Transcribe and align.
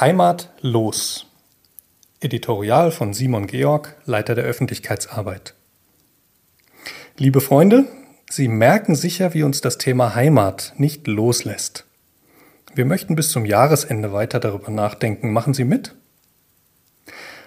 Heimat 0.00 0.48
los. 0.62 1.26
Editorial 2.20 2.90
von 2.90 3.12
Simon 3.12 3.46
Georg, 3.46 3.96
Leiter 4.06 4.34
der 4.34 4.44
Öffentlichkeitsarbeit. 4.44 5.52
Liebe 7.18 7.42
Freunde, 7.42 7.84
Sie 8.30 8.48
merken 8.48 8.94
sicher, 8.94 9.34
wie 9.34 9.42
uns 9.42 9.60
das 9.60 9.76
Thema 9.76 10.14
Heimat 10.14 10.72
nicht 10.78 11.06
loslässt. 11.06 11.84
Wir 12.74 12.86
möchten 12.86 13.14
bis 13.14 13.28
zum 13.28 13.44
Jahresende 13.44 14.10
weiter 14.10 14.40
darüber 14.40 14.70
nachdenken. 14.70 15.34
Machen 15.34 15.52
Sie 15.52 15.64
mit? 15.64 15.94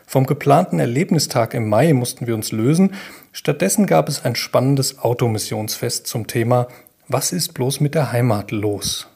Vom 0.05 0.27
geplanten 0.27 0.79
Erlebnistag 0.79 1.55
im 1.55 1.67
Mai 1.67 1.91
mussten 1.93 2.27
wir 2.27 2.35
uns 2.35 2.51
lösen. 2.51 2.93
Stattdessen 3.31 3.88
gab 3.88 4.07
es 4.07 4.25
ein 4.25 4.35
spannendes 4.35 4.99
Automissionsfest 4.99 6.05
zum 6.05 6.27
Thema 6.27 6.67
Was 7.07 7.31
ist 7.31 7.55
bloß 7.55 7.79
mit 7.79 7.95
der 7.95 8.11
Heimat 8.11 8.51
los? 8.51 9.07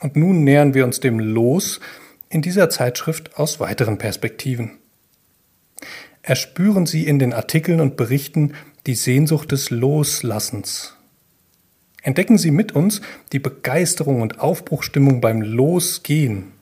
Und 0.00 0.16
nun 0.16 0.42
nähern 0.42 0.74
wir 0.74 0.84
uns 0.84 0.98
dem 0.98 1.20
Los 1.20 1.78
in 2.28 2.42
dieser 2.42 2.70
Zeitschrift 2.70 3.36
aus 3.38 3.60
weiteren 3.60 3.98
Perspektiven. 3.98 4.72
Erspüren 6.22 6.86
Sie 6.86 7.06
in 7.06 7.18
den 7.18 7.32
Artikeln 7.32 7.80
und 7.80 7.96
Berichten 7.96 8.54
die 8.86 8.94
Sehnsucht 8.94 9.52
des 9.52 9.70
Loslassens. 9.70 10.94
Entdecken 12.02 12.38
Sie 12.38 12.50
mit 12.50 12.72
uns 12.72 13.00
die 13.32 13.38
Begeisterung 13.38 14.22
und 14.22 14.40
Aufbruchstimmung 14.40 15.20
beim 15.20 15.42
Losgehen. 15.42 16.52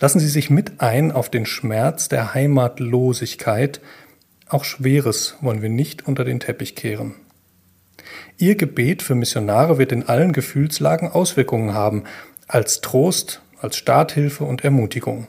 Lassen 0.00 0.20
Sie 0.20 0.28
sich 0.28 0.50
mit 0.50 0.80
ein 0.80 1.12
auf 1.12 1.28
den 1.28 1.46
Schmerz 1.46 2.08
der 2.08 2.34
Heimatlosigkeit. 2.34 3.80
Auch 4.48 4.64
Schweres 4.64 5.36
wollen 5.40 5.62
wir 5.62 5.68
nicht 5.68 6.06
unter 6.06 6.24
den 6.24 6.40
Teppich 6.40 6.74
kehren. 6.74 7.14
Ihr 8.38 8.54
Gebet 8.54 9.02
für 9.02 9.14
Missionare 9.14 9.78
wird 9.78 9.92
in 9.92 10.08
allen 10.08 10.32
Gefühlslagen 10.32 11.10
Auswirkungen 11.10 11.74
haben, 11.74 12.04
als 12.46 12.80
Trost, 12.80 13.42
als 13.60 13.76
Starthilfe 13.76 14.44
und 14.44 14.64
Ermutigung. 14.64 15.26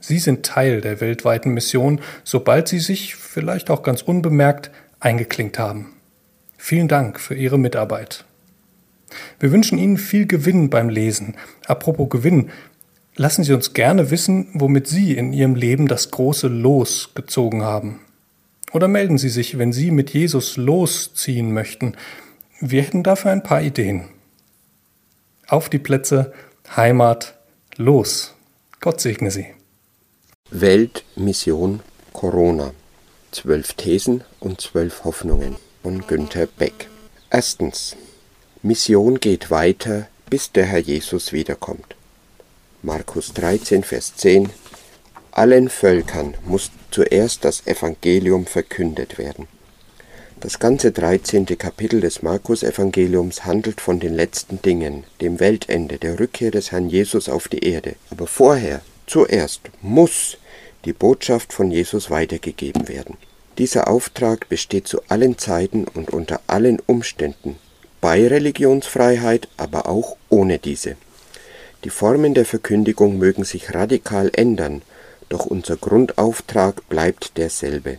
Sie 0.00 0.18
sind 0.18 0.46
Teil 0.46 0.80
der 0.80 1.00
weltweiten 1.00 1.52
Mission, 1.52 2.00
sobald 2.24 2.68
Sie 2.68 2.78
sich, 2.78 3.16
vielleicht 3.16 3.70
auch 3.70 3.82
ganz 3.82 4.02
unbemerkt, 4.02 4.70
eingeklinkt 5.00 5.58
haben. 5.58 5.92
Vielen 6.56 6.88
Dank 6.88 7.20
für 7.20 7.34
Ihre 7.34 7.58
Mitarbeit. 7.58 8.24
Wir 9.40 9.52
wünschen 9.52 9.78
Ihnen 9.78 9.96
viel 9.96 10.26
Gewinn 10.26 10.70
beim 10.70 10.88
Lesen. 10.88 11.36
Apropos 11.66 12.10
Gewinn, 12.10 12.50
lassen 13.16 13.44
Sie 13.44 13.52
uns 13.52 13.72
gerne 13.72 14.10
wissen, 14.10 14.48
womit 14.52 14.86
Sie 14.86 15.16
in 15.16 15.32
Ihrem 15.32 15.54
Leben 15.54 15.88
das 15.88 16.10
große 16.10 16.48
Los 16.48 17.10
gezogen 17.14 17.62
haben. 17.62 18.00
Oder 18.72 18.88
melden 18.88 19.18
Sie 19.18 19.30
sich, 19.30 19.58
wenn 19.58 19.72
Sie 19.72 19.90
mit 19.90 20.10
Jesus 20.10 20.56
losziehen 20.56 21.52
möchten. 21.52 21.94
Wir 22.60 22.82
hätten 22.82 23.02
dafür 23.02 23.30
ein 23.30 23.42
paar 23.42 23.62
Ideen. 23.62 24.08
Auf 25.46 25.68
die 25.68 25.78
Plätze, 25.78 26.32
Heimat, 26.76 27.37
los. 27.78 28.34
Gott 28.80 29.00
segne 29.00 29.30
Sie. 29.30 29.46
Weltmission 30.50 31.80
Corona. 32.12 32.72
Zwölf 33.30 33.74
Thesen 33.74 34.24
und 34.40 34.60
zwölf 34.60 35.04
Hoffnungen 35.04 35.56
von 35.82 36.06
Günther 36.06 36.46
Beck. 36.46 36.88
Erstens. 37.30 37.96
Mission 38.62 39.20
geht 39.20 39.50
weiter, 39.50 40.08
bis 40.28 40.50
der 40.50 40.66
Herr 40.66 40.80
Jesus 40.80 41.32
wiederkommt. 41.32 41.94
Markus 42.82 43.32
13, 43.34 43.84
Vers 43.84 44.16
10. 44.16 44.50
Allen 45.30 45.68
Völkern 45.68 46.34
muss 46.44 46.72
zuerst 46.90 47.44
das 47.44 47.66
Evangelium 47.66 48.46
verkündet 48.46 49.18
werden. 49.18 49.46
Das 50.40 50.60
ganze 50.60 50.92
13. 50.92 51.46
Kapitel 51.58 52.00
des 52.00 52.22
Markus-Evangeliums 52.22 53.44
handelt 53.44 53.80
von 53.80 53.98
den 53.98 54.14
letzten 54.14 54.62
Dingen, 54.62 55.02
dem 55.20 55.40
Weltende, 55.40 55.98
der 55.98 56.20
Rückkehr 56.20 56.52
des 56.52 56.70
Herrn 56.70 56.88
Jesus 56.88 57.28
auf 57.28 57.48
die 57.48 57.64
Erde. 57.64 57.96
Aber 58.10 58.28
vorher, 58.28 58.80
zuerst, 59.08 59.62
muss 59.82 60.38
die 60.84 60.92
Botschaft 60.92 61.52
von 61.52 61.72
Jesus 61.72 62.08
weitergegeben 62.08 62.86
werden. 62.86 63.16
Dieser 63.58 63.88
Auftrag 63.88 64.48
besteht 64.48 64.86
zu 64.86 65.00
allen 65.08 65.38
Zeiten 65.38 65.86
und 65.92 66.10
unter 66.10 66.40
allen 66.46 66.78
Umständen, 66.86 67.56
bei 68.00 68.24
Religionsfreiheit, 68.24 69.48
aber 69.56 69.88
auch 69.88 70.16
ohne 70.28 70.60
diese. 70.60 70.94
Die 71.82 71.90
Formen 71.90 72.34
der 72.34 72.44
Verkündigung 72.44 73.18
mögen 73.18 73.42
sich 73.42 73.74
radikal 73.74 74.30
ändern, 74.34 74.82
doch 75.28 75.46
unser 75.46 75.76
Grundauftrag 75.76 76.88
bleibt 76.88 77.36
derselbe. 77.38 77.98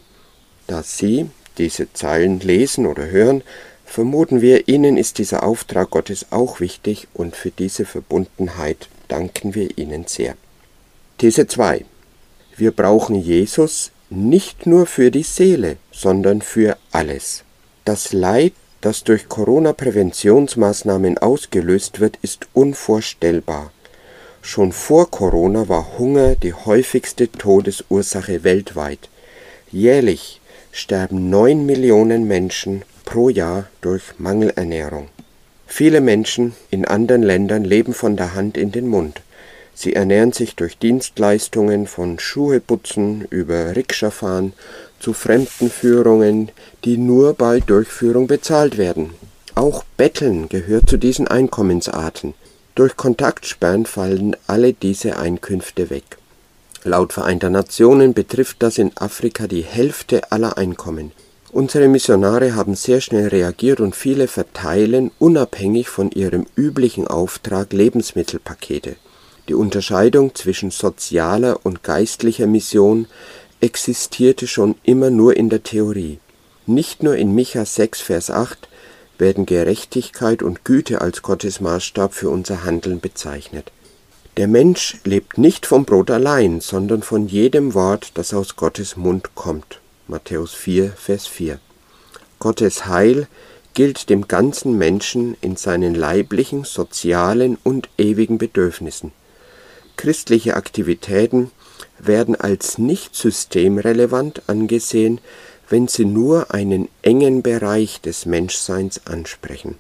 Da 0.67 0.83
Sie 0.83 1.29
diese 1.59 1.93
Zeilen 1.93 2.39
lesen 2.39 2.87
oder 2.87 3.05
hören, 3.07 3.43
vermuten 3.85 4.41
wir, 4.41 4.67
Ihnen 4.67 4.97
ist 4.97 5.17
dieser 5.19 5.43
Auftrag 5.43 5.91
Gottes 5.91 6.27
auch 6.31 6.59
wichtig 6.59 7.07
und 7.13 7.35
für 7.35 7.51
diese 7.51 7.85
Verbundenheit 7.85 8.87
danken 9.07 9.53
wir 9.53 9.77
Ihnen 9.77 10.05
sehr. 10.07 10.35
These 11.17 11.47
2. 11.47 11.85
Wir 12.55 12.71
brauchen 12.71 13.15
Jesus 13.15 13.91
nicht 14.09 14.65
nur 14.65 14.85
für 14.85 15.11
die 15.11 15.23
Seele, 15.23 15.77
sondern 15.91 16.41
für 16.41 16.77
alles. 16.91 17.43
Das 17.85 18.13
Leid, 18.13 18.53
das 18.81 19.03
durch 19.03 19.27
Corona-Präventionsmaßnahmen 19.27 21.17
ausgelöst 21.17 21.99
wird, 21.99 22.17
ist 22.21 22.47
unvorstellbar. 22.53 23.71
Schon 24.41 24.71
vor 24.71 25.11
Corona 25.11 25.67
war 25.67 25.97
Hunger 25.97 26.35
die 26.35 26.53
häufigste 26.53 27.31
Todesursache 27.31 28.43
weltweit. 28.43 29.09
Jährlich 29.71 30.38
sterben 30.71 31.29
neun 31.29 31.65
Millionen 31.65 32.27
Menschen 32.27 32.83
pro 33.05 33.29
Jahr 33.29 33.67
durch 33.81 34.03
Mangelernährung. 34.17 35.09
Viele 35.67 36.01
Menschen 36.01 36.53
in 36.69 36.85
anderen 36.85 37.23
Ländern 37.23 37.63
leben 37.63 37.93
von 37.93 38.17
der 38.17 38.35
Hand 38.35 38.57
in 38.57 38.71
den 38.71 38.87
Mund. 38.87 39.21
Sie 39.73 39.93
ernähren 39.93 40.33
sich 40.33 40.55
durch 40.55 40.77
Dienstleistungen 40.77 41.87
von 41.87 42.19
Schuheputzen 42.19 43.25
über 43.29 43.75
Rikschafahren 43.75 44.53
zu 44.99 45.13
Fremdenführungen, 45.13 46.51
die 46.83 46.97
nur 46.97 47.33
bei 47.33 47.61
Durchführung 47.61 48.27
bezahlt 48.27 48.77
werden. 48.77 49.11
Auch 49.55 49.83
Betteln 49.97 50.49
gehört 50.49 50.89
zu 50.89 50.97
diesen 50.97 51.27
Einkommensarten. 51.27 52.33
Durch 52.75 52.95
Kontaktsperren 52.95 53.85
fallen 53.85 54.35
alle 54.47 54.73
diese 54.73 55.17
Einkünfte 55.17 55.89
weg. 55.89 56.18
Laut 56.85 57.11
Vereinter 57.11 57.49
Nationen 57.49 58.13
betrifft 58.13 58.57
das 58.63 58.77
in 58.77 58.95
Afrika 58.95 59.47
die 59.47 59.63
Hälfte 59.63 60.31
aller 60.31 60.57
Einkommen. 60.57 61.11
Unsere 61.51 61.87
Missionare 61.87 62.55
haben 62.55 62.75
sehr 62.75 63.01
schnell 63.01 63.27
reagiert 63.27 63.81
und 63.81 63.95
viele 63.95 64.27
verteilen 64.27 65.11
unabhängig 65.19 65.89
von 65.89 66.11
ihrem 66.11 66.45
üblichen 66.55 67.07
Auftrag 67.07 67.73
Lebensmittelpakete. 67.73 68.95
Die 69.49 69.55
Unterscheidung 69.55 70.35
zwischen 70.35 70.71
sozialer 70.71 71.65
und 71.65 71.83
geistlicher 71.83 72.47
Mission 72.47 73.07
existierte 73.61 74.47
schon 74.47 74.75
immer 74.83 75.09
nur 75.09 75.35
in 75.35 75.49
der 75.49 75.63
Theorie. 75.63 76.19
Nicht 76.65 77.03
nur 77.03 77.17
in 77.17 77.33
Micha 77.33 77.65
6, 77.65 77.99
Vers 77.99 78.29
8 78.29 78.69
werden 79.17 79.45
Gerechtigkeit 79.45 80.43
und 80.43 80.63
Güte 80.63 81.01
als 81.01 81.23
Gottes 81.23 81.59
Maßstab 81.59 82.13
für 82.13 82.29
unser 82.29 82.63
Handeln 82.63 82.99
bezeichnet. 82.99 83.71
Der 84.39 84.47
Mensch 84.47 84.95
lebt 85.03 85.37
nicht 85.37 85.65
vom 85.65 85.83
Brot 85.83 86.09
allein, 86.09 86.61
sondern 86.61 87.03
von 87.03 87.27
jedem 87.27 87.73
Wort, 87.73 88.11
das 88.13 88.33
aus 88.33 88.55
Gottes 88.55 88.95
Mund 88.95 89.35
kommt. 89.35 89.81
Matthäus 90.07 90.53
4, 90.53 90.93
Vers 90.93 91.27
4. 91.27 91.59
Gottes 92.39 92.85
Heil 92.85 93.27
gilt 93.73 94.09
dem 94.09 94.29
ganzen 94.29 94.77
Menschen 94.77 95.35
in 95.41 95.57
seinen 95.57 95.93
leiblichen, 95.93 96.63
sozialen 96.63 97.57
und 97.65 97.89
ewigen 97.97 98.37
Bedürfnissen. 98.37 99.11
Christliche 99.97 100.55
Aktivitäten 100.55 101.51
werden 101.97 102.37
als 102.37 102.77
nicht 102.77 103.15
systemrelevant 103.15 104.43
angesehen, 104.47 105.19
wenn 105.67 105.89
sie 105.89 106.05
nur 106.05 106.53
einen 106.53 106.87
engen 107.01 107.41
Bereich 107.41 107.99
des 107.99 108.25
Menschseins 108.25 109.05
ansprechen. 109.05 109.75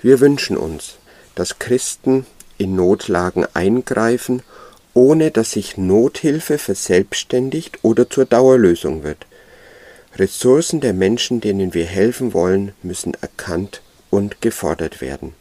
Wir 0.00 0.18
wünschen 0.18 0.56
uns, 0.56 0.96
dass 1.36 1.60
Christen 1.60 2.26
in 2.62 2.76
Notlagen 2.76 3.46
eingreifen, 3.54 4.42
ohne 4.94 5.30
dass 5.30 5.52
sich 5.52 5.76
Nothilfe 5.76 6.58
verselbstständigt 6.58 7.78
oder 7.82 8.08
zur 8.08 8.24
Dauerlösung 8.24 9.04
wird. 9.04 9.26
Ressourcen 10.16 10.80
der 10.80 10.92
Menschen, 10.92 11.40
denen 11.40 11.72
wir 11.72 11.86
helfen 11.86 12.34
wollen, 12.34 12.72
müssen 12.82 13.14
erkannt 13.14 13.80
und 14.10 14.42
gefordert 14.42 15.00
werden. 15.00 15.34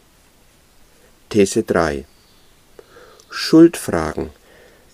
These 1.29 1.63
3 1.63 2.06
Schuldfragen 3.29 4.29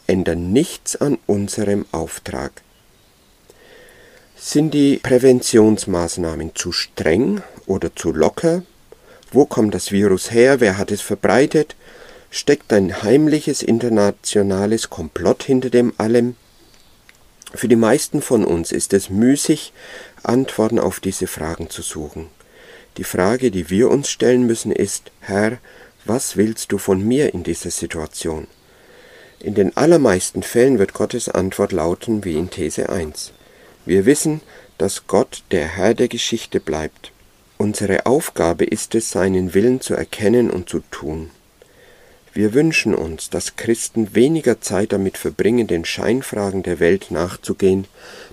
ändern 0.07 0.51
nichts 0.51 0.95
an 0.95 1.17
unserem 1.27 1.85
Auftrag. 1.91 2.61
Sind 4.35 4.73
die 4.73 4.97
Präventionsmaßnahmen 4.97 6.55
zu 6.55 6.71
streng 6.71 7.41
oder 7.65 7.95
zu 7.95 8.11
locker? 8.11 8.63
Wo 9.31 9.45
kommt 9.45 9.73
das 9.73 9.91
Virus 9.91 10.31
her? 10.31 10.59
Wer 10.59 10.77
hat 10.77 10.91
es 10.91 11.01
verbreitet? 11.01 11.75
Steckt 12.39 12.71
ein 12.71 13.01
heimliches 13.01 13.63
internationales 13.63 14.91
Komplott 14.91 15.41
hinter 15.41 15.71
dem 15.71 15.91
allem? 15.97 16.35
Für 17.55 17.67
die 17.67 17.75
meisten 17.75 18.21
von 18.21 18.45
uns 18.45 18.71
ist 18.71 18.93
es 18.93 19.09
müßig, 19.09 19.73
Antworten 20.21 20.77
auf 20.77 20.99
diese 20.99 21.25
Fragen 21.25 21.71
zu 21.71 21.81
suchen. 21.81 22.27
Die 22.97 23.05
Frage, 23.05 23.49
die 23.49 23.71
wir 23.71 23.89
uns 23.89 24.11
stellen 24.11 24.45
müssen, 24.45 24.71
ist, 24.71 25.11
Herr, 25.19 25.57
was 26.05 26.37
willst 26.37 26.71
du 26.71 26.77
von 26.77 27.01
mir 27.01 27.33
in 27.33 27.41
dieser 27.41 27.71
Situation? 27.71 28.45
In 29.39 29.55
den 29.55 29.75
allermeisten 29.75 30.43
Fällen 30.43 30.77
wird 30.77 30.93
Gottes 30.93 31.29
Antwort 31.29 31.71
lauten 31.71 32.23
wie 32.23 32.37
in 32.37 32.51
These 32.51 32.87
1. 32.87 33.33
Wir 33.83 34.05
wissen, 34.05 34.41
dass 34.77 35.07
Gott 35.07 35.41
der 35.49 35.65
Herr 35.65 35.95
der 35.95 36.07
Geschichte 36.07 36.59
bleibt. 36.59 37.11
Unsere 37.57 38.05
Aufgabe 38.05 38.63
ist 38.63 38.93
es, 38.93 39.09
seinen 39.09 39.55
Willen 39.55 39.81
zu 39.81 39.95
erkennen 39.95 40.51
und 40.51 40.69
zu 40.69 40.81
tun. 40.91 41.31
Wir 42.37 42.53
wünschen 42.53 42.93
uns, 42.93 43.31
dass 43.31 43.55
Christen 43.55 44.13
weniger 44.13 44.61
Zeit 44.61 44.91
damit 44.93 45.17
verbringen, 45.17 45.65
den 45.65 45.85
Scheinfragen 45.85 46.61
der 46.61 46.79
Welt 46.79 47.09
nachzugehen, 47.09 47.87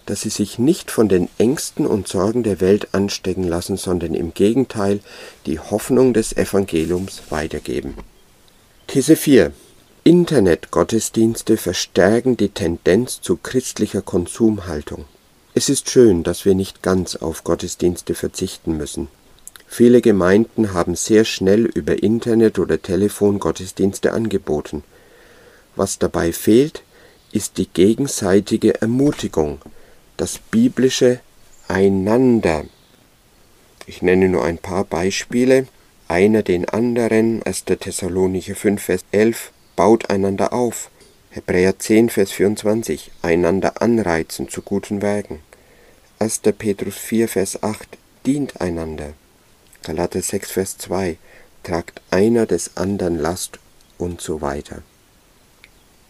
dass 0.04 0.20
sie 0.20 0.28
sich 0.28 0.58
nicht 0.58 0.90
von 0.90 1.08
den 1.08 1.30
Ängsten 1.38 1.86
und 1.86 2.06
Sorgen 2.06 2.42
der 2.42 2.60
Welt 2.60 2.88
anstecken 2.92 3.44
lassen, 3.44 3.78
sondern 3.78 4.12
im 4.12 4.34
Gegenteil 4.34 5.00
die 5.46 5.58
Hoffnung 5.58 6.12
des 6.12 6.36
Evangeliums 6.36 7.22
weitergeben. 7.30 7.94
These 8.88 9.16
4. 9.16 9.52
Internetgottesdienste 10.04 11.56
verstärken 11.56 12.36
die 12.36 12.50
Tendenz 12.50 13.22
zu 13.22 13.38
christlicher 13.38 14.02
Konsumhaltung. 14.02 15.06
Es 15.54 15.70
ist 15.70 15.88
schön, 15.88 16.24
dass 16.24 16.44
wir 16.44 16.54
nicht 16.54 16.82
ganz 16.82 17.16
auf 17.16 17.42
Gottesdienste 17.42 18.14
verzichten 18.14 18.76
müssen. 18.76 19.08
Viele 19.76 20.02
Gemeinden 20.02 20.72
haben 20.72 20.94
sehr 20.94 21.24
schnell 21.24 21.64
über 21.64 22.00
Internet 22.00 22.60
oder 22.60 22.80
Telefon 22.80 23.40
Gottesdienste 23.40 24.12
angeboten. 24.12 24.84
Was 25.74 25.98
dabei 25.98 26.32
fehlt, 26.32 26.84
ist 27.32 27.58
die 27.58 27.66
gegenseitige 27.66 28.80
Ermutigung, 28.80 29.60
das 30.16 30.38
biblische 30.38 31.18
Einander. 31.66 32.66
Ich 33.86 34.00
nenne 34.00 34.28
nur 34.28 34.44
ein 34.44 34.58
paar 34.58 34.84
Beispiele. 34.84 35.66
Einer 36.06 36.44
den 36.44 36.68
anderen, 36.68 37.42
1. 37.42 37.64
Thessalonicher 37.64 38.54
5, 38.54 38.80
Vers 38.80 39.04
11, 39.10 39.50
baut 39.74 40.08
einander 40.08 40.52
auf. 40.52 40.88
Hebräer 41.30 41.80
10, 41.80 42.10
Vers 42.10 42.30
24, 42.30 43.10
einander 43.22 43.82
anreizen 43.82 44.48
zu 44.48 44.62
guten 44.62 45.02
Werken. 45.02 45.40
1. 46.20 46.42
Petrus 46.56 46.94
4, 46.94 47.26
Vers 47.26 47.60
8, 47.64 47.98
dient 48.24 48.60
einander. 48.60 49.14
Galater 49.84 50.22
6, 50.22 50.50
Vers 50.50 50.78
2, 50.78 51.18
tragt 51.62 52.00
einer 52.10 52.46
des 52.46 52.78
anderen 52.78 53.18
Last 53.18 53.58
und 53.98 54.22
so 54.22 54.40
weiter. 54.40 54.82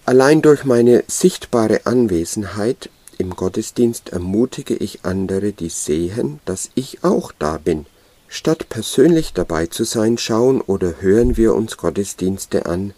Allein 0.06 0.42
durch 0.42 0.64
meine 0.64 1.02
sichtbare 1.08 1.84
Anwesenheit 1.84 2.88
im 3.18 3.30
Gottesdienst 3.30 4.10
ermutige 4.10 4.74
ich 4.74 5.00
andere, 5.04 5.52
die 5.52 5.70
sehen, 5.70 6.38
dass 6.44 6.70
ich 6.76 7.02
auch 7.02 7.32
da 7.36 7.58
bin. 7.58 7.86
Statt 8.28 8.68
persönlich 8.68 9.32
dabei 9.32 9.66
zu 9.66 9.82
sein, 9.82 10.18
schauen 10.18 10.60
oder 10.60 11.00
hören 11.00 11.36
wir 11.36 11.54
uns 11.54 11.76
Gottesdienste 11.76 12.66
an, 12.66 12.94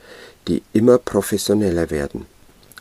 die 0.46 0.62
immer 0.74 0.98
professioneller 0.98 1.90
werden. 1.90 2.26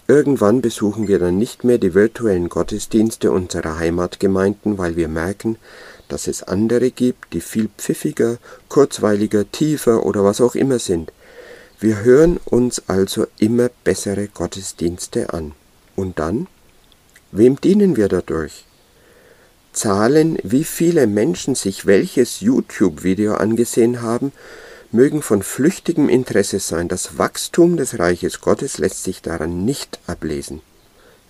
Irgendwann 0.07 0.61
besuchen 0.61 1.07
wir 1.07 1.17
dann 1.17 1.37
nicht 1.37 1.63
mehr 1.63 1.79
die 1.79 1.93
virtuellen 1.93 2.49
Gottesdienste 2.49 3.31
unserer 3.31 3.79
Heimatgemeinden, 3.79 4.77
weil 4.77 4.95
wir 4.95 5.07
merken, 5.07 5.57
dass 6.07 6.27
es 6.27 6.43
andere 6.43 6.91
gibt, 6.91 7.33
die 7.33 7.41
viel 7.41 7.69
pfiffiger, 7.77 8.37
kurzweiliger, 8.69 9.49
tiefer 9.51 10.05
oder 10.05 10.23
was 10.23 10.41
auch 10.41 10.55
immer 10.55 10.79
sind. 10.79 11.11
Wir 11.79 12.03
hören 12.03 12.39
uns 12.45 12.83
also 12.87 13.27
immer 13.37 13.69
bessere 13.83 14.27
Gottesdienste 14.27 15.33
an. 15.33 15.53
Und 15.95 16.19
dann? 16.19 16.47
Wem 17.31 17.59
dienen 17.59 17.97
wir 17.97 18.07
dadurch? 18.07 18.65
Zahlen, 19.73 20.37
wie 20.43 20.63
viele 20.63 21.05
Menschen 21.05 21.53
sich 21.53 21.85
welches 21.85 22.39
YouTube-Video 22.39 23.33
angesehen 23.33 24.01
haben, 24.01 24.31
mögen 24.91 25.21
von 25.21 25.43
flüchtigem 25.43 26.07
Interesse 26.07 26.59
sein. 26.59 26.87
Das 26.87 27.17
Wachstum 27.17 27.75
des 27.75 27.99
Reiches 27.99 28.39
Gottes 28.39 28.77
lässt 28.77 29.03
sich 29.03 29.21
daran 29.21 29.65
nicht 29.65 29.99
ablesen. 30.07 30.61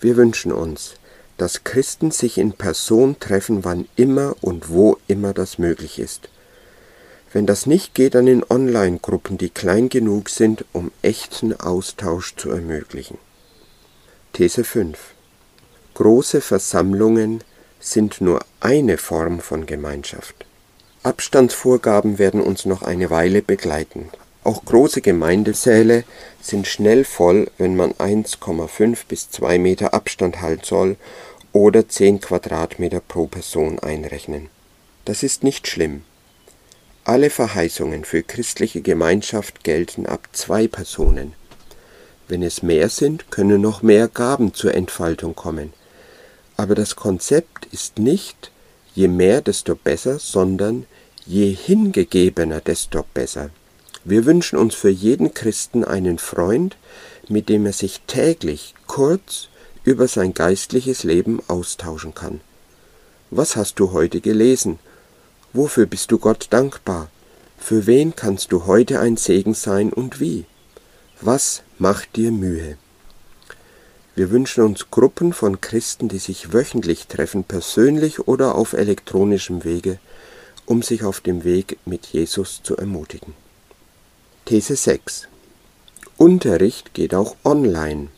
Wir 0.00 0.16
wünschen 0.16 0.52
uns, 0.52 0.94
dass 1.36 1.64
Christen 1.64 2.10
sich 2.10 2.38
in 2.38 2.52
Person 2.52 3.18
treffen, 3.20 3.64
wann 3.64 3.86
immer 3.96 4.36
und 4.40 4.70
wo 4.70 4.98
immer 5.06 5.32
das 5.34 5.58
möglich 5.58 5.98
ist. 5.98 6.28
Wenn 7.32 7.46
das 7.46 7.66
nicht 7.66 7.94
geht, 7.94 8.14
dann 8.14 8.26
in 8.26 8.44
Online-Gruppen, 8.48 9.36
die 9.36 9.50
klein 9.50 9.88
genug 9.88 10.30
sind, 10.30 10.64
um 10.72 10.90
echten 11.02 11.52
Austausch 11.52 12.34
zu 12.36 12.50
ermöglichen. 12.50 13.18
These 14.32 14.64
5. 14.64 14.98
Große 15.94 16.40
Versammlungen 16.40 17.42
sind 17.80 18.20
nur 18.20 18.40
eine 18.60 18.96
Form 18.96 19.40
von 19.40 19.66
Gemeinschaft. 19.66 20.46
Abstandsvorgaben 21.02 22.18
werden 22.18 22.40
uns 22.40 22.64
noch 22.64 22.82
eine 22.82 23.10
Weile 23.10 23.42
begleiten. 23.42 24.10
Auch 24.44 24.64
große 24.64 25.00
Gemeindesäle 25.00 26.04
sind 26.40 26.66
schnell 26.66 27.04
voll, 27.04 27.50
wenn 27.58 27.76
man 27.76 27.92
1,5 27.94 28.98
bis 29.08 29.30
2 29.30 29.58
Meter 29.58 29.92
Abstand 29.92 30.40
halten 30.40 30.64
soll 30.64 30.96
oder 31.56 31.88
10 31.88 32.20
Quadratmeter 32.20 33.00
pro 33.00 33.26
Person 33.26 33.78
einrechnen. 33.78 34.50
Das 35.06 35.22
ist 35.22 35.42
nicht 35.42 35.66
schlimm. 35.66 36.02
Alle 37.04 37.30
Verheißungen 37.30 38.04
für 38.04 38.22
christliche 38.22 38.82
Gemeinschaft 38.82 39.64
gelten 39.64 40.06
ab 40.06 40.28
zwei 40.32 40.68
Personen. 40.68 41.32
Wenn 42.28 42.42
es 42.42 42.62
mehr 42.62 42.88
sind, 42.88 43.30
können 43.30 43.60
noch 43.60 43.80
mehr 43.82 44.08
Gaben 44.08 44.52
zur 44.52 44.74
Entfaltung 44.74 45.34
kommen. 45.34 45.72
Aber 46.56 46.74
das 46.74 46.96
Konzept 46.96 47.66
ist 47.72 47.98
nicht 47.98 48.50
je 48.94 49.08
mehr, 49.08 49.40
desto 49.40 49.76
besser, 49.76 50.18
sondern 50.18 50.84
je 51.24 51.52
hingegebener, 51.52 52.60
desto 52.60 53.04
besser. 53.14 53.50
Wir 54.04 54.24
wünschen 54.26 54.58
uns 54.58 54.74
für 54.74 54.90
jeden 54.90 55.32
Christen 55.32 55.84
einen 55.84 56.18
Freund, 56.18 56.76
mit 57.28 57.48
dem 57.48 57.66
er 57.66 57.72
sich 57.72 58.00
täglich 58.06 58.74
kurz 58.86 59.48
über 59.86 60.08
sein 60.08 60.34
geistliches 60.34 61.04
Leben 61.04 61.40
austauschen 61.46 62.12
kann. 62.12 62.40
Was 63.30 63.54
hast 63.54 63.78
du 63.78 63.92
heute 63.92 64.20
gelesen? 64.20 64.80
Wofür 65.52 65.86
bist 65.86 66.10
du 66.10 66.18
Gott 66.18 66.48
dankbar? 66.50 67.08
Für 67.56 67.86
wen 67.86 68.14
kannst 68.14 68.50
du 68.50 68.66
heute 68.66 68.98
ein 69.00 69.16
Segen 69.16 69.54
sein 69.54 69.92
und 69.92 70.20
wie? 70.20 70.44
Was 71.20 71.62
macht 71.78 72.16
dir 72.16 72.32
Mühe? 72.32 72.76
Wir 74.16 74.30
wünschen 74.30 74.64
uns 74.64 74.90
Gruppen 74.90 75.32
von 75.32 75.60
Christen, 75.60 76.08
die 76.08 76.18
sich 76.18 76.52
wöchentlich 76.52 77.06
treffen, 77.06 77.44
persönlich 77.44 78.26
oder 78.26 78.56
auf 78.56 78.72
elektronischem 78.72 79.62
Wege, 79.62 80.00
um 80.66 80.82
sich 80.82 81.04
auf 81.04 81.20
dem 81.20 81.44
Weg 81.44 81.78
mit 81.84 82.06
Jesus 82.06 82.60
zu 82.64 82.76
ermutigen. 82.76 83.34
These 84.46 84.74
6. 84.74 85.28
Unterricht 86.16 86.92
geht 86.92 87.14
auch 87.14 87.36
online. 87.44 88.08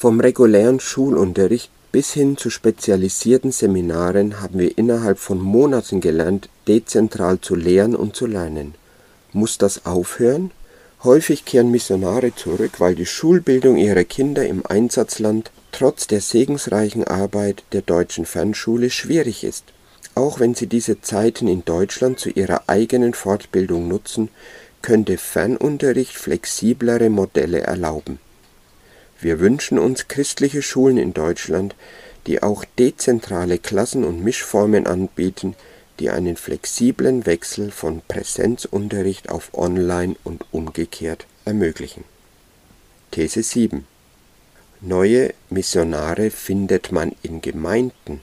Vom 0.00 0.20
regulären 0.20 0.78
Schulunterricht 0.78 1.72
bis 1.90 2.12
hin 2.12 2.36
zu 2.36 2.50
spezialisierten 2.50 3.50
Seminaren 3.50 4.40
haben 4.40 4.60
wir 4.60 4.78
innerhalb 4.78 5.18
von 5.18 5.40
Monaten 5.40 6.00
gelernt, 6.00 6.48
dezentral 6.68 7.40
zu 7.40 7.56
lehren 7.56 7.96
und 7.96 8.14
zu 8.14 8.26
lernen. 8.26 8.76
Muss 9.32 9.58
das 9.58 9.86
aufhören? 9.86 10.52
Häufig 11.02 11.44
kehren 11.44 11.72
Missionare 11.72 12.32
zurück, 12.32 12.78
weil 12.78 12.94
die 12.94 13.06
Schulbildung 13.06 13.76
ihrer 13.76 14.04
Kinder 14.04 14.46
im 14.46 14.64
Einsatzland 14.64 15.50
trotz 15.72 16.06
der 16.06 16.20
segensreichen 16.20 17.02
Arbeit 17.02 17.64
der 17.72 17.82
deutschen 17.82 18.24
Fernschule 18.24 18.90
schwierig 18.90 19.42
ist. 19.42 19.64
Auch 20.14 20.38
wenn 20.38 20.54
sie 20.54 20.68
diese 20.68 21.00
Zeiten 21.00 21.48
in 21.48 21.64
Deutschland 21.64 22.20
zu 22.20 22.30
ihrer 22.30 22.62
eigenen 22.68 23.14
Fortbildung 23.14 23.88
nutzen, 23.88 24.28
könnte 24.80 25.18
Fernunterricht 25.18 26.14
flexiblere 26.14 27.10
Modelle 27.10 27.62
erlauben. 27.62 28.20
Wir 29.20 29.40
wünschen 29.40 29.78
uns 29.78 30.08
christliche 30.08 30.62
Schulen 30.62 30.96
in 30.96 31.12
Deutschland, 31.12 31.74
die 32.26 32.42
auch 32.42 32.64
dezentrale 32.78 33.58
Klassen 33.58 34.04
und 34.04 34.22
Mischformen 34.22 34.86
anbieten, 34.86 35.56
die 35.98 36.10
einen 36.10 36.36
flexiblen 36.36 37.26
Wechsel 37.26 37.70
von 37.70 38.02
Präsenzunterricht 38.06 39.28
auf 39.30 39.54
Online 39.54 40.14
und 40.22 40.44
umgekehrt 40.52 41.26
ermöglichen. 41.44 42.04
These 43.10 43.42
7 43.42 43.86
Neue 44.80 45.34
Missionare 45.50 46.30
findet 46.30 46.92
man 46.92 47.16
in 47.22 47.40
Gemeinden. 47.40 48.20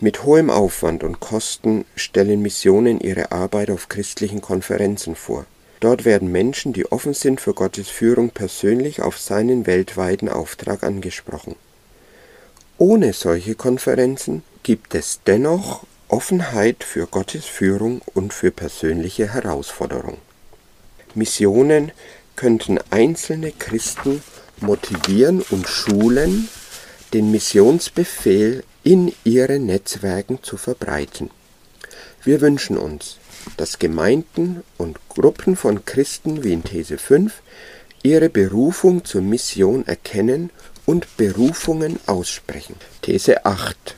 Mit 0.00 0.24
hohem 0.24 0.50
Aufwand 0.50 1.02
und 1.02 1.20
Kosten 1.20 1.86
stellen 1.96 2.42
Missionen 2.42 3.00
ihre 3.00 3.32
Arbeit 3.32 3.70
auf 3.70 3.88
christlichen 3.88 4.42
Konferenzen 4.42 5.14
vor. 5.14 5.46
Dort 5.82 6.04
werden 6.04 6.30
Menschen, 6.30 6.72
die 6.72 6.86
offen 6.92 7.12
sind 7.12 7.40
für 7.40 7.54
Gottes 7.54 7.88
Führung, 7.88 8.30
persönlich 8.30 9.02
auf 9.02 9.18
seinen 9.18 9.66
weltweiten 9.66 10.28
Auftrag 10.28 10.84
angesprochen. 10.84 11.56
Ohne 12.78 13.12
solche 13.12 13.56
Konferenzen 13.56 14.44
gibt 14.62 14.94
es 14.94 15.22
dennoch 15.26 15.82
Offenheit 16.06 16.84
für 16.84 17.08
Gottes 17.08 17.46
Führung 17.46 18.00
und 18.14 18.32
für 18.32 18.52
persönliche 18.52 19.34
Herausforderung. 19.34 20.18
Missionen 21.16 21.90
könnten 22.36 22.78
einzelne 22.90 23.50
Christen 23.50 24.22
motivieren 24.60 25.42
und 25.50 25.66
schulen, 25.66 26.48
den 27.12 27.32
Missionsbefehl 27.32 28.62
in 28.84 29.12
ihren 29.24 29.66
Netzwerken 29.66 30.44
zu 30.44 30.56
verbreiten. 30.56 31.28
Wir 32.22 32.40
wünschen 32.40 32.78
uns, 32.78 33.16
dass 33.56 33.78
Gemeinden 33.78 34.62
und 34.78 34.98
Gruppen 35.08 35.56
von 35.56 35.84
Christen 35.84 36.44
wie 36.44 36.52
in 36.52 36.64
These 36.64 36.98
5 36.98 37.42
ihre 38.02 38.28
Berufung 38.28 39.04
zur 39.04 39.22
Mission 39.22 39.86
erkennen 39.86 40.50
und 40.86 41.16
Berufungen 41.16 41.98
aussprechen. 42.06 42.76
These 43.02 43.44
8. 43.44 43.96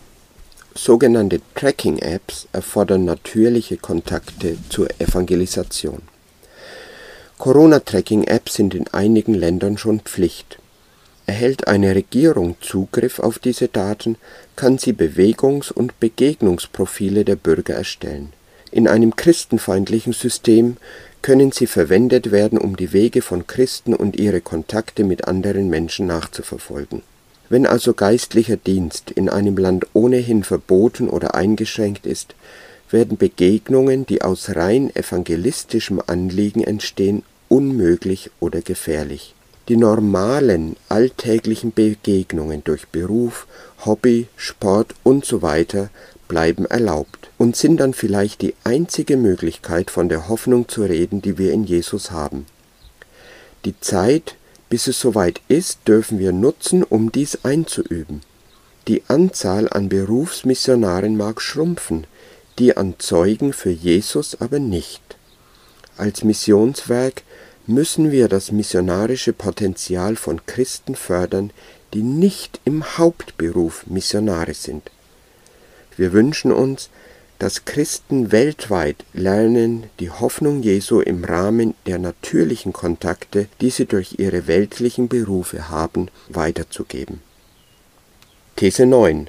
Sogenannte 0.75 1.41
Tracking-Apps 1.55 2.49
erfordern 2.53 3.05
natürliche 3.05 3.77
Kontakte 3.77 4.59
zur 4.69 4.89
Evangelisation. 4.99 6.03
Corona-Tracking-Apps 7.39 8.55
sind 8.55 8.75
in 8.75 8.89
einigen 8.89 9.35
Ländern 9.35 9.79
schon 9.79 10.01
Pflicht. 10.01 10.59
Erhält 11.27 11.69
eine 11.69 11.95
Regierung 11.95 12.57
Zugriff 12.61 13.19
auf 13.19 13.39
diese 13.39 13.69
Daten, 13.69 14.17
kann 14.57 14.79
sie 14.79 14.93
Bewegungs- 14.93 15.73
und 15.73 15.99
Begegnungsprofile 16.01 17.25
der 17.25 17.37
Bürger 17.37 17.75
erstellen. 17.75 18.33
In 18.75 18.89
einem 18.89 19.15
christenfeindlichen 19.15 20.13
System 20.13 20.79
können 21.23 21.53
sie 21.53 21.69
verwendet 21.69 22.33
werden, 22.33 22.59
um 22.59 22.77
die 22.77 22.93
Wege 22.93 23.23
von 23.23 23.47
Christen 23.47 23.95
und 23.95 24.17
ihre 24.17 24.41
Kontakte 24.41 25.05
mit 25.05 25.29
anderen 25.29 25.71
Menschen 25.71 26.09
nachzuverfolgen. 26.09 27.03
Wenn 27.49 27.67
also 27.67 27.95
geistlicher 27.95 28.57
Dienst 28.57 29.13
in 29.13 29.29
einem 29.29 29.57
Land 29.59 29.87
ohnehin 29.93 30.43
verboten 30.43 31.09
oder 31.09 31.37
eingeschränkt 31.37 32.05
ist, 32.05 32.35
werden 32.91 33.17
Begegnungen, 33.17 34.07
die 34.07 34.23
aus 34.23 34.57
rein 34.57 34.91
evangelistischem 34.97 36.03
Anliegen 36.05 36.65
entstehen, 36.65 37.23
unmöglich 37.49 38.33
oder 38.41 38.61
gefährlich. 38.61 39.37
Die 39.69 39.77
normalen 39.77 40.75
alltäglichen 40.89 41.73
Begegnungen 41.73 42.65
durch 42.65 42.89
Beruf, 42.89 43.47
Hobby, 43.87 44.27
Sport 44.37 44.97
usw. 45.05 45.65
So 45.71 45.89
bleiben 46.29 46.67
erlaubt 46.67 47.31
und 47.39 47.57
sind 47.57 47.79
dann 47.79 47.95
vielleicht 47.95 48.43
die 48.43 48.55
einzige 48.65 49.17
Möglichkeit, 49.17 49.91
von 49.91 50.09
der 50.09 50.29
Hoffnung 50.29 50.69
zu 50.69 50.83
reden, 50.83 51.23
die 51.23 51.39
wir 51.39 51.53
in 51.53 51.65
Jesus 51.65 52.11
haben. 52.11 52.47
Die 53.65 53.79
Zeit, 53.81 54.37
bis 54.69 54.87
es 54.87 55.01
soweit 55.01 55.41
ist, 55.49 55.81
dürfen 55.87 56.19
wir 56.19 56.33
nutzen, 56.33 56.83
um 56.83 57.13
dies 57.13 57.45
einzuüben. 57.45 58.23
Die 58.89 59.03
Anzahl 59.09 59.69
an 59.69 59.89
Berufsmissionaren 59.89 61.17
mag 61.17 61.41
schrumpfen, 61.41 62.07
die 62.59 62.77
an 62.77 62.95
Zeugen 62.99 63.53
für 63.53 63.71
Jesus 63.71 64.41
aber 64.41 64.59
nicht. 64.59 65.03
Als 65.97 66.25
Missionswerk 66.25 67.23
müssen 67.67 68.11
wir 68.11 68.29
das 68.29 68.53
missionarische 68.53 69.33
Potenzial 69.33 70.17
von 70.17 70.45
Christen 70.45 70.95
fördern, 70.95 71.51
die 71.95 72.03
nicht 72.03 72.61
im 72.65 72.99
Hauptberuf 72.99 73.87
Missionare 73.87 74.55
sind. 74.55 74.91
Wir 75.97 76.13
wünschen 76.13 76.53
uns, 76.53 76.91
dass 77.39 77.65
Christen 77.65 78.33
weltweit 78.33 79.05
lernen, 79.13 79.91
die 80.01 80.11
Hoffnung 80.11 80.63
Jesu 80.63 81.01
im 81.01 81.25
Rahmen 81.25 81.75
der 81.87 81.99
natürlichen 81.99 82.73
Kontakte, 82.73 83.49
die 83.61 83.71
sie 83.71 83.87
durch 83.87 84.19
ihre 84.19 84.47
weltlichen 84.47 85.09
Berufe 85.09 85.69
haben, 85.69 86.09
weiterzugeben. 86.29 87.21
These 88.57 88.87
9. 88.87 89.29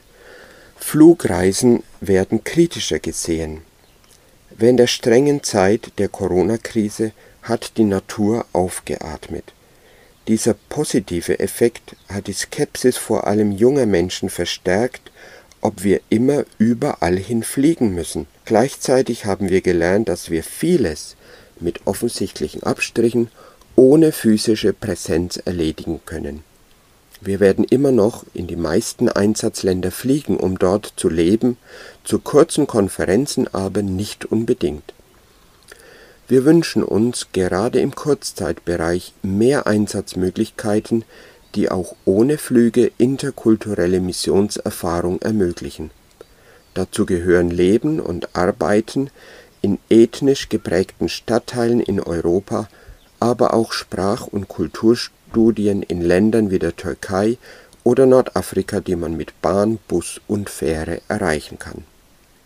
Flugreisen 0.77 1.83
werden 1.99 2.43
kritischer 2.43 2.99
gesehen. 2.99 3.61
Während 4.51 4.79
der 4.79 4.87
strengen 4.87 5.43
Zeit 5.43 5.93
der 5.97 6.09
Corona-Krise 6.09 7.11
hat 7.41 7.77
die 7.77 7.83
Natur 7.83 8.45
aufgeatmet. 8.53 9.53
Dieser 10.27 10.53
positive 10.53 11.39
Effekt 11.39 11.95
hat 12.07 12.27
die 12.27 12.33
Skepsis 12.33 12.97
vor 12.97 13.27
allem 13.27 13.51
junger 13.51 13.85
Menschen 13.85 14.29
verstärkt, 14.29 15.11
ob 15.65 15.83
wir 15.83 15.99
immer 16.09 16.45
überall 16.59 17.17
hin 17.17 17.41
fliegen 17.41 17.95
müssen. 17.95 18.27
Gleichzeitig 18.45 19.25
haben 19.25 19.49
wir 19.49 19.61
gelernt, 19.61 20.07
dass 20.09 20.29
wir 20.29 20.43
vieles 20.43 21.15
mit 21.59 21.87
offensichtlichen 21.87 22.61
Abstrichen 22.61 23.29
ohne 23.75 24.11
physische 24.11 24.73
Präsenz 24.73 25.37
erledigen 25.37 26.01
können. 26.05 26.43
Wir 27.19 27.39
werden 27.39 27.65
immer 27.65 27.91
noch 27.91 28.25
in 28.35 28.45
die 28.45 28.55
meisten 28.55 29.09
Einsatzländer 29.09 29.89
fliegen, 29.89 30.37
um 30.37 30.59
dort 30.59 30.93
zu 30.97 31.09
leben, 31.09 31.57
zu 32.03 32.19
kurzen 32.19 32.67
Konferenzen 32.67 33.51
aber 33.51 33.81
nicht 33.81 34.25
unbedingt. 34.25 34.93
Wir 36.27 36.45
wünschen 36.45 36.83
uns 36.83 37.29
gerade 37.31 37.79
im 37.79 37.95
Kurzzeitbereich 37.95 39.13
mehr 39.23 39.65
Einsatzmöglichkeiten, 39.65 41.05
die 41.55 41.71
auch 41.71 41.95
ohne 42.05 42.37
Flüge 42.37 42.91
interkulturelle 42.97 43.99
Missionserfahrung 43.99 45.21
ermöglichen. 45.21 45.91
Dazu 46.73 47.05
gehören 47.05 47.49
Leben 47.49 47.99
und 47.99 48.35
Arbeiten 48.35 49.09
in 49.61 49.79
ethnisch 49.89 50.49
geprägten 50.49 51.09
Stadtteilen 51.09 51.79
in 51.79 51.99
Europa, 51.99 52.67
aber 53.19 53.53
auch 53.53 53.71
Sprach- 53.71 54.27
und 54.27 54.47
Kulturstudien 54.49 55.81
in 55.81 56.01
Ländern 56.01 56.51
wie 56.51 56.59
der 56.59 56.75
Türkei 56.75 57.37
oder 57.83 58.05
Nordafrika, 58.05 58.81
die 58.81 58.95
man 58.95 59.15
mit 59.15 59.41
Bahn, 59.41 59.79
Bus 59.87 60.19
und 60.27 60.49
Fähre 60.49 61.01
erreichen 61.07 61.57
kann. 61.57 61.85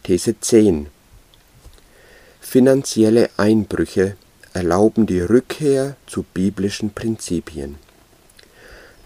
These 0.03 0.39
10 0.39 0.87
Finanzielle 2.39 3.29
Einbrüche 3.37 4.15
erlauben 4.53 5.05
die 5.05 5.21
Rückkehr 5.21 5.95
zu 6.07 6.23
biblischen 6.23 6.91
Prinzipien. 6.91 7.75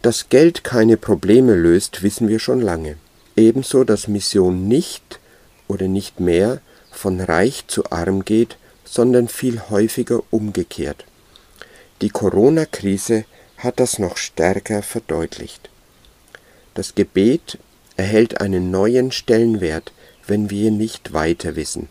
Dass 0.04 0.28
Geld 0.28 0.66
keine 0.66 0.98
Probleme 0.98 1.56
löst, 1.56 2.04
wissen 2.04 2.28
wir 2.28 2.38
schon 2.38 2.60
lange. 2.60 2.98
Ebenso, 3.38 3.86
dass 3.86 4.10
Mission 4.10 4.68
nicht 4.68 5.22
oder 5.70 5.88
nicht 5.88 6.20
mehr 6.20 6.60
von 6.92 7.22
reich 7.22 7.64
zu 7.68 7.90
arm 7.90 8.26
geht, 8.26 8.58
sondern 8.84 9.30
viel 9.30 9.62
häufiger 9.70 10.22
umgekehrt. 10.30 11.06
Die 12.02 12.10
Corona-Krise 12.10 13.24
hat 13.58 13.80
das 13.80 13.98
noch 13.98 14.18
stärker 14.18 14.84
verdeutlicht. 14.84 15.70
Das 16.74 16.96
Gebet 16.96 17.58
erhält 17.96 18.42
einen 18.42 18.72
neuen 18.72 19.14
Stellenwert, 19.14 19.94
wenn 20.28 20.50
wir 20.50 20.70
nicht 20.70 21.14
weiter 21.14 21.56
wissen. 21.56 21.88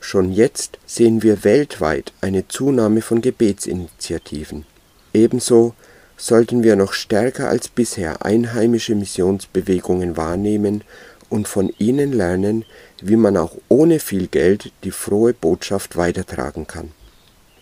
Schon 0.00 0.32
jetzt 0.32 0.78
sehen 0.84 1.22
wir 1.22 1.44
weltweit 1.44 2.12
eine 2.20 2.46
Zunahme 2.46 3.00
von 3.00 3.22
Gebetsinitiativen. 3.22 4.66
Ebenso 5.14 5.72
sollten 6.16 6.62
wir 6.62 6.76
noch 6.76 6.92
stärker 6.92 7.48
als 7.48 7.68
bisher 7.68 8.24
einheimische 8.24 8.94
Missionsbewegungen 8.94 10.16
wahrnehmen 10.16 10.84
und 11.28 11.48
von 11.48 11.72
ihnen 11.78 12.12
lernen, 12.12 12.64
wie 13.02 13.16
man 13.16 13.36
auch 13.36 13.56
ohne 13.68 13.98
viel 13.98 14.28
Geld 14.28 14.72
die 14.84 14.90
frohe 14.90 15.34
Botschaft 15.34 15.96
weitertragen 15.96 16.66
kann. 16.66 16.92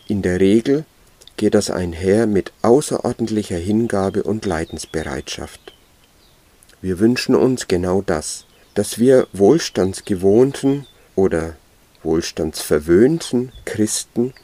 In 0.08 0.22
der 0.22 0.40
Regel 0.40 0.84
geht 1.36 1.54
das 1.54 1.70
einher 1.70 2.26
mit 2.26 2.52
außerordentlicher 2.62 3.56
Hingabe 3.56 4.22
und 4.22 4.44
Leidensbereitschaft. 4.44 5.72
Wir 6.82 6.98
wünschen 6.98 7.34
uns 7.34 7.68
genau 7.68 8.02
das, 8.02 8.44
dass 8.74 8.98
wir 8.98 9.26
wohlstandsgewohnten 9.32 10.86
oder 11.14 11.56
wohlstandsverwöhnten 12.02 13.52
Christen 13.64 14.34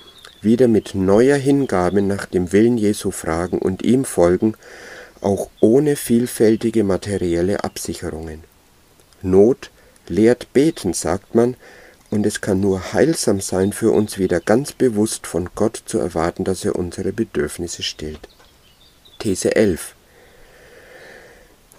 wieder 0.40 0.68
mit 0.68 0.94
neuer 0.94 1.36
Hingabe 1.36 2.02
nach 2.02 2.26
dem 2.26 2.52
Willen 2.52 2.78
Jesu 2.78 3.10
fragen 3.10 3.58
und 3.58 3.82
ihm 3.82 4.04
folgen, 4.04 4.54
auch 5.20 5.50
ohne 5.60 5.96
vielfältige 5.96 6.84
materielle 6.84 7.64
Absicherungen. 7.64 8.44
Not 9.22 9.70
lehrt 10.06 10.52
beten, 10.52 10.94
sagt 10.94 11.34
man, 11.34 11.56
und 12.10 12.24
es 12.24 12.40
kann 12.40 12.60
nur 12.60 12.92
heilsam 12.92 13.40
sein 13.40 13.72
für 13.72 13.90
uns 13.90 14.18
wieder 14.18 14.40
ganz 14.40 14.72
bewusst 14.72 15.26
von 15.26 15.50
Gott 15.54 15.82
zu 15.84 15.98
erwarten, 15.98 16.44
dass 16.44 16.64
er 16.64 16.76
unsere 16.76 17.12
Bedürfnisse 17.12 17.82
stillt. 17.82 18.28
These 19.18 19.56
11 19.56 19.94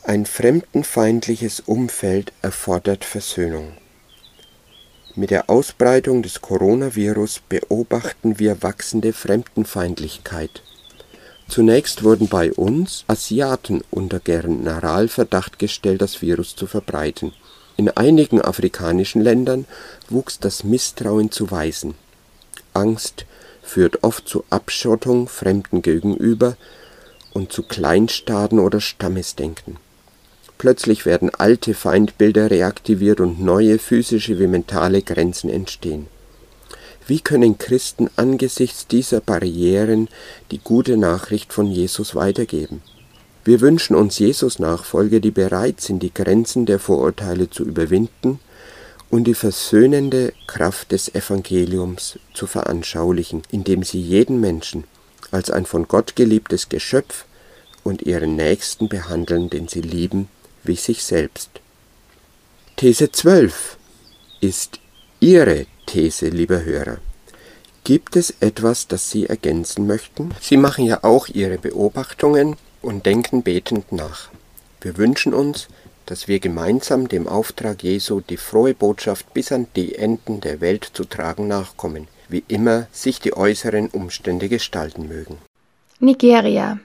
Ein 0.04 0.26
fremdenfeindliches 0.26 1.62
Umfeld 1.62 2.34
erfordert 2.42 3.06
Versöhnung. 3.06 3.78
Mit 5.16 5.32
der 5.32 5.50
Ausbreitung 5.50 6.22
des 6.22 6.40
Coronavirus 6.40 7.42
beobachten 7.50 8.38
wir 8.38 8.62
wachsende 8.62 9.12
Fremdenfeindlichkeit. 9.12 10.62
Zunächst 11.48 12.04
wurden 12.04 12.28
bei 12.28 12.54
uns 12.54 13.06
Asiaten 13.08 13.82
unter 13.90 14.20
Generalverdacht 14.20 15.58
gestellt, 15.58 16.04
das 16.04 16.22
Virus 16.22 16.56
zu 16.56 16.68
verbreiten. 16.68 17.34
In 17.76 17.90
einigen 17.90 18.40
afrikanischen 18.40 19.22
Ländern 19.22 19.66
wuchs 20.10 20.40
das 20.40 20.64
Misstrauen 20.64 21.32
zu 21.32 21.50
Weißen. 21.50 21.96
Angst 22.74 23.26
führt 23.64 24.04
oft 24.04 24.28
zu 24.28 24.44
Abschottung 24.52 25.28
Fremden 25.28 25.82
gegenüber 25.82 26.56
und 27.34 27.52
zu 27.52 27.64
Kleinstaaten 27.64 28.60
oder 28.60 28.80
Stammesdenken 28.80 29.78
Plötzlich 30.60 31.06
werden 31.06 31.32
alte 31.34 31.74
Feindbilder 31.74 32.52
reaktiviert 32.52 33.22
und 33.22 33.40
neue 33.40 33.80
physische 33.80 34.40
wie 34.40 34.48
mentale 34.48 35.02
Grenzen 35.02 35.50
entstehen. 35.50 36.08
Wie 37.08 37.22
können 37.22 37.58
Christen 37.58 38.10
angesichts 38.18 38.86
dieser 38.86 39.22
Barrieren 39.22 40.10
die 40.52 40.60
gute 40.60 40.98
Nachricht 40.98 41.54
von 41.54 41.68
Jesus 41.68 42.14
weitergeben? 42.14 42.82
Wir 43.46 43.62
wünschen 43.62 43.96
uns 43.96 44.20
Jesus-Nachfolger, 44.20 45.22
die 45.22 45.32
bereit 45.32 45.80
sind, 45.80 46.04
die 46.04 46.14
Grenzen 46.14 46.66
der 46.66 46.78
Vorurteile 46.78 47.50
zu 47.50 47.64
überwinden 47.64 48.42
und 49.10 49.24
die 49.24 49.36
versöhnende 49.36 50.34
Kraft 50.46 50.92
des 50.92 51.16
Evangeliums 51.16 52.20
zu 52.34 52.48
veranschaulichen, 52.48 53.44
indem 53.50 53.84
sie 53.84 54.02
jeden 54.02 54.42
Menschen 54.42 54.84
als 55.32 55.50
ein 55.52 55.66
von 55.66 55.88
Gott 55.88 56.18
geliebtes 56.18 56.68
Geschöpf 56.68 57.24
und 57.86 58.02
ihren 58.02 58.36
Nächsten 58.36 58.90
behandeln, 58.90 59.50
den 59.50 59.70
sie 59.70 59.82
lieben, 59.82 60.28
wie 60.64 60.76
sich 60.76 61.04
selbst. 61.04 61.50
These 62.76 63.12
12 63.12 63.78
ist 64.42 64.80
Ihre 65.20 65.66
These, 65.86 66.30
lieber 66.30 66.64
Hörer. 66.64 67.00
Gibt 67.84 68.16
es 68.16 68.34
etwas, 68.40 68.88
das 68.88 69.10
Sie 69.10 69.26
ergänzen 69.26 69.88
möchten? 69.88 70.34
Sie 70.40 70.58
machen 70.58 70.86
ja 70.86 71.04
auch 71.04 71.28
Ihre 71.28 71.58
Beobachtungen 71.58 72.56
und 72.82 73.06
denken 73.06 73.44
betend 73.44 73.92
nach. 73.92 74.30
Wir 74.82 74.98
wünschen 74.98 75.34
uns, 75.34 75.68
dass 76.06 76.28
wir 76.28 76.40
gemeinsam 76.40 77.08
dem 77.08 77.28
Auftrag 77.28 77.84
Jesu, 77.84 78.22
die 78.22 78.38
frohe 78.38 78.74
Botschaft 78.74 79.34
bis 79.34 79.52
an 79.52 79.68
die 79.76 79.96
Enden 79.96 80.42
der 80.42 80.62
Welt 80.62 80.90
zu 80.94 81.04
tragen, 81.04 81.48
nachkommen, 81.48 82.08
wie 82.30 82.44
immer 82.48 82.88
sich 82.92 83.20
die 83.20 83.36
äußeren 83.36 83.90
Umstände 83.90 84.50
gestalten 84.50 85.08
mögen. 85.08 85.38
Nigeria. 86.00 86.80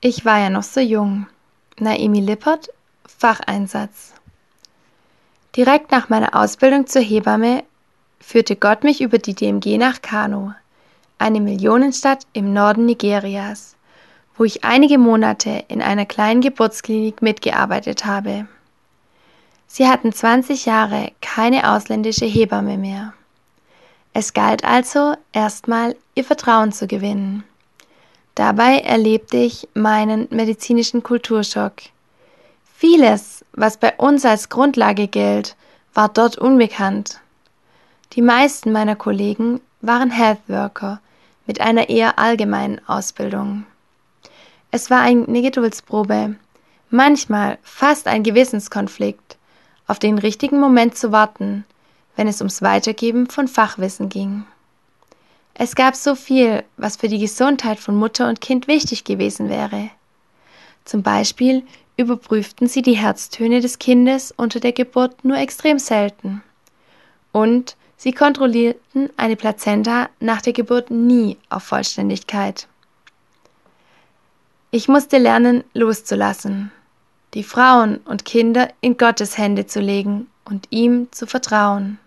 Ich 0.00 0.24
war 0.24 0.40
ja 0.40 0.50
noch 0.50 0.64
so 0.64 0.80
jung. 0.80 1.26
Naimi 1.78 2.20
Lippert, 2.20 2.68
Facheinsatz. 3.18 4.12
Direkt 5.56 5.90
nach 5.90 6.08
meiner 6.08 6.34
Ausbildung 6.34 6.86
zur 6.86 7.02
Hebamme 7.02 7.64
führte 8.20 8.56
Gott 8.56 8.84
mich 8.84 9.00
über 9.00 9.18
die 9.18 9.34
DMG 9.34 9.78
nach 9.78 10.02
Kano, 10.02 10.52
eine 11.18 11.40
Millionenstadt 11.40 12.26
im 12.32 12.52
Norden 12.52 12.86
Nigerias 12.86 13.76
wo 14.36 14.44
ich 14.44 14.64
einige 14.64 14.98
Monate 14.98 15.64
in 15.68 15.82
einer 15.82 16.06
kleinen 16.06 16.40
Geburtsklinik 16.40 17.22
mitgearbeitet 17.22 18.04
habe. 18.04 18.46
Sie 19.66 19.88
hatten 19.88 20.12
20 20.12 20.66
Jahre 20.66 21.12
keine 21.20 21.72
ausländische 21.72 22.26
Hebamme 22.26 22.76
mehr. 22.76 23.14
Es 24.12 24.32
galt 24.32 24.64
also 24.64 25.14
erstmal 25.32 25.96
ihr 26.14 26.24
Vertrauen 26.24 26.72
zu 26.72 26.86
gewinnen. 26.86 27.44
Dabei 28.34 28.80
erlebte 28.80 29.38
ich 29.38 29.68
meinen 29.74 30.28
medizinischen 30.30 31.02
Kulturschock. 31.02 31.74
Vieles, 32.78 33.42
was 33.52 33.78
bei 33.78 33.94
uns 33.96 34.26
als 34.26 34.50
Grundlage 34.50 35.08
gilt, 35.08 35.56
war 35.94 36.10
dort 36.10 36.36
unbekannt. 36.36 37.20
Die 38.12 38.20
meisten 38.20 38.70
meiner 38.70 38.96
Kollegen 38.96 39.62
waren 39.80 40.10
Health 40.10 40.40
Worker 40.46 41.00
mit 41.46 41.58
einer 41.58 41.88
eher 41.88 42.18
allgemeinen 42.18 42.86
Ausbildung. 42.86 43.64
Es 44.70 44.90
war 44.90 45.00
eine 45.00 45.40
Geduldsprobe, 45.40 46.36
manchmal 46.90 47.56
fast 47.62 48.08
ein 48.08 48.22
Gewissenskonflikt, 48.22 49.38
auf 49.86 49.98
den 49.98 50.18
richtigen 50.18 50.60
Moment 50.60 50.98
zu 50.98 51.12
warten, 51.12 51.64
wenn 52.14 52.28
es 52.28 52.42
ums 52.42 52.60
Weitergeben 52.60 53.30
von 53.30 53.48
Fachwissen 53.48 54.10
ging. 54.10 54.44
Es 55.54 55.76
gab 55.76 55.96
so 55.96 56.14
viel, 56.14 56.62
was 56.76 56.96
für 56.96 57.08
die 57.08 57.20
Gesundheit 57.20 57.78
von 57.78 57.96
Mutter 57.96 58.28
und 58.28 58.42
Kind 58.42 58.68
wichtig 58.68 59.04
gewesen 59.04 59.48
wäre. 59.48 59.88
Zum 60.84 61.02
Beispiel 61.02 61.64
überprüften 61.96 62.68
sie 62.68 62.82
die 62.82 62.96
Herztöne 62.96 63.60
des 63.60 63.78
Kindes 63.78 64.32
unter 64.36 64.60
der 64.60 64.72
Geburt 64.72 65.24
nur 65.24 65.38
extrem 65.38 65.78
selten. 65.78 66.42
Und 67.32 67.76
sie 67.96 68.12
kontrollierten 68.12 69.10
eine 69.16 69.36
Plazenta 69.36 70.08
nach 70.20 70.42
der 70.42 70.52
Geburt 70.52 70.90
nie 70.90 71.38
auf 71.48 71.64
Vollständigkeit. 71.64 72.68
Ich 74.70 74.88
musste 74.88 75.18
lernen, 75.18 75.64
loszulassen, 75.72 76.70
die 77.34 77.44
Frauen 77.44 77.98
und 77.98 78.24
Kinder 78.24 78.68
in 78.80 78.98
Gottes 78.98 79.38
Hände 79.38 79.66
zu 79.66 79.80
legen 79.80 80.26
und 80.44 80.66
ihm 80.70 81.10
zu 81.12 81.26
vertrauen. 81.26 81.98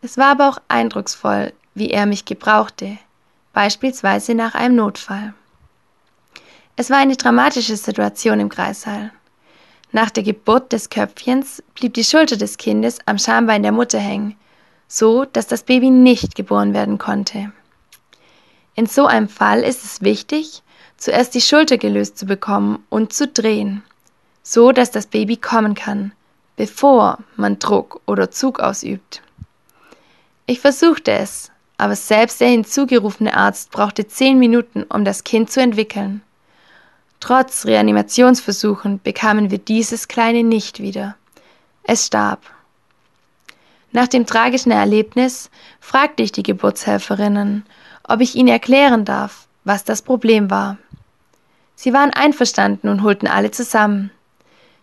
Es 0.00 0.16
war 0.16 0.32
aber 0.32 0.48
auch 0.48 0.58
eindrucksvoll, 0.68 1.52
wie 1.74 1.90
er 1.90 2.06
mich 2.06 2.24
gebrauchte, 2.24 2.98
beispielsweise 3.52 4.34
nach 4.34 4.54
einem 4.54 4.76
Notfall. 4.76 5.34
Es 6.74 6.88
war 6.88 6.96
eine 6.96 7.16
dramatische 7.16 7.76
Situation 7.76 8.40
im 8.40 8.48
Kreissaal. 8.48 9.12
Nach 9.90 10.08
der 10.08 10.22
Geburt 10.22 10.72
des 10.72 10.88
Köpfchens 10.88 11.62
blieb 11.74 11.92
die 11.92 12.04
Schulter 12.04 12.38
des 12.38 12.56
Kindes 12.56 12.98
am 13.04 13.18
Schambein 13.18 13.62
der 13.62 13.72
Mutter 13.72 13.98
hängen, 13.98 14.36
so 14.88 15.26
dass 15.26 15.46
das 15.46 15.64
Baby 15.64 15.90
nicht 15.90 16.34
geboren 16.34 16.72
werden 16.72 16.96
konnte. 16.96 17.52
In 18.74 18.86
so 18.86 19.04
einem 19.04 19.28
Fall 19.28 19.60
ist 19.60 19.84
es 19.84 20.00
wichtig, 20.00 20.62
zuerst 20.96 21.34
die 21.34 21.42
Schulter 21.42 21.76
gelöst 21.76 22.16
zu 22.16 22.24
bekommen 22.24 22.82
und 22.88 23.12
zu 23.12 23.28
drehen, 23.28 23.82
so 24.42 24.72
dass 24.72 24.90
das 24.90 25.06
Baby 25.06 25.36
kommen 25.36 25.74
kann, 25.74 26.12
bevor 26.56 27.18
man 27.36 27.58
Druck 27.58 28.00
oder 28.06 28.30
Zug 28.30 28.60
ausübt. 28.60 29.20
Ich 30.46 30.60
versuchte 30.60 31.12
es, 31.12 31.50
aber 31.76 31.96
selbst 31.96 32.40
der 32.40 32.48
hinzugerufene 32.48 33.36
Arzt 33.36 33.72
brauchte 33.72 34.08
zehn 34.08 34.38
Minuten, 34.38 34.84
um 34.84 35.04
das 35.04 35.22
Kind 35.22 35.50
zu 35.50 35.60
entwickeln. 35.60 36.22
Trotz 37.22 37.66
Reanimationsversuchen 37.66 39.00
bekamen 39.00 39.52
wir 39.52 39.58
dieses 39.58 40.08
Kleine 40.08 40.42
nicht 40.42 40.80
wieder. 40.80 41.14
Es 41.84 42.06
starb. 42.06 42.40
Nach 43.92 44.08
dem 44.08 44.26
tragischen 44.26 44.72
Erlebnis 44.72 45.48
fragte 45.78 46.24
ich 46.24 46.32
die 46.32 46.42
Geburtshelferinnen, 46.42 47.64
ob 48.08 48.22
ich 48.22 48.34
ihnen 48.34 48.48
erklären 48.48 49.04
darf, 49.04 49.46
was 49.62 49.84
das 49.84 50.02
Problem 50.02 50.50
war. 50.50 50.78
Sie 51.76 51.92
waren 51.92 52.10
einverstanden 52.10 52.88
und 52.88 53.04
holten 53.04 53.28
alle 53.28 53.52
zusammen. 53.52 54.10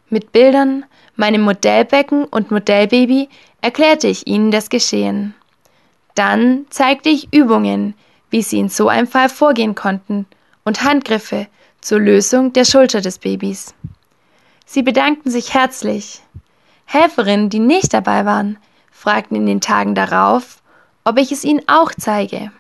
Mit 0.08 0.32
Bildern, 0.32 0.86
meinem 1.17 1.41
Modellbecken 1.41 2.23
und 2.23 2.52
Modellbaby 2.52 3.28
erklärte 3.60 4.08
ich 4.08 4.28
ihnen 4.28 4.49
das 4.49 4.69
Geschehen. 4.69 5.36
Dann 6.15 6.67
zeigte 6.69 7.10
ich 7.10 7.34
Übungen, 7.34 7.95
wie 8.30 8.43
sie 8.43 8.60
in 8.60 8.69
so 8.69 8.88
einem 8.88 9.08
Fall 9.08 9.28
vorgehen 9.28 9.75
konnten 9.75 10.25
und 10.63 10.86
Handgriffe 10.86 11.47
zur 11.81 11.99
Lösung 11.99 12.53
der 12.53 12.65
Schulter 12.65 13.01
des 13.01 13.19
Babys. 13.19 13.73
Sie 14.65 14.83
bedankten 14.83 15.31
sich 15.31 15.53
herzlich. 15.53 16.21
Helferinnen, 16.85 17.49
die 17.49 17.59
nicht 17.59 17.93
dabei 17.93 18.25
waren, 18.25 18.57
fragten 18.91 19.37
in 19.37 19.45
den 19.45 19.61
Tagen 19.61 19.95
darauf, 19.95 20.61
ob 21.03 21.17
ich 21.17 21.31
es 21.31 21.43
ihnen 21.43 21.61
auch 21.67 21.91
zeige. 21.97 22.51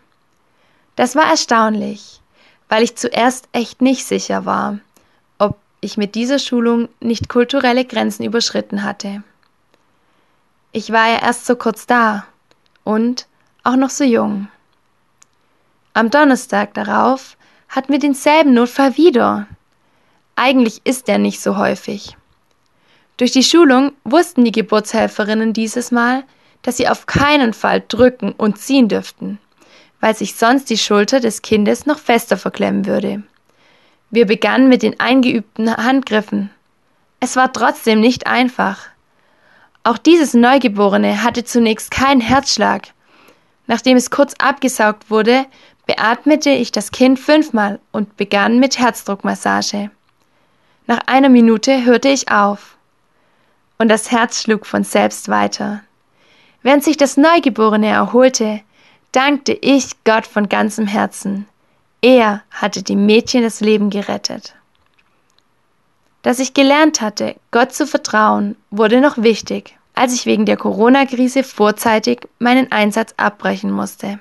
Das 0.95 1.15
war 1.15 1.29
erstaunlich 1.29 2.19
weil 2.69 2.83
ich 2.83 2.95
zuerst 2.95 3.49
echt 3.51 3.81
nicht 3.81 4.05
sicher 4.05 4.45
war, 4.45 4.79
ob 5.39 5.57
ich 5.81 5.97
mit 5.97 6.15
dieser 6.15 6.39
Schulung 6.39 6.87
nicht 7.01 7.27
kulturelle 7.27 7.83
Grenzen 7.83 8.23
überschritten 8.23 8.83
hatte. 8.83 9.23
Ich 10.71 10.91
war 10.91 11.09
ja 11.09 11.19
erst 11.19 11.47
so 11.47 11.55
kurz 11.55 11.87
da 11.87 12.25
und 12.83 13.27
auch 13.63 13.75
noch 13.75 13.89
so 13.89 14.03
jung. 14.03 14.47
Am 15.95 16.11
Donnerstag 16.11 16.75
darauf 16.75 17.35
hatten 17.69 17.91
wir 17.91 17.99
denselben 17.99 18.53
Notfall 18.53 18.97
wieder. 18.97 19.47
Eigentlich 20.35 20.81
ist 20.83 21.07
er 21.09 21.17
nicht 21.17 21.41
so 21.41 21.57
häufig. 21.57 22.17
Durch 23.17 23.31
die 23.31 23.43
Schulung 23.43 23.91
wussten 24.03 24.45
die 24.45 24.51
Geburtshelferinnen 24.51 25.53
dieses 25.53 25.91
Mal, 25.91 26.23
dass 26.61 26.77
sie 26.77 26.87
auf 26.89 27.05
keinen 27.05 27.53
Fall 27.53 27.83
drücken 27.87 28.33
und 28.33 28.57
ziehen 28.57 28.87
dürften 28.87 29.39
weil 29.99 30.15
sich 30.15 30.35
sonst 30.35 30.69
die 30.69 30.77
Schulter 30.77 31.19
des 31.19 31.41
Kindes 31.41 31.85
noch 31.85 31.99
fester 31.99 32.37
verklemmen 32.37 32.85
würde. 32.85 33.23
Wir 34.09 34.25
begannen 34.25 34.69
mit 34.69 34.81
den 34.81 34.99
eingeübten 34.99 35.75
Handgriffen. 35.75 36.49
Es 37.19 37.35
war 37.35 37.53
trotzdem 37.53 37.99
nicht 37.99 38.27
einfach. 38.27 38.87
Auch 39.83 39.97
dieses 39.97 40.33
Neugeborene 40.33 41.23
hatte 41.23 41.43
zunächst 41.43 41.91
keinen 41.91 42.21
Herzschlag. 42.21 42.87
Nachdem 43.67 43.97
es 43.97 44.09
kurz 44.09 44.33
abgesaugt 44.39 45.11
wurde, 45.11 45.45
beatmete 45.89 46.51
ich 46.51 46.71
das 46.71 46.91
Kind 46.91 47.19
fünfmal 47.19 47.79
und 47.91 48.15
begann 48.15 48.59
mit 48.59 48.77
Herzdruckmassage. 48.77 49.89
Nach 50.85 50.99
einer 51.07 51.29
Minute 51.29 51.83
hörte 51.83 52.09
ich 52.09 52.29
auf. 52.29 52.77
Und 53.79 53.87
das 53.87 54.11
Herz 54.11 54.43
schlug 54.43 54.67
von 54.67 54.83
selbst 54.83 55.29
weiter. 55.29 55.81
Während 56.61 56.83
sich 56.83 56.95
das 56.95 57.17
Neugeborene 57.17 57.87
erholte, 57.87 58.61
dankte 59.13 59.53
ich 59.53 60.03
Gott 60.03 60.27
von 60.27 60.47
ganzem 60.47 60.85
Herzen. 60.85 61.47
Er 62.03 62.43
hatte 62.51 62.83
dem 62.83 63.07
Mädchen 63.07 63.41
das 63.41 63.59
Leben 63.59 63.89
gerettet. 63.89 64.53
Dass 66.21 66.37
ich 66.37 66.53
gelernt 66.53 67.01
hatte, 67.01 67.35
Gott 67.49 67.73
zu 67.73 67.87
vertrauen, 67.87 68.55
wurde 68.69 69.01
noch 69.01 69.17
wichtig, 69.17 69.75
als 69.95 70.13
ich 70.13 70.27
wegen 70.27 70.45
der 70.45 70.57
Corona-Krise 70.57 71.43
vorzeitig 71.43 72.27
meinen 72.37 72.71
Einsatz 72.71 73.15
abbrechen 73.17 73.71
musste. 73.71 74.19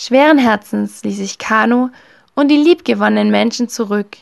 Schweren 0.00 0.38
Herzens 0.38 1.02
ließ 1.02 1.18
ich 1.18 1.38
Kano 1.38 1.90
und 2.36 2.52
die 2.52 2.56
liebgewonnenen 2.56 3.32
Menschen 3.32 3.68
zurück, 3.68 4.18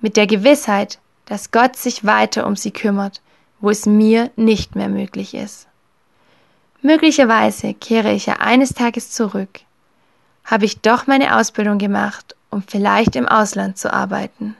mit 0.00 0.16
der 0.16 0.26
Gewissheit, 0.26 0.98
dass 1.24 1.52
Gott 1.52 1.76
sich 1.76 2.04
weiter 2.04 2.48
um 2.48 2.56
sie 2.56 2.72
kümmert, 2.72 3.22
wo 3.60 3.70
es 3.70 3.86
mir 3.86 4.32
nicht 4.34 4.74
mehr 4.74 4.88
möglich 4.88 5.34
ist. 5.34 5.68
Möglicherweise 6.82 7.74
kehre 7.74 8.12
ich 8.12 8.26
ja 8.26 8.40
eines 8.40 8.74
Tages 8.74 9.12
zurück. 9.12 9.60
Habe 10.44 10.64
ich 10.64 10.80
doch 10.80 11.06
meine 11.06 11.36
Ausbildung 11.36 11.78
gemacht, 11.78 12.34
um 12.50 12.64
vielleicht 12.64 13.14
im 13.14 13.28
Ausland 13.28 13.78
zu 13.78 13.92
arbeiten. 13.92 14.56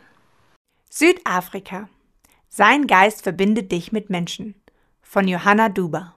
Südafrika. 0.88 1.88
Sein 2.48 2.86
Geist 2.86 3.22
verbindet 3.22 3.72
dich 3.72 3.90
mit 3.90 4.08
Menschen. 4.08 4.54
Von 5.02 5.26
Johanna 5.26 5.68
Duber. 5.68 6.14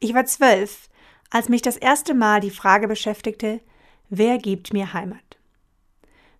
Ich 0.00 0.14
war 0.14 0.24
zwölf, 0.24 0.89
als 1.30 1.48
mich 1.48 1.62
das 1.62 1.76
erste 1.76 2.14
Mal 2.14 2.40
die 2.40 2.50
Frage 2.50 2.88
beschäftigte, 2.88 3.60
wer 4.08 4.38
gibt 4.38 4.72
mir 4.72 4.92
Heimat? 4.92 5.38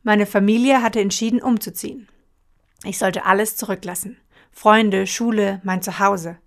Meine 0.02 0.26
Familie 0.26 0.82
hatte 0.82 1.00
entschieden, 1.00 1.40
umzuziehen. 1.40 2.08
Ich 2.84 2.98
sollte 2.98 3.24
alles 3.24 3.56
zurücklassen. 3.56 4.16
Freunde, 4.50 5.06
Schule, 5.06 5.60
mein 5.62 5.82
Zuhause. 5.82 6.38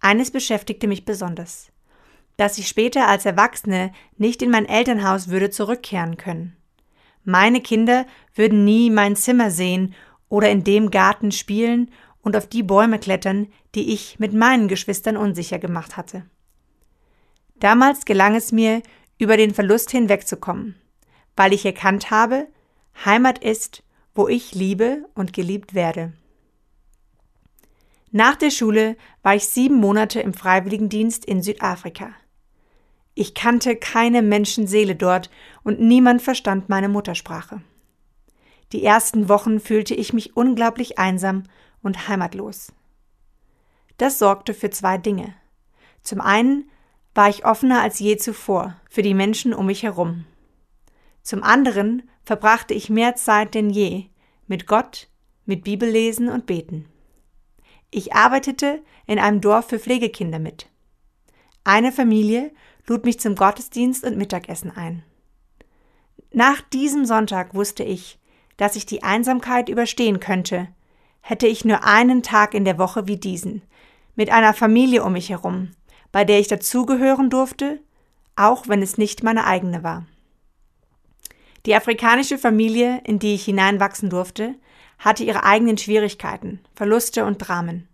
Eines 0.00 0.30
beschäftigte 0.30 0.86
mich 0.86 1.04
besonders, 1.04 1.72
dass 2.36 2.58
ich 2.58 2.68
später 2.68 3.08
als 3.08 3.24
Erwachsene 3.24 3.92
nicht 4.16 4.42
in 4.42 4.50
mein 4.50 4.66
Elternhaus 4.66 5.28
würde 5.28 5.50
zurückkehren 5.50 6.16
können. 6.16 6.56
Meine 7.24 7.60
Kinder 7.60 8.06
würden 8.34 8.64
nie 8.64 8.90
mein 8.90 9.16
Zimmer 9.16 9.50
sehen 9.50 9.94
oder 10.28 10.50
in 10.50 10.64
dem 10.64 10.90
Garten 10.90 11.32
spielen 11.32 11.90
und 12.20 12.36
auf 12.36 12.48
die 12.48 12.62
Bäume 12.62 12.98
klettern, 12.98 13.48
die 13.74 13.92
ich 13.92 14.18
mit 14.18 14.32
meinen 14.32 14.68
Geschwistern 14.68 15.16
unsicher 15.16 15.58
gemacht 15.58 15.96
hatte. 15.96 16.24
Damals 17.62 18.06
gelang 18.06 18.34
es 18.34 18.50
mir, 18.50 18.82
über 19.18 19.36
den 19.36 19.54
Verlust 19.54 19.92
hinwegzukommen, 19.92 20.74
weil 21.36 21.52
ich 21.52 21.64
erkannt 21.64 22.10
habe, 22.10 22.48
Heimat 23.04 23.38
ist, 23.38 23.84
wo 24.16 24.26
ich 24.26 24.52
liebe 24.52 25.08
und 25.14 25.32
geliebt 25.32 25.72
werde. 25.72 26.12
Nach 28.10 28.34
der 28.34 28.50
Schule 28.50 28.96
war 29.22 29.36
ich 29.36 29.46
sieben 29.46 29.76
Monate 29.76 30.18
im 30.18 30.34
Freiwilligendienst 30.34 31.24
in 31.24 31.40
Südafrika. 31.40 32.10
Ich 33.14 33.32
kannte 33.32 33.76
keine 33.76 34.22
Menschenseele 34.22 34.96
dort 34.96 35.30
und 35.62 35.78
niemand 35.78 36.20
verstand 36.20 36.68
meine 36.68 36.88
Muttersprache. 36.88 37.62
Die 38.72 38.82
ersten 38.82 39.28
Wochen 39.28 39.60
fühlte 39.60 39.94
ich 39.94 40.12
mich 40.12 40.36
unglaublich 40.36 40.98
einsam 40.98 41.44
und 41.80 42.08
heimatlos. 42.08 42.72
Das 43.98 44.18
sorgte 44.18 44.52
für 44.52 44.70
zwei 44.70 44.98
Dinge. 44.98 45.36
Zum 46.02 46.20
einen 46.20 46.68
war 47.14 47.28
ich 47.28 47.44
offener 47.44 47.82
als 47.82 47.98
je 47.98 48.16
zuvor 48.16 48.76
für 48.88 49.02
die 49.02 49.14
Menschen 49.14 49.52
um 49.52 49.66
mich 49.66 49.82
herum. 49.82 50.24
Zum 51.22 51.42
anderen 51.42 52.08
verbrachte 52.24 52.74
ich 52.74 52.90
mehr 52.90 53.16
Zeit 53.16 53.54
denn 53.54 53.70
je 53.70 54.06
mit 54.46 54.66
Gott, 54.66 55.08
mit 55.44 55.64
Bibellesen 55.64 56.28
und 56.28 56.46
Beten. 56.46 56.86
Ich 57.90 58.14
arbeitete 58.14 58.82
in 59.06 59.18
einem 59.18 59.40
Dorf 59.40 59.68
für 59.68 59.78
Pflegekinder 59.78 60.38
mit. 60.38 60.68
Eine 61.64 61.92
Familie 61.92 62.52
lud 62.86 63.04
mich 63.04 63.20
zum 63.20 63.36
Gottesdienst 63.36 64.04
und 64.04 64.16
Mittagessen 64.16 64.70
ein. 64.70 65.04
Nach 66.32 66.60
diesem 66.60 67.04
Sonntag 67.04 67.54
wusste 67.54 67.84
ich, 67.84 68.18
dass 68.56 68.76
ich 68.76 68.86
die 68.86 69.02
Einsamkeit 69.02 69.68
überstehen 69.68 70.20
könnte, 70.20 70.68
hätte 71.20 71.46
ich 71.46 71.64
nur 71.64 71.84
einen 71.84 72.22
Tag 72.22 72.54
in 72.54 72.64
der 72.64 72.78
Woche 72.78 73.06
wie 73.06 73.16
diesen, 73.16 73.62
mit 74.16 74.30
einer 74.30 74.54
Familie 74.54 75.04
um 75.04 75.12
mich 75.12 75.30
herum, 75.30 75.70
bei 76.12 76.24
der 76.24 76.38
ich 76.38 76.48
dazugehören 76.48 77.30
durfte, 77.30 77.80
auch 78.36 78.68
wenn 78.68 78.82
es 78.82 78.98
nicht 78.98 79.22
meine 79.22 79.46
eigene 79.46 79.82
war. 79.82 80.06
Die 81.66 81.74
afrikanische 81.74 82.38
Familie, 82.38 83.00
in 83.04 83.18
die 83.18 83.34
ich 83.34 83.44
hineinwachsen 83.44 84.10
durfte, 84.10 84.54
hatte 84.98 85.24
ihre 85.24 85.44
eigenen 85.44 85.78
Schwierigkeiten, 85.78 86.60
Verluste 86.74 87.24
und 87.24 87.38
Dramen. 87.38 87.88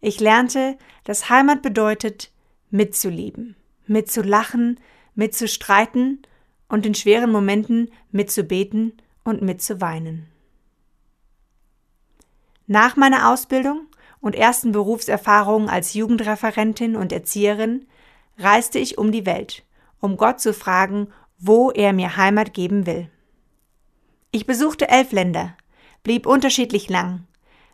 Ich 0.00 0.20
lernte, 0.20 0.78
dass 1.04 1.28
Heimat 1.28 1.62
bedeutet, 1.62 2.30
mitzulieben, 2.70 3.56
mitzulachen, 3.86 4.78
mitzustreiten 5.14 6.22
und 6.68 6.86
in 6.86 6.94
schweren 6.94 7.32
Momenten 7.32 7.90
mitzubeten 8.12 8.94
und 9.24 9.42
mitzuweinen. 9.42 10.26
Nach 12.66 12.96
meiner 12.96 13.30
Ausbildung 13.30 13.86
und 14.20 14.34
ersten 14.34 14.72
Berufserfahrungen 14.72 15.68
als 15.68 15.94
Jugendreferentin 15.94 16.96
und 16.96 17.12
Erzieherin 17.12 17.86
reiste 18.38 18.78
ich 18.78 18.98
um 18.98 19.12
die 19.12 19.26
Welt, 19.26 19.64
um 20.00 20.16
Gott 20.16 20.40
zu 20.40 20.52
fragen, 20.52 21.08
wo 21.38 21.70
er 21.70 21.92
mir 21.92 22.16
Heimat 22.16 22.54
geben 22.54 22.86
will. 22.86 23.10
Ich 24.30 24.46
besuchte 24.46 24.88
elf 24.88 25.12
Länder, 25.12 25.56
blieb 26.02 26.26
unterschiedlich 26.26 26.88
lang, 26.88 27.26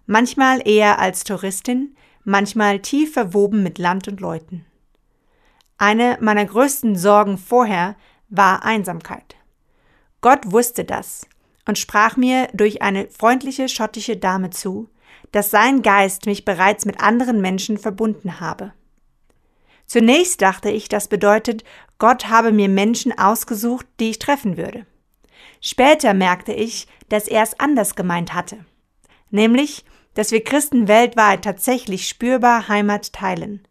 manchmal 0.06 0.66
eher 0.66 0.98
als 0.98 1.24
Touristin, 1.24 1.96
manchmal 2.24 2.80
tief 2.80 3.12
verwoben 3.12 3.62
mit 3.62 3.78
Land 3.78 4.08
und 4.08 4.20
Leuten. 4.20 4.64
Eine 5.78 6.16
meiner 6.20 6.44
größten 6.44 6.96
Sorgen 6.96 7.38
vorher 7.38 7.96
war 8.28 8.64
Einsamkeit. 8.64 9.36
Gott 10.20 10.50
wusste 10.50 10.84
das 10.84 11.26
und 11.66 11.78
sprach 11.78 12.16
mir 12.16 12.48
durch 12.54 12.82
eine 12.82 13.08
freundliche 13.08 13.68
schottische 13.68 14.16
Dame 14.16 14.50
zu, 14.50 14.88
dass 15.36 15.50
sein 15.50 15.82
Geist 15.82 16.24
mich 16.24 16.46
bereits 16.46 16.86
mit 16.86 17.02
anderen 17.02 17.42
Menschen 17.42 17.76
verbunden 17.76 18.40
habe. 18.40 18.72
Zunächst 19.84 20.40
dachte 20.40 20.70
ich, 20.70 20.88
das 20.88 21.08
bedeutet, 21.08 21.62
Gott 21.98 22.30
habe 22.30 22.52
mir 22.52 22.70
Menschen 22.70 23.16
ausgesucht, 23.18 23.86
die 24.00 24.08
ich 24.08 24.18
treffen 24.18 24.56
würde. 24.56 24.86
Später 25.60 26.14
merkte 26.14 26.54
ich, 26.54 26.86
dass 27.10 27.28
er 27.28 27.42
es 27.42 27.60
anders 27.60 27.94
gemeint 27.94 28.32
hatte. 28.32 28.64
Nämlich, 29.28 29.84
dass 30.14 30.32
wir 30.32 30.42
Christen 30.42 30.88
weltweit 30.88 31.44
tatsächlich 31.44 32.08
spürbar 32.08 32.68
Heimat 32.68 33.12
teilen, 33.12 33.68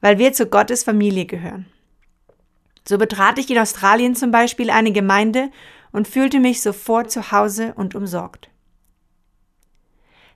weil 0.00 0.16
wir 0.16 0.32
zu 0.32 0.46
Gottes 0.46 0.84
Familie 0.84 1.26
gehören. 1.26 1.66
So 2.88 2.96
betrat 2.96 3.38
ich 3.38 3.50
in 3.50 3.58
Australien 3.58 4.16
zum 4.16 4.30
Beispiel 4.30 4.70
eine 4.70 4.90
Gemeinde 4.90 5.50
und 5.92 6.08
fühlte 6.08 6.40
mich 6.40 6.62
sofort 6.62 7.10
zu 7.10 7.30
Hause 7.30 7.74
und 7.76 7.94
umsorgt. 7.94 8.48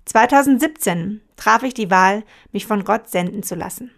2017 0.09 1.21
traf 1.37 1.63
ich 1.63 1.75
die 1.75 1.91
Wahl, 1.91 2.25
mich 2.51 2.67
von 2.67 2.85
Gott 2.85 3.11
senden 3.11 3.43
zu 3.43 3.55
lassen. 3.55 3.91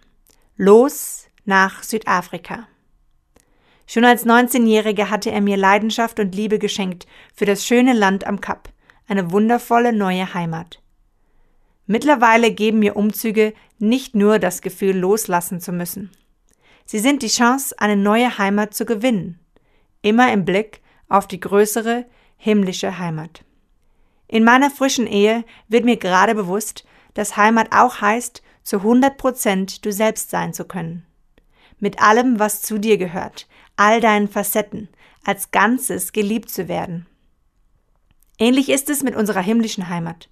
Los 0.56 1.28
nach 1.44 1.84
Südafrika. 1.84 2.66
Schon 3.86 4.04
als 4.04 4.26
19-Jährige 4.26 5.08
hatte 5.08 5.30
er 5.30 5.40
mir 5.40 5.56
Leidenschaft 5.56 6.18
und 6.18 6.34
Liebe 6.34 6.58
geschenkt 6.58 7.06
für 7.34 7.44
das 7.44 7.64
schöne 7.64 7.92
Land 7.92 8.26
am 8.26 8.40
Kap, 8.40 8.70
eine 9.06 9.30
wundervolle 9.30 9.92
neue 9.92 10.34
Heimat. 10.34 10.82
Mittlerweile 11.86 12.52
geben 12.52 12.80
mir 12.80 12.96
Umzüge 12.96 13.52
nicht 13.78 14.14
nur 14.16 14.40
das 14.40 14.62
Gefühl, 14.62 14.96
loslassen 14.96 15.60
zu 15.60 15.72
müssen. 15.72 16.10
Sie 16.86 16.98
sind 16.98 17.22
die 17.22 17.28
Chance, 17.28 17.74
eine 17.78 17.96
neue 17.96 18.36
Heimat 18.36 18.74
zu 18.74 18.84
gewinnen, 18.84 19.38
immer 20.02 20.32
im 20.32 20.44
Blick 20.44 20.80
auf 21.08 21.28
die 21.28 21.40
größere 21.40 22.04
himmlische 22.36 22.98
Heimat. 22.98 23.44
In 24.32 24.44
meiner 24.44 24.70
frischen 24.70 25.08
Ehe 25.08 25.44
wird 25.66 25.84
mir 25.84 25.96
gerade 25.96 26.36
bewusst, 26.36 26.84
dass 27.14 27.36
Heimat 27.36 27.72
auch 27.72 28.00
heißt, 28.00 28.44
zu 28.62 28.76
100 28.76 29.18
Prozent 29.18 29.84
du 29.84 29.90
selbst 29.90 30.30
sein 30.30 30.54
zu 30.54 30.66
können. 30.66 31.04
Mit 31.80 32.00
allem, 32.00 32.38
was 32.38 32.62
zu 32.62 32.78
dir 32.78 32.96
gehört, 32.96 33.48
all 33.74 34.00
deinen 34.00 34.28
Facetten, 34.28 34.88
als 35.24 35.50
Ganzes 35.50 36.12
geliebt 36.12 36.48
zu 36.48 36.68
werden. 36.68 37.06
Ähnlich 38.38 38.68
ist 38.68 38.88
es 38.88 39.02
mit 39.02 39.16
unserer 39.16 39.40
himmlischen 39.40 39.88
Heimat, 39.88 40.30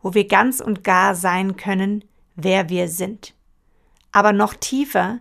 wo 0.00 0.14
wir 0.14 0.28
ganz 0.28 0.60
und 0.60 0.84
gar 0.84 1.16
sein 1.16 1.56
können, 1.56 2.04
wer 2.36 2.68
wir 2.68 2.86
sind. 2.86 3.34
Aber 4.12 4.32
noch 4.32 4.54
tiefer, 4.54 5.18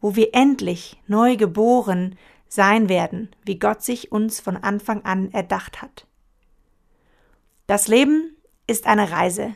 wo 0.00 0.14
wir 0.14 0.34
endlich 0.34 1.02
neu 1.08 1.36
geboren, 1.36 2.16
sein 2.46 2.88
werden, 2.88 3.34
wie 3.44 3.58
Gott 3.58 3.82
sich 3.82 4.12
uns 4.12 4.38
von 4.38 4.56
Anfang 4.56 5.04
an 5.04 5.32
erdacht 5.32 5.82
hat. 5.82 6.06
Das 7.66 7.88
Leben 7.88 8.36
ist 8.66 8.86
eine 8.86 9.10
Reise, 9.10 9.54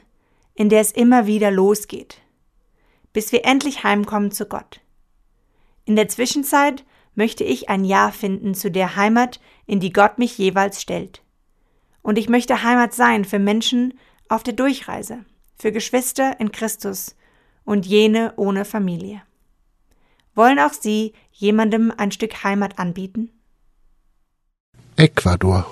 in 0.55 0.69
der 0.69 0.81
es 0.81 0.92
immer 0.92 1.27
wieder 1.27 1.51
losgeht, 1.51 2.21
bis 3.12 3.33
wir 3.33 3.45
endlich 3.45 3.85
heimkommen 3.85 4.31
zu 4.31 4.47
Gott. 4.47 4.81
In 5.85 5.97
der 5.97 6.09
Zwischenzeit 6.09 6.85
möchte 7.14 7.45
ich 7.45 7.69
ein 7.69 7.85
Ja 7.85 8.11
finden 8.11 8.55
zu 8.55 8.71
der 8.71 8.97
Heimat, 8.97 9.40
in 9.66 9.81
die 9.81 9.92
Gott 9.92 10.19
mich 10.19 10.38
jeweils 10.38 10.81
stellt. 10.81 11.23
Und 12.03 12.19
ich 12.19 12.29
möchte 12.29 12.62
Heimat 12.62 12.95
sein 12.95 13.25
für 13.25 13.38
Menschen 13.38 13.99
auf 14.29 14.42
der 14.42 14.55
Durchreise, 14.55 15.25
für 15.59 15.73
Geschwister 15.73 16.38
in 16.38 16.53
Christus 16.53 17.16
und 17.64 17.87
jene 17.87 18.35
ohne 18.37 18.64
Familie. 18.64 19.23
Wollen 20.35 20.59
auch 20.59 20.73
Sie 20.73 21.14
jemandem 21.33 21.92
ein 21.97 22.12
Stück 22.12 22.45
Heimat 22.45 22.79
anbieten? 22.79 23.31
Ecuador. 24.97 25.66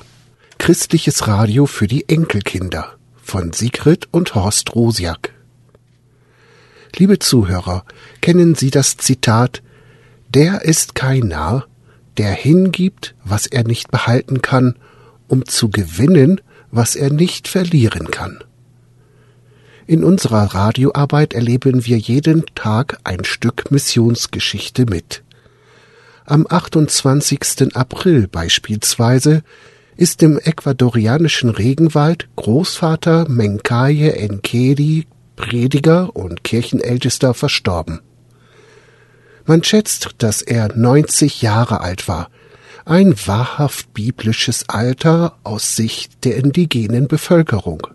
Christliches 0.65 1.29
Radio 1.29 1.67
für 1.67 1.87
die 1.87 2.09
Enkelkinder 2.09 2.95
von 3.23 3.53
Sigrid 3.53 4.09
und 4.13 4.35
Horst 4.35 4.75
Rosiak. 4.75 5.35
Liebe 6.97 7.19
Zuhörer, 7.19 7.85
kennen 8.23 8.55
Sie 8.55 8.71
das 8.71 8.97
Zitat 8.97 9.63
Der 10.31 10.63
ist 10.63 10.95
kein 10.95 11.29
Narr, 11.29 11.67
der 12.17 12.31
hingibt, 12.31 13.15
was 13.25 13.47
er 13.47 13.65
nicht 13.65 13.91
behalten 13.91 14.41
kann, 14.41 14.77
um 15.29 15.45
zu 15.45 15.69
gewinnen, 15.69 16.41
was 16.71 16.97
er 16.97 17.11
nicht 17.11 17.47
verlieren 17.47 18.11
kann. 18.11 18.43
In 19.87 20.03
unserer 20.03 20.55
Radioarbeit 20.55 21.35
erleben 21.35 21.85
wir 21.85 21.99
jeden 21.99 22.43
Tag 22.55 23.01
ein 23.05 23.25
Stück 23.25 23.71
Missionsgeschichte 23.71 24.87
mit. 24.87 25.25
Am 26.25 26.47
28. 26.49 27.77
April 27.77 28.29
beispielsweise 28.29 29.43
ist 29.97 30.23
im 30.23 30.39
ecuadorianischen 30.39 31.51
Regenwald 31.51 32.29
Großvater 32.37 33.29
Menkaye 33.29 34.29
Nkedi, 34.29 35.07
Prediger 35.37 36.15
und 36.15 36.45
Kirchenältester, 36.45 37.35
verstorben. 37.35 38.01
Man 39.47 39.63
schätzt, 39.63 40.11
dass 40.19 40.43
er 40.43 40.75
90 40.75 41.43
Jahre 41.43 41.81
alt 41.81 42.09
war, 42.09 42.31
ein 42.87 43.15
wahrhaft 43.27 43.93
biblisches 43.95 44.69
Alter 44.69 45.37
aus 45.43 45.77
Sicht 45.77 46.25
der 46.25 46.37
indigenen 46.37 47.09
Bevölkerung. 47.09 47.87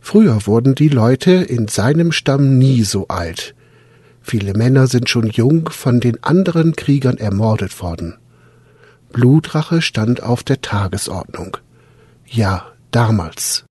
Früher 0.00 0.46
wurden 0.46 0.74
die 0.74 0.88
Leute 0.88 1.32
in 1.32 1.68
seinem 1.68 2.12
Stamm 2.12 2.58
nie 2.58 2.82
so 2.82 3.08
alt. 3.08 3.54
Viele 4.22 4.54
Männer 4.54 4.86
sind 4.86 5.08
schon 5.08 5.28
jung 5.28 5.68
von 5.70 6.00
den 6.00 6.22
anderen 6.22 6.76
Kriegern 6.76 7.18
ermordet 7.18 7.80
worden. 7.82 8.16
Blutrache 9.12 9.82
stand 9.82 10.22
auf 10.22 10.42
der 10.42 10.60
Tagesordnung. 10.60 11.56
Ja, 12.26 12.66
damals. 12.90 13.64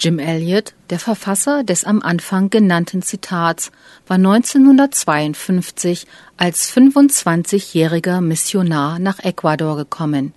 Jim 0.00 0.18
Elliot, 0.18 0.74
der 0.90 0.98
Verfasser 0.98 1.62
des 1.62 1.84
am 1.84 2.02
Anfang 2.02 2.50
genannten 2.50 3.02
Zitats, 3.02 3.70
war 4.06 4.16
1952 4.16 6.08
als 6.36 6.74
25-jähriger 6.74 8.20
Missionar 8.20 8.98
nach 8.98 9.20
Ecuador 9.20 9.76
gekommen. 9.76 10.32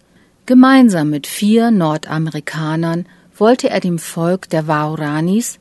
Gemeinsam 0.45 1.09
mit 1.09 1.25
vier 1.25 1.71
Nordamerikanern 1.71 3.07
wollte 3.35 3.71
er 3.71 3.79
dem 3.79 3.97
Volk 3.97 4.49
der 4.49 4.67
Waoranis, 4.67 5.57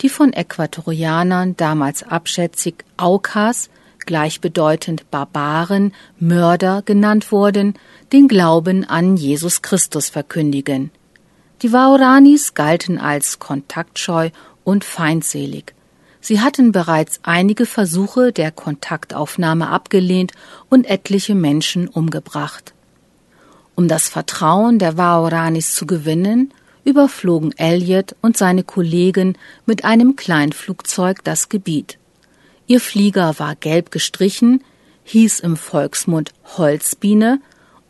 die 0.00 0.08
von 0.08 0.32
Äquatorianern 0.32 1.56
damals 1.56 2.02
abschätzig 2.02 2.84
Aukas, 2.96 3.70
gleichbedeutend 4.06 5.10
Barbaren, 5.10 5.92
Mörder 6.18 6.82
genannt 6.84 7.32
wurden, 7.32 7.74
den 8.12 8.28
Glauben 8.28 8.84
an 8.84 9.16
Jesus 9.16 9.62
Christus 9.62 10.08
verkündigen. 10.08 10.90
Die 11.62 11.72
Waoranis 11.72 12.54
galten 12.54 12.98
als 12.98 13.38
kontaktscheu 13.38 14.30
und 14.64 14.84
feindselig. 14.84 15.74
Sie 16.20 16.40
hatten 16.40 16.72
bereits 16.72 17.20
einige 17.22 17.66
Versuche 17.66 18.32
der 18.32 18.50
Kontaktaufnahme 18.50 19.68
abgelehnt 19.68 20.32
und 20.70 20.88
etliche 20.88 21.34
Menschen 21.34 21.86
umgebracht. 21.86 22.72
Um 23.74 23.88
das 23.88 24.08
Vertrauen 24.08 24.78
der 24.78 24.96
Waoranis 24.96 25.74
zu 25.74 25.86
gewinnen, 25.86 26.52
überflogen 26.84 27.52
Elliot 27.58 28.14
und 28.20 28.36
seine 28.36 28.62
Kollegen 28.62 29.36
mit 29.66 29.84
einem 29.84 30.16
Kleinflugzeug 30.16 31.24
das 31.24 31.48
Gebiet. 31.48 31.98
Ihr 32.66 32.80
Flieger 32.80 33.38
war 33.38 33.56
gelb 33.56 33.90
gestrichen, 33.90 34.64
hieß 35.04 35.40
im 35.40 35.56
Volksmund 35.56 36.32
Holzbiene 36.56 37.40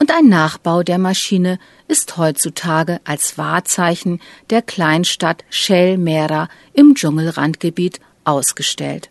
und 0.00 0.10
ein 0.10 0.28
Nachbau 0.28 0.82
der 0.82 0.98
Maschine 0.98 1.58
ist 1.86 2.16
heutzutage 2.16 3.00
als 3.04 3.38
Wahrzeichen 3.38 4.20
der 4.50 4.62
Kleinstadt 4.62 5.44
Shell 5.48 5.96
Mera 5.96 6.48
im 6.72 6.94
Dschungelrandgebiet 6.94 8.00
ausgestellt. 8.24 9.10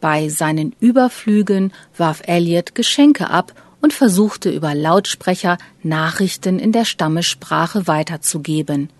Bei 0.00 0.28
seinen 0.28 0.74
Überflügen 0.80 1.72
warf 1.96 2.22
Elliot 2.26 2.74
Geschenke 2.74 3.30
ab 3.30 3.52
und 3.80 3.92
versuchte 3.92 4.50
über 4.50 4.74
Lautsprecher 4.74 5.58
Nachrichten 5.82 6.58
in 6.58 6.72
der 6.72 6.84
Stammessprache 6.84 7.86
weiterzugeben. 7.86 8.90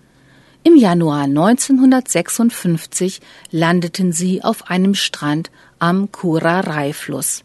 Im 0.66 0.74
Januar 0.74 1.26
1956 1.26 3.20
landeten 3.52 4.10
sie 4.10 4.42
auf 4.42 4.68
einem 4.68 4.96
Strand 4.96 5.52
am 5.78 6.10
Kurarai-Fluss. 6.10 7.44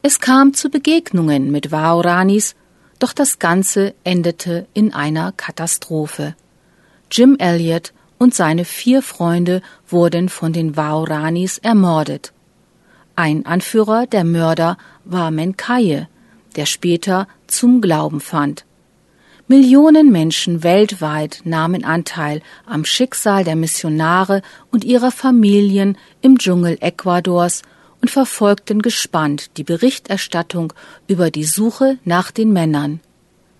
Es 0.00 0.20
kam 0.20 0.54
zu 0.54 0.70
Begegnungen 0.70 1.50
mit 1.50 1.70
Waoranis, 1.70 2.54
doch 2.98 3.12
das 3.12 3.40
Ganze 3.40 3.92
endete 4.04 4.66
in 4.72 4.94
einer 4.94 5.32
Katastrophe. 5.32 6.34
Jim 7.10 7.36
Elliot 7.38 7.92
und 8.16 8.34
seine 8.34 8.64
vier 8.64 9.02
Freunde 9.02 9.60
wurden 9.86 10.30
von 10.30 10.54
den 10.54 10.78
Waoranis 10.78 11.58
ermordet. 11.58 12.32
Ein 13.16 13.44
Anführer 13.44 14.06
der 14.06 14.24
Mörder 14.24 14.78
war 15.04 15.30
Menkaye, 15.30 16.06
der 16.56 16.64
später 16.64 17.28
zum 17.46 17.82
Glauben 17.82 18.20
fand. 18.22 18.64
Millionen 19.50 20.12
Menschen 20.12 20.62
weltweit 20.62 21.40
nahmen 21.42 21.82
Anteil 21.82 22.40
am 22.66 22.84
Schicksal 22.84 23.42
der 23.42 23.56
Missionare 23.56 24.42
und 24.70 24.84
ihrer 24.84 25.10
Familien 25.10 25.98
im 26.20 26.38
Dschungel 26.38 26.78
Ecuadors 26.80 27.62
und 28.00 28.12
verfolgten 28.12 28.80
gespannt 28.80 29.50
die 29.56 29.64
Berichterstattung 29.64 30.72
über 31.08 31.32
die 31.32 31.42
Suche 31.42 31.98
nach 32.04 32.30
den 32.30 32.52
Männern, 32.52 33.00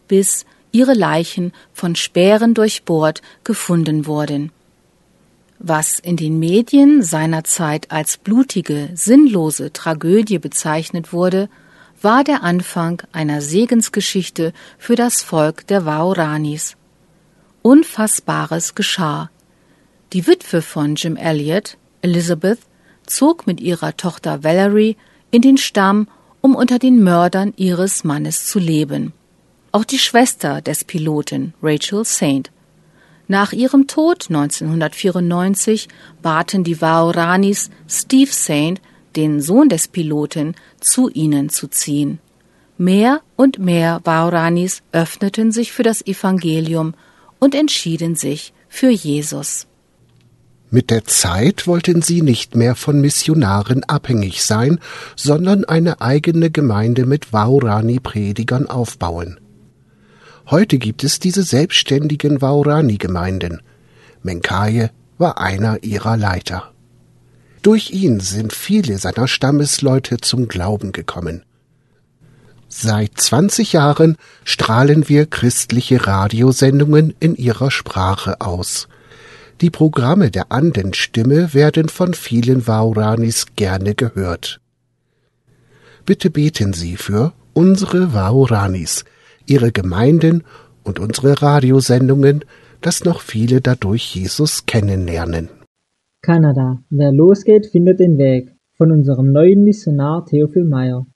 bis 0.06 0.46
ihre 0.70 0.94
Leichen 0.94 1.52
von 1.72 1.96
Speeren 1.96 2.54
durchbohrt 2.54 3.20
gefunden 3.42 4.06
wurden. 4.06 4.52
Was 5.58 5.98
in 5.98 6.16
den 6.16 6.38
Medien 6.38 7.02
seinerzeit 7.02 7.90
als 7.90 8.16
blutige, 8.16 8.90
sinnlose 8.94 9.72
Tragödie 9.72 10.38
bezeichnet 10.38 11.12
wurde, 11.12 11.48
war 12.02 12.24
der 12.24 12.42
Anfang 12.42 13.02
einer 13.12 13.42
Segensgeschichte 13.42 14.52
für 14.78 14.96
das 14.96 15.22
Volk 15.22 15.66
der 15.66 15.84
Waoranis. 15.84 16.76
Unfassbares 17.62 18.74
geschah. 18.74 19.30
Die 20.12 20.26
Witwe 20.26 20.62
von 20.62 20.94
Jim 20.94 21.16
Elliot, 21.16 21.76
Elizabeth, 22.02 22.58
zog 23.06 23.46
mit 23.46 23.60
ihrer 23.60 23.96
Tochter 23.96 24.42
Valerie 24.42 24.96
in 25.30 25.42
den 25.42 25.58
Stamm, 25.58 26.08
um 26.40 26.54
unter 26.54 26.78
den 26.78 27.02
Mördern 27.02 27.52
ihres 27.56 28.02
Mannes 28.02 28.46
zu 28.46 28.58
leben. 28.58 29.12
Auch 29.72 29.84
die 29.84 29.98
Schwester 29.98 30.62
des 30.62 30.84
Piloten, 30.84 31.54
Rachel 31.62 32.04
Saint. 32.04 32.50
Nach 33.28 33.52
ihrem 33.52 33.86
Tod 33.86 34.26
1994 34.28 35.88
baten 36.22 36.64
die 36.64 36.80
Waoranis 36.80 37.70
Steve 37.86 38.32
Saint, 38.32 38.80
den 39.16 39.40
Sohn 39.40 39.68
des 39.68 39.88
Piloten, 39.88 40.54
zu 40.80 41.08
ihnen 41.08 41.48
zu 41.48 41.68
ziehen. 41.68 42.18
Mehr 42.78 43.20
und 43.36 43.58
mehr 43.58 44.00
Waoranis 44.04 44.82
öffneten 44.92 45.52
sich 45.52 45.72
für 45.72 45.82
das 45.82 46.06
Evangelium 46.06 46.94
und 47.38 47.54
entschieden 47.54 48.16
sich 48.16 48.52
für 48.68 48.90
Jesus. 48.90 49.66
Mit 50.72 50.90
der 50.90 51.04
Zeit 51.04 51.66
wollten 51.66 52.00
sie 52.00 52.22
nicht 52.22 52.54
mehr 52.54 52.76
von 52.76 53.00
Missionaren 53.00 53.82
abhängig 53.84 54.44
sein, 54.44 54.78
sondern 55.16 55.64
eine 55.64 56.00
eigene 56.00 56.50
Gemeinde 56.50 57.06
mit 57.06 57.32
Waorani-Predigern 57.32 58.68
aufbauen. 58.68 59.40
Heute 60.48 60.78
gibt 60.78 61.02
es 61.02 61.18
diese 61.18 61.42
selbstständigen 61.42 62.40
Waorani-Gemeinden. 62.40 63.62
Menkaye 64.22 64.90
war 65.18 65.38
einer 65.38 65.82
ihrer 65.82 66.16
Leiter. 66.16 66.72
Durch 67.62 67.90
ihn 67.90 68.20
sind 68.20 68.52
viele 68.52 68.98
seiner 68.98 69.28
Stammesleute 69.28 70.18
zum 70.18 70.48
Glauben 70.48 70.92
gekommen. 70.92 71.44
Seit 72.68 73.20
20 73.20 73.72
Jahren 73.72 74.16
strahlen 74.44 75.08
wir 75.08 75.26
christliche 75.26 76.06
Radiosendungen 76.06 77.14
in 77.20 77.34
ihrer 77.34 77.70
Sprache 77.70 78.40
aus– 78.40 78.88
die 79.60 79.70
Programme 79.70 80.30
der 80.30 80.50
Andenstimme 80.50 81.52
werden 81.52 81.90
von 81.90 82.14
vielen 82.14 82.66
Wauranis 82.66 83.44
gerne 83.56 83.94
gehört. 83.94 84.58
Bitte 86.06 86.30
beten 86.30 86.72
Sie 86.72 86.96
für 86.96 87.34
unsere 87.52 88.14
Wauranis, 88.14 89.04
ihre 89.44 89.70
Gemeinden 89.70 90.44
und 90.82 90.98
unsere 90.98 91.42
Radiosendungen, 91.42 92.42
dass 92.80 93.04
noch 93.04 93.20
viele 93.20 93.60
dadurch 93.60 94.14
Jesus 94.14 94.64
kennenlernen. 94.64 95.50
Kanada. 96.22 96.82
Wer 96.90 97.12
losgeht, 97.12 97.64
findet 97.64 97.98
den 97.98 98.18
Weg. 98.18 98.54
Von 98.74 98.92
unserem 98.92 99.32
neuen 99.32 99.64
Missionar 99.64 100.26
Theophil 100.26 100.64
Meyer. 100.64 101.06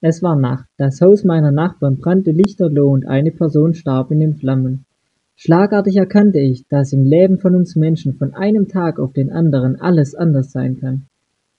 Es 0.00 0.20
war 0.20 0.34
Nacht. 0.34 0.66
Das 0.76 1.00
Haus 1.00 1.22
meiner 1.22 1.52
Nachbarn 1.52 1.98
brannte 1.98 2.32
lichterloh 2.32 2.90
und 2.90 3.06
eine 3.06 3.30
Person 3.30 3.74
starb 3.74 4.10
in 4.10 4.18
den 4.18 4.34
Flammen. 4.34 4.84
Schlagartig 5.36 5.94
erkannte 5.94 6.40
ich, 6.40 6.66
dass 6.66 6.92
im 6.92 7.04
Leben 7.04 7.38
von 7.38 7.54
uns 7.54 7.76
Menschen 7.76 8.14
von 8.14 8.34
einem 8.34 8.66
Tag 8.66 8.98
auf 8.98 9.12
den 9.12 9.30
anderen 9.30 9.76
alles 9.76 10.16
anders 10.16 10.50
sein 10.50 10.76
kann. 10.76 11.06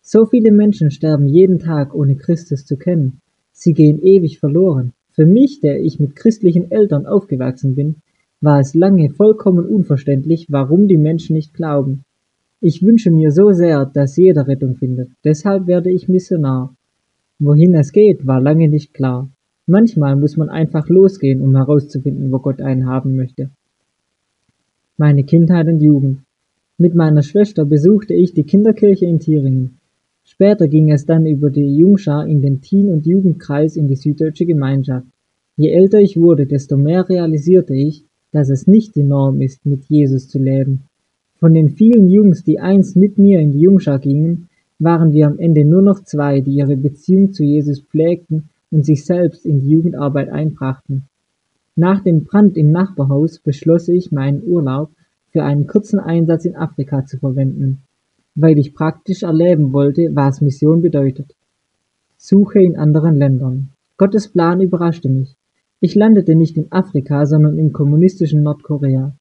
So 0.01 0.25
viele 0.25 0.51
Menschen 0.51 0.91
sterben 0.91 1.29
jeden 1.29 1.59
Tag, 1.59 1.95
ohne 1.95 2.17
Christus 2.17 2.65
zu 2.65 2.75
kennen. 2.75 3.21
Sie 3.53 3.73
gehen 3.73 4.01
ewig 4.01 4.39
verloren. 4.39 4.91
Für 5.11 5.25
mich, 5.25 5.61
der 5.61 5.79
ich 5.79 6.01
mit 6.01 6.17
christlichen 6.17 6.69
Eltern 6.69 7.05
aufgewachsen 7.05 7.75
bin, 7.75 8.01
war 8.41 8.59
es 8.59 8.73
lange 8.73 9.09
vollkommen 9.09 9.65
unverständlich, 9.65 10.47
warum 10.49 10.89
die 10.89 10.97
Menschen 10.97 11.37
nicht 11.37 11.53
glauben. 11.53 12.03
Ich 12.61 12.83
wünsche 12.83 13.09
mir 13.09 13.31
so 13.31 13.53
sehr, 13.53 13.85
dass 13.85 14.17
jeder 14.17 14.45
Rettung 14.45 14.75
findet. 14.75 15.09
Deshalb 15.23 15.65
werde 15.65 15.89
ich 15.89 16.09
Missionar. 16.09 16.75
Wohin 17.39 17.73
es 17.73 17.93
geht, 17.93 18.27
war 18.27 18.41
lange 18.41 18.67
nicht 18.67 18.93
klar. 18.93 19.29
Manchmal 19.65 20.17
muss 20.17 20.35
man 20.35 20.49
einfach 20.49 20.89
losgehen, 20.89 21.39
um 21.39 21.55
herauszufinden, 21.55 22.33
wo 22.33 22.39
Gott 22.39 22.59
einen 22.59 22.85
haben 22.85 23.15
möchte. 23.15 23.49
Meine 24.97 25.23
Kindheit 25.23 25.67
und 25.67 25.79
Jugend. 25.79 26.19
Mit 26.77 26.95
meiner 26.95 27.21
Schwester 27.21 27.63
besuchte 27.63 28.13
ich 28.13 28.33
die 28.33 28.43
Kinderkirche 28.43 29.05
in 29.05 29.19
Thieringen. 29.19 29.77
Später 30.25 30.67
ging 30.67 30.91
es 30.91 31.05
dann 31.05 31.25
über 31.25 31.51
die 31.51 31.77
Jungschar 31.77 32.27
in 32.27 32.41
den 32.41 32.59
Teen- 32.59 32.89
und 32.89 33.05
Jugendkreis 33.05 33.77
in 33.77 33.87
die 33.87 33.95
Süddeutsche 33.95 34.45
Gemeinschaft. 34.45 35.07
Je 35.55 35.69
älter 35.69 36.01
ich 36.01 36.17
wurde, 36.17 36.45
desto 36.45 36.75
mehr 36.75 37.07
realisierte 37.07 37.73
ich, 37.73 38.03
dass 38.33 38.49
es 38.49 38.67
nicht 38.67 38.95
die 38.95 39.03
Norm 39.03 39.39
ist, 39.39 39.65
mit 39.65 39.85
Jesus 39.85 40.27
zu 40.27 40.39
leben. 40.39 40.88
Von 41.39 41.53
den 41.53 41.69
vielen 41.69 42.09
Jungs, 42.09 42.43
die 42.43 42.59
einst 42.59 42.97
mit 42.97 43.17
mir 43.17 43.39
in 43.39 43.51
die 43.51 43.61
Jungschar 43.61 43.99
gingen, 43.99 44.49
waren 44.77 45.13
wir 45.13 45.27
am 45.27 45.39
Ende 45.39 45.63
nur 45.63 45.81
noch 45.81 46.03
zwei, 46.03 46.41
die 46.41 46.51
ihre 46.51 46.75
Beziehung 46.75 47.31
zu 47.31 47.43
Jesus 47.43 47.81
pflegten 47.81 48.49
und 48.71 48.85
sich 48.85 49.05
selbst 49.05 49.45
in 49.45 49.61
die 49.61 49.69
Jugendarbeit 49.69 50.29
einbrachten. 50.29 51.03
Nach 51.75 52.03
dem 52.03 52.25
Brand 52.25 52.57
im 52.57 52.71
Nachbarhaus 52.71 53.39
beschloss 53.39 53.87
ich, 53.87 54.11
meinen 54.11 54.43
Urlaub 54.43 54.91
für 55.31 55.43
einen 55.43 55.65
kurzen 55.65 55.99
Einsatz 55.99 56.43
in 56.43 56.57
Afrika 56.57 57.05
zu 57.05 57.17
verwenden, 57.17 57.83
weil 58.35 58.57
ich 58.57 58.73
praktisch 58.73 59.23
erleben 59.23 59.71
wollte, 59.71 60.09
was 60.13 60.41
Mission 60.41 60.81
bedeutet. 60.81 61.35
Suche 62.17 62.61
in 62.61 62.75
anderen 62.75 63.15
Ländern. 63.15 63.69
Gottes 63.97 64.27
Plan 64.27 64.59
überraschte 64.59 65.07
mich. 65.07 65.37
Ich 65.79 65.95
landete 65.95 66.35
nicht 66.35 66.57
in 66.57 66.69
Afrika, 66.71 67.25
sondern 67.25 67.57
im 67.57 67.71
kommunistischen 67.71 68.43
Nordkorea. 68.43 69.13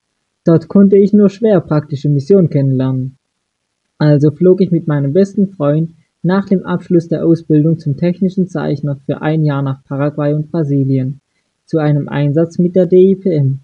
Dort 0.48 0.66
konnte 0.66 0.96
ich 0.96 1.12
nur 1.12 1.28
schwer 1.28 1.61
praktische 1.61 2.08
Mission 2.08 2.48
kennenlernen. 2.48 3.18
Also 3.98 4.30
flog 4.30 4.62
ich 4.62 4.70
mit 4.70 4.87
meinem 4.87 5.12
besten 5.12 5.48
Freund 5.48 5.90
nach 6.22 6.46
dem 6.46 6.62
Abschluss 6.62 7.06
der 7.06 7.26
Ausbildung 7.26 7.78
zum 7.78 7.98
technischen 7.98 8.48
Zeichner 8.48 8.96
für 8.96 9.20
ein 9.20 9.44
Jahr 9.44 9.61
nach 9.61 9.84
Paraguay 9.84 10.32
und 10.32 10.50
Brasilien 10.50 11.20
zu 11.66 11.76
einem 11.76 12.08
Einsatz 12.08 12.58
mit 12.58 12.76
der 12.76 12.87
DIPM. 12.87 13.58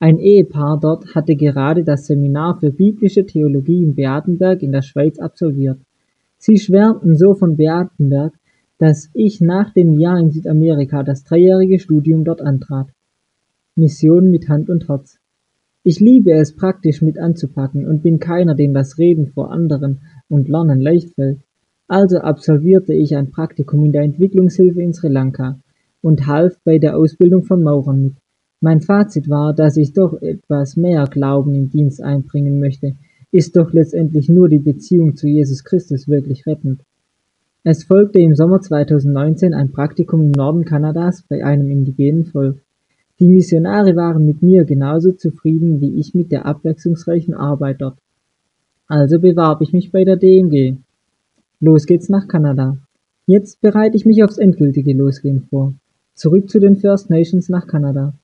Ein 0.00 0.18
Ehepaar 0.18 0.80
dort 0.82 1.14
hatte 1.14 1.36
gerade 1.36 1.84
das 1.84 2.06
Seminar 2.06 2.58
für 2.58 2.72
biblische 2.72 3.24
Theologie 3.24 3.84
in 3.84 3.94
Beatenberg 3.94 4.64
in 4.64 4.72
der 4.72 4.82
Schweiz 4.82 5.20
absolviert. 5.20 5.78
Sie 6.36 6.58
schwärmten 6.58 7.14
so 7.14 7.34
von 7.34 7.56
Beatenberg, 7.56 8.32
dass 8.78 9.08
ich 9.14 9.40
nach 9.40 9.72
dem 9.72 10.00
Jahr 10.00 10.18
in 10.18 10.32
Südamerika 10.32 11.04
das 11.04 11.22
dreijährige 11.22 11.78
Studium 11.78 12.24
dort 12.24 12.40
antrat. 12.40 12.88
Mission 13.76 14.32
mit 14.32 14.48
Hand 14.48 14.68
und 14.68 14.88
Herz. 14.88 15.20
Ich 15.90 16.00
liebe 16.00 16.32
es, 16.32 16.54
praktisch 16.54 17.00
mit 17.00 17.18
anzupacken 17.18 17.86
und 17.86 18.02
bin 18.02 18.18
keiner, 18.18 18.54
dem 18.54 18.74
das 18.74 18.98
Reden 18.98 19.28
vor 19.28 19.50
anderen 19.50 20.02
und 20.28 20.46
Lernen 20.46 20.82
leicht 20.82 21.14
fällt. 21.14 21.40
Also 21.86 22.18
absolvierte 22.18 22.92
ich 22.92 23.16
ein 23.16 23.30
Praktikum 23.30 23.86
in 23.86 23.92
der 23.92 24.02
Entwicklungshilfe 24.02 24.82
in 24.82 24.92
Sri 24.92 25.08
Lanka 25.08 25.58
und 26.02 26.26
half 26.26 26.58
bei 26.62 26.76
der 26.76 26.94
Ausbildung 26.94 27.44
von 27.44 27.62
Maurern 27.62 28.02
mit. 28.02 28.12
Mein 28.60 28.82
Fazit 28.82 29.30
war, 29.30 29.54
dass 29.54 29.78
ich 29.78 29.94
doch 29.94 30.20
etwas 30.20 30.76
mehr 30.76 31.06
Glauben 31.06 31.54
im 31.54 31.70
Dienst 31.70 32.02
einbringen 32.02 32.60
möchte. 32.60 32.96
Ist 33.32 33.56
doch 33.56 33.72
letztendlich 33.72 34.28
nur 34.28 34.50
die 34.50 34.58
Beziehung 34.58 35.16
zu 35.16 35.26
Jesus 35.26 35.64
Christus 35.64 36.06
wirklich 36.06 36.46
rettend. 36.46 36.82
Es 37.64 37.84
folgte 37.84 38.18
im 38.18 38.34
Sommer 38.34 38.60
2019 38.60 39.54
ein 39.54 39.72
Praktikum 39.72 40.20
im 40.20 40.32
Norden 40.32 40.66
Kanadas 40.66 41.24
bei 41.26 41.42
einem 41.42 41.70
indigenen 41.70 42.26
Volk. 42.26 42.62
Die 43.20 43.28
Missionare 43.28 43.96
waren 43.96 44.24
mit 44.24 44.42
mir 44.42 44.64
genauso 44.64 45.10
zufrieden 45.10 45.80
wie 45.80 45.98
ich 45.98 46.14
mit 46.14 46.30
der 46.30 46.46
abwechslungsreichen 46.46 47.34
Arbeit 47.34 47.80
dort. 47.80 47.98
Also 48.86 49.18
bewarb 49.18 49.60
ich 49.60 49.72
mich 49.72 49.90
bei 49.90 50.04
der 50.04 50.16
DMG. 50.16 50.76
Los 51.58 51.86
geht's 51.86 52.08
nach 52.08 52.28
Kanada. 52.28 52.78
Jetzt 53.26 53.60
bereite 53.60 53.96
ich 53.96 54.06
mich 54.06 54.22
aufs 54.22 54.38
endgültige 54.38 54.94
Losgehen 54.94 55.42
vor. 55.50 55.74
Zurück 56.14 56.48
zu 56.48 56.60
den 56.60 56.76
First 56.76 57.10
Nations 57.10 57.48
nach 57.48 57.66
Kanada. 57.66 58.14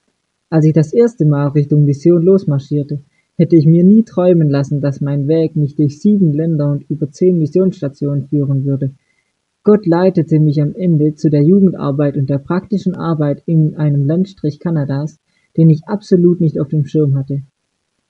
Als 0.49 0.65
ich 0.65 0.73
das 0.73 0.93
erste 0.93 1.27
Mal 1.27 1.49
Richtung 1.49 1.85
Mission 1.85 2.23
losmarschierte, 2.23 3.01
hätte 3.37 3.57
ich 3.57 3.67
mir 3.67 3.83
nie 3.83 4.05
träumen 4.05 4.49
lassen, 4.49 4.81
dass 4.81 5.01
mein 5.01 5.27
Weg 5.27 5.57
mich 5.57 5.75
durch 5.75 6.01
sieben 6.01 6.33
Länder 6.33 6.71
und 6.71 6.89
über 6.89 7.11
zehn 7.11 7.39
Missionsstationen 7.39 8.29
führen 8.29 8.65
würde– 8.65 8.93
Gott 9.65 9.87
leitete 9.87 10.41
mich 10.41 10.61
am 10.61 10.75
Ende 10.75 11.15
zu 11.15 11.31
der 11.31 11.43
Jugendarbeit 11.43 12.19
und 12.19 12.29
der 12.29 12.37
praktischen 12.37 12.95
Arbeit 12.95 13.43
in 13.47 13.77
einem 13.77 14.05
Landstrich 14.05 14.61
Kanadas, 14.61 15.19
den 15.57 15.71
ich 15.71 15.89
absolut 15.89 16.43
nicht 16.43 16.61
auf 16.61 16.69
dem 16.69 16.85
Schirm 16.85 17.17
hatte. 17.17 17.43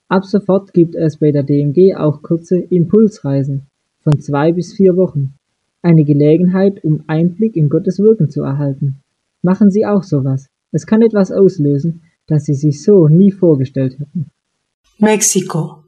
Ab 0.09 0.25
sofort 0.25 0.73
gibt 0.73 0.97
es 0.97 1.19
bei 1.19 1.31
der 1.31 1.45
DMG 1.45 1.95
auch 1.97 2.23
kurze 2.23 2.59
Impulsreisen 2.59 3.69
von 4.03 4.21
zwei 4.21 4.53
bis 4.53 4.75
vier 4.75 4.97
Wochen. 4.97 5.35
Eine 5.81 6.03
Gelegenheit, 6.03 6.83
um 6.83 7.05
Einblick 7.07 7.57
in 7.57 7.69
Gottes 7.69 8.01
Wirken 8.01 8.31
zu 8.31 8.43
erhalten. 8.43 9.01
Machen 9.41 9.71
Sie 9.71 9.87
auch 9.87 10.03
sowas. 10.03 10.49
Es 10.73 10.87
kann 10.87 11.03
etwas 11.03 11.31
auslösen, 11.31 12.03
das 12.27 12.47
Sie 12.47 12.55
sich 12.55 12.83
so 12.83 13.07
nie 13.07 13.31
vorgestellt 13.31 14.01
hätten. 14.01 14.27
Mexiko. 14.99 15.85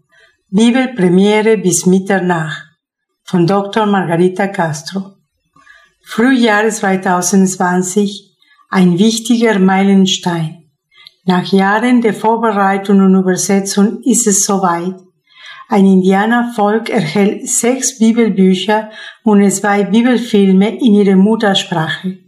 Bibelpremiere 0.48 1.58
bis 1.58 1.86
Mitternacht 1.86 2.78
von 3.24 3.48
Dr. 3.48 3.84
Margarita 3.86 4.46
Castro. 4.46 5.15
Frühjahr 6.08 6.70
2020 6.70 8.36
ein 8.70 8.96
wichtiger 8.96 9.58
Meilenstein. 9.58 10.70
Nach 11.24 11.44
Jahren 11.52 12.00
der 12.00 12.14
Vorbereitung 12.14 13.00
und 13.00 13.16
Übersetzung 13.16 14.00
ist 14.04 14.28
es 14.28 14.46
soweit. 14.46 14.94
Ein 15.68 15.84
Indianervolk 15.84 16.90
erhält 16.90 17.48
sechs 17.48 17.98
Bibelbücher 17.98 18.90
und 19.24 19.50
zwei 19.50 19.82
Bibelfilme 19.82 20.78
in 20.78 20.94
ihrer 20.94 21.16
Muttersprache. 21.16 22.18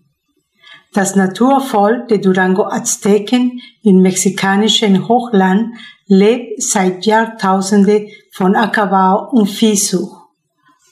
Das 0.92 1.14
Naturvolk 1.14 2.08
der 2.08 2.18
Durango 2.18 2.64
Azteken 2.64 3.60
im 3.84 4.02
mexikanischen 4.02 5.06
Hochland 5.06 5.76
lebt 6.08 6.60
seit 6.60 7.06
Jahrtausenden 7.06 8.08
von 8.32 8.56
Ackerbau 8.56 9.30
und 9.30 9.46
Viehsucht. 9.46 10.20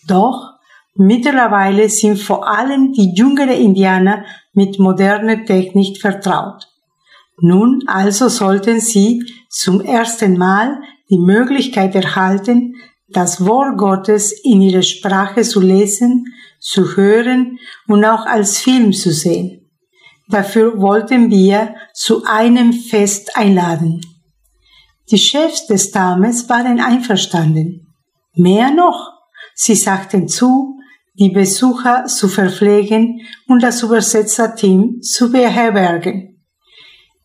Doch 0.06 0.55
Mittlerweile 0.98 1.88
sind 1.90 2.18
vor 2.18 2.48
allem 2.48 2.92
die 2.92 3.12
jüngeren 3.14 3.50
Indianer 3.50 4.24
mit 4.54 4.78
moderner 4.78 5.44
Technik 5.44 6.00
vertraut. 6.00 6.68
Nun 7.38 7.82
also 7.86 8.28
sollten 8.28 8.80
sie 8.80 9.22
zum 9.50 9.82
ersten 9.82 10.38
Mal 10.38 10.80
die 11.10 11.18
Möglichkeit 11.18 11.94
erhalten, 11.94 12.76
das 13.08 13.44
Wort 13.44 13.76
Gottes 13.76 14.32
in 14.42 14.62
ihrer 14.62 14.82
Sprache 14.82 15.42
zu 15.42 15.60
lesen, 15.60 16.26
zu 16.58 16.96
hören 16.96 17.58
und 17.86 18.04
auch 18.04 18.24
als 18.24 18.58
Film 18.58 18.92
zu 18.92 19.12
sehen. 19.12 19.70
Dafür 20.28 20.80
wollten 20.80 21.30
wir 21.30 21.74
zu 21.94 22.24
einem 22.24 22.72
Fest 22.72 23.36
einladen. 23.36 24.00
Die 25.10 25.18
Chefs 25.18 25.66
des 25.66 25.90
Stammes 25.90 26.48
waren 26.48 26.80
einverstanden. 26.80 27.94
Mehr 28.34 28.70
noch, 28.72 29.12
sie 29.54 29.76
sagten 29.76 30.26
zu, 30.26 30.75
die 31.18 31.30
Besucher 31.30 32.04
zu 32.06 32.28
verpflegen 32.28 33.20
und 33.48 33.62
das 33.62 33.82
Übersetzerteam 33.82 35.00
zu 35.00 35.30
beherbergen. 35.30 36.44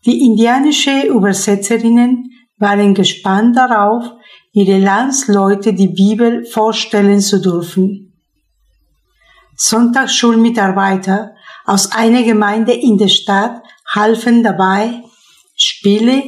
Die 0.05 0.25
indianische 0.25 1.07
Übersetzerinnen 1.07 2.31
waren 2.57 2.93
gespannt 2.93 3.57
darauf, 3.57 4.05
ihre 4.53 4.79
Landsleute 4.79 5.73
die 5.73 5.89
Bibel 5.89 6.45
vorstellen 6.45 7.19
zu 7.19 7.41
dürfen. 7.41 8.13
Sonntagsschulmitarbeiter 9.55 11.35
aus 11.65 11.91
einer 11.91 12.23
Gemeinde 12.23 12.73
in 12.73 12.97
der 12.97 13.09
Stadt 13.09 13.61
halfen 13.93 14.43
dabei, 14.43 15.03
Spiele, 15.55 16.23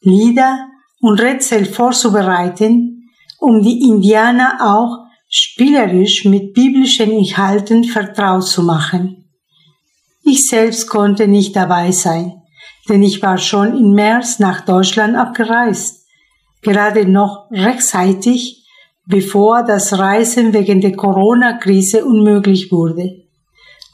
Lieder 0.00 0.68
und 1.00 1.20
Rätsel 1.20 1.64
vorzubereiten, 1.64 3.10
um 3.40 3.62
die 3.62 3.88
Indianer 3.88 4.58
auch 4.60 5.07
spielerisch 5.28 6.24
mit 6.24 6.54
biblischen 6.54 7.10
Inhalten 7.10 7.84
vertraut 7.84 8.46
zu 8.46 8.62
machen. 8.62 9.30
Ich 10.22 10.48
selbst 10.48 10.88
konnte 10.88 11.28
nicht 11.28 11.54
dabei 11.54 11.92
sein, 11.92 12.42
denn 12.88 13.02
ich 13.02 13.22
war 13.22 13.38
schon 13.38 13.76
im 13.76 13.92
März 13.92 14.38
nach 14.38 14.62
Deutschland 14.62 15.16
abgereist, 15.16 16.06
gerade 16.62 17.06
noch 17.06 17.50
rechtzeitig, 17.50 18.66
bevor 19.06 19.62
das 19.62 19.98
Reisen 19.98 20.52
wegen 20.52 20.80
der 20.80 20.96
Corona-Krise 20.96 22.04
unmöglich 22.04 22.72
wurde. 22.72 23.24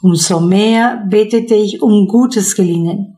Umso 0.02 0.40
mehr 0.40 1.04
betete 1.08 1.54
ich 1.54 1.82
um 1.82 2.06
gutes 2.08 2.54
Gelingen. 2.56 3.16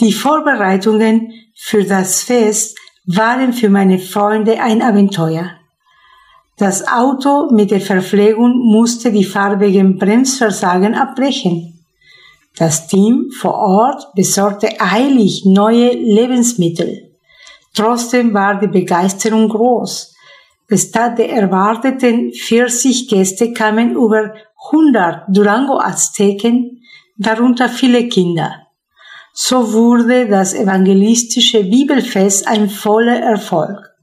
Die 0.00 0.12
Vorbereitungen 0.12 1.32
für 1.54 1.84
das 1.84 2.22
Fest 2.22 2.76
waren 3.06 3.52
für 3.52 3.68
meine 3.68 3.98
Freunde 3.98 4.60
ein 4.60 4.82
Abenteuer. 4.82 5.50
Das 6.56 6.86
Auto 6.86 7.50
mit 7.50 7.72
der 7.72 7.80
Verpflegung 7.80 8.56
musste 8.58 9.10
die 9.10 9.24
Fahrt 9.24 9.58
wegen 9.58 9.98
Bremsversagen 9.98 10.94
abbrechen. 10.94 11.84
Das 12.56 12.86
Team 12.86 13.30
vor 13.36 13.54
Ort 13.54 14.14
besorgte 14.14 14.68
eilig 14.78 15.44
neue 15.44 15.90
Lebensmittel. 15.92 17.10
Trotzdem 17.74 18.32
war 18.32 18.60
die 18.60 18.68
Begeisterung 18.68 19.48
groß. 19.48 20.14
Statt 20.72 21.18
der 21.18 21.32
erwarteten 21.32 22.32
40 22.32 23.08
Gäste 23.08 23.52
kamen 23.52 23.96
über 23.96 24.34
100 24.72 25.24
Durango-Azteken, 25.28 26.82
darunter 27.16 27.68
viele 27.68 28.08
Kinder. 28.08 28.64
So 29.32 29.72
wurde 29.72 30.28
das 30.28 30.54
evangelistische 30.54 31.64
Bibelfest 31.64 32.46
ein 32.46 32.70
voller 32.70 33.18
Erfolg. 33.18 33.93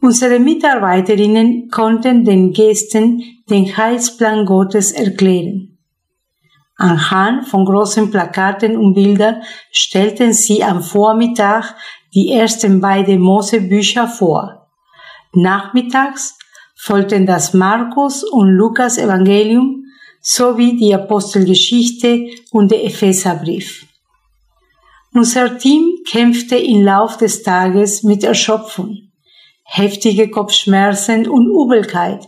Unsere 0.00 0.38
Mitarbeiterinnen 0.38 1.68
konnten 1.70 2.24
den 2.24 2.52
Gästen 2.52 3.22
den 3.50 3.76
Heilsplan 3.76 4.46
Gottes 4.46 4.92
erklären. 4.92 5.78
Anhand 6.76 7.48
von 7.48 7.64
großen 7.64 8.08
Plakaten 8.10 8.76
und 8.76 8.94
Bildern 8.94 9.42
stellten 9.72 10.32
sie 10.32 10.62
am 10.62 10.80
Vormittag 10.80 11.74
die 12.14 12.30
ersten 12.30 12.80
beiden 12.80 13.20
Mosebücher 13.20 14.06
vor. 14.06 14.68
Nachmittags 15.32 16.38
folgten 16.76 17.26
das 17.26 17.52
Markus 17.52 18.22
und 18.22 18.50
Lukas 18.50 18.98
Evangelium 18.98 19.84
sowie 20.20 20.76
die 20.76 20.94
Apostelgeschichte 20.94 22.28
und 22.52 22.70
der 22.70 22.84
Epheserbrief. 22.84 23.84
Unser 25.12 25.58
Team 25.58 25.96
kämpfte 26.08 26.56
im 26.56 26.84
Lauf 26.84 27.16
des 27.16 27.42
Tages 27.42 28.04
mit 28.04 28.22
Erschöpfung, 28.22 29.07
heftige 29.68 30.30
Kopfschmerzen 30.30 31.28
und 31.28 31.46
Übelkeit, 31.46 32.26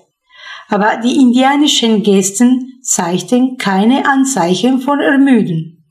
aber 0.69 1.01
die 1.03 1.17
indianischen 1.17 2.03
Gästen 2.03 2.81
zeigten 2.83 3.57
keine 3.57 4.07
Anzeichen 4.07 4.81
von 4.81 5.01
Ermüden. 5.01 5.85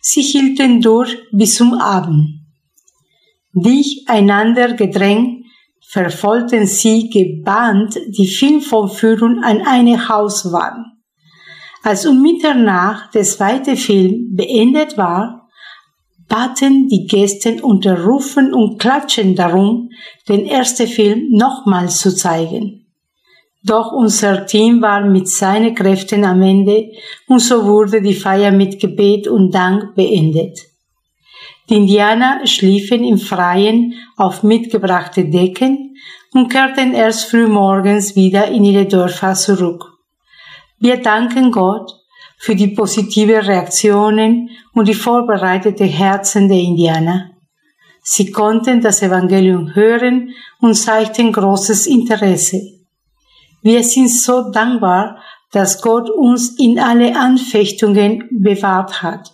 Sie 0.00 0.20
hielten 0.20 0.82
durch 0.82 1.16
bis 1.32 1.54
zum 1.54 1.74
Abend. 1.74 2.40
Dich 3.52 4.04
einander 4.08 4.74
gedrängt 4.74 5.46
verfolgten 5.88 6.66
sie 6.66 7.08
gebannt 7.08 7.96
die 8.08 8.26
Filmvorführung 8.26 9.42
an 9.42 9.62
eine 9.64 10.08
Hauswand. 10.08 10.84
Als 11.82 12.04
um 12.04 12.20
Mitternacht 12.20 13.14
der 13.14 13.22
zweite 13.22 13.76
Film 13.76 14.34
beendet 14.34 14.98
war, 14.98 15.45
baten 16.28 16.88
die 16.88 17.06
Gäste 17.06 17.62
unter 17.62 18.04
Rufen 18.04 18.52
und 18.52 18.78
Klatschen 18.78 19.34
darum, 19.34 19.90
den 20.28 20.46
ersten 20.46 20.86
Film 20.86 21.28
nochmals 21.30 21.98
zu 21.98 22.14
zeigen. 22.14 22.86
Doch 23.62 23.90
unser 23.90 24.46
Team 24.46 24.80
war 24.80 25.04
mit 25.04 25.28
seinen 25.28 25.74
Kräften 25.74 26.24
am 26.24 26.40
Ende 26.42 26.92
und 27.26 27.40
so 27.40 27.64
wurde 27.64 28.00
die 28.00 28.14
Feier 28.14 28.52
mit 28.52 28.80
Gebet 28.80 29.26
und 29.26 29.52
Dank 29.52 29.94
beendet. 29.96 30.60
Die 31.68 31.74
Indianer 31.74 32.46
schliefen 32.46 33.02
im 33.02 33.18
Freien 33.18 33.94
auf 34.16 34.44
mitgebrachte 34.44 35.24
Decken 35.24 35.96
und 36.32 36.48
kehrten 36.48 36.94
erst 36.94 37.28
früh 37.28 37.48
morgens 37.48 38.14
wieder 38.14 38.46
in 38.48 38.64
ihre 38.64 38.86
Dörfer 38.86 39.34
zurück. 39.34 39.84
Wir 40.78 40.98
danken 40.98 41.50
Gott 41.50 41.95
für 42.36 42.54
die 42.54 42.68
positive 42.68 43.46
Reaktionen 43.46 44.50
und 44.74 44.88
die 44.88 44.94
vorbereiteten 44.94 45.88
Herzen 45.88 46.48
der 46.48 46.58
Indianer. 46.58 47.30
Sie 48.02 48.30
konnten 48.30 48.80
das 48.80 49.02
Evangelium 49.02 49.74
hören 49.74 50.34
und 50.60 50.74
zeigten 50.74 51.32
großes 51.32 51.86
Interesse. 51.86 52.60
Wir 53.62 53.82
sind 53.82 54.10
so 54.10 54.50
dankbar, 54.52 55.18
dass 55.50 55.80
Gott 55.82 56.08
uns 56.10 56.58
in 56.58 56.78
alle 56.78 57.16
Anfechtungen 57.16 58.28
bewahrt 58.30 59.02
hat. 59.02 59.32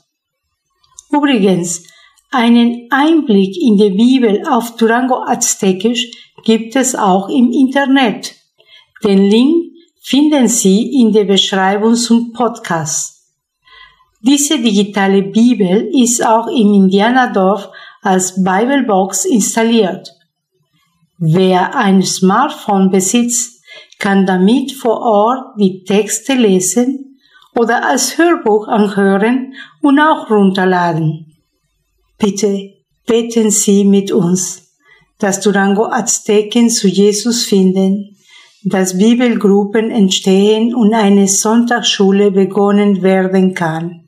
Übrigens, 1.11 1.82
einen 2.30 2.88
Einblick 2.90 3.61
in 3.61 3.76
die 3.76 3.90
Bibel 3.90 4.42
auf 4.48 4.76
Durango 4.76 5.22
Aztekisch 5.26 6.11
gibt 6.44 6.76
es 6.76 6.94
auch 6.94 7.28
im 7.28 7.53
Internet. 7.53 8.36
Den 9.05 9.18
Link 9.18 9.72
finden 10.03 10.48
Sie 10.48 11.00
in 11.00 11.12
der 11.12 11.24
Beschreibung 11.24 11.94
zum 11.94 12.32
Podcast. 12.32 13.22
Diese 14.20 14.59
digitale 14.59 15.22
Bibel 15.22 15.88
ist 15.94 16.24
auch 16.26 16.48
im 16.48 16.74
Indianerdorf 16.74 17.68
als 18.03 18.34
Bibelbox 18.42 19.24
installiert. 19.24 20.12
Wer 21.18 21.76
ein 21.76 22.03
Smartphone 22.03 22.90
besitzt, 22.90 23.62
kann 24.00 24.26
damit 24.26 24.72
vor 24.72 25.00
Ort 25.00 25.61
die 25.61 25.84
Texte 25.84 26.34
lesen 26.34 27.20
oder 27.55 27.86
als 27.86 28.18
Hörbuch 28.18 28.66
anhören 28.66 29.55
und 29.82 30.00
auch 30.00 30.28
runterladen. 30.28 31.36
Bitte 32.18 32.72
beten 33.07 33.53
Sie 33.53 33.84
mit 33.84 34.11
uns, 34.11 34.74
dass 35.18 35.40
Durango 35.40 35.86
Azteken 35.86 36.70
zu 36.70 36.88
Jesus 36.88 37.44
finden 37.44 38.11
dass 38.64 38.98
Bibelgruppen 38.98 39.90
entstehen 39.90 40.74
und 40.74 40.94
eine 40.94 41.26
Sonntagsschule 41.26 42.30
begonnen 42.30 43.02
werden 43.02 43.54
kann. 43.54 44.04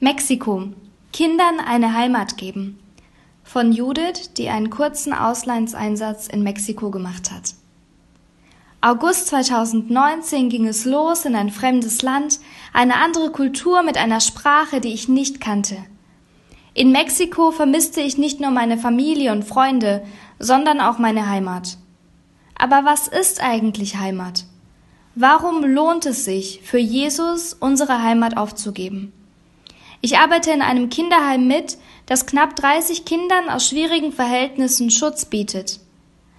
Mexiko. 0.00 0.64
Kindern 1.12 1.58
eine 1.58 1.94
Heimat 1.94 2.36
geben. 2.36 2.78
Von 3.42 3.72
Judith, 3.72 4.32
die 4.36 4.48
einen 4.48 4.70
kurzen 4.70 5.12
Auslandseinsatz 5.12 6.28
in 6.28 6.42
Mexiko 6.42 6.90
gemacht 6.90 7.32
hat. 7.32 7.54
August 8.82 9.26
2019 9.28 10.48
ging 10.48 10.66
es 10.66 10.84
los 10.84 11.24
in 11.24 11.34
ein 11.34 11.50
fremdes 11.50 12.00
Land, 12.00 12.40
eine 12.72 12.96
andere 12.96 13.30
Kultur 13.30 13.82
mit 13.82 13.98
einer 13.98 14.20
Sprache, 14.20 14.80
die 14.80 14.94
ich 14.94 15.08
nicht 15.08 15.40
kannte. 15.40 15.76
In 16.72 16.92
Mexiko 16.92 17.50
vermisste 17.50 18.00
ich 18.00 18.16
nicht 18.16 18.40
nur 18.40 18.50
meine 18.50 18.78
Familie 18.78 19.32
und 19.32 19.44
Freunde, 19.44 20.02
sondern 20.38 20.80
auch 20.80 20.98
meine 20.98 21.28
Heimat. 21.28 21.76
Aber 22.60 22.84
was 22.84 23.08
ist 23.08 23.42
eigentlich 23.42 23.96
Heimat? 23.96 24.44
Warum 25.14 25.64
lohnt 25.64 26.04
es 26.04 26.26
sich, 26.26 26.60
für 26.62 26.78
Jesus 26.78 27.54
unsere 27.54 28.02
Heimat 28.02 28.36
aufzugeben? 28.36 29.14
Ich 30.02 30.18
arbeite 30.18 30.50
in 30.50 30.60
einem 30.60 30.90
Kinderheim 30.90 31.46
mit, 31.46 31.78
das 32.04 32.26
knapp 32.26 32.54
30 32.56 33.06
Kindern 33.06 33.48
aus 33.48 33.66
schwierigen 33.66 34.12
Verhältnissen 34.12 34.90
Schutz 34.90 35.24
bietet. 35.24 35.80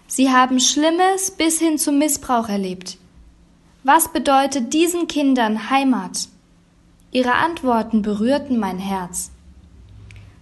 Sie 0.05 0.31
haben 0.31 0.59
Schlimmes 0.59 1.31
bis 1.31 1.57
hin 1.57 1.79
zum 1.79 1.97
Missbrauch 1.97 2.49
erlebt. 2.49 2.99
Was 3.83 4.13
bedeutet 4.13 4.73
diesen 4.73 5.07
Kindern 5.07 5.71
Heimat? 5.71 6.27
Ihre 7.11 7.33
Antworten 7.33 8.03
berührten 8.03 8.59
mein 8.59 8.77
Herz. 8.77 9.31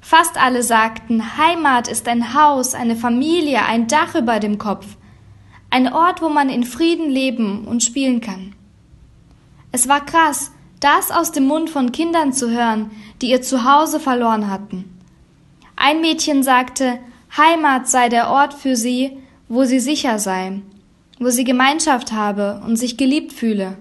Fast 0.02 0.38
alle 0.38 0.62
sagten, 0.62 1.38
Heimat 1.38 1.88
ist 1.88 2.10
ein 2.10 2.34
Haus, 2.34 2.74
eine 2.74 2.98
Familie, 2.98 3.64
ein 3.64 3.88
Dach 3.88 4.16
über 4.16 4.42
dem 4.42 4.58
Kopf, 4.58 4.98
ein 5.70 5.92
Ort, 5.92 6.22
wo 6.22 6.30
man 6.30 6.50
in 6.50 6.64
Frieden 6.64 7.10
leben 7.10 7.66
und 7.66 7.84
spielen 7.84 8.22
kann. 8.22 8.56
Es 9.72 9.88
war 9.88 10.06
krass, 10.06 10.52
das 10.80 11.12
aus 11.12 11.32
dem 11.32 11.46
Mund 11.46 11.70
von 11.70 11.92
Kindern 11.92 12.34
zu 12.34 12.50
hören, 12.50 12.92
die 13.22 13.30
ihr 13.30 13.42
Zuhause 13.42 14.00
verloren 14.00 14.50
hatten. 14.50 14.86
Ein 15.76 16.02
Mädchen 16.02 16.44
sagte, 16.44 17.00
Heimat 17.38 17.88
sei 17.88 18.10
der 18.10 18.30
Ort 18.30 18.54
für 18.54 18.76
sie, 18.76 19.18
wo 19.48 19.66
sie 19.66 19.80
sicher 19.80 20.20
sei, 20.20 20.62
wo 21.20 21.30
sie 21.30 21.44
Gemeinschaft 21.44 22.12
habe 22.12 22.62
und 22.66 22.78
sich 22.78 22.98
geliebt 22.98 23.34
fühle. 23.34 23.78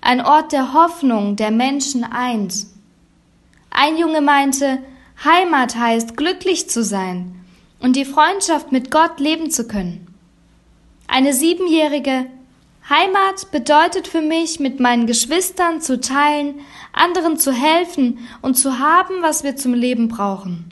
Ein 0.00 0.20
Ort 0.20 0.52
der 0.52 0.74
Hoffnung, 0.74 1.36
der 1.36 1.50
Menschen 1.50 2.04
eint. 2.04 2.66
Ein 3.70 3.96
Junge 3.96 4.20
meinte, 4.20 4.78
Heimat 5.24 5.76
heißt 5.76 6.16
glücklich 6.16 6.68
zu 6.68 6.84
sein 6.84 7.34
und 7.80 7.96
die 7.96 8.04
Freundschaft 8.04 8.72
mit 8.72 8.90
Gott 8.90 9.18
leben 9.18 9.50
zu 9.50 9.66
können. 9.66 10.13
Eine 11.06 11.32
siebenjährige 11.32 12.26
Heimat 12.88 13.50
bedeutet 13.50 14.08
für 14.08 14.20
mich, 14.20 14.60
mit 14.60 14.78
meinen 14.78 15.06
Geschwistern 15.06 15.80
zu 15.80 16.00
teilen, 16.00 16.60
anderen 16.92 17.38
zu 17.38 17.52
helfen 17.52 18.18
und 18.42 18.56
zu 18.56 18.78
haben, 18.78 19.22
was 19.22 19.42
wir 19.42 19.56
zum 19.56 19.72
Leben 19.72 20.08
brauchen. 20.08 20.70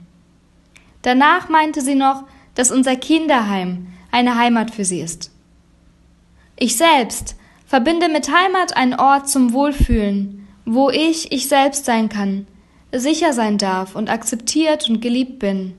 Danach 1.00 1.48
meinte 1.48 1.80
sie 1.80 1.94
noch, 1.94 2.24
dass 2.54 2.70
unser 2.70 2.96
Kinderheim 2.96 3.86
eine 4.10 4.36
Heimat 4.36 4.70
für 4.70 4.84
sie 4.84 5.00
ist. 5.00 5.30
Ich 6.56 6.76
selbst 6.76 7.34
verbinde 7.66 8.08
mit 8.10 8.30
Heimat 8.30 8.76
einen 8.76 8.94
Ort 8.94 9.28
zum 9.28 9.54
Wohlfühlen, 9.54 10.46
wo 10.66 10.90
ich 10.90 11.32
ich 11.32 11.48
selbst 11.48 11.86
sein 11.86 12.10
kann, 12.10 12.46
sicher 12.92 13.32
sein 13.32 13.56
darf 13.56 13.96
und 13.96 14.10
akzeptiert 14.10 14.88
und 14.88 15.00
geliebt 15.00 15.38
bin, 15.38 15.74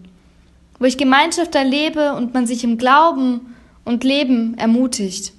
wo 0.80 0.86
ich 0.86 0.97
Gemeinschaft 0.97 1.54
erlebe 1.54 2.16
und 2.16 2.34
man 2.34 2.47
sich 2.47 2.64
im 2.64 2.80
Glauben 2.80 3.53
und 3.86 4.04
Leben 4.04 4.58
ermutigt. 4.58 5.34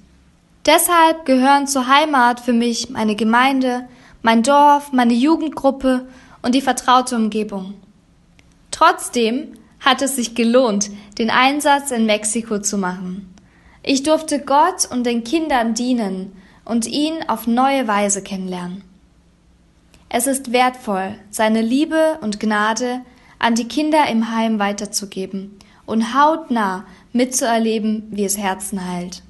Deshalb 0.65 1.25
gehören 1.25 1.67
zur 1.67 1.87
Heimat 1.87 2.39
für 2.39 2.53
mich 2.53 2.89
meine 2.89 3.15
Gemeinde, 3.15 3.87
mein 4.21 4.41
Dorf, 4.41 4.91
meine 4.91 5.13
Jugendgruppe 5.13 6.07
und 6.41 6.55
die 6.55 6.61
vertraute 6.61 7.15
Umgebung. 7.15 7.75
Trotzdem 8.71 9.53
hat 9.79 10.01
es 10.01 10.15
sich 10.15 10.33
gelohnt, 10.33 10.89
den 11.19 11.29
Einsatz 11.29 11.91
in 11.91 12.05
Mexiko 12.05 12.59
zu 12.59 12.77
machen. 12.77 13.33
Ich 13.83 14.01
durfte 14.01 14.39
Gott 14.39 14.89
und 14.91 15.05
den 15.05 15.23
Kindern 15.23 15.75
dienen 15.75 16.31
und 16.65 16.87
ihn 16.87 17.13
auf 17.27 17.45
neue 17.45 17.87
Weise 17.87 18.23
kennenlernen. 18.23 18.83
Es 20.09 20.25
ist 20.25 20.51
wertvoll, 20.51 21.15
seine 21.29 21.61
Liebe 21.61 22.17
und 22.21 22.39
Gnade 22.39 23.01
an 23.37 23.53
die 23.53 23.67
Kinder 23.67 24.07
im 24.09 24.35
Heim 24.35 24.57
weiterzugeben 24.57 25.59
und 25.85 26.15
hautnah 26.15 26.85
mitzuerleben, 27.15 28.03
wie 28.11 28.25
es 28.25 28.37
Herzen 28.37 28.87
heilt. 28.87 29.23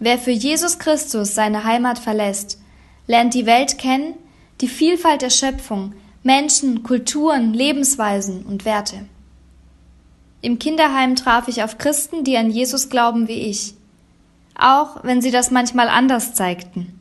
Wer 0.00 0.18
für 0.18 0.30
Jesus 0.30 0.78
Christus 0.78 1.34
seine 1.34 1.64
Heimat 1.64 1.98
verlässt, 1.98 2.58
lernt 3.06 3.34
die 3.34 3.46
Welt 3.46 3.78
kennen, 3.78 4.14
die 4.60 4.68
Vielfalt 4.68 5.22
der 5.22 5.30
Schöpfung, 5.30 5.92
Menschen, 6.22 6.82
Kulturen, 6.82 7.52
Lebensweisen 7.52 8.44
und 8.44 8.64
Werte. 8.64 9.04
Im 10.40 10.58
Kinderheim 10.58 11.16
traf 11.16 11.48
ich 11.48 11.62
auf 11.62 11.76
Christen, 11.76 12.24
die 12.24 12.36
an 12.38 12.50
Jesus 12.50 12.88
glauben 12.88 13.28
wie 13.28 13.40
ich, 13.40 13.74
auch 14.54 15.04
wenn 15.04 15.20
sie 15.20 15.30
das 15.30 15.50
manchmal 15.50 15.88
anders 15.88 16.34
zeigten. 16.34 16.98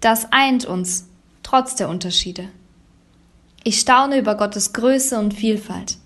Das 0.00 0.32
eint 0.32 0.66
uns, 0.66 1.08
trotz 1.42 1.76
der 1.76 1.88
Unterschiede. 1.88 2.48
Ich 3.64 3.80
staune 3.80 4.18
über 4.18 4.36
Gottes 4.36 4.74
Größe 4.74 5.18
und 5.18 5.32
Vielfalt. 5.32 5.96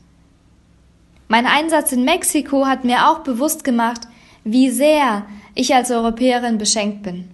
Mein 1.31 1.47
Einsatz 1.47 1.93
in 1.93 2.05
Mexiko 2.05 2.67
hat 2.67 2.85
mir 2.85 3.09
auch 3.09 3.21
bewusst 3.21 3.63
gemacht, 3.63 4.01
wie 4.43 4.69
sehr 4.69 5.25
ich 5.55 5.73
als 5.77 5.93
Europäerin 5.93 6.59
beschenkt 6.59 7.05
bin. 7.05 7.31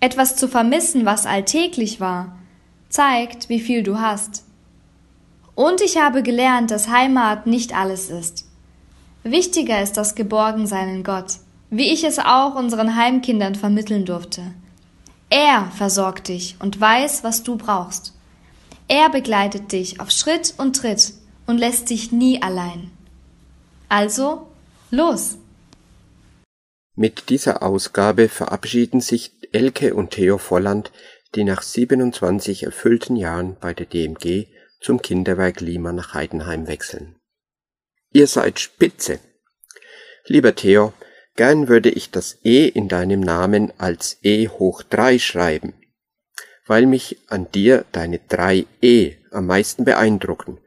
Etwas 0.00 0.36
zu 0.36 0.48
vermissen, 0.48 1.04
was 1.04 1.26
alltäglich 1.26 2.00
war, 2.00 2.38
zeigt, 2.88 3.50
wie 3.50 3.60
viel 3.60 3.82
du 3.82 3.98
hast. 3.98 4.44
Und 5.54 5.82
ich 5.82 5.98
habe 5.98 6.22
gelernt, 6.22 6.70
dass 6.70 6.88
Heimat 6.88 7.46
nicht 7.46 7.76
alles 7.76 8.08
ist. 8.08 8.48
Wichtiger 9.24 9.82
ist 9.82 9.98
das 9.98 10.14
Geborgensein 10.14 10.88
in 10.88 11.04
Gott, 11.04 11.34
wie 11.68 11.92
ich 11.92 12.04
es 12.04 12.18
auch 12.18 12.54
unseren 12.54 12.96
Heimkindern 12.96 13.56
vermitteln 13.56 14.06
durfte. 14.06 14.40
Er 15.28 15.70
versorgt 15.76 16.28
dich 16.28 16.56
und 16.60 16.80
weiß, 16.80 17.24
was 17.24 17.42
du 17.42 17.58
brauchst. 17.58 18.14
Er 18.88 19.10
begleitet 19.10 19.70
dich 19.72 20.00
auf 20.00 20.10
Schritt 20.10 20.54
und 20.56 20.76
Tritt 20.76 21.12
und 21.46 21.58
lässt 21.58 21.90
dich 21.90 22.10
nie 22.10 22.40
allein. 22.40 22.90
Also, 23.88 24.48
los! 24.90 25.38
Mit 26.94 27.30
dieser 27.30 27.62
Ausgabe 27.62 28.28
verabschieden 28.28 29.00
sich 29.00 29.32
Elke 29.52 29.94
und 29.94 30.10
Theo 30.10 30.36
Volland, 30.36 30.92
die 31.34 31.44
nach 31.44 31.62
27 31.62 32.64
erfüllten 32.64 33.16
Jahren 33.16 33.56
bei 33.60 33.72
der 33.72 33.86
DMG 33.86 34.46
zum 34.80 35.00
Kinderwerk 35.00 35.60
Lima 35.60 35.92
nach 35.92 36.12
Heidenheim 36.12 36.66
wechseln. 36.66 37.16
Ihr 38.12 38.26
seid 38.26 38.60
spitze! 38.60 39.20
Lieber 40.26 40.54
Theo, 40.54 40.92
gern 41.36 41.68
würde 41.68 41.88
ich 41.88 42.10
das 42.10 42.38
E 42.44 42.66
in 42.68 42.88
deinem 42.88 43.20
Namen 43.20 43.72
als 43.78 44.18
E 44.22 44.48
hoch 44.48 44.82
drei 44.82 45.18
schreiben, 45.18 45.72
weil 46.66 46.86
mich 46.86 47.18
an 47.28 47.50
dir 47.52 47.84
deine 47.92 48.18
drei 48.28 48.66
E 48.82 49.14
am 49.30 49.46
meisten 49.46 49.84
beeindrucken. 49.84 50.58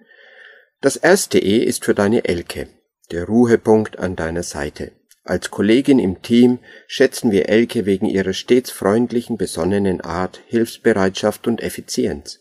Das 0.81 0.95
erste 0.95 1.37
E 1.37 1.57
ist 1.57 1.85
für 1.85 1.93
deine 1.93 2.25
Elke, 2.25 2.67
der 3.11 3.25
Ruhepunkt 3.25 3.99
an 3.99 4.15
deiner 4.15 4.43
Seite. 4.43 4.91
Als 5.23 5.51
Kollegin 5.51 5.99
im 5.99 6.21
Team 6.21 6.59
schätzen 6.87 7.31
wir 7.31 7.47
Elke 7.47 7.85
wegen 7.85 8.07
ihrer 8.07 8.33
stets 8.33 8.71
freundlichen, 8.71 9.37
besonnenen 9.37 10.01
Art, 10.01 10.41
Hilfsbereitschaft 10.47 11.47
und 11.47 11.61
Effizienz. 11.61 12.39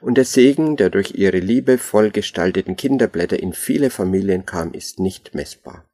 Und 0.00 0.16
der 0.18 0.24
Segen, 0.24 0.76
der 0.76 0.90
durch 0.90 1.14
ihre 1.14 1.38
liebevoll 1.38 2.10
gestalteten 2.10 2.76
Kinderblätter 2.76 3.38
in 3.38 3.52
viele 3.54 3.88
Familien 3.88 4.44
kam, 4.44 4.74
ist 4.74 4.98
nicht 4.98 5.34
messbar. 5.34 5.88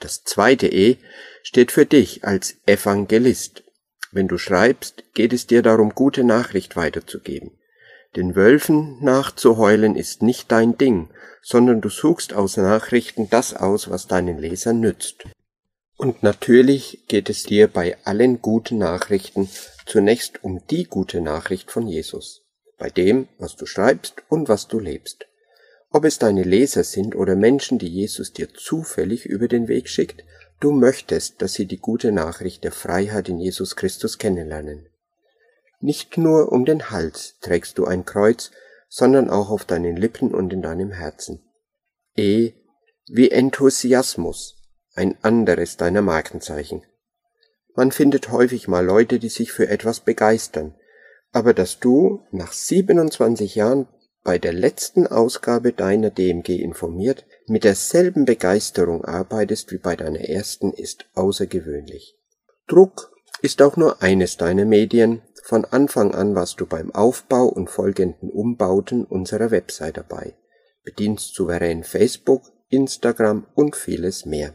Das 0.00 0.24
zweite 0.24 0.66
E 0.66 0.96
steht 1.44 1.70
für 1.70 1.86
dich 1.86 2.24
als 2.24 2.56
Evangelist. 2.66 3.62
Wenn 4.10 4.26
du 4.26 4.36
schreibst, 4.36 5.04
geht 5.14 5.32
es 5.32 5.46
dir 5.46 5.62
darum, 5.62 5.90
gute 5.90 6.24
Nachricht 6.24 6.74
weiterzugeben. 6.74 7.52
Den 8.14 8.36
Wölfen 8.36 9.02
nachzuheulen 9.02 9.96
ist 9.96 10.20
nicht 10.20 10.52
dein 10.52 10.76
Ding, 10.76 11.08
sondern 11.40 11.80
du 11.80 11.88
suchst 11.88 12.34
aus 12.34 12.58
Nachrichten 12.58 13.30
das 13.30 13.54
aus, 13.54 13.88
was 13.88 14.06
deinen 14.06 14.38
Lesern 14.38 14.80
nützt. 14.80 15.24
Und 15.96 16.22
natürlich 16.22 17.04
geht 17.08 17.30
es 17.30 17.44
dir 17.44 17.68
bei 17.68 17.96
allen 18.04 18.42
guten 18.42 18.78
Nachrichten 18.78 19.48
zunächst 19.86 20.44
um 20.44 20.60
die 20.68 20.84
gute 20.84 21.22
Nachricht 21.22 21.70
von 21.70 21.86
Jesus, 21.86 22.42
bei 22.76 22.90
dem, 22.90 23.28
was 23.38 23.56
du 23.56 23.64
schreibst 23.64 24.22
und 24.28 24.48
was 24.48 24.68
du 24.68 24.78
lebst. 24.78 25.26
Ob 25.90 26.04
es 26.04 26.18
deine 26.18 26.42
Leser 26.42 26.84
sind 26.84 27.14
oder 27.14 27.34
Menschen, 27.34 27.78
die 27.78 27.88
Jesus 27.88 28.32
dir 28.32 28.52
zufällig 28.52 29.24
über 29.24 29.48
den 29.48 29.68
Weg 29.68 29.88
schickt, 29.88 30.24
du 30.60 30.72
möchtest, 30.72 31.40
dass 31.40 31.54
sie 31.54 31.66
die 31.66 31.78
gute 31.78 32.12
Nachricht 32.12 32.62
der 32.64 32.72
Freiheit 32.72 33.28
in 33.28 33.38
Jesus 33.38 33.76
Christus 33.76 34.18
kennenlernen. 34.18 34.88
Nicht 35.82 36.16
nur 36.16 36.52
um 36.52 36.64
den 36.64 36.90
Hals 36.90 37.38
trägst 37.40 37.76
du 37.76 37.86
ein 37.86 38.04
Kreuz, 38.04 38.52
sondern 38.88 39.28
auch 39.28 39.50
auf 39.50 39.64
deinen 39.64 39.96
Lippen 39.96 40.32
und 40.32 40.52
in 40.52 40.62
deinem 40.62 40.92
Herzen. 40.92 41.42
E 42.16 42.52
wie 43.08 43.32
Enthusiasmus, 43.32 44.54
ein 44.94 45.16
anderes 45.22 45.76
deiner 45.76 46.00
Markenzeichen. 46.00 46.84
Man 47.74 47.90
findet 47.90 48.30
häufig 48.30 48.68
mal 48.68 48.84
Leute, 48.84 49.18
die 49.18 49.28
sich 49.28 49.50
für 49.50 49.68
etwas 49.68 49.98
begeistern, 49.98 50.76
aber 51.32 51.52
dass 51.52 51.80
du 51.80 52.22
nach 52.30 52.52
27 52.52 53.56
Jahren 53.56 53.88
bei 54.22 54.38
der 54.38 54.52
letzten 54.52 55.08
Ausgabe 55.08 55.72
deiner 55.72 56.10
DMG 56.10 56.60
informiert 56.60 57.24
mit 57.48 57.64
derselben 57.64 58.24
Begeisterung 58.24 59.04
arbeitest 59.04 59.72
wie 59.72 59.78
bei 59.78 59.96
deiner 59.96 60.20
ersten, 60.20 60.72
ist 60.72 61.06
außergewöhnlich. 61.14 62.16
Druck 62.68 63.11
ist 63.42 63.60
auch 63.60 63.76
nur 63.76 64.02
eines 64.02 64.36
deiner 64.36 64.64
Medien. 64.64 65.20
Von 65.44 65.64
Anfang 65.64 66.14
an 66.14 66.34
warst 66.34 66.60
du 66.60 66.66
beim 66.66 66.94
Aufbau 66.94 67.46
und 67.46 67.68
folgenden 67.68 68.30
Umbauten 68.30 69.04
unserer 69.04 69.50
Website 69.50 69.96
dabei, 69.96 70.36
bedienst 70.84 71.34
souverän 71.34 71.82
Facebook, 71.82 72.44
Instagram 72.68 73.46
und 73.54 73.76
vieles 73.76 74.24
mehr. 74.24 74.54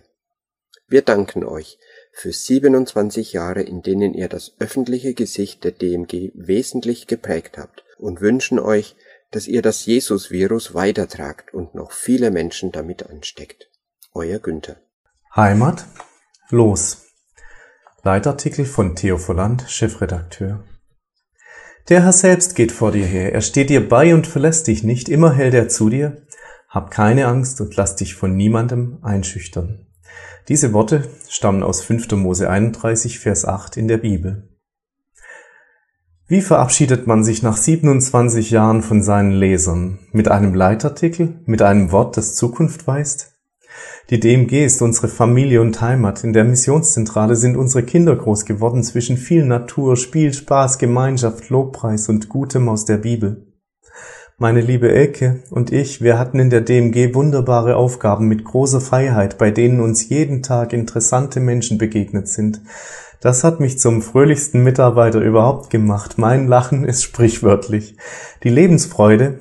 Wir 0.88 1.02
danken 1.02 1.44
euch 1.44 1.78
für 2.14 2.32
27 2.32 3.34
Jahre, 3.34 3.62
in 3.62 3.82
denen 3.82 4.14
ihr 4.14 4.30
das 4.30 4.54
öffentliche 4.60 5.14
Gesicht 5.14 5.66
der 5.66 5.74
DMG 5.74 6.32
wesentlich 6.34 7.08
geprägt 7.08 7.58
habt 7.58 7.84
und 7.98 8.22
wünschen 8.22 8.58
euch, 8.58 8.96
dass 9.32 9.48
ihr 9.48 9.62
das 9.62 9.86
Jesus-Virus 9.86 10.74
weitertragt 10.74 11.54
und 11.54 11.76
noch 11.76 11.92
viele 11.92 12.32
Menschen 12.32 12.72
damit 12.72 13.10
ansteckt. 13.10 13.70
Euer 14.14 14.40
Günther. 14.40 14.78
Heimat, 15.36 15.86
los. 16.50 17.07
Leitartikel 18.08 18.64
von 18.64 18.96
Theo 18.96 19.18
Volland, 19.18 19.66
Chefredakteur. 19.68 20.64
Der 21.90 22.04
Herr 22.04 22.14
selbst 22.14 22.56
geht 22.56 22.72
vor 22.72 22.94
dir 22.94 23.06
her, 23.06 23.34
er 23.34 23.42
steht 23.42 23.70
dir 23.70 23.90
bei 23.90 24.16
und 24.16 24.28
verlässt 24.28 24.68
dich 24.68 24.82
nicht, 24.82 25.10
immer 25.10 25.34
hält 25.34 25.54
er 25.54 25.68
zu 25.68 25.90
dir. 25.90 26.22
Hab 26.70 26.90
keine 26.90 27.28
Angst 27.28 27.60
und 27.60 27.76
lass 27.76 27.98
dich 27.98 28.16
von 28.16 28.38
niemandem 28.38 29.00
einschüchtern. 29.02 29.88
Diese 30.48 30.72
Worte 30.72 31.04
stammen 31.28 31.64
aus 31.64 31.82
5. 31.82 32.10
Mose 32.14 32.50
31, 32.50 33.20
Vers 33.20 33.44
8 33.44 33.76
in 33.76 33.90
der 33.90 33.98
Bibel. 33.98 34.56
Wie 36.28 36.42
verabschiedet 36.42 37.08
man 37.08 37.26
sich 37.26 37.44
nach 37.44 37.58
27 37.58 38.52
Jahren 38.52 38.84
von 38.84 39.04
seinen 39.04 39.34
Lesern? 39.34 40.00
Mit 40.14 40.30
einem 40.30 40.54
Leitartikel? 40.54 41.42
Mit 41.46 41.62
einem 41.62 41.92
Wort, 41.92 42.16
das 42.16 42.36
Zukunft 42.36 42.88
weist? 42.88 43.37
Die 44.10 44.20
DMG 44.20 44.66
ist 44.66 44.82
unsere 44.82 45.08
Familie 45.08 45.62
und 45.62 45.82
Heimat. 45.82 46.24
In 46.24 46.34
der 46.34 46.46
Missionszentrale 46.46 47.36
sind 47.36 47.58
unsere 47.58 47.84
Kinder 47.84 48.16
groß 48.16 48.46
geworden 48.46 48.84
zwischen 48.84 49.18
viel 49.18 49.46
Natur, 49.46 49.98
Spiel, 49.98 50.34
Spaß, 50.34 50.78
Gemeinschaft, 50.78 51.50
Lobpreis 51.50 52.08
und 52.08 52.30
Gutem 52.30 52.70
aus 52.70 52.86
der 52.86 52.98
Bibel. 52.98 53.48
Meine 54.40 54.62
liebe 54.62 54.92
Elke 54.92 55.40
und 55.50 55.74
ich, 55.74 56.02
wir 56.02 56.20
hatten 56.20 56.38
in 56.38 56.52
der 56.52 56.62
DMG 56.62 57.16
wunderbare 57.16 57.76
Aufgaben 57.76 58.28
mit 58.28 58.46
großer 58.46 58.82
Freiheit, 58.82 59.40
bei 59.40 59.50
denen 59.50 59.80
uns 59.80 60.10
jeden 60.10 60.44
Tag 60.44 60.74
interessante 60.74 61.40
Menschen 61.40 61.80
begegnet 61.80 62.28
sind. 62.28 62.62
Das 63.20 63.44
hat 63.44 63.60
mich 63.60 63.80
zum 63.80 64.04
fröhlichsten 64.04 64.64
Mitarbeiter 64.64 65.22
überhaupt 65.22 65.72
gemacht. 65.72 66.20
Mein 66.20 66.48
Lachen 66.48 66.84
ist 66.84 67.02
sprichwörtlich. 67.04 67.98
Die 68.44 68.50
Lebensfreude, 68.50 69.40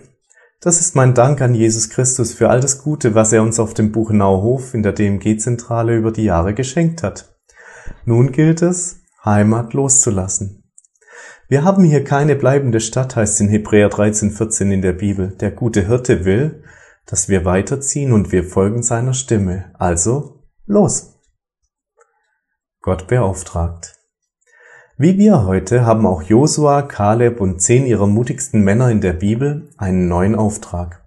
das 0.60 0.80
ist 0.80 0.96
mein 0.96 1.14
Dank 1.14 1.40
an 1.40 1.54
Jesus 1.54 1.90
Christus 1.90 2.32
für 2.32 2.48
all 2.50 2.60
das 2.60 2.82
Gute, 2.82 3.14
was 3.14 3.32
er 3.32 3.42
uns 3.42 3.60
auf 3.60 3.74
dem 3.74 3.92
Buchenauhof 3.92 4.74
in 4.74 4.82
der 4.82 4.92
DMG-Zentrale 4.92 5.96
über 5.96 6.12
die 6.12 6.24
Jahre 6.24 6.54
geschenkt 6.54 7.02
hat. 7.02 7.36
Nun 8.04 8.32
gilt 8.32 8.62
es, 8.62 9.00
Heimat 9.24 9.74
loszulassen. 9.74 10.64
Wir 11.48 11.62
haben 11.62 11.84
hier 11.84 12.02
keine 12.02 12.34
bleibende 12.34 12.80
Stadt, 12.80 13.14
heißt 13.14 13.40
in 13.40 13.48
Hebräer 13.48 13.88
13,14 13.88 14.72
in 14.72 14.82
der 14.82 14.94
Bibel. 14.94 15.36
Der 15.36 15.52
gute 15.52 15.86
Hirte 15.86 16.24
will, 16.24 16.64
dass 17.06 17.28
wir 17.28 17.44
weiterziehen 17.44 18.12
und 18.12 18.32
wir 18.32 18.42
folgen 18.42 18.82
seiner 18.82 19.14
Stimme. 19.14 19.72
Also, 19.78 20.42
los! 20.66 21.20
Gott 22.80 23.06
beauftragt. 23.06 23.95
Wie 24.98 25.18
wir 25.18 25.44
heute 25.44 25.84
haben 25.84 26.06
auch 26.06 26.22
Josua, 26.22 26.80
Kaleb 26.80 27.42
und 27.42 27.60
zehn 27.60 27.84
ihrer 27.84 28.06
mutigsten 28.06 28.62
Männer 28.62 28.90
in 28.90 29.02
der 29.02 29.12
Bibel 29.12 29.68
einen 29.76 30.08
neuen 30.08 30.34
Auftrag. 30.34 31.04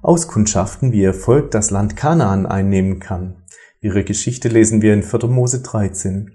Auskundschaften, 0.00 0.92
wie 0.92 1.02
ihr 1.02 1.12
Volk 1.12 1.50
das 1.50 1.70
Land 1.70 1.94
Kanaan 1.94 2.46
einnehmen 2.46 3.00
kann. 3.00 3.42
Ihre 3.82 4.02
Geschichte 4.02 4.48
lesen 4.48 4.80
wir 4.80 4.94
in 4.94 5.02
4. 5.02 5.26
Mose 5.26 5.60
13. 5.60 6.32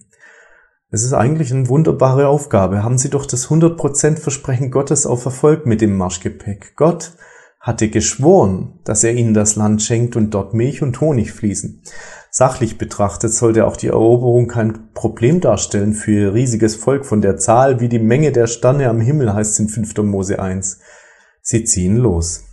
Es 0.92 1.04
ist 1.04 1.14
eigentlich 1.14 1.52
eine 1.52 1.68
wunderbare 1.68 2.28
Aufgabe. 2.28 2.84
Haben 2.84 3.00
Sie 3.00 3.10
doch 3.10 3.26
das 3.26 3.48
100% 3.50 4.18
Versprechen 4.18 4.70
Gottes 4.70 5.08
auf 5.08 5.26
Erfolg 5.26 5.66
mit 5.66 5.82
dem 5.82 5.98
Marschgepäck. 5.98 6.76
Gott 6.76 7.14
hatte 7.60 7.90
geschworen, 7.90 8.78
dass 8.84 9.04
er 9.04 9.14
ihnen 9.14 9.34
das 9.34 9.56
Land 9.56 9.82
schenkt 9.82 10.16
und 10.16 10.32
dort 10.36 10.54
Milch 10.54 10.84
und 10.84 11.02
Honig 11.02 11.32
fließen. 11.32 11.82
Sachlich 12.36 12.80
betrachtet 12.80 13.32
sollte 13.32 13.68
auch 13.68 13.78
die 13.78 13.90
Eroberung 13.90 14.48
kein 14.48 14.92
Problem 14.96 15.40
darstellen 15.40 15.94
für 15.94 16.12
ihr 16.12 16.34
riesiges 16.34 16.76
Volk 16.76 17.06
von 17.06 17.22
der 17.22 17.38
Zahl 17.38 17.80
wie 17.80 17.90
die 17.90 18.00
Menge 18.00 18.32
der 18.32 18.48
Sterne 18.48 18.90
am 18.90 19.00
Himmel 19.00 19.36
heißt 19.36 19.60
in 19.60 19.70
5. 19.70 19.98
Mose 19.98 20.40
1. 20.40 20.80
Sie 21.44 21.64
ziehen 21.64 21.98
los. 21.98 22.46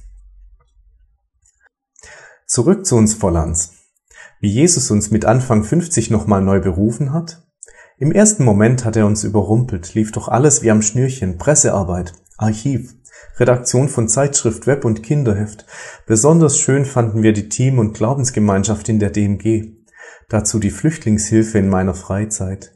Zurück 2.47 2.85
zu 2.85 2.97
uns 2.97 3.15
Vollands. 3.15 3.73
Wie 4.39 4.51
Jesus 4.51 4.91
uns 4.91 5.11
mit 5.11 5.25
Anfang 5.25 5.65
50 5.65 6.11
nochmal 6.11 6.43
neu 6.43 6.61
berufen 6.61 7.15
hat, 7.15 7.43
im 7.97 8.13
ersten 8.13 8.45
Moment 8.45 8.85
hat 8.85 8.97
er 8.97 9.07
uns 9.07 9.25
überrumpelt, 9.25 9.95
lief 9.95 10.13
doch 10.13 10.29
alles 10.29 10.63
wie 10.63 10.71
am 10.71 10.83
Schnürchen, 10.83 11.39
Pressearbeit, 11.39 12.13
Archiv, 12.41 12.95
Redaktion 13.37 13.89
von 13.89 14.09
Zeitschrift, 14.09 14.67
Web 14.67 14.85
und 14.85 15.03
Kinderheft. 15.03 15.67
Besonders 16.07 16.59
schön 16.59 16.87
fanden 16.87 17.23
wir 17.23 17.33
die 17.33 17.51
Team- 17.51 17.79
und 17.79 17.93
Glaubensgemeinschaft 17.93 18.89
in 18.89 18.99
der 18.99 19.11
DMG. 19.11 19.77
Dazu 20.29 20.59
die 20.59 20.71
Flüchtlingshilfe 20.71 21.59
in 21.59 21.69
meiner 21.69 21.95
Freizeit. 21.95 22.73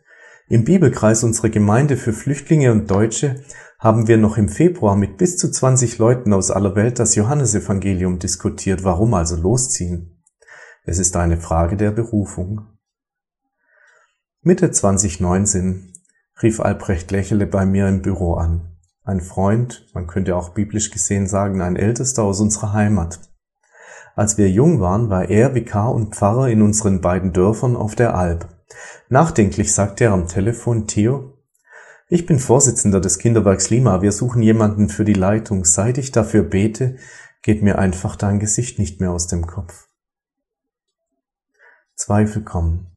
Im 0.49 0.65
Bibelkreis 0.65 1.25
unserer 1.25 1.49
Gemeinde 1.49 1.97
für 1.97 2.13
Flüchtlinge 2.13 2.73
und 2.73 2.91
Deutsche 2.91 3.43
haben 3.79 4.07
wir 4.07 4.19
noch 4.19 4.37
im 4.37 4.51
Februar 4.51 4.97
mit 4.97 5.17
bis 5.17 5.39
zu 5.39 5.51
20 5.51 5.97
Leuten 5.99 6.35
aus 6.35 6.51
aller 6.51 6.77
Welt 6.77 6.99
das 6.99 7.15
Johannesevangelium 7.15 8.19
diskutiert. 8.19 8.85
Warum 8.85 9.15
also 9.15 9.37
losziehen? 9.37 10.23
Es 10.85 10.99
ist 10.99 11.17
eine 11.17 11.39
Frage 11.39 11.79
der 11.79 11.91
Berufung. 11.91 12.67
Mitte 14.43 14.71
2019 14.71 15.95
rief 16.43 16.61
Albrecht 16.61 17.11
Lächele 17.11 17.47
bei 17.47 17.65
mir 17.65 17.89
im 17.89 18.03
Büro 18.03 18.35
an. 18.35 18.74
Ein 19.05 19.21
Freund, 19.21 19.87
man 19.93 20.07
könnte 20.07 20.35
auch 20.35 20.55
biblisch 20.55 20.91
gesehen 20.91 21.27
sagen, 21.27 21.61
ein 21.61 21.77
Ältester 21.77 22.23
aus 22.23 22.41
unserer 22.41 22.73
Heimat. 22.73 23.21
Als 24.17 24.39
wir 24.39 24.51
jung 24.51 24.81
waren, 24.81 25.11
war 25.11 25.29
er 25.29 25.55
Vikar 25.55 25.93
und 25.93 26.15
Pfarrer 26.15 26.49
in 26.49 26.63
unseren 26.63 27.03
beiden 27.03 27.35
Dörfern 27.35 27.77
auf 27.77 27.95
der 27.95 28.17
Alp. 28.17 28.49
Nachdenklich 29.11 29.75
sagte 29.75 30.05
er 30.05 30.13
am 30.13 30.27
Telefon, 30.27 30.87
Theo, 30.87 31.35
ich 32.09 32.25
bin 32.25 32.39
Vorsitzender 32.39 33.01
des 33.01 33.19
Kinderwerks 33.19 33.69
Lima, 33.69 34.01
wir 34.01 34.13
suchen 34.13 34.43
jemanden 34.43 34.89
für 34.89 35.05
die 35.05 35.15
Leitung. 35.15 35.67
Seit 35.67 35.99
ich 35.99 36.11
dafür 36.11 36.43
bete, 36.43 36.97
geht 37.43 37.63
mir 37.63 37.79
einfach 37.79 38.17
dein 38.17 38.39
Gesicht 38.39 38.79
nicht 38.79 39.01
mehr 39.01 39.11
aus 39.11 39.27
dem 39.27 39.47
Kopf. 39.47 39.89
Zweifel 41.95 42.43
kommen. 42.43 42.97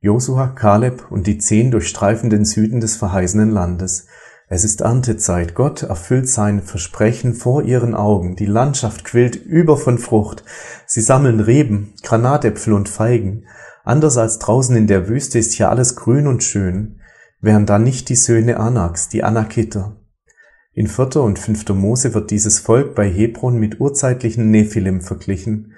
Josua, 0.00 0.48
Kaleb 0.48 1.10
und 1.10 1.26
die 1.26 1.38
Zehn 1.38 1.70
durchstreifen 1.70 2.28
den 2.28 2.44
Süden 2.44 2.80
des 2.80 2.96
verheißenen 2.96 3.50
Landes. 3.50 4.06
Es 4.52 4.64
ist 4.64 4.80
Erntezeit. 4.80 5.54
Gott 5.54 5.84
erfüllt 5.84 6.28
sein 6.28 6.60
Versprechen 6.60 7.34
vor 7.34 7.62
ihren 7.62 7.94
Augen. 7.94 8.34
Die 8.34 8.46
Landschaft 8.46 9.04
quillt 9.04 9.36
über 9.36 9.76
von 9.76 9.96
Frucht. 9.96 10.42
Sie 10.86 11.00
sammeln 11.00 11.38
Reben, 11.38 11.94
Granatäpfel 12.02 12.72
und 12.72 12.88
Feigen. 12.88 13.46
Anders 13.84 14.18
als 14.18 14.40
draußen 14.40 14.74
in 14.74 14.88
der 14.88 15.08
Wüste 15.08 15.38
ist 15.38 15.52
hier 15.52 15.70
alles 15.70 15.94
grün 15.94 16.26
und 16.26 16.42
schön. 16.42 17.00
Wären 17.40 17.64
da 17.64 17.78
nicht 17.78 18.08
die 18.08 18.16
Söhne 18.16 18.58
Anaks, 18.58 19.08
die 19.08 19.22
Anakiter? 19.22 19.96
In 20.72 20.88
4. 20.88 21.16
und 21.18 21.38
5. 21.38 21.68
Mose 21.68 22.12
wird 22.12 22.32
dieses 22.32 22.58
Volk 22.58 22.96
bei 22.96 23.08
Hebron 23.08 23.56
mit 23.56 23.80
urzeitlichen 23.80 24.50
Nephilim 24.50 25.00
verglichen 25.00 25.74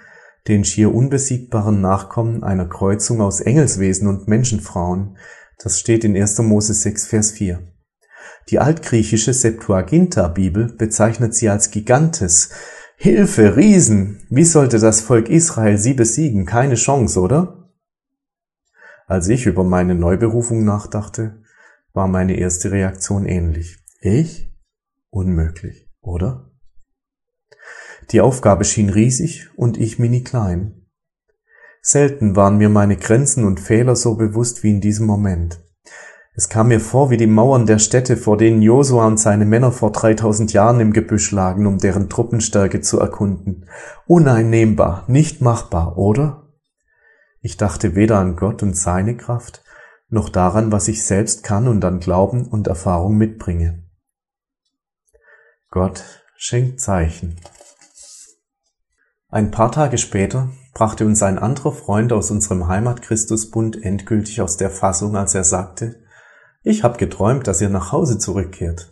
den 0.49 0.64
schier 0.64 0.93
unbesiegbaren 0.93 1.81
Nachkommen 1.81 2.43
einer 2.43 2.66
Kreuzung 2.66 3.20
aus 3.20 3.41
Engelswesen 3.41 4.09
und 4.09 4.27
Menschenfrauen. 4.27 5.16
Das 5.62 5.79
steht 5.79 6.05
in 6.05 6.16
1. 6.16 6.39
Mose 6.41 6.75
6, 6.75 7.07
Vers 7.07 7.31
4. 7.31 7.72
Die 8.53 8.59
altgriechische 8.59 9.32
Septuaginta-Bibel 9.32 10.74
bezeichnet 10.74 11.34
sie 11.34 11.48
als 11.48 11.70
Gigantes. 11.70 12.50
Hilfe, 12.96 13.57
Riesen! 13.57 14.26
Wie 14.28 14.44
sollte 14.44 14.78
das 14.78 15.00
Volk 15.00 15.30
Israel 15.30 15.78
sie 15.78 15.94
besiegen? 15.94 16.44
Keine 16.44 16.74
Chance, 16.74 17.18
oder? 17.18 17.70
Als 19.07 19.28
ich 19.28 19.46
über 19.46 19.64
meine 19.64 19.94
Neuberufung 19.94 20.66
nachdachte, 20.66 21.42
war 21.94 22.09
meine 22.09 22.36
erste 22.36 22.72
Reaktion 22.72 23.24
ähnlich. 23.24 23.78
Ich? 24.03 24.55
Unmöglich, 25.09 25.88
oder? 26.03 26.50
Die 28.11 28.20
Aufgabe 28.20 28.66
schien 28.66 28.90
riesig 28.90 29.48
und 29.57 29.78
ich 29.78 29.98
mini 29.98 30.24
klein. 30.24 30.90
Selten 31.80 32.36
waren 32.36 32.59
mir 32.59 32.68
meine 32.68 32.98
Grenzen 32.98 33.46
und 33.46 33.61
Fehler 33.61 33.96
so 33.96 34.14
bewusst 34.14 34.62
wie 34.62 34.72
in 34.72 34.82
diesem 34.82 35.07
Moment. 35.07 35.62
Es 36.35 36.49
kam 36.49 36.68
mir 36.68 36.80
vor 36.80 37.11
wie 37.11 37.18
die 37.18 37.26
Mauern 37.26 37.66
der 37.66 37.78
Städte, 37.78 38.16
vor 38.16 38.39
denen 38.39 38.62
Josua 38.62 39.07
und 39.07 39.18
seine 39.18 39.45
Männer 39.45 39.70
vor 39.70 39.93
3000 39.93 40.53
Jahren 40.55 40.80
im 40.80 40.95
Gebüsch 40.95 41.30
lagen, 41.30 41.66
um 41.66 41.76
deren 41.76 42.09
Truppenstärke 42.09 42.80
zu 42.80 42.99
erkunden. 42.99 43.68
Uneinnehmbar, 44.07 45.05
nicht 45.09 45.43
machbar, 45.43 45.99
oder? 45.99 46.49
Ich 47.43 47.59
dachte 47.59 47.95
weder 47.95 48.18
an 48.18 48.37
Gott 48.37 48.62
und 48.62 48.74
seine 48.74 49.16
Kraft, 49.16 49.62
noch 50.09 50.30
daran, 50.30 50.72
was 50.72 50.89
ich 50.89 51.05
selbst 51.05 51.43
kann 51.43 51.68
und 51.68 51.85
an 51.85 52.01
Glauben 52.01 52.47
und 52.47 52.66
Erfahrung 52.66 53.16
mitbringe. 53.16 53.85
Gott 55.70 56.05
schenkt 56.37 56.80
Zeichen. 56.80 57.37
Ein 59.28 59.51
paar 59.51 59.72
Tage 59.72 59.99
später 59.99 60.51
brachte 60.74 61.05
uns 61.05 61.22
ein 61.22 61.39
anderer 61.39 61.72
Freund 61.72 62.12
aus 62.12 62.30
unserem 62.30 62.68
Heimat-Christusbund 62.68 63.83
endgültig 63.83 64.41
aus 64.41 64.57
der 64.57 64.70
Fassung, 64.70 65.16
als 65.16 65.35
er 65.35 65.45
sagte, 65.45 66.01
ich 66.63 66.85
habe 66.85 66.99
geträumt, 66.99 67.47
dass 67.47 67.61
ihr 67.61 67.69
nach 67.69 67.93
Hause 67.93 68.19
zurückkehrt. 68.19 68.91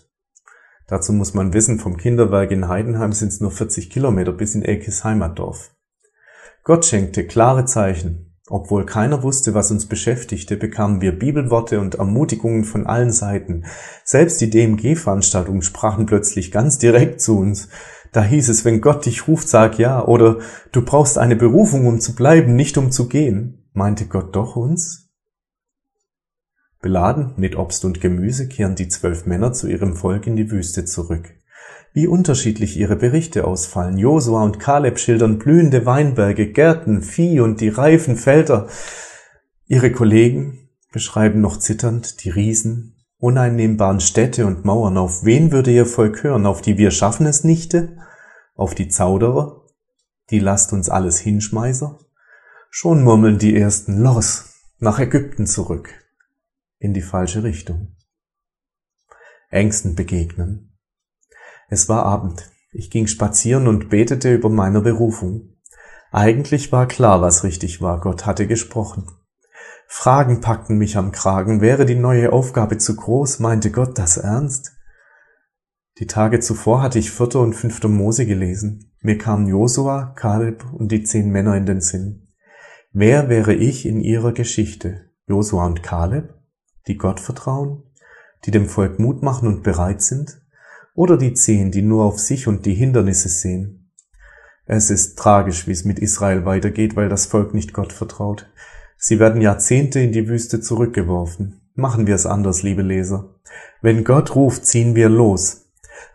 Dazu 0.87 1.12
muss 1.12 1.35
man 1.35 1.53
wissen, 1.53 1.79
vom 1.79 1.97
Kinderwerk 1.97 2.51
in 2.51 2.68
Heidenheim 2.68 3.12
sind 3.12 3.29
es 3.29 3.41
nur 3.41 3.53
40 3.53 3.91
Kilometer 3.91 4.33
bis 4.33 4.57
in 4.57 4.62
Elkes 4.62 5.05
Heimatdorf. 5.05 5.71
Gott 6.64 6.85
schenkte 6.85 7.27
klare 7.27 7.64
Zeichen. 7.64 8.27
Obwohl 8.49 8.85
keiner 8.85 9.23
wusste, 9.23 9.55
was 9.55 9.71
uns 9.71 9.87
beschäftigte, 9.87 10.57
bekamen 10.57 11.01
wir 11.01 11.16
Bibelworte 11.16 11.79
und 11.79 11.95
Ermutigungen 11.95 12.64
von 12.64 12.85
allen 12.89 13.12
Seiten. 13.12 13.64
Selbst 14.03 14.41
die 14.41 14.51
DMG-Veranstaltungen 14.51 15.62
sprachen 15.62 16.07
plötzlich 16.07 16.51
ganz 16.51 16.79
direkt 16.79 17.21
zu 17.21 17.39
uns. 17.39 17.68
Da 18.11 18.25
hieß 18.25 18.49
es, 18.49 18.64
wenn 18.64 18.81
Gott 18.81 19.07
dich 19.07 19.29
ruft, 19.29 19.49
sag 19.49 19.79
ja, 19.79 20.05
oder 20.05 20.41
du 20.73 20.85
brauchst 20.85 21.16
eine 21.16 21.37
Berufung, 21.37 21.87
um 21.87 22.01
zu 22.01 22.16
bleiben, 22.16 22.57
nicht 22.57 22.77
um 22.77 22.91
zu 22.91 23.07
gehen. 23.07 23.68
Meinte 23.73 24.07
Gott 24.07 24.35
doch 24.35 24.57
uns? 24.57 25.09
Beladen 26.81 27.35
mit 27.37 27.57
Obst 27.57 27.85
und 27.85 28.01
Gemüse 28.01 28.49
kehren 28.49 28.74
die 28.74 28.89
zwölf 28.89 29.26
Männer 29.26 29.53
zu 29.53 29.68
ihrem 29.68 29.97
Volk 29.97 30.26
in 30.26 30.37
die 30.37 30.51
Wüste 30.51 30.85
zurück. 30.85 31.35
Wie 31.93 32.07
unterschiedlich 32.07 32.76
ihre 32.76 32.97
Berichte 32.97 33.47
ausfallen. 33.47 33.99
Josua 33.99 34.45
und 34.45 34.61
Kaleb 34.61 34.99
schildern 34.99 35.39
blühende 35.39 35.87
Weinberge, 35.87 36.53
Gärten, 36.53 37.03
Vieh 37.03 37.41
und 37.41 37.61
die 37.61 37.68
reifen 37.68 38.16
Felder. 38.16 38.68
Ihre 39.66 39.91
Kollegen 39.91 40.70
beschreiben 40.93 41.41
noch 41.41 41.59
zitternd 41.59 42.24
die 42.24 42.31
Riesen, 42.31 42.97
uneinnehmbaren 43.18 44.01
Städte 44.01 44.47
und 44.47 44.64
Mauern. 44.64 44.97
Auf 44.97 45.24
wen 45.24 45.53
würde 45.53 45.72
ihr 45.72 45.87
Volk 45.87 46.22
hören? 46.22 46.47
Auf 46.47 46.62
die 46.62 46.78
Wir 46.78 46.91
schaffen 46.91 47.26
es 47.26 47.45
Nichte? 47.45 47.99
Auf 48.55 48.74
die 48.74 48.89
Zauderer? 48.89 49.64
Die 50.31 50.39
lasst 50.39 50.72
uns 50.72 50.89
alles 50.89 51.18
hinschmeißer? 51.18 51.99
Schon 52.70 53.03
murmeln 53.03 53.39
die 53.39 53.57
ersten 53.57 53.99
los, 53.99 54.55
nach 54.78 55.01
Ägypten 55.01 55.49
zurück, 55.49 55.91
in 56.81 56.95
die 56.95 57.03
falsche 57.03 57.45
Richtung. 57.45 57.95
Ängsten 59.51 59.95
begegnen. 59.95 60.76
Es 61.68 61.89
war 61.89 62.05
Abend. 62.05 62.51
Ich 62.72 62.91
ging 62.91 63.07
spazieren 63.07 63.68
und 63.68 63.91
betete 63.91 64.35
über 64.35 64.49
meiner 64.49 64.81
Berufung. 64.81 65.57
Eigentlich 66.11 66.72
war 66.72 66.89
klar, 66.89 67.20
was 67.20 67.45
richtig 67.45 67.81
war. 67.81 68.01
Gott 68.01 68.26
hatte 68.26 68.47
gesprochen. 68.49 69.07
Fragen 69.87 70.41
packten 70.41 70.78
mich 70.78 70.97
am 70.97 71.12
Kragen. 71.12 71.61
Wäre 71.61 71.85
die 71.85 71.97
neue 71.97 72.33
Aufgabe 72.33 72.78
zu 72.78 72.97
groß? 72.97 73.41
Meinte 73.41 73.70
Gott 73.70 73.99
das 73.99 74.16
ernst? 74.16 74.72
Die 75.99 76.07
Tage 76.07 76.41
zuvor 76.41 76.83
hatte 76.83 76.99
ich 76.99 77.11
vierte 77.11 77.39
und 77.39 77.55
fünfte 77.55 77.89
Mose 77.89 78.24
gelesen. 78.24 78.93
Mir 79.01 79.18
kamen 79.18 79.47
Josua, 79.47 80.14
Kaleb 80.16 80.64
und 80.72 80.93
die 80.93 81.03
zehn 81.03 81.31
Männer 81.31 81.57
in 81.57 81.66
den 81.66 81.81
Sinn. 81.81 82.28
Wer 82.93 83.28
wäre 83.28 83.55
ich 83.55 83.85
in 83.85 84.01
ihrer 84.01 84.33
Geschichte? 84.33 85.11
Josua 85.26 85.66
und 85.66 85.83
Kaleb, 85.83 86.39
die 86.87 86.97
Gott 86.97 87.20
vertrauen, 87.20 87.83
die 88.45 88.51
dem 88.51 88.66
Volk 88.66 88.99
Mut 88.99 89.22
machen 89.22 89.49
und 89.49 89.62
bereit 89.62 90.03
sind? 90.03 90.41
Oder 90.95 91.16
die 91.16 91.35
zehn, 91.35 91.70
die 91.70 91.83
nur 91.83 92.05
auf 92.05 92.18
sich 92.18 92.47
und 92.47 92.66
die 92.66 92.74
Hindernisse 92.74 93.28
sehen? 93.28 93.91
Es 94.66 94.91
ist 94.91 95.18
tragisch, 95.18 95.66
wie 95.66 95.72
es 95.72 95.85
mit 95.85 95.99
Israel 95.99 96.45
weitergeht, 96.45 96.95
weil 96.95 97.09
das 97.09 97.26
Volk 97.26 97.55
nicht 97.55 97.72
Gott 97.72 97.93
vertraut. 97.93 98.49
Sie 98.97 99.18
werden 99.18 99.41
Jahrzehnte 99.41 99.99
in 99.99 100.12
die 100.12 100.28
Wüste 100.28 100.61
zurückgeworfen. 100.61 101.61
Machen 101.74 102.07
wir 102.07 102.14
es 102.14 102.26
anders, 102.26 102.62
liebe 102.62 102.83
Leser. 102.83 103.35
Wenn 103.81 104.05
Gott 104.05 104.35
ruft, 104.35 104.66
ziehen 104.66 104.95
wir 104.95 105.09
los. 105.09 105.70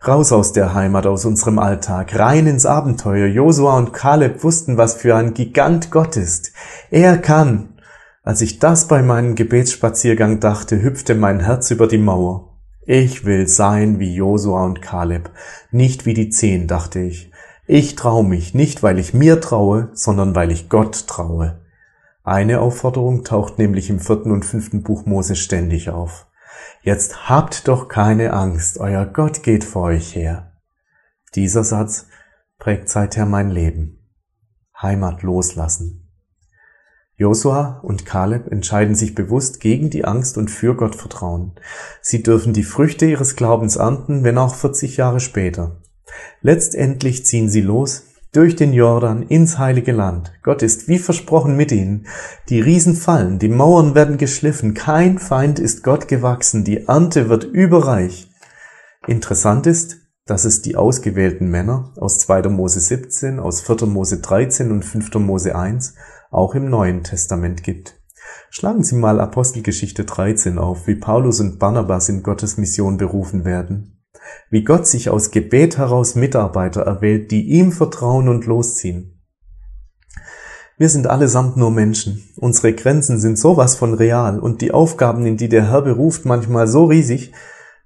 Raus 0.06 0.32
aus 0.32 0.52
der 0.52 0.72
Heimat, 0.72 1.06
aus 1.06 1.24
unserem 1.24 1.58
Alltag, 1.58 2.18
rein 2.18 2.46
ins 2.46 2.64
Abenteuer. 2.64 3.26
Josua 3.26 3.76
und 3.76 3.92
Kaleb 3.92 4.44
wussten, 4.44 4.76
was 4.76 4.94
für 4.94 5.16
ein 5.16 5.34
Gigant 5.34 5.90
Gott 5.90 6.16
ist. 6.16 6.52
Er 6.90 7.18
kann. 7.18 7.75
Als 8.26 8.40
ich 8.40 8.58
das 8.58 8.88
bei 8.88 9.02
meinem 9.02 9.36
Gebetsspaziergang 9.36 10.40
dachte, 10.40 10.82
hüpfte 10.82 11.14
mein 11.14 11.38
Herz 11.38 11.70
über 11.70 11.86
die 11.86 11.96
Mauer. 11.96 12.58
Ich 12.84 13.24
will 13.24 13.46
sein 13.46 14.00
wie 14.00 14.16
Josua 14.16 14.64
und 14.64 14.82
Kaleb, 14.82 15.30
nicht 15.70 16.06
wie 16.06 16.14
die 16.14 16.28
Zehn, 16.30 16.66
dachte 16.66 16.98
ich. 16.98 17.30
Ich 17.68 17.94
traue 17.94 18.24
mich, 18.24 18.52
nicht 18.52 18.82
weil 18.82 18.98
ich 18.98 19.14
mir 19.14 19.40
traue, 19.40 19.90
sondern 19.92 20.34
weil 20.34 20.50
ich 20.50 20.68
Gott 20.68 21.06
traue. 21.06 21.60
Eine 22.24 22.62
Aufforderung 22.62 23.22
taucht 23.22 23.60
nämlich 23.60 23.90
im 23.90 24.00
vierten 24.00 24.32
und 24.32 24.44
fünften 24.44 24.82
Buch 24.82 25.06
Mose 25.06 25.36
ständig 25.36 25.90
auf. 25.90 26.26
Jetzt 26.82 27.28
habt 27.28 27.68
doch 27.68 27.86
keine 27.86 28.32
Angst, 28.32 28.78
euer 28.78 29.06
Gott 29.06 29.44
geht 29.44 29.62
vor 29.62 29.84
euch 29.84 30.16
her. 30.16 30.50
Dieser 31.36 31.62
Satz 31.62 32.08
prägt 32.58 32.88
seither 32.88 33.24
mein 33.24 33.50
Leben. 33.50 34.00
Heimat 34.82 35.22
loslassen. 35.22 36.05
Josua 37.18 37.80
und 37.82 38.04
Kaleb 38.04 38.52
entscheiden 38.52 38.94
sich 38.94 39.14
bewusst 39.14 39.60
gegen 39.60 39.88
die 39.88 40.04
Angst 40.04 40.36
und 40.36 40.50
für 40.50 40.74
Gott 40.74 40.94
vertrauen. 40.94 41.52
Sie 42.02 42.22
dürfen 42.22 42.52
die 42.52 42.62
Früchte 42.62 43.06
ihres 43.06 43.36
Glaubens 43.36 43.76
ernten, 43.76 44.22
wenn 44.22 44.36
auch 44.36 44.54
40 44.54 44.98
Jahre 44.98 45.20
später. 45.20 45.80
Letztendlich 46.42 47.24
ziehen 47.24 47.48
sie 47.48 47.62
los, 47.62 48.04
durch 48.32 48.54
den 48.54 48.74
Jordan 48.74 49.22
ins 49.22 49.56
heilige 49.56 49.92
Land. 49.92 50.30
Gott 50.42 50.62
ist 50.62 50.88
wie 50.88 50.98
versprochen 50.98 51.56
mit 51.56 51.72
ihnen. 51.72 52.06
Die 52.50 52.60
Riesen 52.60 52.94
fallen, 52.94 53.38
die 53.38 53.48
Mauern 53.48 53.94
werden 53.94 54.18
geschliffen, 54.18 54.74
kein 54.74 55.18
Feind 55.18 55.58
ist 55.58 55.82
Gott 55.82 56.08
gewachsen, 56.08 56.62
die 56.62 56.86
Ernte 56.86 57.30
wird 57.30 57.44
überreich. 57.44 58.28
Interessant 59.06 59.66
ist, 59.66 59.96
dass 60.26 60.44
es 60.44 60.60
die 60.60 60.76
ausgewählten 60.76 61.48
Männer 61.48 61.94
aus 61.96 62.18
2. 62.18 62.50
Mose 62.50 62.80
17, 62.80 63.38
aus 63.38 63.62
4. 63.62 63.86
Mose 63.86 64.18
13 64.18 64.70
und 64.70 64.84
5. 64.84 65.14
Mose 65.14 65.56
1 65.56 65.94
auch 66.30 66.54
im 66.54 66.68
Neuen 66.68 67.02
Testament 67.02 67.62
gibt. 67.62 68.00
Schlagen 68.50 68.82
Sie 68.82 68.96
mal 68.96 69.20
Apostelgeschichte 69.20 70.04
13 70.04 70.58
auf, 70.58 70.86
wie 70.86 70.94
Paulus 70.94 71.40
und 71.40 71.58
Barnabas 71.58 72.08
in 72.08 72.22
Gottes 72.22 72.56
Mission 72.56 72.96
berufen 72.96 73.44
werden. 73.44 74.02
Wie 74.50 74.64
Gott 74.64 74.86
sich 74.86 75.10
aus 75.10 75.30
Gebet 75.30 75.78
heraus 75.78 76.14
Mitarbeiter 76.14 76.82
erwählt, 76.82 77.30
die 77.30 77.46
ihm 77.46 77.72
vertrauen 77.72 78.28
und 78.28 78.46
losziehen. 78.46 79.16
Wir 80.78 80.88
sind 80.90 81.06
allesamt 81.06 81.56
nur 81.56 81.70
Menschen. 81.70 82.28
Unsere 82.36 82.74
Grenzen 82.74 83.18
sind 83.18 83.38
sowas 83.38 83.76
von 83.76 83.94
real 83.94 84.38
und 84.38 84.60
die 84.60 84.72
Aufgaben, 84.72 85.24
in 85.24 85.36
die 85.36 85.48
der 85.48 85.70
Herr 85.70 85.82
beruft, 85.82 86.26
manchmal 86.26 86.68
so 86.68 86.84
riesig, 86.84 87.32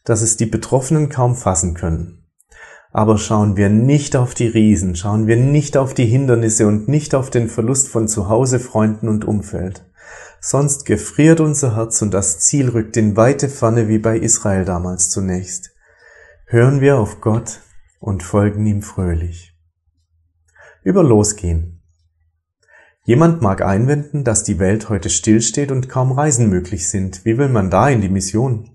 dass 0.05 0.22
es 0.22 0.36
die 0.36 0.47
Betroffenen 0.47 1.09
kaum 1.09 1.36
fassen 1.36 1.74
können. 1.74 2.20
Aber 2.93 3.18
schauen 3.18 3.57
wir 3.57 3.68
nicht 3.68 4.16
auf 4.16 4.34
die 4.34 4.49
Riesen, 4.49 4.97
schauen 4.97 5.26
wir 5.26 5.36
nicht 5.36 5.76
auf 5.76 5.95
die 5.95 6.07
Hindernisse 6.07 6.66
und 6.66 6.88
nicht 6.88 7.14
auf 7.14 7.30
den 7.30 7.49
Verlust 7.49 7.88
von 7.88 8.09
Zuhause, 8.09 8.59
Freunden 8.59 9.09
und 9.09 9.24
Umfeld. 9.24 9.84
Sonst 10.41 10.86
gefriert 10.86 11.41
unser 11.41 11.76
Herz 11.76 12.03
und 12.03 12.12
das 12.12 12.41
Ziel 12.41 12.70
rückt 12.70 12.97
in 12.97 13.16
weite 13.16 13.49
Ferne 13.49 13.88
wie 13.88 13.99
bei 13.99 14.18
Israel 14.18 14.64
damals 14.64 15.11
zunächst. 15.11 15.70
Hören 16.47 16.80
wir 16.80 16.99
auf 16.99 17.20
Gott 17.20 17.61
und 18.01 18.22
folgen 18.22 18.66
ihm 18.66 18.82
fröhlich. 18.82 19.55
Über 20.82 21.05
Losgehen. 21.05 21.82
Jemand 23.05 23.43
mag 23.43 23.62
einwenden, 23.62 24.24
dass 24.24 24.43
die 24.43 24.59
Welt 24.59 24.88
heute 24.88 25.11
stillsteht 25.11 25.70
und 25.70 25.88
kaum 25.88 26.12
Reisen 26.12 26.49
möglich 26.49 26.88
sind. 26.88 27.24
Wie 27.24 27.38
will 27.38 27.49
man 27.49 27.70
da 27.70 27.88
in 27.88 28.01
die 28.01 28.09
Mission? 28.09 28.70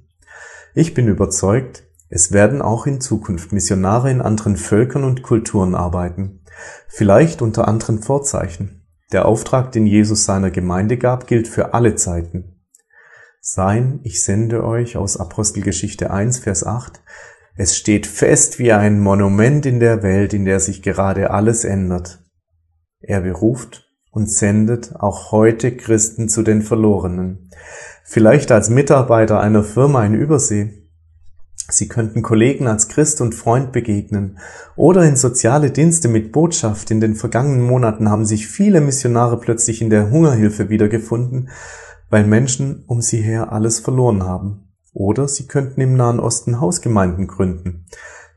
Ich 0.74 0.93
bin 0.93 1.07
überzeugt, 1.07 1.84
es 2.16 2.32
werden 2.32 2.61
auch 2.61 2.88
in 2.88 3.01
Zukunft 3.01 3.51
Missionare 3.51 4.09
in 4.09 4.22
anderen 4.22 4.55
Völkern 4.55 5.03
und 5.03 5.22
Kulturen 5.22 5.76
arbeiten, 5.76 6.39
vielleicht 6.88 7.41
unter 7.41 7.68
anderen 7.68 8.01
Vorzeichen. 8.01 8.88
Der 9.11 9.26
Auftrag, 9.26 9.74
den 9.74 9.86
Jesus 9.86 10.24
seiner 10.24 10.49
Gemeinde 10.49 10.95
gab, 10.95 11.28
gilt 11.28 11.49
für 11.49 11.74
alle 11.74 11.95
Zeiten. 11.95 12.61
Sein, 13.41 13.99
ich 14.03 14.24
sende 14.24 14.63
euch 14.63 14.95
aus 14.95 15.18
Apostelgeschichte 15.18 16.09
1, 16.09 16.39
Vers 16.39 16.66
8, 16.66 17.01
es 17.57 17.76
steht 17.76 18.07
fest 18.07 18.59
wie 18.59 18.72
ein 18.72 19.01
Monument 19.01 19.66
in 19.66 19.82
der 19.82 20.01
Welt, 20.01 20.34
in 20.34 20.45
der 20.45 20.61
sich 20.61 20.82
gerade 20.82 21.32
alles 21.32 21.66
ändert. 21.66 22.24
Er 23.01 23.20
beruft 23.20 23.89
und 24.11 24.32
sendet 24.32 24.95
auch 24.95 25.34
heute 25.34 25.76
Christen 25.76 26.30
zu 26.30 26.43
den 26.43 26.61
Verlorenen. 26.61 27.49
Vielleicht 28.05 28.53
als 28.53 28.70
Mitarbeiter 28.70 29.41
einer 29.41 29.66
Firma 29.66 30.05
in 30.05 30.13
Übersee, 30.13 30.84
Sie 31.68 31.88
könnten 31.88 32.22
Kollegen 32.22 32.68
als 32.68 32.89
Christ 32.89 33.22
und 33.22 33.34
Freund 33.34 33.72
begegnen 33.72 34.38
oder 34.76 35.03
in 35.03 35.16
soziale 35.16 35.72
Dienste 35.72 36.07
mit 36.07 36.32
Botschaft. 36.32 36.91
In 36.91 37.01
den 37.01 37.16
vergangenen 37.16 37.66
Monaten 37.66 38.09
haben 38.09 38.26
sich 38.26 38.47
viele 38.47 38.82
Missionare 38.82 39.39
plötzlich 39.39 39.82
in 39.82 39.89
der 39.89 40.11
Hungerhilfe 40.11 40.70
wiedergefunden, 40.70 41.49
weil 42.09 42.28
Menschen 42.28 42.84
um 42.86 43.01
sie 43.01 43.22
her 43.22 43.51
alles 43.51 43.80
verloren 43.80 44.24
haben. 44.24 44.70
Oder 44.93 45.28
sie 45.28 45.47
könnten 45.47 45.82
im 45.82 45.95
Nahen 45.95 46.20
Osten 46.20 46.61
Hausgemeinden 46.61 47.28
gründen. 47.28 47.86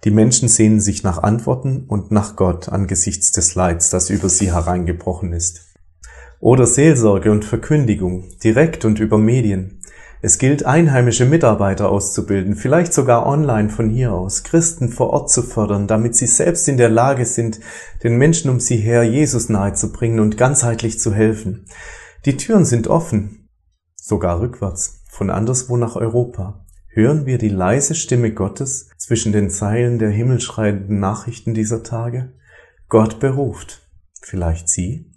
Die 0.04 0.10
Menschen 0.10 0.48
sehnen 0.48 0.80
sich 0.80 1.02
nach 1.02 1.22
Antworten 1.22 1.84
und 1.86 2.10
nach 2.10 2.34
Gott 2.34 2.68
angesichts 2.68 3.30
des 3.32 3.54
Leids, 3.54 3.90
das 3.90 4.10
über 4.10 4.28
sie 4.28 4.52
hereingebrochen 4.52 5.32
ist. 5.32 5.68
Oder 6.40 6.66
Seelsorge 6.66 7.32
und 7.32 7.44
Verkündigung, 7.44 8.24
direkt 8.42 8.84
und 8.84 9.00
über 9.00 9.18
Medien. 9.18 9.77
Es 10.20 10.38
gilt, 10.38 10.66
einheimische 10.66 11.26
Mitarbeiter 11.26 11.90
auszubilden, 11.90 12.56
vielleicht 12.56 12.92
sogar 12.92 13.24
online 13.26 13.68
von 13.68 13.88
hier 13.88 14.12
aus, 14.12 14.42
Christen 14.42 14.88
vor 14.88 15.10
Ort 15.10 15.30
zu 15.30 15.42
fördern, 15.42 15.86
damit 15.86 16.16
sie 16.16 16.26
selbst 16.26 16.66
in 16.68 16.76
der 16.76 16.88
Lage 16.88 17.24
sind, 17.24 17.60
den 18.02 18.16
Menschen 18.16 18.50
um 18.50 18.58
sie 18.58 18.78
her 18.78 19.04
Jesus 19.04 19.48
nahezubringen 19.48 20.18
und 20.18 20.36
ganzheitlich 20.36 20.98
zu 20.98 21.14
helfen. 21.14 21.66
Die 22.24 22.36
Türen 22.36 22.64
sind 22.64 22.88
offen, 22.88 23.48
sogar 23.94 24.40
rückwärts, 24.40 25.04
von 25.08 25.30
anderswo 25.30 25.76
nach 25.76 25.94
Europa. 25.94 26.66
Hören 26.88 27.26
wir 27.26 27.38
die 27.38 27.48
leise 27.48 27.94
Stimme 27.94 28.32
Gottes 28.32 28.88
zwischen 28.96 29.32
den 29.32 29.50
Zeilen 29.50 30.00
der 30.00 30.10
himmelschreienden 30.10 30.98
Nachrichten 30.98 31.54
dieser 31.54 31.84
Tage? 31.84 32.32
Gott 32.88 33.20
beruft. 33.20 33.88
Vielleicht 34.20 34.68
Sie? 34.68 35.07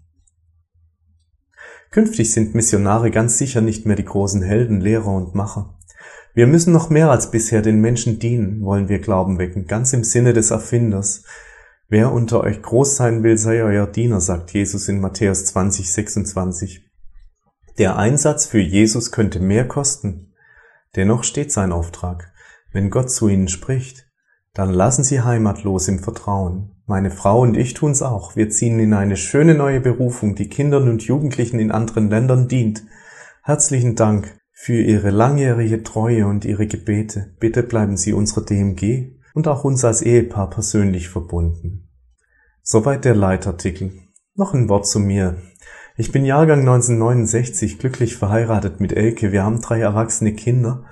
Künftig 1.92 2.32
sind 2.32 2.56
Missionare 2.56 3.12
ganz 3.12 3.38
sicher 3.38 3.60
nicht 3.60 3.86
mehr 3.86 3.98
die 3.98 4.06
großen 4.06 4.42
Helden, 4.42 4.80
Lehrer 4.80 5.14
und 5.14 5.36
Macher. 5.36 5.78
Wir 6.34 6.48
müssen 6.48 6.72
noch 6.72 6.90
mehr 6.90 7.12
als 7.12 7.32
bisher 7.32 7.62
den 7.62 7.82
Menschen 7.82 8.18
dienen, 8.18 8.62
wollen 8.62 8.88
wir 8.88 9.00
Glauben 9.00 9.38
wecken, 9.38 9.68
ganz 9.68 9.92
im 9.92 10.06
Sinne 10.06 10.32
des 10.32 10.52
Erfinders. 10.52 11.24
Wer 11.90 12.14
unter 12.14 12.42
euch 12.42 12.62
groß 12.62 12.96
sein 12.96 13.24
will, 13.24 13.38
sei 13.38 13.62
euer 13.62 13.88
Diener, 13.88 14.22
sagt 14.22 14.52
Jesus 14.52 14.88
in 14.88 15.02
Matthäus 15.02 15.44
20, 15.44 15.92
26. 15.92 16.90
Der 17.78 17.98
Einsatz 17.98 18.46
für 18.46 18.62
Jesus 18.62 19.12
könnte 19.12 19.42
mehr 19.42 19.68
kosten. 19.68 20.34
Dennoch 20.96 21.26
steht 21.26 21.52
sein 21.52 21.74
Auftrag. 21.74 22.32
Wenn 22.72 22.90
Gott 22.90 23.12
zu 23.12 23.28
ihnen 23.28 23.50
spricht, 23.50 24.10
dann 24.54 24.72
lassen 24.72 25.04
sie 25.04 25.22
heimatlos 25.22 25.88
im 25.88 26.00
Vertrauen. 26.00 26.72
Meine 26.86 27.12
Frau 27.12 27.42
und 27.42 27.56
ich 27.56 27.74
tun's 27.74 28.02
auch. 28.02 28.36
Wir 28.36 28.50
ziehen 28.50 28.80
in 28.80 28.94
eine 28.94 29.16
schöne 29.16 29.56
neue 29.56 29.80
Berufung, 29.80 30.36
die 30.36 30.50
Kindern 30.50 30.90
und 30.90 31.04
Jugendlichen 31.04 31.60
in 31.60 31.72
anderen 31.72 32.10
Ländern 32.10 32.48
dient. 32.48 32.84
Herzlichen 33.44 33.96
Dank 33.96 34.38
für 34.52 34.82
Ihre 34.82 35.10
langjährige 35.10 35.84
Treue 35.84 36.28
und 36.28 36.44
Ihre 36.44 36.68
Gebete. 36.68 37.34
Bitte 37.40 37.64
bleiben 37.64 37.96
Sie 37.98 38.14
unserer 38.14 38.46
DMG 38.46 39.14
und 39.34 39.48
auch 39.48 39.64
uns 39.64 39.86
als 39.86 40.02
Ehepaar 40.02 40.50
persönlich 40.50 41.08
verbunden. 41.10 41.88
Soweit 42.62 43.06
der 43.06 43.16
Leitartikel. 43.16 43.94
Noch 44.36 44.54
ein 44.54 44.70
Wort 44.70 44.86
zu 44.86 45.00
mir. 45.00 45.38
Ich 45.98 46.12
bin 46.12 46.26
Jahrgang 46.26 46.60
1969, 46.60 47.80
glücklich 47.80 48.18
verheiratet 48.18 48.80
mit 48.80 48.94
Elke. 48.94 49.32
Wir 49.32 49.44
haben 49.44 49.62
drei 49.62 49.80
erwachsene 49.80 50.34
Kinder. 50.34 50.86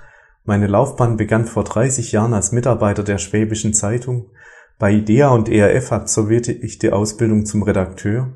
Meine 0.50 0.66
Laufbahn 0.66 1.16
begann 1.16 1.44
vor 1.44 1.62
30 1.62 2.10
Jahren 2.10 2.34
als 2.34 2.50
Mitarbeiter 2.50 3.04
der 3.04 3.18
Schwäbischen 3.18 3.72
Zeitung. 3.72 4.32
Bei 4.80 4.90
IDEA 4.90 5.28
und 5.28 5.48
ERF 5.48 5.92
absolvierte 5.92 6.50
ich 6.50 6.80
die 6.80 6.90
Ausbildung 6.90 7.46
zum 7.46 7.62
Redakteur. 7.62 8.32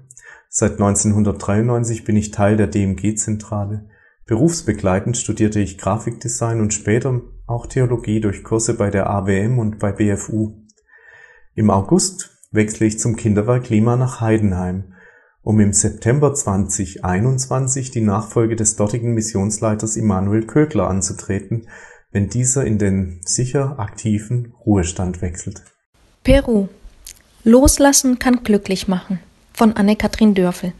Seit 0.48 0.74
1993 0.74 2.04
bin 2.04 2.14
ich 2.14 2.30
Teil 2.30 2.56
der 2.56 2.68
DMG-Zentrale. 2.68 3.86
Berufsbegleitend 4.26 5.16
studierte 5.16 5.58
ich 5.58 5.76
Grafikdesign 5.76 6.60
und 6.60 6.72
später 6.72 7.20
auch 7.48 7.66
Theologie 7.66 8.20
durch 8.20 8.44
Kurse 8.44 8.74
bei 8.74 8.90
der 8.90 9.10
AWM 9.10 9.58
und 9.58 9.80
bei 9.80 9.90
BFU. 9.90 10.52
Im 11.56 11.68
August 11.68 12.30
wechsle 12.52 12.86
ich 12.86 13.00
zum 13.00 13.16
Kinderwerk 13.16 13.70
Lima 13.70 13.96
nach 13.96 14.20
Heidenheim, 14.20 14.94
um 15.42 15.58
im 15.58 15.72
September 15.72 16.32
2021 16.32 17.90
die 17.90 18.02
Nachfolge 18.02 18.54
des 18.54 18.76
dortigen 18.76 19.14
Missionsleiters 19.14 19.96
Immanuel 19.96 20.46
Kögler 20.46 20.88
anzutreten, 20.88 21.66
wenn 22.14 22.28
dieser 22.28 22.64
in 22.64 22.78
den 22.78 23.20
sicher 23.24 23.74
aktiven 23.78 24.54
Ruhestand 24.64 25.20
wechselt. 25.20 25.62
Peru. 26.22 26.68
Loslassen 27.42 28.20
kann 28.20 28.44
glücklich 28.44 28.86
machen. 28.86 29.18
Von 29.52 29.74
Anne-Kathrin 29.74 30.34
Dörfel. 30.34 30.72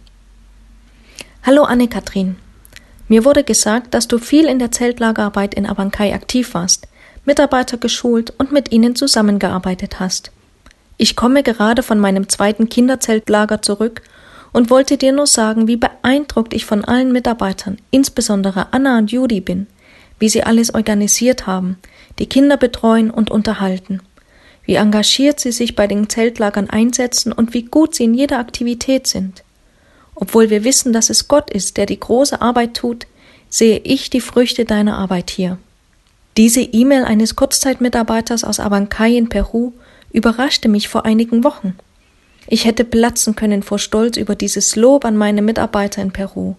Hallo 1.42 1.64
Anne-Kathrin. 1.64 2.36
Mir 3.08 3.24
wurde 3.24 3.42
gesagt, 3.42 3.94
dass 3.94 4.06
du 4.06 4.18
viel 4.18 4.46
in 4.46 4.60
der 4.60 4.70
Zeltlagerarbeit 4.70 5.54
in 5.54 5.66
Abancay 5.66 6.12
aktiv 6.12 6.54
warst, 6.54 6.86
Mitarbeiter 7.24 7.78
geschult 7.78 8.32
und 8.38 8.52
mit 8.52 8.70
ihnen 8.70 8.94
zusammengearbeitet 8.94 9.98
hast. 9.98 10.30
Ich 10.98 11.16
komme 11.16 11.42
gerade 11.42 11.82
von 11.82 11.98
meinem 11.98 12.28
zweiten 12.28 12.68
Kinderzeltlager 12.68 13.60
zurück 13.60 14.02
und 14.52 14.70
wollte 14.70 14.96
dir 14.96 15.12
nur 15.12 15.26
sagen, 15.26 15.66
wie 15.66 15.76
beeindruckt 15.76 16.54
ich 16.54 16.64
von 16.64 16.84
allen 16.84 17.10
Mitarbeitern, 17.10 17.78
insbesondere 17.90 18.72
Anna 18.72 18.98
und 18.98 19.10
Judy 19.10 19.40
bin, 19.40 19.66
wie 20.18 20.28
sie 20.28 20.44
alles 20.44 20.74
organisiert 20.74 21.46
haben, 21.46 21.78
die 22.18 22.26
Kinder 22.26 22.56
betreuen 22.56 23.10
und 23.10 23.30
unterhalten 23.30 24.00
wie 24.66 24.74
engagiert 24.74 25.40
sie 25.40 25.52
sich 25.52 25.76
bei 25.76 25.86
den 25.86 26.08
Zeltlagern 26.08 26.70
einsetzen 26.70 27.32
und 27.32 27.54
wie 27.54 27.64
gut 27.64 27.94
sie 27.94 28.04
in 28.04 28.14
jeder 28.14 28.38
Aktivität 28.38 29.06
sind. 29.06 29.44
Obwohl 30.14 30.50
wir 30.50 30.64
wissen, 30.64 30.92
dass 30.92 31.10
es 31.10 31.28
Gott 31.28 31.50
ist, 31.50 31.76
der 31.76 31.86
die 31.86 32.00
große 32.00 32.40
Arbeit 32.40 32.74
tut, 32.74 33.06
sehe 33.48 33.78
ich 33.78 34.10
die 34.10 34.20
Früchte 34.20 34.64
deiner 34.64 34.96
Arbeit 34.96 35.30
hier. 35.30 35.58
Diese 36.36 36.60
E-Mail 36.60 37.04
eines 37.04 37.36
Kurzzeitmitarbeiters 37.36 38.42
aus 38.42 38.58
Abancay 38.58 39.16
in 39.16 39.28
Peru 39.28 39.72
überraschte 40.12 40.68
mich 40.68 40.88
vor 40.88 41.04
einigen 41.04 41.44
Wochen. 41.44 41.76
Ich 42.46 42.64
hätte 42.64 42.84
platzen 42.84 43.36
können 43.36 43.62
vor 43.62 43.78
Stolz 43.78 44.16
über 44.16 44.34
dieses 44.34 44.76
Lob 44.76 45.04
an 45.04 45.16
meine 45.16 45.42
Mitarbeiter 45.42 46.02
in 46.02 46.12
Peru. 46.12 46.54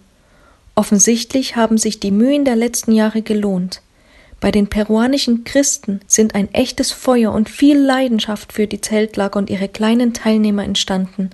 Offensichtlich 0.78 1.56
haben 1.56 1.78
sich 1.78 2.00
die 2.00 2.10
Mühen 2.10 2.44
der 2.44 2.54
letzten 2.54 2.92
Jahre 2.92 3.22
gelohnt. 3.22 3.80
Bei 4.40 4.50
den 4.50 4.68
peruanischen 4.68 5.44
Christen 5.44 6.00
sind 6.06 6.34
ein 6.34 6.52
echtes 6.52 6.92
Feuer 6.92 7.32
und 7.32 7.48
viel 7.48 7.78
Leidenschaft 7.78 8.52
für 8.52 8.66
die 8.66 8.82
Zeltlager 8.82 9.38
und 9.38 9.48
ihre 9.48 9.68
kleinen 9.68 10.12
Teilnehmer 10.12 10.64
entstanden, 10.64 11.30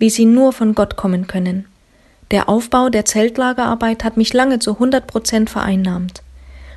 wie 0.00 0.10
sie 0.10 0.24
nur 0.24 0.52
von 0.52 0.74
Gott 0.74 0.96
kommen 0.96 1.28
können. 1.28 1.66
Der 2.32 2.48
Aufbau 2.48 2.88
der 2.88 3.04
Zeltlagerarbeit 3.04 4.02
hat 4.02 4.16
mich 4.16 4.32
lange 4.32 4.58
zu 4.58 4.72
100 4.72 5.06
Prozent 5.06 5.50
vereinnahmt. 5.50 6.22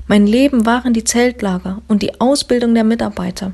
Mein 0.07 0.27
Leben 0.27 0.67
waren 0.67 0.93
die 0.93 1.03
Zeltlager 1.03 1.81
und 1.87 2.03
die 2.03 2.21
Ausbildung 2.21 2.75
der 2.75 2.83
Mitarbeiter. 2.83 3.53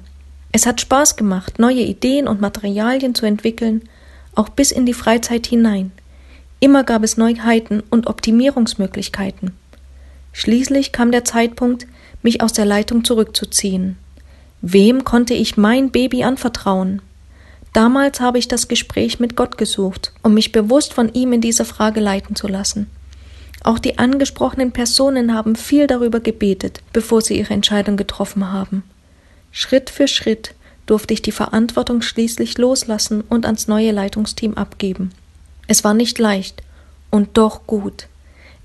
Es 0.51 0.65
hat 0.65 0.81
Spaß 0.81 1.15
gemacht, 1.15 1.59
neue 1.59 1.81
Ideen 1.81 2.27
und 2.27 2.41
Materialien 2.41 3.15
zu 3.15 3.25
entwickeln, 3.25 3.87
auch 4.35 4.49
bis 4.49 4.71
in 4.71 4.85
die 4.85 4.93
Freizeit 4.93 5.47
hinein. 5.47 5.91
Immer 6.59 6.83
gab 6.83 7.03
es 7.03 7.17
Neuheiten 7.17 7.81
und 7.89 8.07
Optimierungsmöglichkeiten. 8.07 9.51
Schließlich 10.33 10.91
kam 10.91 11.11
der 11.11 11.25
Zeitpunkt, 11.25 11.87
mich 12.21 12.41
aus 12.41 12.53
der 12.53 12.65
Leitung 12.65 13.03
zurückzuziehen. 13.03 13.97
Wem 14.61 15.05
konnte 15.05 15.33
ich 15.33 15.57
mein 15.57 15.89
Baby 15.89 16.23
anvertrauen? 16.23 17.01
Damals 17.73 18.19
habe 18.19 18.39
ich 18.39 18.47
das 18.47 18.67
Gespräch 18.67 19.19
mit 19.19 19.35
Gott 19.35 19.57
gesucht, 19.57 20.11
um 20.21 20.33
mich 20.33 20.51
bewusst 20.51 20.93
von 20.93 21.13
ihm 21.13 21.33
in 21.33 21.41
dieser 21.41 21.65
Frage 21.65 21.99
leiten 21.99 22.35
zu 22.35 22.47
lassen. 22.47 22.87
Auch 23.63 23.79
die 23.79 23.97
angesprochenen 23.97 24.71
Personen 24.71 25.33
haben 25.33 25.55
viel 25.55 25.87
darüber 25.87 26.19
gebetet, 26.19 26.81
bevor 26.93 27.21
sie 27.21 27.37
ihre 27.37 27.53
Entscheidung 27.53 27.95
getroffen 27.97 28.51
haben. 28.51 28.83
Schritt 29.51 29.89
für 29.89 30.07
Schritt 30.07 30.55
durfte 30.85 31.13
ich 31.13 31.21
die 31.21 31.31
Verantwortung 31.31 32.01
schließlich 32.01 32.57
loslassen 32.57 33.21
und 33.29 33.45
ans 33.45 33.67
neue 33.67 33.91
Leitungsteam 33.91 34.55
abgeben. 34.55 35.11
Es 35.69 35.83
war 35.83 35.93
nicht 35.93 36.17
leicht 36.17 36.63
und 37.11 37.37
doch 37.37 37.67
gut. 37.67 38.07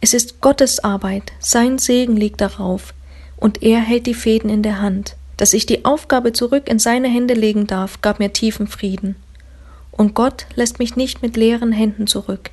Es 0.01 0.15
ist 0.15 0.41
Gottes 0.41 0.83
Arbeit, 0.83 1.33
sein 1.39 1.77
Segen 1.77 2.17
liegt 2.17 2.41
darauf, 2.41 2.95
und 3.37 3.63
er 3.63 3.81
hält 3.81 4.07
die 4.07 4.15
Fäden 4.15 4.49
in 4.49 4.63
der 4.63 4.81
Hand. 4.81 5.15
Dass 5.37 5.53
ich 5.53 5.67
die 5.67 5.85
Aufgabe 5.85 6.33
zurück 6.33 6.67
in 6.67 6.79
seine 6.79 7.09
Hände 7.09 7.35
legen 7.35 7.67
darf, 7.67 8.01
gab 8.01 8.21
mir 8.21 8.33
tiefen 8.33 8.67
Frieden. 8.67 9.17
Und 9.91 10.15
Gott 10.15 10.47
lässt 10.55 10.79
mich 10.79 10.97
nicht 10.97 11.21
mit 11.21 11.37
leeren 11.37 11.73
Händen 11.73 12.07
zurück. 12.07 12.51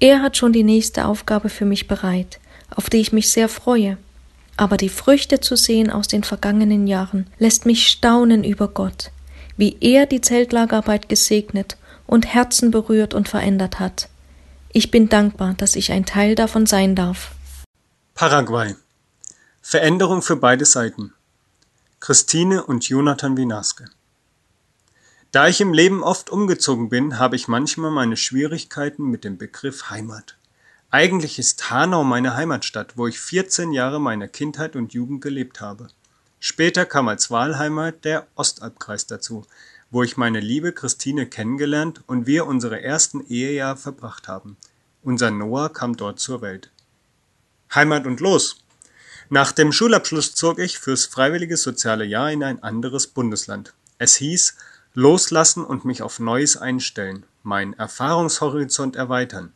Er 0.00 0.22
hat 0.22 0.36
schon 0.36 0.52
die 0.52 0.64
nächste 0.64 1.06
Aufgabe 1.06 1.48
für 1.48 1.64
mich 1.64 1.86
bereit, 1.86 2.40
auf 2.74 2.90
die 2.90 2.98
ich 2.98 3.12
mich 3.12 3.30
sehr 3.30 3.48
freue. 3.48 3.96
Aber 4.56 4.76
die 4.76 4.88
Früchte 4.88 5.38
zu 5.38 5.54
sehen 5.54 5.88
aus 5.88 6.08
den 6.08 6.24
vergangenen 6.24 6.88
Jahren 6.88 7.28
lässt 7.38 7.64
mich 7.64 7.86
staunen 7.86 8.42
über 8.42 8.66
Gott, 8.66 9.12
wie 9.56 9.76
er 9.80 10.06
die 10.06 10.20
Zeltlagerarbeit 10.20 11.08
gesegnet 11.08 11.76
und 12.06 12.26
Herzen 12.26 12.70
berührt 12.70 13.14
und 13.14 13.28
verändert 13.28 13.80
hat. 13.80 14.08
Ich 14.72 14.90
bin 14.90 15.08
dankbar, 15.08 15.54
dass 15.54 15.76
ich 15.76 15.92
ein 15.92 16.04
Teil 16.04 16.34
davon 16.34 16.66
sein 16.66 16.94
darf. 16.94 17.32
Paraguay. 18.14 18.74
Veränderung 19.62 20.22
für 20.22 20.36
beide 20.36 20.64
Seiten. 20.64 21.12
Christine 22.00 22.64
und 22.64 22.88
Jonathan 22.88 23.36
Winaske. 23.36 23.86
Da 25.32 25.48
ich 25.48 25.60
im 25.60 25.72
Leben 25.72 26.02
oft 26.02 26.30
umgezogen 26.30 26.90
bin, 26.90 27.18
habe 27.18 27.34
ich 27.34 27.48
manchmal 27.48 27.90
meine 27.90 28.16
Schwierigkeiten 28.16 29.04
mit 29.10 29.24
dem 29.24 29.36
Begriff 29.36 29.90
Heimat. 29.90 30.36
Eigentlich 30.90 31.40
ist 31.40 31.70
Hanau 31.70 32.04
meine 32.04 32.36
Heimatstadt, 32.36 32.96
wo 32.96 33.08
ich 33.08 33.18
14 33.18 33.72
Jahre 33.72 34.00
meiner 34.00 34.28
Kindheit 34.28 34.76
und 34.76 34.92
Jugend 34.92 35.22
gelebt 35.22 35.60
habe. 35.60 35.88
Später 36.38 36.86
kam 36.86 37.08
als 37.08 37.32
Wahlheimat 37.32 38.04
der 38.04 38.28
Ostalbkreis 38.36 39.06
dazu, 39.06 39.44
wo 39.94 40.02
ich 40.02 40.16
meine 40.16 40.40
liebe 40.40 40.72
Christine 40.72 41.24
kennengelernt 41.24 42.02
und 42.08 42.26
wir 42.26 42.46
unsere 42.46 42.82
ersten 42.82 43.24
Ehejahr 43.28 43.76
verbracht 43.76 44.26
haben. 44.26 44.56
Unser 45.04 45.30
Noah 45.30 45.72
kam 45.72 45.96
dort 45.96 46.18
zur 46.18 46.42
Welt. 46.42 46.72
Heimat 47.72 48.04
und 48.04 48.18
los! 48.18 48.56
Nach 49.30 49.52
dem 49.52 49.70
Schulabschluss 49.70 50.34
zog 50.34 50.58
ich 50.58 50.80
fürs 50.80 51.06
freiwillige 51.06 51.56
soziale 51.56 52.04
Jahr 52.04 52.32
in 52.32 52.42
ein 52.42 52.60
anderes 52.60 53.06
Bundesland. 53.06 53.72
Es 53.96 54.16
hieß 54.16 54.56
Loslassen 54.94 55.64
und 55.64 55.84
mich 55.84 56.02
auf 56.02 56.18
Neues 56.18 56.56
einstellen, 56.56 57.24
meinen 57.44 57.74
Erfahrungshorizont 57.74 58.96
erweitern. 58.96 59.52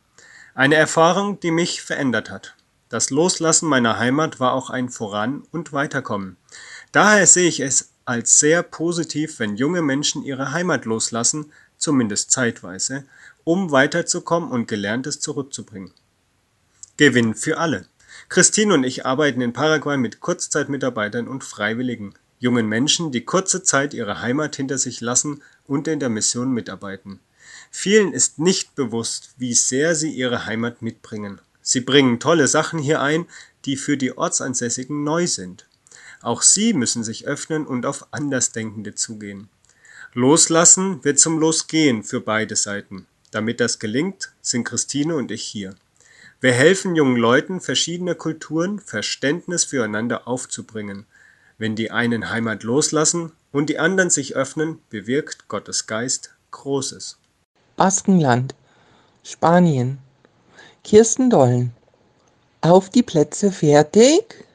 Eine 0.55 0.75
Erfahrung, 0.75 1.41
die 1.41 1.51
mich 1.51 1.81
verändert 1.81 2.29
hat. 2.29 2.55
Das 2.87 3.09
Loslassen 3.09 3.67
meiner 3.67 3.99
Heimat 3.99 4.39
war 4.39 4.53
auch 4.53 4.69
ein 4.69 4.87
Voran- 4.87 5.43
und 5.51 5.73
Weiterkommen. 5.73 6.37
Daher 6.93 7.27
sehe 7.27 7.49
ich 7.49 7.59
es 7.59 7.88
als 8.09 8.39
sehr 8.39 8.63
positiv, 8.63 9.37
wenn 9.37 9.55
junge 9.55 9.83
Menschen 9.83 10.23
ihre 10.23 10.51
Heimat 10.51 10.85
loslassen, 10.85 11.51
zumindest 11.77 12.31
zeitweise, 12.31 13.05
um 13.43 13.69
weiterzukommen 13.69 14.49
und 14.49 14.67
Gelerntes 14.67 15.19
zurückzubringen. 15.19 15.91
Gewinn 16.97 17.35
für 17.35 17.59
alle. 17.59 17.85
Christine 18.27 18.73
und 18.73 18.83
ich 18.83 19.05
arbeiten 19.05 19.41
in 19.41 19.53
Paraguay 19.53 19.95
mit 19.95 20.21
Kurzzeitmitarbeitern 20.21 21.27
und 21.27 21.43
Freiwilligen, 21.43 22.15
jungen 22.39 22.67
Menschen, 22.67 23.11
die 23.11 23.25
kurze 23.25 23.61
Zeit 23.61 23.93
ihre 23.93 24.23
Heimat 24.23 24.55
hinter 24.55 24.79
sich 24.79 25.01
lassen 25.01 25.43
und 25.67 25.87
in 25.87 25.99
der 25.99 26.09
Mission 26.09 26.51
mitarbeiten. 26.51 27.19
Vielen 27.69 28.11
ist 28.11 28.39
nicht 28.39 28.73
bewusst, 28.73 29.35
wie 29.37 29.53
sehr 29.53 29.93
sie 29.93 30.09
ihre 30.09 30.47
Heimat 30.47 30.81
mitbringen. 30.81 31.41
Sie 31.61 31.81
bringen 31.81 32.19
tolle 32.19 32.47
Sachen 32.47 32.79
hier 32.79 33.03
ein, 33.03 33.27
die 33.65 33.77
für 33.77 33.97
die 33.97 34.17
Ortsansässigen 34.17 35.03
neu 35.03 35.27
sind. 35.27 35.68
Auch 36.21 36.41
sie 36.41 36.73
müssen 36.73 37.03
sich 37.03 37.25
öffnen 37.25 37.65
und 37.65 37.85
auf 37.85 38.07
Andersdenkende 38.11 38.95
zugehen. 38.95 39.49
Loslassen 40.13 41.03
wird 41.03 41.19
zum 41.19 41.39
Losgehen 41.39 42.03
für 42.03 42.19
beide 42.19 42.55
Seiten. 42.55 43.05
Damit 43.31 43.59
das 43.59 43.79
gelingt, 43.79 44.31
sind 44.41 44.63
Christine 44.63 45.15
und 45.15 45.31
ich 45.31 45.43
hier. 45.43 45.75
Wir 46.41 46.53
helfen 46.53 46.95
jungen 46.95 47.17
Leuten 47.17 47.61
verschiedener 47.61 48.15
Kulturen 48.15 48.79
Verständnis 48.79 49.65
füreinander 49.65 50.27
aufzubringen. 50.27 51.05
Wenn 51.57 51.75
die 51.75 51.91
einen 51.91 52.29
Heimat 52.29 52.63
loslassen 52.63 53.33
und 53.51 53.69
die 53.69 53.77
anderen 53.77 54.09
sich 54.09 54.35
öffnen, 54.35 54.79
bewirkt 54.89 55.47
Gottes 55.47 55.85
Geist 55.85 56.33
Großes. 56.51 57.17
Baskenland, 57.75 58.55
Spanien. 59.23 59.99
Kirsten 60.83 61.29
Dollen. 61.29 61.73
Auf 62.61 62.89
die 62.89 63.03
Plätze 63.03 63.51
fertig? 63.51 64.45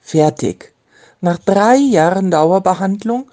Fertig. 0.00 0.73
Nach 1.24 1.38
drei 1.38 1.76
Jahren 1.76 2.30
Dauerbehandlung, 2.30 3.30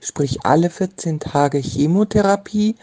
sprich 0.00 0.46
alle 0.46 0.70
14 0.70 1.20
Tage 1.20 1.58
Chemotherapie, 1.58 2.74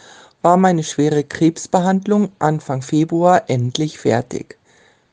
war 0.43 0.55
meine 0.55 0.83
schwere 0.83 1.23
Krebsbehandlung 1.23 2.29
Anfang 2.37 2.83
Februar 2.83 3.45
endlich 3.47 3.97
fertig. 3.97 4.59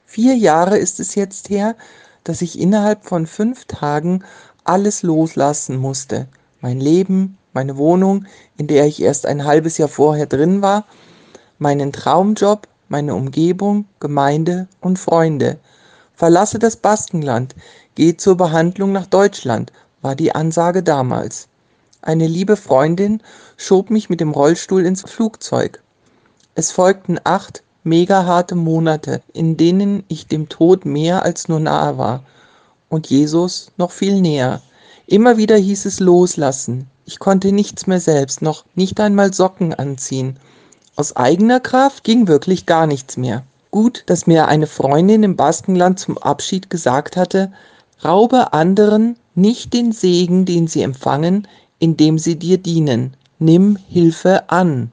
Vier 0.04 0.36
Jahre 0.36 0.76
ist 0.76 1.00
es 1.00 1.14
jetzt 1.14 1.48
her, 1.48 1.76
dass 2.24 2.42
ich 2.42 2.60
innerhalb 2.60 3.06
von 3.06 3.26
fünf 3.26 3.64
Tagen 3.64 4.22
alles 4.64 5.02
loslassen 5.02 5.78
musste. 5.78 6.28
Mein 6.60 6.78
Leben, 6.78 7.38
meine 7.54 7.78
Wohnung, 7.78 8.26
in 8.58 8.66
der 8.66 8.84
ich 8.84 9.00
erst 9.00 9.24
ein 9.24 9.46
halbes 9.46 9.78
Jahr 9.78 9.88
vorher 9.88 10.26
drin 10.26 10.60
war, 10.60 10.84
meinen 11.58 11.90
Traumjob, 11.90 12.68
meine 12.90 13.14
Umgebung, 13.14 13.86
Gemeinde 13.98 14.68
und 14.82 14.98
Freunde. 14.98 15.58
Verlasse 16.14 16.58
das 16.58 16.76
Baskenland, 16.76 17.54
geh 17.98 18.16
zur 18.16 18.36
Behandlung 18.36 18.92
nach 18.92 19.06
Deutschland, 19.06 19.72
war 20.02 20.14
die 20.14 20.32
Ansage 20.32 20.84
damals. 20.84 21.48
Eine 22.00 22.28
liebe 22.28 22.54
Freundin 22.54 23.20
schob 23.56 23.90
mich 23.90 24.08
mit 24.08 24.20
dem 24.20 24.30
Rollstuhl 24.30 24.86
ins 24.86 25.02
Flugzeug. 25.02 25.82
Es 26.54 26.70
folgten 26.70 27.18
acht 27.24 27.64
mega 27.82 28.24
harte 28.24 28.54
Monate, 28.54 29.20
in 29.32 29.56
denen 29.56 30.04
ich 30.06 30.28
dem 30.28 30.48
Tod 30.48 30.84
mehr 30.84 31.24
als 31.24 31.48
nur 31.48 31.58
nahe 31.58 31.98
war 31.98 32.22
und 32.88 33.08
Jesus 33.08 33.72
noch 33.78 33.90
viel 33.90 34.20
näher. 34.20 34.62
Immer 35.08 35.36
wieder 35.36 35.56
hieß 35.56 35.84
es 35.86 35.98
loslassen. 35.98 36.86
Ich 37.04 37.18
konnte 37.18 37.50
nichts 37.50 37.88
mehr 37.88 38.00
selbst, 38.00 38.42
noch 38.42 38.64
nicht 38.76 39.00
einmal 39.00 39.34
Socken 39.34 39.74
anziehen. 39.74 40.38
Aus 40.94 41.16
eigener 41.16 41.58
Kraft 41.58 42.04
ging 42.04 42.28
wirklich 42.28 42.64
gar 42.64 42.86
nichts 42.86 43.16
mehr. 43.16 43.42
Gut, 43.72 44.04
dass 44.06 44.28
mir 44.28 44.46
eine 44.46 44.68
Freundin 44.68 45.24
im 45.24 45.34
Baskenland 45.34 45.98
zum 45.98 46.16
Abschied 46.16 46.70
gesagt 46.70 47.16
hatte, 47.16 47.50
raube 48.04 48.52
anderen 48.52 49.16
nicht 49.34 49.72
den 49.72 49.92
Segen, 49.92 50.44
den 50.44 50.66
sie 50.66 50.82
empfangen, 50.82 51.46
indem 51.78 52.18
sie 52.18 52.36
dir 52.36 52.58
dienen. 52.58 53.14
Nimm 53.38 53.76
Hilfe 53.88 54.50
an. 54.50 54.90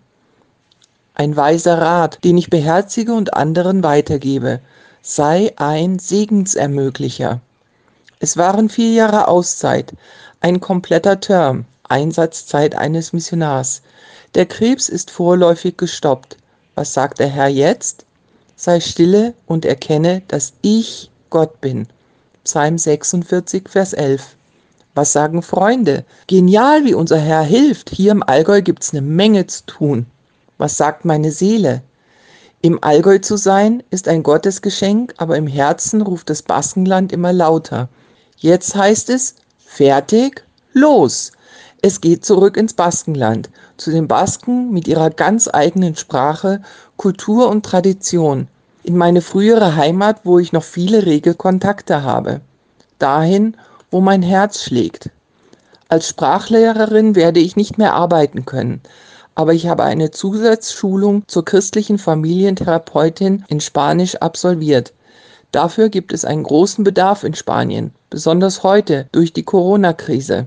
Ein 1.16 1.36
weiser 1.36 1.80
Rat, 1.80 2.24
den 2.24 2.38
ich 2.38 2.50
beherzige 2.50 3.14
und 3.14 3.34
anderen 3.34 3.84
weitergebe. 3.84 4.60
Sei 5.02 5.54
ein 5.56 5.98
Segensermöglicher. 6.00 7.42
Es 8.20 8.38
waren 8.38 8.70
vier 8.70 8.92
Jahre 8.92 9.28
Auszeit, 9.28 9.94
ein 10.42 10.60
kompletter 10.60 11.20
Term, 11.20 11.66
Einsatzzeit 11.88 12.76
eines 12.76 13.14
Missionars. 13.14 13.82
Der 14.36 14.46
Krebs 14.46 14.90
ist 14.90 15.12
vorläufig 15.12 15.78
gestoppt. 15.78 16.38
Was 16.76 16.94
sagt 16.94 17.20
der 17.20 17.30
Herr 17.30 17.48
jetzt? 17.48 18.06
Sei 18.56 18.80
stille 18.80 19.34
und 19.46 19.66
erkenne, 19.66 20.22
dass 20.28 20.54
ich 20.62 21.12
Gott 21.30 21.62
bin. 21.62 21.88
Psalm 22.46 22.78
46, 22.78 23.68
Vers 23.68 23.94
11. 23.94 24.36
Was 24.94 25.14
sagen 25.14 25.42
Freunde? 25.42 26.06
Genial, 26.28 26.86
wie 26.86 26.94
unser 26.94 27.18
Herr 27.18 27.42
hilft. 27.42 27.90
Hier 27.90 28.12
im 28.12 28.22
Allgäu 28.22 28.62
gibt's 28.62 28.92
eine 28.92 29.02
Menge 29.02 29.48
zu 29.48 29.66
tun. 29.66 30.06
Was 30.60 30.78
sagt 30.78 31.06
meine 31.06 31.32
Seele? 31.32 31.82
Im 32.62 32.84
Allgäu 32.84 33.18
zu 33.18 33.36
sein 33.36 33.82
ist 33.90 34.08
ein 34.08 34.22
Gottesgeschenk, 34.22 35.16
aber 35.18 35.38
im 35.38 35.48
Herzen 35.48 36.04
ruft 36.04 36.30
das 36.30 36.44
Baskenland 36.44 37.12
immer 37.12 37.34
lauter. 37.34 37.90
Jetzt 38.38 38.76
heißt 38.76 39.10
es, 39.10 39.34
fertig, 39.58 40.46
los. 40.72 41.32
Es 41.82 42.00
geht 42.00 42.26
zurück 42.26 42.58
ins 42.58 42.74
Baskenland. 42.74 43.50
zu 43.78 43.90
den 43.90 44.08
Basken 44.08 44.72
mit 44.72 44.88
ihrer 44.88 45.10
ganz 45.10 45.50
eigenen 45.52 45.96
Sprache, 45.96 46.62
Kultur 46.96 47.50
und 47.50 47.66
Tradition, 47.66 48.48
in 48.86 48.98
meine 48.98 49.22
frühere 49.22 49.76
Heimat, 49.76 50.22
wo 50.26 50.38
ich 50.38 50.54
noch 50.54 50.64
viele 50.64 51.08
rege 51.08 51.34
Kontakte 51.34 52.04
habe, 52.04 52.42
dahin, 53.00 53.58
wo 53.90 54.00
mein 54.00 54.22
Herz 54.22 54.64
schlägt. 54.64 55.10
Als 55.90 56.08
Sprachlehrerin 56.08 57.16
werde 57.16 57.40
ich 57.40 57.56
nicht 57.56 57.80
mehr 57.80 57.96
arbeiten 57.96 58.46
können, 58.46 58.82
aber 59.34 59.54
ich 59.54 59.68
habe 59.68 59.84
eine 59.84 60.12
Zusatzschulung 60.12 61.28
zur 61.28 61.44
christlichen 61.44 61.98
Familientherapeutin 61.98 63.44
in 63.48 63.60
Spanisch 63.60 64.18
absolviert. 64.18 64.94
Dafür 65.52 65.90
gibt 65.90 66.14
es 66.14 66.24
einen 66.24 66.44
großen 66.44 66.84
Bedarf 66.84 67.24
in 67.24 67.34
Spanien, 67.34 67.92
besonders 68.12 68.62
heute 68.62 69.08
durch 69.12 69.34
die 69.34 69.44
Corona-Krise. 69.44 70.46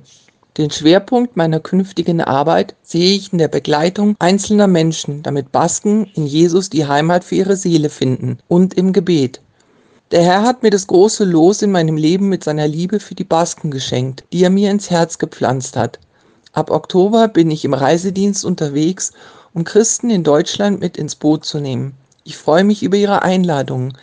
Den 0.59 0.73
Schwerpunkt 0.73 1.37
meiner 1.37 1.61
künftigen 1.61 2.21
Arbeit 2.21 2.75
sehe 2.83 3.15
ich 3.15 3.33
in 3.33 3.39
der 3.39 3.47
Begleitung 3.47 4.17
einzelner 4.19 4.67
Menschen, 4.67 5.23
damit 5.23 5.53
Basken 5.53 6.11
in 6.15 6.27
Jesus 6.27 6.69
die 6.69 6.85
Heimat 6.85 7.23
für 7.23 7.37
ihre 7.37 7.55
Seele 7.55 7.91
finden 7.91 8.39
und 8.49 8.75
im 8.75 8.93
Gebet. 8.93 9.41
Der 10.11 10.25
Herr 10.25 10.43
hat 10.43 10.65
mir 10.65 10.71
das 10.71 10.89
große 10.89 11.25
Los 11.25 11.63
in 11.63 11.71
meinem 11.71 11.97
Leben 11.97 12.29
mit 12.29 12.43
seiner 12.43 12.67
Liebe 12.67 12.99
für 12.99 13.15
die 13.15 13.25
Basken 13.25 13.71
geschenkt, 13.71 14.25
die 14.33 14.43
er 14.43 14.51
mir 14.51 14.73
ins 14.73 14.91
Herz 14.91 15.19
gepflanzt 15.19 15.77
hat. 15.77 16.01
Ab 16.53 16.73
Oktober 16.73 17.29
bin 17.29 17.53
ich 17.53 17.65
im 17.65 17.75
Reisedienst 17.75 18.45
unterwegs, 18.45 19.13
um 19.55 19.63
Christen 19.63 20.11
in 20.11 20.25
Deutschland 20.25 20.81
mit 20.81 20.97
ins 20.97 21.15
Boot 21.15 21.45
zu 21.45 21.61
nehmen. 21.61 21.95
Ich 22.25 22.37
freue 22.37 22.65
mich 22.65 22.83
über 22.83 22.97
Ihre 22.97 23.23
Einladung. 23.23 23.97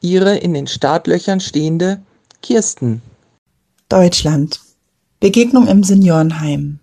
Ihre 0.00 0.36
in 0.36 0.54
den 0.54 0.68
Startlöchern 0.68 1.40
stehende 1.40 2.00
Kirsten. 2.42 3.02
Deutschland. 3.88 4.65
Begegnung 5.18 5.66
im 5.66 5.82
Seniorenheim. 5.82 6.78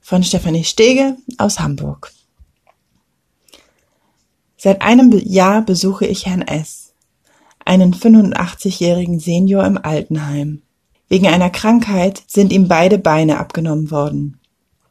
Von 0.00 0.24
Stefanie 0.24 0.64
Stege 0.64 1.16
aus 1.38 1.60
Hamburg. 1.60 2.12
Seit 4.56 4.82
einem 4.82 5.12
Jahr 5.12 5.62
besuche 5.62 6.06
ich 6.06 6.26
Herrn 6.26 6.42
S., 6.42 6.92
einen 7.64 7.94
85-jährigen 7.94 9.20
Senior 9.20 9.64
im 9.64 9.78
Altenheim. 9.78 10.62
Wegen 11.08 11.28
einer 11.28 11.50
Krankheit 11.50 12.24
sind 12.26 12.52
ihm 12.52 12.66
beide 12.66 12.98
Beine 12.98 13.38
abgenommen 13.38 13.92
worden. 13.92 14.40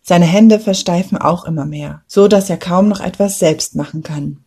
Seine 0.02 0.26
Hände 0.26 0.62
versteifen 0.62 1.18
auch 1.18 1.44
immer 1.44 1.66
mehr, 1.66 2.04
so 2.08 2.30
dass 2.30 2.50
er 2.50 2.58
kaum 2.58 2.88
noch 2.88 3.02
etwas 3.02 3.38
selbst 3.38 3.76
machen 3.76 4.02
kann. 4.02 4.38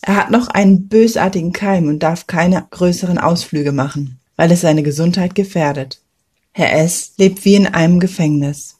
Er 0.00 0.14
hat 0.14 0.30
noch 0.30 0.46
einen 0.46 0.86
bösartigen 0.86 1.52
Keim 1.52 1.88
und 1.88 2.04
darf 2.04 2.28
keine 2.28 2.64
größeren 2.70 3.18
Ausflüge 3.18 3.72
machen, 3.72 4.20
weil 4.36 4.52
es 4.52 4.60
seine 4.60 4.84
Gesundheit 4.84 5.34
gefährdet. 5.34 6.00
Herr 6.58 6.72
S. 6.72 7.12
lebt 7.18 7.44
wie 7.44 7.54
in 7.54 7.66
einem 7.66 8.00
Gefängnis. 8.00 8.76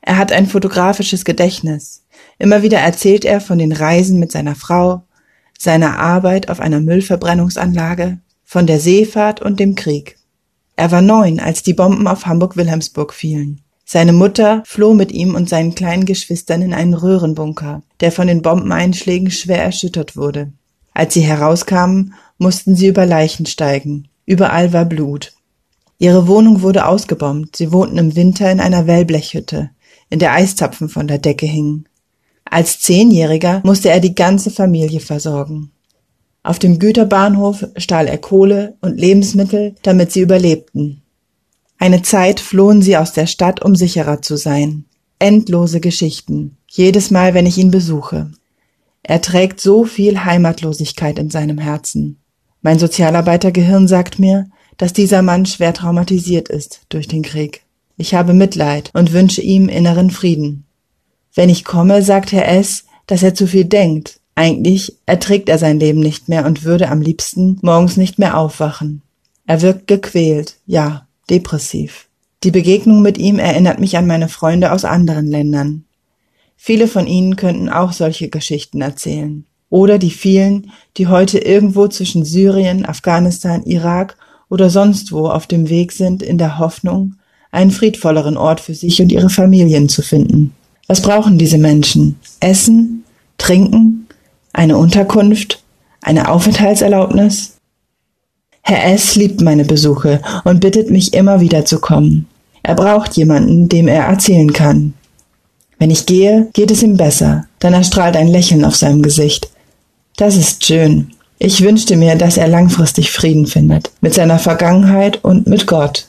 Er 0.00 0.16
hat 0.16 0.32
ein 0.32 0.46
fotografisches 0.46 1.26
Gedächtnis. 1.26 2.06
Immer 2.38 2.62
wieder 2.62 2.78
erzählt 2.78 3.26
er 3.26 3.42
von 3.42 3.58
den 3.58 3.72
Reisen 3.72 4.18
mit 4.18 4.32
seiner 4.32 4.54
Frau, 4.54 5.02
seiner 5.58 5.98
Arbeit 5.98 6.48
auf 6.48 6.60
einer 6.60 6.80
Müllverbrennungsanlage, 6.80 8.20
von 8.42 8.66
der 8.66 8.80
Seefahrt 8.80 9.42
und 9.42 9.60
dem 9.60 9.74
Krieg. 9.74 10.16
Er 10.76 10.92
war 10.92 11.02
neun, 11.02 11.40
als 11.40 11.62
die 11.62 11.74
Bomben 11.74 12.08
auf 12.08 12.24
Hamburg-Wilhelmsburg 12.24 13.12
fielen. 13.12 13.60
Seine 13.84 14.14
Mutter 14.14 14.62
floh 14.64 14.94
mit 14.94 15.12
ihm 15.12 15.34
und 15.34 15.46
seinen 15.46 15.74
kleinen 15.74 16.06
Geschwistern 16.06 16.62
in 16.62 16.72
einen 16.72 16.94
Röhrenbunker, 16.94 17.82
der 18.00 18.12
von 18.12 18.28
den 18.28 18.40
Bombeneinschlägen 18.40 19.30
schwer 19.30 19.62
erschüttert 19.62 20.16
wurde. 20.16 20.54
Als 20.94 21.12
sie 21.12 21.20
herauskamen, 21.20 22.14
mussten 22.38 22.76
sie 22.76 22.86
über 22.86 23.04
Leichen 23.04 23.44
steigen. 23.44 24.08
Überall 24.24 24.72
war 24.72 24.86
Blut. 24.86 25.34
Ihre 26.00 26.26
Wohnung 26.26 26.62
wurde 26.62 26.86
ausgebombt. 26.86 27.56
Sie 27.56 27.72
wohnten 27.72 27.98
im 27.98 28.16
Winter 28.16 28.50
in 28.50 28.58
einer 28.58 28.86
Wellblechhütte, 28.86 29.68
in 30.08 30.18
der 30.18 30.32
Eiszapfen 30.32 30.88
von 30.88 31.06
der 31.06 31.18
Decke 31.18 31.44
hingen. 31.44 31.86
Als 32.46 32.80
Zehnjähriger 32.80 33.60
musste 33.64 33.90
er 33.90 34.00
die 34.00 34.14
ganze 34.14 34.50
Familie 34.50 35.00
versorgen. 35.00 35.72
Auf 36.42 36.58
dem 36.58 36.78
Güterbahnhof 36.78 37.66
stahl 37.76 38.08
er 38.08 38.16
Kohle 38.16 38.78
und 38.80 38.98
Lebensmittel, 38.98 39.74
damit 39.82 40.10
sie 40.10 40.20
überlebten. 40.20 41.02
Eine 41.78 42.00
Zeit 42.00 42.40
flohen 42.40 42.80
sie 42.80 42.96
aus 42.96 43.12
der 43.12 43.26
Stadt, 43.26 43.62
um 43.62 43.76
sicherer 43.76 44.22
zu 44.22 44.36
sein. 44.36 44.86
Endlose 45.18 45.80
Geschichten, 45.80 46.56
jedes 46.66 47.10
Mal, 47.10 47.34
wenn 47.34 47.44
ich 47.44 47.58
ihn 47.58 47.70
besuche. 47.70 48.30
Er 49.02 49.20
trägt 49.20 49.60
so 49.60 49.84
viel 49.84 50.24
Heimatlosigkeit 50.24 51.18
in 51.18 51.28
seinem 51.28 51.58
Herzen. 51.58 52.16
Mein 52.62 52.78
Sozialarbeitergehirn 52.78 53.86
sagt 53.86 54.18
mir, 54.18 54.46
dass 54.80 54.92
dieser 54.92 55.20
Mann 55.20 55.44
schwer 55.44 55.74
traumatisiert 55.74 56.48
ist 56.48 56.80
durch 56.88 57.06
den 57.06 57.22
Krieg. 57.22 57.64
Ich 57.96 58.14
habe 58.14 58.32
Mitleid 58.32 58.90
und 58.94 59.12
wünsche 59.12 59.42
ihm 59.42 59.68
inneren 59.68 60.10
Frieden. 60.10 60.64
Wenn 61.34 61.50
ich 61.50 61.64
komme, 61.64 62.02
sagt 62.02 62.32
Herr 62.32 62.48
S., 62.48 62.84
dass 63.06 63.22
er 63.22 63.34
zu 63.34 63.46
viel 63.46 63.66
denkt 63.66 64.20
eigentlich 64.40 64.96
erträgt 65.04 65.50
er 65.50 65.58
sein 65.58 65.78
Leben 65.78 66.00
nicht 66.00 66.30
mehr 66.30 66.46
und 66.46 66.64
würde 66.64 66.88
am 66.88 67.02
liebsten 67.02 67.58
morgens 67.60 67.98
nicht 67.98 68.18
mehr 68.18 68.38
aufwachen. 68.38 69.02
Er 69.46 69.60
wirkt 69.60 69.86
gequält, 69.86 70.56
ja, 70.64 71.06
depressiv. 71.28 72.08
Die 72.42 72.50
Begegnung 72.50 73.02
mit 73.02 73.18
ihm 73.18 73.38
erinnert 73.38 73.80
mich 73.80 73.98
an 73.98 74.06
meine 74.06 74.30
Freunde 74.30 74.72
aus 74.72 74.86
anderen 74.86 75.26
Ländern. 75.26 75.84
Viele 76.56 76.88
von 76.88 77.06
ihnen 77.06 77.36
könnten 77.36 77.68
auch 77.68 77.92
solche 77.92 78.30
Geschichten 78.30 78.80
erzählen. 78.80 79.44
Oder 79.68 79.98
die 79.98 80.10
vielen, 80.10 80.70
die 80.96 81.06
heute 81.06 81.38
irgendwo 81.38 81.88
zwischen 81.88 82.24
Syrien, 82.24 82.86
Afghanistan, 82.86 83.62
Irak 83.64 84.16
oder 84.50 84.68
sonst 84.68 85.12
wo 85.12 85.28
auf 85.28 85.46
dem 85.46 85.70
Weg 85.70 85.92
sind 85.92 86.22
in 86.22 86.36
der 86.36 86.58
Hoffnung, 86.58 87.14
einen 87.50 87.70
friedvolleren 87.70 88.36
Ort 88.36 88.60
für 88.60 88.74
sich 88.74 89.00
und 89.00 89.10
ihre 89.10 89.30
Familien 89.30 89.88
zu 89.88 90.02
finden. 90.02 90.52
Was 90.86 91.00
brauchen 91.00 91.38
diese 91.38 91.58
Menschen? 91.58 92.16
Essen? 92.40 93.04
Trinken? 93.38 94.00
eine 94.52 94.76
Unterkunft, 94.76 95.62
eine 96.02 96.28
Aufenthaltserlaubnis? 96.28 97.56
Herr 98.62 98.92
S. 98.92 99.16
liebt 99.16 99.40
meine 99.40 99.64
Besuche 99.64 100.20
und 100.44 100.60
bittet 100.60 100.90
mich 100.90 101.14
immer 101.14 101.40
wieder 101.40 101.64
zu 101.64 101.80
kommen. 101.80 102.26
Er 102.62 102.74
braucht 102.74 103.16
jemanden, 103.16 103.68
dem 103.68 103.88
er 103.88 104.04
erzählen 104.04 104.52
kann. 104.52 104.94
Wenn 105.78 105.90
ich 105.90 106.04
gehe, 106.04 106.48
geht 106.52 106.70
es 106.70 106.82
ihm 106.82 106.96
besser, 106.96 107.46
dann 107.58 107.72
erstrahlt 107.72 108.16
ein 108.16 108.28
Lächeln 108.28 108.64
auf 108.64 108.76
seinem 108.76 109.02
Gesicht. 109.02 109.50
Das 110.16 110.36
ist 110.36 110.64
schön. 110.64 111.12
Ich 111.42 111.62
wünschte 111.62 111.96
mir, 111.96 112.16
dass 112.16 112.36
er 112.36 112.48
langfristig 112.48 113.10
Frieden 113.10 113.46
findet, 113.46 113.90
mit 114.02 114.12
seiner 114.12 114.38
Vergangenheit 114.38 115.24
und 115.24 115.46
mit 115.46 115.66
Gott. 115.66 116.06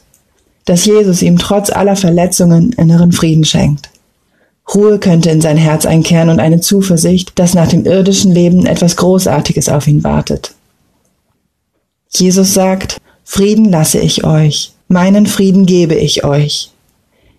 Dass 0.65 0.83
Jesus 0.83 1.21
ihm 1.21 1.39
trotz 1.39 1.69
aller 1.69 1.95
Verletzungen 1.95 2.73
inneren 2.73 3.13
Frieden 3.13 3.45
schenkt. 3.45 3.89
Ruhe 4.75 4.99
könnte 4.99 5.29
in 5.29 5.39
sein 5.39 5.55
Herz 5.55 5.85
einkehren 5.85 6.27
und 6.27 6.41
eine 6.41 6.59
Zuversicht, 6.59 7.31
dass 7.39 7.53
nach 7.53 7.69
dem 7.69 7.85
irdischen 7.85 8.33
Leben 8.33 8.65
etwas 8.65 8.97
Großartiges 8.97 9.69
auf 9.69 9.87
ihn 9.87 10.03
wartet. 10.03 10.53
Jesus 12.09 12.53
sagt, 12.53 12.97
Frieden 13.23 13.71
lasse 13.71 13.99
ich 13.99 14.25
euch, 14.25 14.73
meinen 14.89 15.27
Frieden 15.27 15.65
gebe 15.65 15.95
ich 15.95 16.25
euch. 16.25 16.71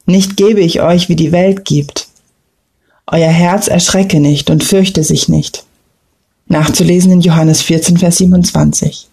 Nicht 0.06 0.38
gebe 0.38 0.60
ich 0.60 0.80
euch, 0.80 1.10
wie 1.10 1.16
die 1.16 1.30
Welt 1.30 1.66
gibt. 1.66 2.08
Euer 3.06 3.30
Herz 3.30 3.68
erschrecke 3.68 4.18
nicht 4.18 4.48
und 4.48 4.64
fürchte 4.64 5.04
sich 5.04 5.28
nicht. 5.28 5.66
Nachzulesen 6.46 7.12
in 7.12 7.20
Johannes 7.20 7.62
14, 7.62 7.98
Vers 7.98 8.18
27. 8.18 9.08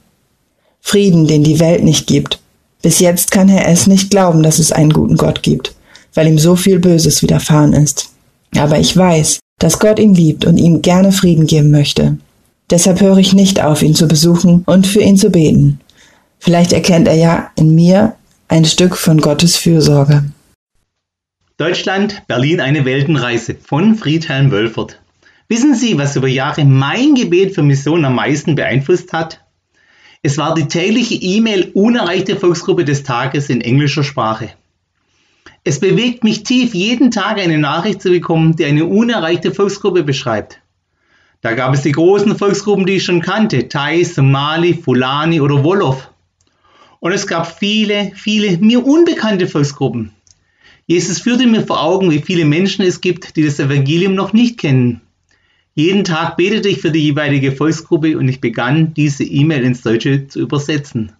Frieden, 0.81 1.27
den 1.27 1.43
die 1.43 1.59
Welt 1.59 1.83
nicht 1.83 2.07
gibt. 2.07 2.39
Bis 2.81 2.99
jetzt 2.99 3.31
kann 3.31 3.49
Herr 3.49 3.67
S. 3.67 3.87
nicht 3.87 4.09
glauben, 4.09 4.43
dass 4.43 4.59
es 4.59 4.71
einen 4.71 4.93
guten 4.93 5.17
Gott 5.17 5.43
gibt 5.43 5.75
weil 6.13 6.27
ihm 6.27 6.39
so 6.39 6.55
viel 6.55 6.79
Böses 6.79 7.21
widerfahren 7.21 7.73
ist. 7.73 8.11
Aber 8.57 8.79
ich 8.79 8.95
weiß, 8.95 9.39
dass 9.59 9.79
Gott 9.79 9.99
ihn 9.99 10.13
liebt 10.13 10.45
und 10.45 10.57
ihm 10.57 10.81
gerne 10.81 11.11
Frieden 11.11 11.47
geben 11.47 11.71
möchte. 11.71 12.17
Deshalb 12.69 13.01
höre 13.01 13.17
ich 13.17 13.33
nicht 13.33 13.61
auf, 13.61 13.81
ihn 13.81 13.95
zu 13.95 14.07
besuchen 14.07 14.63
und 14.65 14.87
für 14.87 15.01
ihn 15.01 15.17
zu 15.17 15.29
beten. 15.29 15.79
Vielleicht 16.39 16.71
erkennt 16.71 17.07
er 17.07 17.15
ja 17.15 17.51
in 17.55 17.73
mir 17.75 18.15
ein 18.47 18.65
Stück 18.65 18.95
von 18.95 19.19
Gottes 19.19 19.57
Fürsorge. 19.57 20.23
Deutschland, 21.57 22.23
Berlin 22.27 22.61
eine 22.61 22.85
Weltenreise 22.85 23.55
von 23.55 23.95
Friedhelm 23.95 24.51
Wölfert. 24.51 24.99
Wissen 25.51 25.73
Sie, 25.73 25.97
was 25.97 26.15
über 26.15 26.27
Jahre 26.27 26.63
mein 26.63 27.15
Gebet 27.15 27.55
für 27.55 27.63
Mission 27.63 28.05
am 28.05 28.13
meisten 28.13 28.53
beeinflusst 28.53 29.13
hat? 29.13 29.43
Es 30.21 30.37
war 30.37 30.53
die 30.53 30.67
tägliche 30.67 31.15
E-Mail 31.15 31.71
unerreichte 31.73 32.35
Volksgruppe 32.35 32.85
des 32.85 33.01
Tages 33.01 33.49
in 33.49 33.61
englischer 33.61 34.03
Sprache. 34.03 34.51
Es 35.63 35.79
bewegt 35.79 36.23
mich 36.23 36.43
tief, 36.43 36.75
jeden 36.75 37.09
Tag 37.09 37.39
eine 37.39 37.57
Nachricht 37.57 37.99
zu 37.99 38.11
bekommen, 38.11 38.57
die 38.57 38.65
eine 38.65 38.85
unerreichte 38.85 39.51
Volksgruppe 39.51 40.03
beschreibt. 40.03 40.61
Da 41.41 41.53
gab 41.53 41.73
es 41.73 41.81
die 41.81 41.93
großen 41.93 42.37
Volksgruppen, 42.37 42.85
die 42.85 42.97
ich 42.97 43.03
schon 43.03 43.21
kannte, 43.21 43.69
Thai, 43.69 44.03
Somali, 44.03 44.75
Fulani 44.75 45.41
oder 45.41 45.63
Wolof. 45.63 46.11
Und 46.99 47.11
es 47.11 47.25
gab 47.25 47.57
viele, 47.57 48.11
viele 48.13 48.59
mir 48.59 48.85
unbekannte 48.85 49.47
Volksgruppen. 49.47 50.11
Jesus 50.85 51.17
führte 51.17 51.47
mir 51.47 51.65
vor 51.65 51.81
Augen, 51.81 52.11
wie 52.11 52.21
viele 52.21 52.45
Menschen 52.45 52.85
es 52.85 53.01
gibt, 53.01 53.35
die 53.35 53.43
das 53.43 53.59
Evangelium 53.59 54.13
noch 54.13 54.31
nicht 54.31 54.59
kennen. 54.59 55.01
Jeden 55.79 56.03
Tag 56.03 56.35
betete 56.35 56.67
ich 56.67 56.81
für 56.81 56.91
die 56.91 57.05
jeweilige 57.05 57.53
Volksgruppe 57.53 58.17
und 58.17 58.27
ich 58.27 58.41
begann, 58.41 58.93
diese 58.93 59.23
E-Mail 59.23 59.63
ins 59.63 59.81
Deutsche 59.81 60.27
zu 60.27 60.41
übersetzen. 60.41 61.13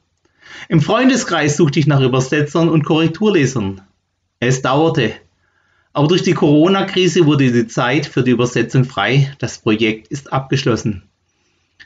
Im 0.68 0.82
Freundeskreis 0.82 1.56
suchte 1.56 1.80
ich 1.80 1.88
nach 1.88 2.02
Übersetzern 2.02 2.68
und 2.68 2.84
Korrekturlesern. 2.84 3.80
Es 4.42 4.62
dauerte. 4.62 5.14
Aber 5.94 6.10
durch 6.10 6.24
die 6.24 6.34
Corona-Krise 6.34 7.26
wurde 7.26 7.54
die 7.54 7.68
Zeit 7.68 8.06
für 8.06 8.22
die 8.22 8.32
Übersetzung 8.32 8.84
frei. 8.84 9.34
Das 9.40 9.60
Projekt 9.60 10.10
ist 10.10 10.34
abgeschlossen. 10.34 11.04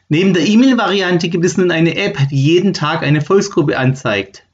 Neben 0.09 0.33
der 0.33 0.47
E-Mail-Variante 0.47 1.29
gibt 1.29 1.45
es 1.45 1.57
nun 1.57 1.69
eine 1.69 1.95
App, 1.95 2.17
die 2.31 2.41
jeden 2.41 2.73
Tag 2.73 3.03
eine 3.03 3.21
Volksgruppe 3.21 3.77
anzeigt. 3.77 4.47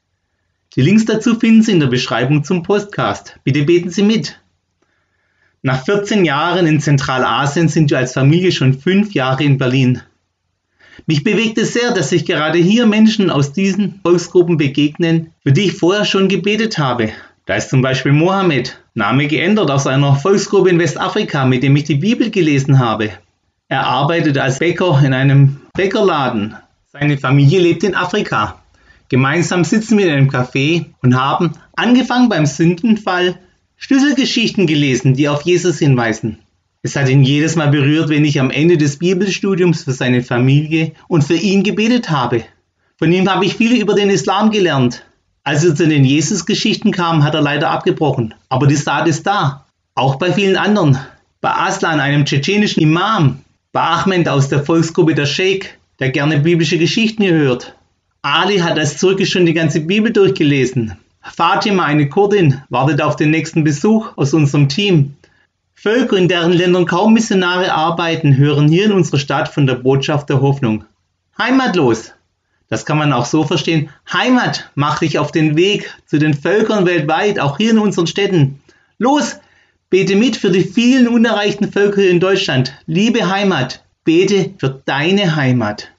Die 0.76 0.82
Links 0.82 1.06
dazu 1.06 1.40
finden 1.40 1.64
Sie 1.64 1.72
in 1.72 1.80
der 1.80 1.88
Beschreibung 1.88 2.44
zum 2.44 2.64
Podcast. 2.64 3.40
Bitte 3.46 3.64
beten 3.64 3.92
Sie 3.92 4.04
mit. 4.04 4.39
Nach 5.62 5.84
14 5.84 6.24
Jahren 6.24 6.66
in 6.68 6.80
Zentralasien 6.80 7.68
sind 7.68 7.92
wir 7.92 7.98
als 7.98 8.14
Familie 8.14 8.54
schon 8.54 8.80
fünf 8.80 9.14
Jahre 9.14 9.44
in 9.44 9.58
Berlin. 9.58 10.02
Mich 11.06 11.24
bewegt 11.24 11.58
es 11.58 11.74
sehr, 11.74 11.92
dass 11.92 12.10
sich 12.10 12.26
gerade 12.26 12.58
hier 12.58 12.86
Menschen 12.86 13.30
aus 13.30 13.52
diesen 13.52 14.00
Volksgruppen 14.02 14.58
begegnen, 14.58 15.34
für 15.44 15.52
die 15.52 15.66
ich 15.66 15.74
vorher 15.74 16.06
schon 16.06 16.30
gebetet 16.30 16.78
habe. 16.78 17.10
Da 17.46 17.56
ist 17.56 17.70
zum 17.70 17.82
Beispiel 17.82 18.14
Mohammed, 18.14 18.82
Name 18.94 19.28
geändert 19.28 19.70
aus 19.70 19.88
einer 19.88 20.16
Volksgruppe 20.16 20.70
in 20.70 20.80
Westafrika, 20.80 21.46
mit 21.46 21.64
dem 21.64 21.76
ich 21.76 21.86
die 21.86 21.96
Bibel 21.96 22.30
gelesen 22.30 22.80
habe. 22.80 23.10
Er 23.68 23.86
arbeitet 23.86 24.38
als 24.38 24.60
Bäcker 24.60 25.02
in 25.04 25.14
einem 25.14 25.58
Bäckerladen. 25.74 26.56
Seine 26.88 27.18
Familie 27.18 27.60
lebt 27.60 27.84
in 27.84 27.96
Afrika. 27.96 28.62
Gemeinsam 29.10 29.64
sitzen 29.64 29.98
wir 29.98 30.06
in 30.06 30.14
einem 30.14 30.30
Café 30.30 30.86
und 31.02 31.20
haben, 31.20 31.54
angefangen 31.76 32.30
beim 32.30 32.46
Sündenfall, 32.46 33.40
Schlüsselgeschichten 33.82 34.68
gelesen, 34.68 35.14
die 35.14 35.30
auf 35.30 35.44
Jesus 35.44 35.80
hinweisen. 35.80 36.38
Es 36.82 36.98
hat 36.98 37.08
ihn 37.08 37.24
jedes 37.24 37.56
Mal 37.56 37.70
berührt, 37.70 38.10
wenn 38.10 38.26
ich 38.26 38.38
am 38.38 38.52
Ende 38.52 38.78
des 38.78 39.00
Bibelstudiums 39.00 39.86
für 39.86 39.94
seine 39.94 40.22
Familie 40.22 40.92
und 41.08 41.24
für 41.24 41.36
ihn 41.36 41.64
gebetet 41.64 42.10
habe. 42.10 42.44
Von 42.98 43.14
ihm 43.14 43.30
habe 43.30 43.46
ich 43.46 43.56
viel 43.56 43.82
über 43.82 43.96
den 43.96 44.10
Islam 44.10 44.52
gelernt. 44.52 45.06
Als 45.46 45.64
er 45.64 45.76
zu 45.76 45.88
den 45.88 46.04
Jesus-Geschichten 46.04 46.92
kam, 46.92 47.24
hat 47.24 47.36
er 47.36 47.42
leider 47.42 47.72
abgebrochen. 47.72 48.34
Aber 48.50 48.68
die 48.68 48.76
Saat 48.76 49.08
ist 49.08 49.26
da. 49.26 49.66
Auch 49.96 50.16
bei 50.16 50.34
vielen 50.34 50.58
anderen. 50.58 51.00
Bei 51.40 51.52
Aslan, 51.52 52.02
einem 52.02 52.26
tschetschenischen 52.26 52.84
Imam. 52.84 53.40
Bei 53.72 53.82
Ahmed 53.82 54.28
aus 54.28 54.50
der 54.50 54.66
Volksgruppe 54.66 55.16
der 55.16 55.26
Sheikh, 55.26 55.70
der 56.00 56.10
gerne 56.10 56.42
biblische 56.42 56.78
Geschichten 56.78 57.24
hört. 57.26 57.76
Ali 58.22 58.58
hat 58.58 58.78
als 58.78 58.98
Türke 58.98 59.26
schon 59.26 59.46
die 59.46 59.54
ganze 59.54 59.80
Bibel 59.80 60.12
durchgelesen. 60.12 60.98
Fatima, 61.36 61.86
eine 61.86 62.10
Kurdin, 62.10 62.62
wartet 62.70 63.02
auf 63.02 63.16
den 63.16 63.32
nächsten 63.32 63.64
Besuch 63.64 64.18
aus 64.18 64.34
unserem 64.34 64.70
Team. 64.70 65.16
Völker, 65.74 66.18
in 66.18 66.28
deren 66.28 66.52
Ländern 66.52 66.86
kaum 66.86 67.14
Missionare 67.14 67.74
arbeiten, 67.74 68.36
hören 68.36 68.68
hier 68.68 68.86
in 68.86 68.92
unserer 68.92 69.20
Stadt 69.20 69.48
von 69.48 69.66
der 69.66 69.76
Botschaft 69.76 70.30
der 70.30 70.42
Hoffnung. 70.42 70.84
Heimatlos. 71.38 72.12
Das 72.68 72.86
kann 72.86 72.98
man 72.98 73.14
auch 73.14 73.26
so 73.26 73.46
verstehen. 73.46 73.90
Heimat, 74.12 74.70
mach 74.76 75.00
dich 75.00 75.18
auf 75.18 75.32
den 75.32 75.56
Weg 75.56 75.90
zu 76.06 76.20
den 76.20 76.34
Völkern 76.34 76.86
weltweit, 76.86 77.40
auch 77.40 77.58
hier 77.58 77.72
in 77.72 77.80
unseren 77.80 78.08
Städten. 78.08 78.62
Los, 78.98 79.40
bete 79.90 80.16
mit 80.16 80.38
für 80.38 80.52
die 80.52 80.64
vielen 80.64 81.08
unerreichten 81.08 81.72
Völker 81.72 82.04
in 82.04 82.20
Deutschland. 82.20 82.74
Liebe 82.86 83.30
Heimat, 83.30 83.84
bete 84.04 84.54
für 84.58 84.82
deine 84.86 85.36
Heimat. 85.36 85.92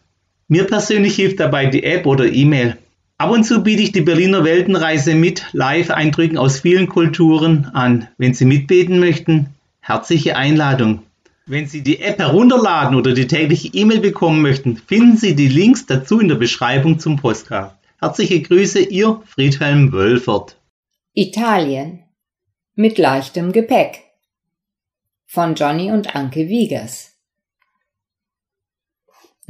Mir 0.47 0.65
persönlich 0.65 1.17
hilft 1.17 1.41
dabei 1.41 1.67
die 1.67 1.85
App 1.85 2.07
oder 2.07 2.27
E-Mail. 2.27 2.77
Ab 3.21 3.33
und 3.33 3.45
zu 3.45 3.63
biete 3.63 3.83
ich 3.83 3.93
die 3.93 4.01
Berliner 4.01 4.45
Weltenreise 4.45 5.15
mit 5.15 5.45
Live-Eindrücken 5.53 6.39
aus 6.39 6.61
vielen 6.61 6.89
Kulturen 6.89 7.67
an. 7.75 8.09
Wenn 8.17 8.33
Sie 8.33 8.47
mitbeten 8.47 8.99
möchten, 8.99 9.51
herzliche 9.81 10.37
Einladung. 10.37 11.03
Wenn 11.45 11.67
Sie 11.67 11.83
die 11.83 12.01
App 12.01 12.19
herunterladen 12.19 12.97
oder 12.97 13.13
die 13.13 13.27
tägliche 13.27 13.69
E-Mail 13.75 14.01
bekommen 14.01 14.41
möchten, 14.41 14.79
finden 14.79 15.19
Sie 15.19 15.35
die 15.35 15.49
Links 15.49 15.85
dazu 15.85 16.19
in 16.19 16.29
der 16.29 16.37
Beschreibung 16.37 16.99
zum 16.99 17.19
Postcard. 17.19 17.75
Herzliche 17.99 18.41
Grüße, 18.41 18.81
Ihr 18.81 19.21
Friedhelm 19.27 19.93
Wölfert. 19.93 20.57
Italien 21.13 21.99
mit 22.75 22.97
leichtem 22.97 23.53
Gepäck 23.53 24.01
von 25.27 25.57
Johnny 25.57 25.93
und 25.93 26.17
Anke 26.17 26.49
Wiegers. 26.49 27.19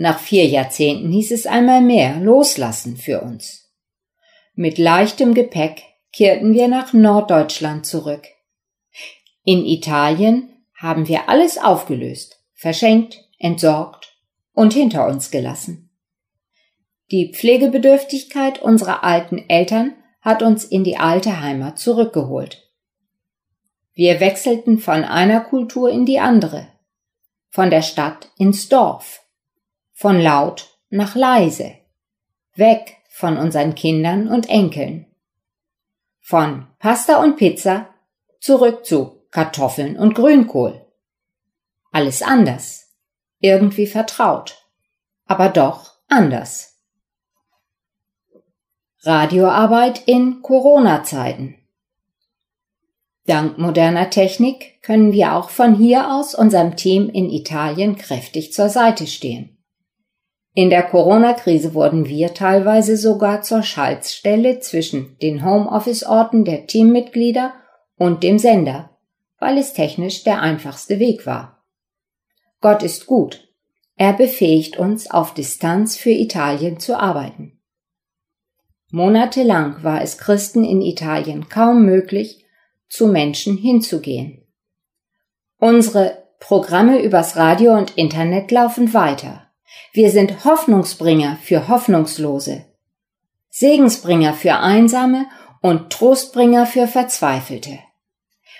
Nach 0.02 0.18
vier 0.18 0.46
Jahrzehnten 0.46 1.12
hieß 1.12 1.30
es 1.30 1.46
einmal 1.46 1.82
mehr 1.82 2.16
loslassen 2.20 2.96
für 2.96 3.20
uns. 3.20 3.70
Mit 4.54 4.78
leichtem 4.78 5.34
Gepäck 5.34 5.82
kehrten 6.10 6.54
wir 6.54 6.68
nach 6.68 6.94
Norddeutschland 6.94 7.84
zurück. 7.84 8.26
In 9.44 9.66
Italien 9.66 10.48
haben 10.74 11.06
wir 11.06 11.28
alles 11.28 11.58
aufgelöst, 11.58 12.42
verschenkt, 12.54 13.28
entsorgt 13.38 14.16
und 14.54 14.72
hinter 14.72 15.06
uns 15.06 15.30
gelassen. 15.30 15.90
Die 17.10 17.34
Pflegebedürftigkeit 17.34 18.58
unserer 18.62 19.04
alten 19.04 19.50
Eltern 19.50 19.92
hat 20.22 20.42
uns 20.42 20.64
in 20.64 20.82
die 20.82 20.96
alte 20.96 21.42
Heimat 21.42 21.78
zurückgeholt. 21.78 22.72
Wir 23.92 24.18
wechselten 24.20 24.78
von 24.78 25.04
einer 25.04 25.42
Kultur 25.42 25.90
in 25.90 26.06
die 26.06 26.20
andere, 26.20 26.68
von 27.50 27.68
der 27.68 27.82
Stadt 27.82 28.30
ins 28.38 28.70
Dorf, 28.70 29.19
von 30.00 30.18
laut 30.18 30.78
nach 30.88 31.14
leise, 31.14 31.74
weg 32.54 32.96
von 33.10 33.36
unseren 33.36 33.74
Kindern 33.74 34.28
und 34.28 34.48
Enkeln. 34.48 35.04
Von 36.20 36.68
Pasta 36.78 37.22
und 37.22 37.36
Pizza 37.36 37.90
zurück 38.40 38.86
zu 38.86 39.26
Kartoffeln 39.30 39.98
und 39.98 40.14
Grünkohl. 40.14 40.86
Alles 41.92 42.22
anders, 42.22 42.94
irgendwie 43.40 43.86
vertraut, 43.86 44.64
aber 45.26 45.50
doch 45.50 45.92
anders. 46.08 46.78
Radioarbeit 49.02 50.08
in 50.08 50.40
Corona-Zeiten. 50.40 51.56
Dank 53.26 53.58
moderner 53.58 54.08
Technik 54.08 54.80
können 54.80 55.12
wir 55.12 55.34
auch 55.34 55.50
von 55.50 55.74
hier 55.74 56.10
aus 56.10 56.34
unserem 56.34 56.76
Team 56.76 57.10
in 57.10 57.28
Italien 57.28 57.96
kräftig 57.96 58.54
zur 58.54 58.70
Seite 58.70 59.06
stehen. 59.06 59.58
In 60.52 60.68
der 60.68 60.82
Corona-Krise 60.82 61.74
wurden 61.74 62.08
wir 62.08 62.34
teilweise 62.34 62.96
sogar 62.96 63.42
zur 63.42 63.62
Schaltstelle 63.62 64.58
zwischen 64.60 65.16
den 65.22 65.44
Homeoffice-Orten 65.44 66.44
der 66.44 66.66
Teammitglieder 66.66 67.54
und 67.96 68.24
dem 68.24 68.38
Sender, 68.38 68.90
weil 69.38 69.58
es 69.58 69.74
technisch 69.74 70.24
der 70.24 70.40
einfachste 70.42 70.98
Weg 70.98 71.24
war. 71.24 71.64
Gott 72.60 72.82
ist 72.82 73.06
gut. 73.06 73.48
Er 73.96 74.12
befähigt 74.12 74.76
uns, 74.76 75.10
auf 75.10 75.34
Distanz 75.34 75.96
für 75.96 76.10
Italien 76.10 76.80
zu 76.80 76.98
arbeiten. 76.98 77.60
Monatelang 78.90 79.84
war 79.84 80.02
es 80.02 80.18
Christen 80.18 80.64
in 80.64 80.82
Italien 80.82 81.48
kaum 81.48 81.84
möglich, 81.84 82.44
zu 82.88 83.06
Menschen 83.06 83.56
hinzugehen. 83.56 84.44
Unsere 85.58 86.24
Programme 86.40 87.00
übers 87.00 87.36
Radio 87.36 87.76
und 87.76 87.96
Internet 87.96 88.50
laufen 88.50 88.92
weiter. 88.92 89.49
Wir 89.92 90.10
sind 90.10 90.44
Hoffnungsbringer 90.44 91.38
für 91.42 91.68
Hoffnungslose, 91.68 92.66
Segensbringer 93.50 94.34
für 94.34 94.56
Einsame 94.56 95.26
und 95.60 95.90
Trostbringer 95.90 96.66
für 96.66 96.86
Verzweifelte. 96.86 97.78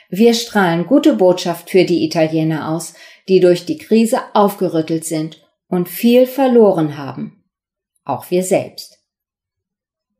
Wir 0.08 0.34
strahlen 0.34 0.86
gute 0.86 1.14
Botschaft 1.14 1.70
für 1.70 1.84
die 1.84 2.04
Italiener 2.04 2.68
aus, 2.68 2.94
die 3.28 3.40
durch 3.40 3.64
die 3.64 3.78
Krise 3.78 4.20
aufgerüttelt 4.34 5.04
sind 5.04 5.46
und 5.68 5.88
viel 5.88 6.26
verloren 6.26 6.98
haben. 6.98 7.44
Auch 8.04 8.30
wir 8.30 8.42
selbst. 8.42 8.98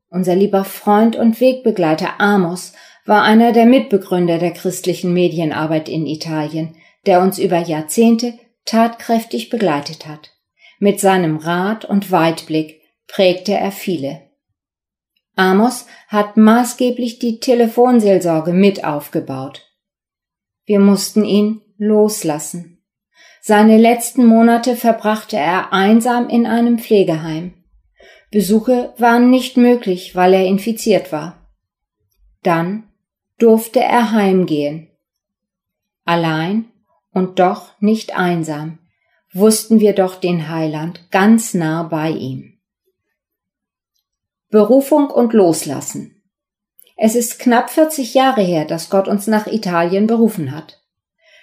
Unser 0.08 0.36
lieber 0.36 0.64
Freund 0.64 1.16
und 1.16 1.40
Wegbegleiter 1.40 2.20
Amos 2.20 2.72
war 3.04 3.22
einer 3.22 3.52
der 3.52 3.66
Mitbegründer 3.66 4.38
der 4.38 4.52
christlichen 4.52 5.12
Medienarbeit 5.12 5.88
in 5.88 6.06
Italien, 6.06 6.76
der 7.06 7.20
uns 7.20 7.38
über 7.38 7.58
Jahrzehnte 7.58 8.38
tatkräftig 8.64 9.50
begleitet 9.50 10.06
hat. 10.06 10.30
Mit 10.82 10.98
seinem 10.98 11.36
Rat 11.36 11.84
und 11.84 12.10
Weitblick 12.10 12.80
prägte 13.06 13.52
er 13.52 13.70
viele. 13.70 14.22
Amos 15.36 15.84
hat 16.08 16.38
maßgeblich 16.38 17.18
die 17.18 17.38
Telefonseelsorge 17.38 18.54
mit 18.54 18.82
aufgebaut. 18.82 19.66
Wir 20.64 20.80
mussten 20.80 21.26
ihn 21.26 21.60
loslassen. 21.76 22.82
Seine 23.42 23.76
letzten 23.76 24.24
Monate 24.24 24.74
verbrachte 24.74 25.36
er 25.36 25.74
einsam 25.74 26.30
in 26.30 26.46
einem 26.46 26.78
Pflegeheim. 26.78 27.52
Besuche 28.30 28.94
waren 28.96 29.28
nicht 29.28 29.58
möglich, 29.58 30.16
weil 30.16 30.32
er 30.32 30.46
infiziert 30.46 31.12
war. 31.12 31.46
Dann 32.42 32.84
durfte 33.38 33.80
er 33.80 34.12
heimgehen. 34.12 34.88
Allein 36.06 36.70
und 37.12 37.38
doch 37.38 37.78
nicht 37.80 38.16
einsam 38.16 38.79
wussten 39.32 39.80
wir 39.80 39.94
doch 39.94 40.16
den 40.16 40.48
Heiland 40.48 41.10
ganz 41.10 41.54
nah 41.54 41.84
bei 41.84 42.10
ihm. 42.10 42.58
Berufung 44.50 45.10
und 45.10 45.32
Loslassen. 45.32 46.22
Es 46.96 47.14
ist 47.14 47.38
knapp 47.38 47.70
40 47.70 48.14
Jahre 48.14 48.42
her, 48.42 48.64
dass 48.64 48.90
Gott 48.90 49.08
uns 49.08 49.26
nach 49.26 49.46
Italien 49.46 50.06
berufen 50.06 50.54
hat. 50.54 50.82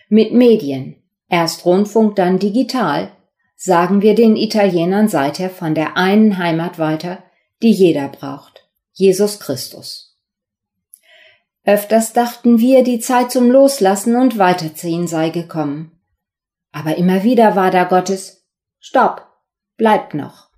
Mit 0.10 0.34
Medien, 0.34 1.02
erst 1.30 1.66
Rundfunk, 1.66 2.16
dann 2.16 2.38
digital, 2.38 3.12
sagen 3.56 4.02
wir 4.02 4.14
den 4.14 4.36
Italienern 4.36 5.08
seither 5.08 5.50
von 5.50 5.74
der 5.74 5.98
einen 5.98 6.38
Heimat 6.38 6.78
weiter, 6.78 7.24
die 7.64 7.72
jeder 7.72 8.10
braucht, 8.10 8.70
Jesus 8.92 9.40
Christus. 9.40 10.16
Öfters 11.64 12.14
dachten 12.14 12.60
wir, 12.60 12.84
die 12.84 13.00
Zeit 13.00 13.32
zum 13.32 13.50
Loslassen 13.50 14.16
und 14.16 14.38
Weiterziehen 14.38 15.08
sei 15.08 15.30
gekommen. 15.30 15.97
Aber 16.78 16.96
immer 16.96 17.24
wieder 17.24 17.56
war 17.56 17.72
da 17.72 17.86
Gottes 17.86 18.46
Stopp, 18.80 19.26
bleibt 19.78 20.14
noch. 20.14 20.52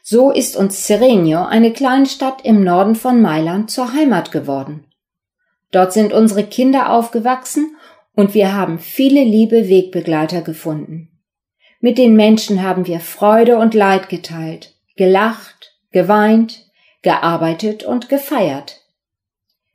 So 0.00 0.30
ist 0.30 0.54
uns 0.54 0.86
Serenio, 0.86 1.44
eine 1.44 1.72
Kleinstadt 1.72 2.44
im 2.44 2.62
Norden 2.62 2.94
von 2.94 3.20
Mailand, 3.20 3.68
zur 3.68 3.92
Heimat 3.94 4.30
geworden. 4.30 4.86
Dort 5.72 5.92
sind 5.92 6.12
unsere 6.12 6.44
Kinder 6.44 6.90
aufgewachsen 6.90 7.76
und 8.14 8.32
wir 8.34 8.54
haben 8.54 8.78
viele 8.78 9.24
liebe 9.24 9.68
Wegbegleiter 9.68 10.40
gefunden. 10.40 11.08
Mit 11.80 11.98
den 11.98 12.14
Menschen 12.14 12.62
haben 12.62 12.86
wir 12.86 13.00
Freude 13.00 13.58
und 13.58 13.74
Leid 13.74 14.08
geteilt, 14.08 14.76
gelacht, 14.94 15.76
geweint, 15.90 16.64
gearbeitet 17.02 17.82
und 17.82 18.08
gefeiert. 18.08 18.82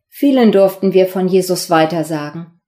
Vielen 0.07 0.53
durften 0.53 0.93
wir 0.93 1.07
von 1.07 1.27
Jesus 1.27 1.69
weitersagen. 1.69 2.61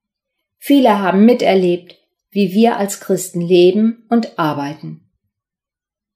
Viele 0.58 1.00
haben 1.00 1.24
miterlebt, 1.24 1.99
wie 2.32 2.54
wir 2.54 2.78
als 2.78 3.00
Christen 3.00 3.42
leben 3.42 4.06
und 4.10 4.38
arbeiten. 4.38 5.10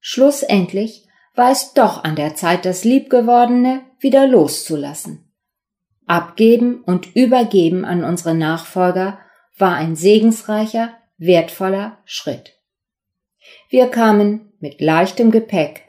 Schlussendlich 0.00 1.06
war 1.34 1.50
es 1.50 1.72
doch 1.74 2.04
an 2.04 2.14
der 2.16 2.34
Zeit, 2.34 2.64
das 2.64 2.84
Liebgewordene 2.84 3.82
wieder 3.98 4.26
loszulassen. 4.26 5.24
Abgeben 6.06 6.82
und 6.84 7.16
übergeben 7.16 7.84
an 7.84 8.04
unsere 8.04 8.34
Nachfolger 8.34 9.18
war 9.56 9.74
ein 9.74 9.96
segensreicher, 9.96 10.94
wertvoller 11.16 11.98
Schritt. 12.04 12.52
Wir 13.70 13.88
kamen 13.88 14.52
mit 14.60 14.80
leichtem 14.80 15.30
Gepäck, 15.30 15.84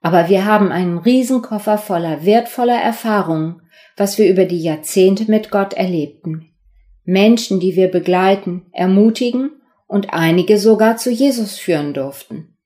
aber 0.00 0.28
wir 0.28 0.44
haben 0.44 0.70
einen 0.70 0.98
Riesenkoffer 0.98 1.78
voller 1.78 2.24
wertvoller 2.26 2.80
Erfahrungen, 2.80 3.62
was 3.96 4.18
wir 4.18 4.28
über 4.28 4.44
die 4.44 4.60
Jahrzehnte 4.60 5.30
mit 5.30 5.50
Gott 5.50 5.74
erlebten. 5.74 6.53
Menschen, 7.04 7.60
die 7.60 7.76
wir 7.76 7.88
begleiten, 7.88 8.66
ermutigen 8.72 9.50
und 9.86 10.12
einige 10.12 10.58
sogar 10.58 10.96
zu 10.96 11.10
Jesus 11.10 11.58
führen 11.58 11.94
durften. 11.94 12.56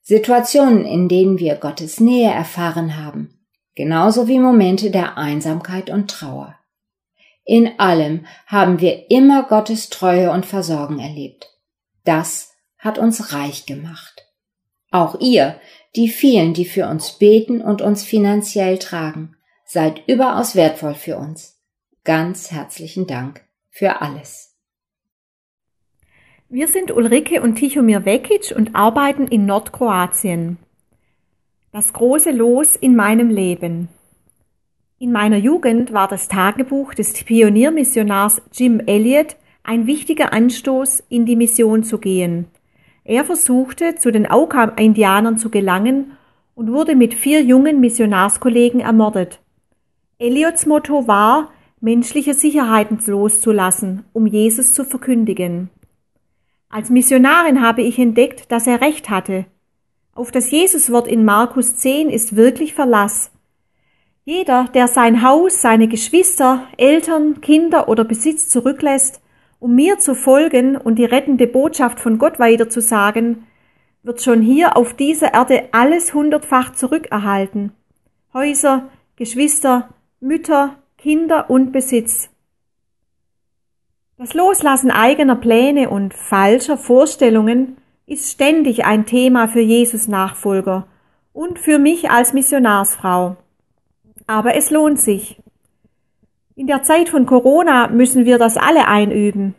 Situationen, 0.00 0.84
in 0.84 1.08
denen 1.08 1.38
wir 1.38 1.56
Gottes 1.56 2.00
Nähe 2.00 2.30
erfahren 2.30 2.96
haben, 2.96 3.38
genauso 3.74 4.26
wie 4.26 4.38
Momente 4.38 4.90
der 4.90 5.16
Einsamkeit 5.16 5.90
und 5.90 6.10
Trauer. 6.10 6.56
In 7.44 7.78
allem 7.78 8.26
haben 8.46 8.80
wir 8.80 9.10
immer 9.10 9.44
Gottes 9.44 9.90
Treue 9.90 10.30
und 10.30 10.46
Versorgen 10.46 10.98
erlebt. 10.98 11.48
Das 12.04 12.52
hat 12.78 12.98
uns 12.98 13.32
reich 13.32 13.66
gemacht. 13.66 14.26
Auch 14.90 15.20
ihr, 15.20 15.60
die 15.94 16.08
vielen, 16.08 16.54
die 16.54 16.64
für 16.64 16.86
uns 16.86 17.12
beten 17.12 17.60
und 17.60 17.82
uns 17.82 18.02
finanziell 18.02 18.78
tragen, 18.78 19.36
seid 19.64 20.02
überaus 20.06 20.54
wertvoll 20.54 20.94
für 20.94 21.16
uns. 21.16 21.61
Ganz 22.04 22.50
herzlichen 22.50 23.06
Dank 23.06 23.44
für 23.70 24.00
alles. 24.00 24.56
Wir 26.48 26.66
sind 26.66 26.90
Ulrike 26.90 27.40
und 27.40 27.54
Tichomir 27.54 28.04
Vekic 28.04 28.52
und 28.56 28.74
arbeiten 28.74 29.28
in 29.28 29.46
Nordkroatien. 29.46 30.58
Das 31.70 31.92
große 31.92 32.32
Los 32.32 32.74
in 32.74 32.96
meinem 32.96 33.30
Leben. 33.30 33.88
In 34.98 35.12
meiner 35.12 35.36
Jugend 35.36 35.92
war 35.92 36.08
das 36.08 36.26
Tagebuch 36.26 36.92
des 36.92 37.12
Pioniermissionars 37.12 38.42
Jim 38.52 38.80
Elliot 38.84 39.36
ein 39.62 39.86
wichtiger 39.86 40.32
Anstoß, 40.32 41.04
in 41.08 41.24
die 41.24 41.36
Mission 41.36 41.84
zu 41.84 41.98
gehen. 41.98 42.48
Er 43.04 43.24
versuchte, 43.24 43.94
zu 43.94 44.10
den 44.10 44.28
Auka-Indianern 44.28 45.38
zu 45.38 45.50
gelangen 45.50 46.18
und 46.56 46.72
wurde 46.72 46.96
mit 46.96 47.14
vier 47.14 47.42
jungen 47.44 47.78
Missionarskollegen 47.78 48.80
ermordet. 48.80 49.38
Elliots 50.18 50.66
Motto 50.66 51.06
war, 51.06 51.51
menschliche 51.82 52.32
Sicherheiten 52.32 53.00
loszulassen, 53.04 54.04
um 54.12 54.26
Jesus 54.26 54.72
zu 54.72 54.84
verkündigen. 54.84 55.68
Als 56.70 56.90
Missionarin 56.90 57.60
habe 57.60 57.82
ich 57.82 57.98
entdeckt, 57.98 58.50
dass 58.52 58.68
er 58.68 58.80
recht 58.80 59.10
hatte. 59.10 59.46
Auf 60.14 60.30
das 60.30 60.52
Jesuswort 60.52 61.08
in 61.08 61.24
Markus 61.24 61.76
10 61.76 62.08
ist 62.08 62.36
wirklich 62.36 62.72
Verlass. 62.72 63.32
Jeder, 64.24 64.68
der 64.72 64.86
sein 64.86 65.22
Haus, 65.22 65.60
seine 65.60 65.88
Geschwister, 65.88 66.68
Eltern, 66.76 67.40
Kinder 67.40 67.88
oder 67.88 68.04
Besitz 68.04 68.48
zurücklässt, 68.48 69.20
um 69.58 69.74
mir 69.74 69.98
zu 69.98 70.14
folgen 70.14 70.76
und 70.76 71.00
die 71.00 71.04
rettende 71.04 71.48
Botschaft 71.48 71.98
von 71.98 72.16
Gott 72.18 72.38
weiterzusagen, 72.38 73.44
wird 74.04 74.22
schon 74.22 74.40
hier 74.40 74.76
auf 74.76 74.94
dieser 74.94 75.34
Erde 75.34 75.68
alles 75.72 76.14
hundertfach 76.14 76.74
zurückerhalten. 76.74 77.72
Häuser, 78.32 78.88
Geschwister, 79.16 79.88
Mütter, 80.20 80.76
Kinder 81.02 81.50
und 81.50 81.72
Besitz. 81.72 82.30
Das 84.18 84.34
Loslassen 84.34 84.92
eigener 84.92 85.34
Pläne 85.34 85.90
und 85.90 86.14
falscher 86.14 86.78
Vorstellungen 86.78 87.76
ist 88.06 88.30
ständig 88.30 88.84
ein 88.84 89.04
Thema 89.04 89.48
für 89.48 89.62
Jesus 89.62 90.06
Nachfolger 90.06 90.86
und 91.32 91.58
für 91.58 91.80
mich 91.80 92.08
als 92.08 92.32
Missionarsfrau. 92.32 93.36
Aber 94.28 94.54
es 94.54 94.70
lohnt 94.70 95.00
sich. 95.00 95.42
In 96.54 96.68
der 96.68 96.84
Zeit 96.84 97.08
von 97.08 97.26
Corona 97.26 97.88
müssen 97.88 98.24
wir 98.24 98.38
das 98.38 98.56
alle 98.56 98.86
einüben. 98.86 99.56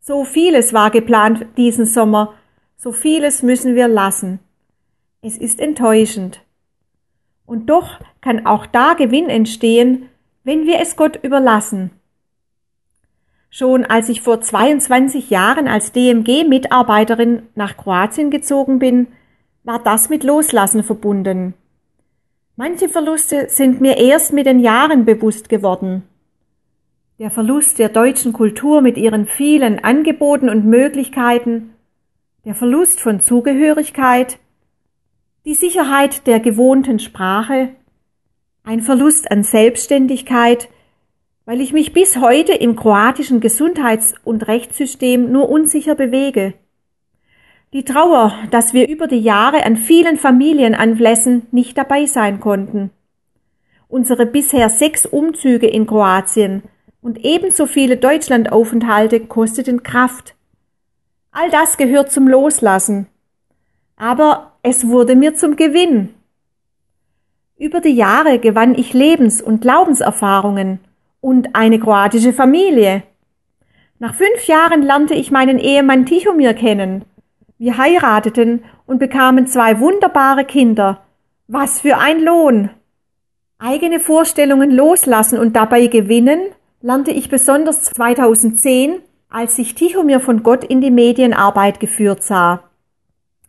So 0.00 0.24
vieles 0.24 0.72
war 0.72 0.90
geplant 0.90 1.46
diesen 1.56 1.86
Sommer, 1.86 2.34
so 2.76 2.90
vieles 2.90 3.44
müssen 3.44 3.76
wir 3.76 3.86
lassen. 3.86 4.40
Es 5.20 5.38
ist 5.38 5.60
enttäuschend. 5.60 6.40
Und 7.46 7.70
doch 7.70 8.00
kann 8.20 8.46
auch 8.46 8.66
da 8.66 8.94
Gewinn 8.94 9.28
entstehen, 9.28 10.08
wenn 10.44 10.66
wir 10.66 10.80
es 10.80 10.96
Gott 10.96 11.18
überlassen. 11.22 11.90
Schon 13.50 13.84
als 13.84 14.08
ich 14.08 14.22
vor 14.22 14.40
22 14.40 15.30
Jahren 15.30 15.68
als 15.68 15.92
DMG-Mitarbeiterin 15.92 17.42
nach 17.54 17.76
Kroatien 17.76 18.30
gezogen 18.30 18.78
bin, 18.78 19.08
war 19.62 19.78
das 19.78 20.08
mit 20.08 20.24
Loslassen 20.24 20.82
verbunden. 20.82 21.54
Manche 22.56 22.88
Verluste 22.88 23.48
sind 23.48 23.80
mir 23.80 23.98
erst 23.98 24.32
mit 24.32 24.46
den 24.46 24.58
Jahren 24.58 25.04
bewusst 25.04 25.48
geworden. 25.48 26.02
Der 27.18 27.30
Verlust 27.30 27.78
der 27.78 27.88
deutschen 27.88 28.32
Kultur 28.32 28.80
mit 28.80 28.96
ihren 28.96 29.26
vielen 29.26 29.84
Angeboten 29.84 30.48
und 30.48 30.64
Möglichkeiten, 30.64 31.74
der 32.44 32.54
Verlust 32.54 33.00
von 33.00 33.20
Zugehörigkeit, 33.20 34.38
die 35.44 35.54
Sicherheit 35.54 36.26
der 36.26 36.40
gewohnten 36.40 36.98
Sprache, 36.98 37.70
ein 38.64 38.80
Verlust 38.80 39.30
an 39.30 39.42
Selbstständigkeit, 39.42 40.68
weil 41.44 41.60
ich 41.60 41.72
mich 41.72 41.92
bis 41.92 42.16
heute 42.18 42.52
im 42.52 42.76
kroatischen 42.76 43.40
Gesundheits- 43.40 44.14
und 44.24 44.46
Rechtssystem 44.46 45.32
nur 45.32 45.48
unsicher 45.48 45.94
bewege. 45.94 46.54
Die 47.72 47.84
Trauer, 47.84 48.34
dass 48.50 48.74
wir 48.74 48.88
über 48.88 49.06
die 49.06 49.20
Jahre 49.20 49.64
an 49.64 49.76
vielen 49.76 50.16
Familienanlässen 50.16 51.46
nicht 51.50 51.76
dabei 51.76 52.06
sein 52.06 52.38
konnten. 52.38 52.90
Unsere 53.88 54.26
bisher 54.26 54.68
sechs 54.68 55.06
Umzüge 55.06 55.66
in 55.66 55.86
Kroatien 55.86 56.62
und 57.00 57.24
ebenso 57.24 57.66
viele 57.66 57.96
Deutschlandaufenthalte 57.96 59.20
kosteten 59.20 59.82
Kraft. 59.82 60.34
All 61.32 61.50
das 61.50 61.76
gehört 61.76 62.12
zum 62.12 62.28
Loslassen. 62.28 63.08
Aber 63.96 64.52
es 64.62 64.86
wurde 64.86 65.16
mir 65.16 65.34
zum 65.34 65.56
Gewinn. 65.56 66.10
Über 67.62 67.80
die 67.80 67.94
Jahre 67.94 68.40
gewann 68.40 68.74
ich 68.74 68.92
Lebens- 68.92 69.40
und 69.40 69.60
Glaubenserfahrungen 69.60 70.80
und 71.20 71.54
eine 71.54 71.78
kroatische 71.78 72.32
Familie. 72.32 73.04
Nach 74.00 74.16
fünf 74.16 74.48
Jahren 74.48 74.82
lernte 74.82 75.14
ich 75.14 75.30
meinen 75.30 75.60
Ehemann 75.60 76.04
Tichomir 76.04 76.54
kennen 76.54 77.04
wir 77.62 77.78
heirateten 77.78 78.64
und 78.86 78.98
bekamen 78.98 79.46
zwei 79.46 79.78
wunderbare 79.78 80.44
Kinder. 80.44 81.04
Was 81.46 81.80
für 81.80 81.98
ein 81.98 82.20
Lohn! 82.20 82.70
Eigene 83.60 84.00
Vorstellungen 84.00 84.72
loslassen 84.72 85.38
und 85.38 85.54
dabei 85.54 85.86
gewinnen, 85.86 86.40
lernte 86.80 87.12
ich 87.12 87.28
besonders 87.28 87.84
2010, 87.84 88.98
als 89.28 89.54
sich 89.54 89.76
Tichomir 89.76 90.18
von 90.18 90.42
Gott 90.42 90.64
in 90.64 90.80
die 90.80 90.90
Medienarbeit 90.90 91.78
geführt 91.78 92.24
sah. 92.24 92.64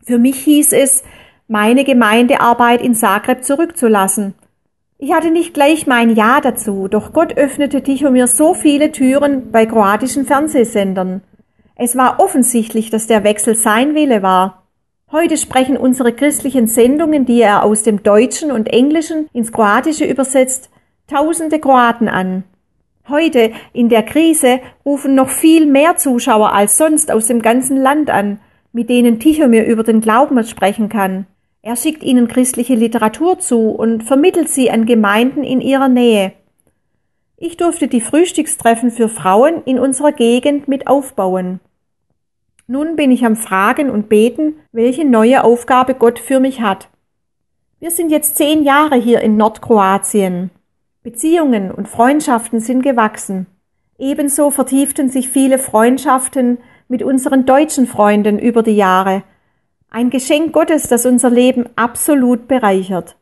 Für 0.06 0.20
mich 0.20 0.36
hieß 0.44 0.72
es, 0.74 1.02
meine 1.46 1.84
Gemeindearbeit 1.84 2.80
in 2.80 2.94
Zagreb 2.94 3.44
zurückzulassen. 3.44 4.34
Ich 4.96 5.12
hatte 5.12 5.30
nicht 5.30 5.52
gleich 5.52 5.86
mein 5.86 6.14
Ja 6.16 6.40
dazu, 6.40 6.88
doch 6.88 7.12
Gott 7.12 7.36
öffnete 7.36 7.82
Tichomir 7.82 8.26
so 8.26 8.54
viele 8.54 8.92
Türen 8.92 9.50
bei 9.50 9.66
kroatischen 9.66 10.24
Fernsehsendern. 10.24 11.22
Es 11.76 11.96
war 11.96 12.20
offensichtlich, 12.20 12.88
dass 12.88 13.06
der 13.06 13.24
Wechsel 13.24 13.54
sein 13.54 13.94
Wille 13.94 14.22
war. 14.22 14.62
Heute 15.12 15.36
sprechen 15.36 15.76
unsere 15.76 16.12
christlichen 16.12 16.66
Sendungen, 16.66 17.26
die 17.26 17.42
er 17.42 17.62
aus 17.62 17.82
dem 17.82 18.02
Deutschen 18.02 18.50
und 18.50 18.68
Englischen 18.68 19.28
ins 19.32 19.52
Kroatische 19.52 20.06
übersetzt, 20.06 20.70
tausende 21.08 21.58
Kroaten 21.58 22.08
an. 22.08 22.44
Heute, 23.08 23.52
in 23.74 23.90
der 23.90 24.02
Krise, 24.02 24.60
rufen 24.86 25.14
noch 25.14 25.28
viel 25.28 25.66
mehr 25.66 25.98
Zuschauer 25.98 26.52
als 26.52 26.78
sonst 26.78 27.12
aus 27.12 27.26
dem 27.26 27.42
ganzen 27.42 27.76
Land 27.76 28.08
an, 28.08 28.40
mit 28.72 28.88
denen 28.88 29.20
Tichomir 29.20 29.66
über 29.66 29.82
den 29.82 30.00
Glauben 30.00 30.42
sprechen 30.44 30.88
kann. 30.88 31.26
Er 31.66 31.76
schickt 31.76 32.02
ihnen 32.02 32.28
christliche 32.28 32.74
Literatur 32.74 33.38
zu 33.38 33.70
und 33.70 34.02
vermittelt 34.02 34.50
sie 34.50 34.70
an 34.70 34.84
Gemeinden 34.84 35.42
in 35.42 35.62
ihrer 35.62 35.88
Nähe. 35.88 36.34
Ich 37.38 37.56
durfte 37.56 37.88
die 37.88 38.02
Frühstückstreffen 38.02 38.90
für 38.90 39.08
Frauen 39.08 39.62
in 39.64 39.78
unserer 39.78 40.12
Gegend 40.12 40.68
mit 40.68 40.86
aufbauen. 40.86 41.60
Nun 42.66 42.96
bin 42.96 43.10
ich 43.10 43.24
am 43.24 43.34
Fragen 43.34 43.88
und 43.88 44.10
Beten, 44.10 44.56
welche 44.72 45.06
neue 45.06 45.42
Aufgabe 45.42 45.94
Gott 45.94 46.18
für 46.18 46.38
mich 46.38 46.60
hat. 46.60 46.90
Wir 47.80 47.90
sind 47.90 48.10
jetzt 48.10 48.36
zehn 48.36 48.62
Jahre 48.62 48.96
hier 48.96 49.22
in 49.22 49.38
Nordkroatien. 49.38 50.50
Beziehungen 51.02 51.70
und 51.70 51.88
Freundschaften 51.88 52.60
sind 52.60 52.82
gewachsen. 52.82 53.46
Ebenso 53.98 54.50
vertieften 54.50 55.08
sich 55.08 55.30
viele 55.30 55.58
Freundschaften 55.58 56.58
mit 56.88 57.02
unseren 57.02 57.46
deutschen 57.46 57.86
Freunden 57.86 58.38
über 58.38 58.62
die 58.62 58.76
Jahre. 58.76 59.22
Ein 59.94 60.10
Geschenk 60.10 60.52
Gottes, 60.52 60.88
das 60.88 61.06
unser 61.06 61.30
Leben 61.30 61.66
absolut 61.76 62.48
bereichert. 62.48 63.14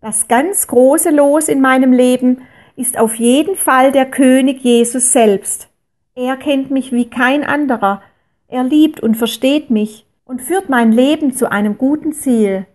Das 0.00 0.28
ganz 0.28 0.68
große 0.68 1.10
Los 1.10 1.48
in 1.48 1.60
meinem 1.60 1.92
Leben 1.92 2.42
ist 2.76 2.96
auf 2.96 3.16
jeden 3.16 3.56
Fall 3.56 3.90
der 3.90 4.06
König 4.06 4.60
Jesus 4.60 5.10
selbst. 5.10 5.66
Er 6.14 6.36
kennt 6.36 6.70
mich 6.70 6.92
wie 6.92 7.10
kein 7.10 7.42
anderer. 7.42 8.00
Er 8.46 8.62
liebt 8.62 9.00
und 9.00 9.16
versteht 9.16 9.70
mich 9.70 10.06
und 10.24 10.40
führt 10.40 10.68
mein 10.68 10.92
Leben 10.92 11.32
zu 11.32 11.50
einem 11.50 11.78
guten 11.78 12.12
Ziel. 12.12 12.66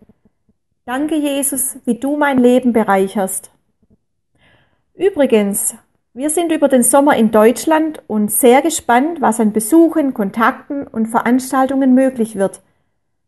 Danke, 0.83 1.15
Jesus, 1.15 1.77
wie 1.85 1.95
du 1.95 2.17
mein 2.17 2.39
Leben 2.39 2.73
bereicherst. 2.73 3.51
Übrigens, 4.95 5.77
wir 6.13 6.29
sind 6.29 6.51
über 6.51 6.67
den 6.67 6.83
Sommer 6.83 7.15
in 7.15 7.31
Deutschland 7.31 8.03
und 8.07 8.33
sehr 8.33 8.61
gespannt, 8.61 9.21
was 9.21 9.39
an 9.39 9.53
Besuchen, 9.53 10.13
Kontakten 10.13 10.85
und 10.85 11.05
Veranstaltungen 11.05 11.93
möglich 11.95 12.35
wird. 12.35 12.61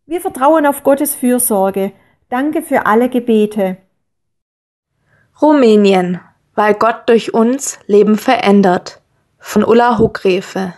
Wir 0.07 0.21
vertrauen 0.21 0.67
auf 0.67 0.83
Gottes 0.83 1.15
Fürsorge. 1.15 1.91
Danke 2.29 2.61
für 2.61 2.85
alle 2.85 3.09
Gebete. 3.09 3.77
Rumänien, 5.41 6.19
weil 6.53 6.75
Gott 6.75 7.07
durch 7.07 7.33
uns 7.33 7.79
Leben 7.87 8.15
verändert. 8.15 9.01
Von 9.39 9.63
Ulla 9.63 9.97
Huckrefe. 9.97 10.75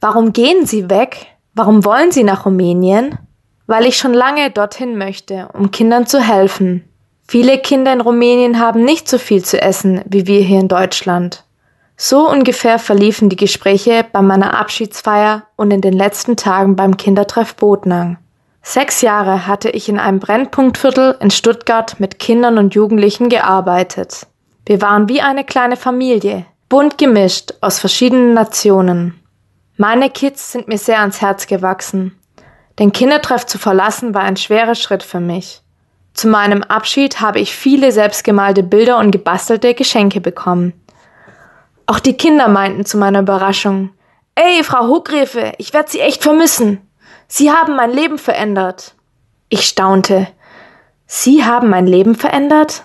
Warum 0.00 0.34
gehen 0.34 0.66
Sie 0.66 0.90
weg? 0.90 1.28
Warum 1.54 1.82
wollen 1.86 2.12
Sie 2.12 2.24
nach 2.24 2.44
Rumänien? 2.44 3.18
Weil 3.66 3.86
ich 3.86 3.96
schon 3.96 4.12
lange 4.12 4.50
dorthin 4.50 4.98
möchte, 4.98 5.48
um 5.54 5.70
Kindern 5.70 6.06
zu 6.06 6.20
helfen. 6.20 6.84
Viele 7.26 7.58
Kinder 7.58 7.94
in 7.94 8.02
Rumänien 8.02 8.60
haben 8.60 8.84
nicht 8.84 9.08
so 9.08 9.16
viel 9.16 9.42
zu 9.42 9.60
essen 9.60 10.02
wie 10.06 10.26
wir 10.26 10.40
hier 10.40 10.60
in 10.60 10.68
Deutschland. 10.68 11.44
So 12.00 12.30
ungefähr 12.30 12.78
verliefen 12.78 13.28
die 13.28 13.36
Gespräche 13.36 14.06
bei 14.12 14.22
meiner 14.22 14.56
Abschiedsfeier 14.56 15.42
und 15.56 15.72
in 15.72 15.80
den 15.80 15.92
letzten 15.92 16.36
Tagen 16.36 16.76
beim 16.76 16.96
Kindertreff 16.96 17.56
Botnang. 17.56 18.18
Sechs 18.62 19.00
Jahre 19.00 19.48
hatte 19.48 19.70
ich 19.70 19.88
in 19.88 19.98
einem 19.98 20.20
Brennpunktviertel 20.20 21.16
in 21.18 21.32
Stuttgart 21.32 21.98
mit 21.98 22.20
Kindern 22.20 22.56
und 22.56 22.72
Jugendlichen 22.74 23.28
gearbeitet. 23.28 24.28
Wir 24.64 24.80
waren 24.80 25.08
wie 25.08 25.20
eine 25.20 25.42
kleine 25.42 25.76
Familie, 25.76 26.46
bunt 26.68 26.98
gemischt 26.98 27.54
aus 27.60 27.80
verschiedenen 27.80 28.32
Nationen. 28.32 29.20
Meine 29.76 30.08
Kids 30.08 30.52
sind 30.52 30.68
mir 30.68 30.78
sehr 30.78 31.00
ans 31.00 31.20
Herz 31.20 31.48
gewachsen. 31.48 32.16
Den 32.78 32.92
Kindertreff 32.92 33.44
zu 33.44 33.58
verlassen 33.58 34.14
war 34.14 34.22
ein 34.22 34.36
schwerer 34.36 34.76
Schritt 34.76 35.02
für 35.02 35.20
mich. 35.20 35.62
Zu 36.14 36.28
meinem 36.28 36.62
Abschied 36.62 37.20
habe 37.20 37.40
ich 37.40 37.56
viele 37.56 37.90
selbstgemalte 37.90 38.62
Bilder 38.62 38.98
und 38.98 39.10
gebastelte 39.10 39.74
Geschenke 39.74 40.20
bekommen. 40.20 40.74
Auch 41.88 41.98
die 41.98 42.16
Kinder 42.16 42.46
meinten 42.46 42.84
zu 42.84 42.98
meiner 42.98 43.20
Überraschung, 43.20 43.90
Ey, 44.36 44.62
Frau 44.62 44.86
Huckrefe, 44.86 45.54
ich 45.58 45.72
werde 45.72 45.90
Sie 45.90 45.98
echt 45.98 46.22
vermissen. 46.22 46.88
Sie 47.26 47.50
haben 47.50 47.74
mein 47.74 47.90
Leben 47.90 48.18
verändert. 48.18 48.94
Ich 49.48 49.62
staunte. 49.62 50.28
Sie 51.06 51.44
haben 51.44 51.70
mein 51.70 51.88
Leben 51.88 52.14
verändert? 52.14 52.84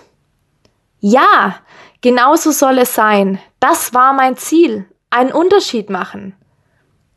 Ja, 0.98 1.60
genauso 2.00 2.50
soll 2.50 2.78
es 2.78 2.96
sein. 2.96 3.38
Das 3.60 3.94
war 3.94 4.14
mein 4.14 4.36
Ziel. 4.36 4.86
Einen 5.10 5.30
Unterschied 5.30 5.90
machen. 5.90 6.34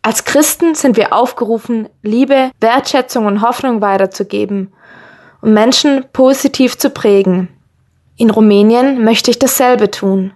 Als 0.03 0.26
Christen 0.26 0.76
sind 0.76 0.97
wir 0.97 1.14
aufgerufen, 1.14 1.89
Liebe, 2.03 2.51
Wertschätzung 2.59 3.26
und 3.26 3.41
Hoffnung 3.41 3.81
weiterzugeben 3.81 4.72
um 5.41 5.53
Menschen 5.53 6.05
positiv 6.14 6.77
zu 6.77 6.89
prägen. 6.89 7.49
In 8.18 8.30
Rumänien 8.30 9.03
möchte 9.03 9.31
ich 9.31 9.39
dasselbe 9.39 9.91
tun. 9.91 10.34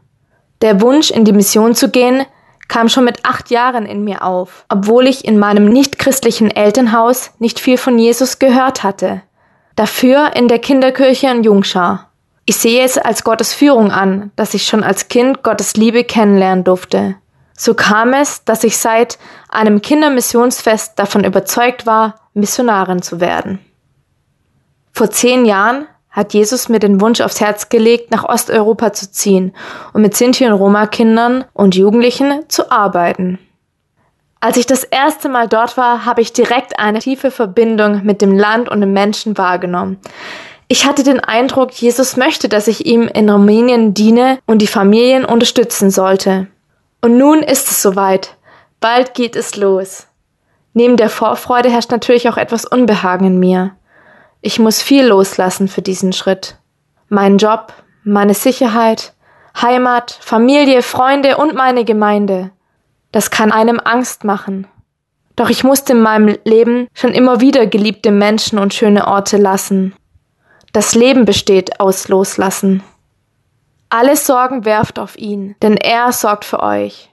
Der 0.62 0.82
Wunsch, 0.82 1.10
in 1.10 1.26
die 1.26 1.34
Mission 1.34 1.76
zu 1.76 1.90
gehen, 1.90 2.26
kam 2.68 2.88
schon 2.88 3.04
mit 3.04 3.26
acht 3.26 3.50
Jahren 3.50 3.86
in 3.86 4.04
mir 4.04 4.24
auf, 4.24 4.66
obwohl 4.70 5.08
ich 5.08 5.26
in 5.26 5.38
meinem 5.38 5.66
nichtchristlichen 5.66 6.50
Elternhaus 6.50 7.32
nicht 7.40 7.60
viel 7.60 7.78
von 7.78 8.00
Jesus 8.00 8.40
gehört 8.40 8.84
hatte. 8.84 9.22
Dafür 9.76 10.36
in 10.36 10.48
der 10.48 10.60
Kinderkirche 10.60 11.28
in 11.28 11.44
Jungschar. 11.44 12.12
Ich 12.46 12.58
sehe 12.58 12.84
es 12.84 12.98
als 12.98 13.24
Gottes 13.24 13.54
Führung 13.54 13.92
an, 13.92 14.32
dass 14.36 14.54
ich 14.54 14.66
schon 14.66 14.84
als 14.84 15.08
Kind 15.10 15.44
Gottes 15.44 15.76
Liebe 15.76 16.04
kennenlernen 16.04 16.64
durfte. 16.64 17.16
So 17.58 17.74
kam 17.74 18.14
es, 18.14 18.44
dass 18.44 18.64
ich 18.64 18.78
seit 18.78 19.20
einem 19.50 19.82
Kindermissionsfest 19.82 20.98
davon 20.98 21.24
überzeugt 21.24 21.86
war, 21.86 22.16
Missionarin 22.34 23.02
zu 23.02 23.20
werden. 23.20 23.60
Vor 24.94 25.12
zehn 25.12 25.46
Jahren 25.46 25.88
hat 26.12 26.34
Jesus 26.34 26.70
mir 26.70 26.80
den 26.80 27.00
Wunsch 27.02 27.22
aufs 27.22 27.40
Herz 27.40 27.70
gelegt, 27.70 28.12
nach 28.12 28.26
Osteuropa 28.26 28.94
zu 28.94 29.12
ziehen 29.12 29.54
und 29.94 30.02
mit 30.02 30.16
Sinti 30.16 30.46
und 30.46 30.54
Roma-Kindern 30.54 31.46
und 31.54 31.76
Jugendlichen 31.76 32.50
zu 32.50 32.70
arbeiten. 32.70 33.40
Als 34.42 34.58
ich 34.58 34.66
das 34.66 34.84
erste 34.84 35.30
Mal 35.30 35.48
dort 35.48 35.78
war, 35.78 36.06
habe 36.06 36.22
ich 36.22 36.34
direkt 36.34 36.80
eine 36.80 37.00
tiefe 37.00 37.32
Verbindung 37.32 38.04
mit 38.04 38.22
dem 38.22 38.38
Land 38.38 38.70
und 38.70 38.82
den 38.82 38.92
Menschen 38.92 39.38
wahrgenommen. 39.38 40.00
Ich 40.68 40.86
hatte 40.86 41.04
den 41.04 41.20
Eindruck, 41.20 41.72
Jesus 41.74 42.18
möchte, 42.18 42.50
dass 42.50 42.68
ich 42.68 42.86
ihm 42.86 43.08
in 43.08 43.30
Rumänien 43.30 43.94
diene 43.94 44.40
und 44.48 44.62
die 44.62 44.68
Familien 44.68 45.26
unterstützen 45.26 45.92
sollte. 45.92 46.48
Und 47.02 47.18
nun 47.18 47.44
ist 47.44 47.70
es 47.70 47.82
soweit. 47.82 48.38
Bald 48.80 49.14
geht 49.14 49.36
es 49.36 49.58
los. 49.58 50.08
Neben 50.74 50.98
der 50.98 51.10
Vorfreude 51.10 51.70
herrscht 51.70 51.92
natürlich 51.92 52.30
auch 52.30 52.38
etwas 52.38 52.66
Unbehagen 52.66 53.28
in 53.28 53.40
mir. 53.40 53.76
Ich 54.42 54.58
muss 54.58 54.82
viel 54.82 55.06
loslassen 55.06 55.68
für 55.68 55.84
diesen 55.84 56.14
Schritt. 56.14 56.58
Meinen 57.10 57.38
Job, 57.38 57.74
meine 58.04 58.34
Sicherheit, 58.34 59.14
Heimat, 59.60 60.18
Familie, 60.20 60.82
Freunde 60.82 61.38
und 61.38 61.54
meine 61.54 61.86
Gemeinde. 61.86 62.50
Das 63.12 63.30
kann 63.30 63.52
einem 63.52 63.80
Angst 63.84 64.24
machen. 64.24 64.68
Doch 65.36 65.50
ich 65.50 65.64
musste 65.64 65.94
in 65.94 66.02
meinem 66.02 66.38
Leben 66.44 66.88
schon 66.94 67.14
immer 67.14 67.40
wieder 67.40 67.68
geliebte 67.68 68.12
Menschen 68.12 68.58
und 68.58 68.74
schöne 68.74 69.08
Orte 69.08 69.38
lassen. 69.38 69.94
Das 70.74 70.96
Leben 70.96 71.26
besteht 71.26 71.80
aus 71.80 72.08
Loslassen. 72.08 72.82
Alle 73.90 74.16
Sorgen 74.16 74.66
werft 74.66 74.98
auf 74.98 75.18
ihn, 75.18 75.56
denn 75.62 75.78
er 75.78 76.12
sorgt 76.14 76.46
für 76.46 76.64
euch. 76.64 77.10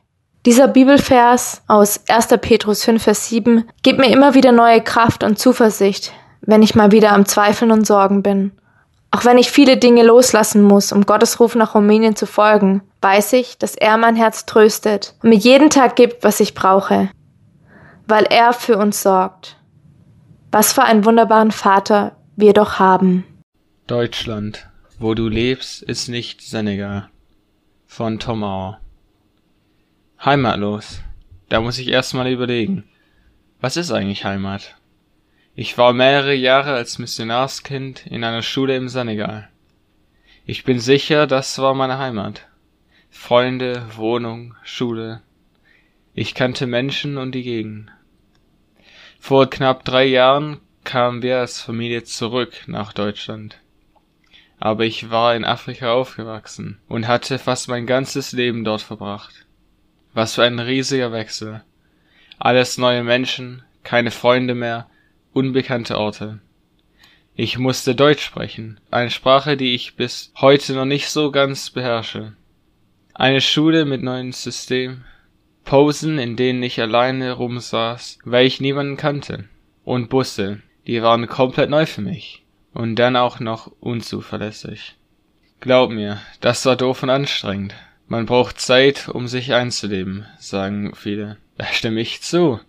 Dieser 0.46 0.68
Bibelvers 0.68 1.62
aus 1.66 2.00
1. 2.08 2.28
Petrus 2.40 2.84
5, 2.84 3.02
Vers 3.02 3.28
7 3.28 3.68
gibt 3.82 3.98
mir 3.98 4.10
immer 4.10 4.34
wieder 4.34 4.52
neue 4.52 4.80
Kraft 4.80 5.24
und 5.24 5.38
Zuversicht, 5.38 6.12
wenn 6.40 6.62
ich 6.62 6.74
mal 6.74 6.92
wieder 6.92 7.12
am 7.12 7.26
Zweifeln 7.26 7.70
und 7.70 7.86
Sorgen 7.86 8.22
bin. 8.22 8.52
Auch 9.10 9.24
wenn 9.24 9.38
ich 9.38 9.50
viele 9.50 9.76
Dinge 9.76 10.02
loslassen 10.02 10.62
muss, 10.62 10.92
um 10.92 11.06
Gottes 11.06 11.40
Ruf 11.40 11.54
nach 11.54 11.74
Rumänien 11.74 12.14
zu 12.14 12.26
folgen, 12.26 12.82
weiß 13.00 13.32
ich, 13.34 13.56
dass 13.58 13.74
er 13.74 13.96
mein 13.96 14.16
Herz 14.16 14.44
tröstet 14.44 15.14
und 15.22 15.30
mir 15.30 15.36
jeden 15.36 15.70
Tag 15.70 15.96
gibt, 15.96 16.24
was 16.24 16.40
ich 16.40 16.54
brauche, 16.54 17.08
weil 18.06 18.24
er 18.24 18.52
für 18.52 18.76
uns 18.76 19.02
sorgt. 19.02 19.56
Was 20.50 20.72
für 20.72 20.82
einen 20.82 21.04
wunderbaren 21.04 21.50
Vater 21.50 22.16
wir 22.36 22.52
doch 22.52 22.78
haben. 22.78 23.24
Deutschland, 23.86 24.68
wo 24.98 25.14
du 25.14 25.28
lebst, 25.28 25.82
ist 25.82 26.08
nicht 26.08 26.42
Senegal. 26.42 27.08
Von 27.86 28.18
Tom 28.18 28.44
Auer. 28.44 28.80
Heimatlos. 30.24 31.00
Da 31.48 31.60
muss 31.60 31.78
ich 31.78 31.88
erstmal 31.88 32.28
überlegen. 32.28 32.84
Was 33.60 33.76
ist 33.76 33.90
eigentlich 33.90 34.24
Heimat? 34.24 34.77
Ich 35.60 35.76
war 35.76 35.92
mehrere 35.92 36.34
Jahre 36.34 36.74
als 36.74 37.00
Missionarskind 37.00 38.06
in 38.06 38.22
einer 38.22 38.42
Schule 38.42 38.76
im 38.76 38.88
Senegal. 38.88 39.48
Ich 40.46 40.62
bin 40.62 40.78
sicher, 40.78 41.26
das 41.26 41.58
war 41.58 41.74
meine 41.74 41.98
Heimat. 41.98 42.46
Freunde, 43.10 43.84
Wohnung, 43.96 44.54
Schule. 44.62 45.20
Ich 46.14 46.36
kannte 46.36 46.68
Menschen 46.68 47.18
und 47.18 47.32
die 47.32 47.42
Gegend. 47.42 47.90
Vor 49.18 49.50
knapp 49.50 49.84
drei 49.84 50.04
Jahren 50.04 50.60
kamen 50.84 51.22
wir 51.22 51.40
als 51.40 51.60
Familie 51.60 52.04
zurück 52.04 52.52
nach 52.68 52.92
Deutschland. 52.92 53.58
Aber 54.60 54.84
ich 54.84 55.10
war 55.10 55.34
in 55.34 55.44
Afrika 55.44 55.92
aufgewachsen 55.92 56.78
und 56.86 57.08
hatte 57.08 57.40
fast 57.40 57.66
mein 57.66 57.84
ganzes 57.84 58.30
Leben 58.30 58.62
dort 58.62 58.82
verbracht. 58.82 59.44
Was 60.14 60.36
für 60.36 60.44
ein 60.44 60.60
riesiger 60.60 61.10
Wechsel. 61.10 61.64
Alles 62.38 62.78
neue 62.78 63.02
Menschen, 63.02 63.64
keine 63.82 64.12
Freunde 64.12 64.54
mehr, 64.54 64.88
unbekannte 65.32 65.98
Orte. 65.98 66.40
Ich 67.34 67.58
musste 67.58 67.94
Deutsch 67.94 68.24
sprechen, 68.24 68.80
eine 68.90 69.10
Sprache, 69.10 69.56
die 69.56 69.74
ich 69.74 69.94
bis 69.94 70.32
heute 70.40 70.74
noch 70.74 70.84
nicht 70.84 71.08
so 71.08 71.30
ganz 71.30 71.70
beherrsche. 71.70 72.34
Eine 73.14 73.40
Schule 73.40 73.84
mit 73.84 74.02
neuem 74.02 74.32
System, 74.32 75.04
Posen, 75.64 76.18
in 76.18 76.34
denen 76.34 76.62
ich 76.62 76.80
alleine 76.80 77.32
rumsaß, 77.32 78.18
weil 78.24 78.46
ich 78.46 78.60
niemanden 78.60 78.96
kannte, 78.96 79.44
und 79.84 80.08
Busse, 80.08 80.62
die 80.86 81.02
waren 81.02 81.26
komplett 81.26 81.70
neu 81.70 81.86
für 81.86 82.00
mich 82.00 82.44
und 82.72 82.96
dann 82.96 83.16
auch 83.16 83.40
noch 83.40 83.70
unzuverlässig. 83.80 84.96
Glaub 85.60 85.90
mir, 85.90 86.20
das 86.40 86.64
war 86.66 86.76
doof 86.76 87.02
und 87.02 87.10
anstrengend. 87.10 87.74
Man 88.06 88.26
braucht 88.26 88.60
Zeit, 88.60 89.08
um 89.08 89.28
sich 89.28 89.52
einzuleben, 89.52 90.24
sagen 90.38 90.94
viele. 90.94 91.36
Da 91.56 91.66
stimme 91.66 92.00
ich 92.00 92.22
zu. 92.22 92.60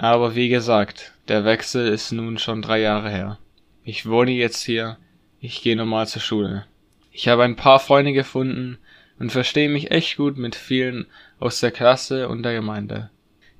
Aber 0.00 0.36
wie 0.36 0.48
gesagt, 0.48 1.12
der 1.26 1.44
Wechsel 1.44 1.88
ist 1.88 2.12
nun 2.12 2.38
schon 2.38 2.62
drei 2.62 2.78
Jahre 2.78 3.10
her. 3.10 3.38
Ich 3.82 4.06
wohne 4.06 4.30
jetzt 4.30 4.62
hier, 4.62 4.96
ich 5.40 5.60
gehe 5.60 5.74
normal 5.74 6.06
zur 6.06 6.22
Schule. 6.22 6.66
Ich 7.10 7.26
habe 7.26 7.42
ein 7.42 7.56
paar 7.56 7.80
Freunde 7.80 8.12
gefunden 8.12 8.78
und 9.18 9.32
verstehe 9.32 9.68
mich 9.68 9.90
echt 9.90 10.16
gut 10.16 10.38
mit 10.38 10.54
vielen 10.54 11.06
aus 11.40 11.58
der 11.58 11.72
Klasse 11.72 12.28
und 12.28 12.44
der 12.44 12.54
Gemeinde. 12.54 13.10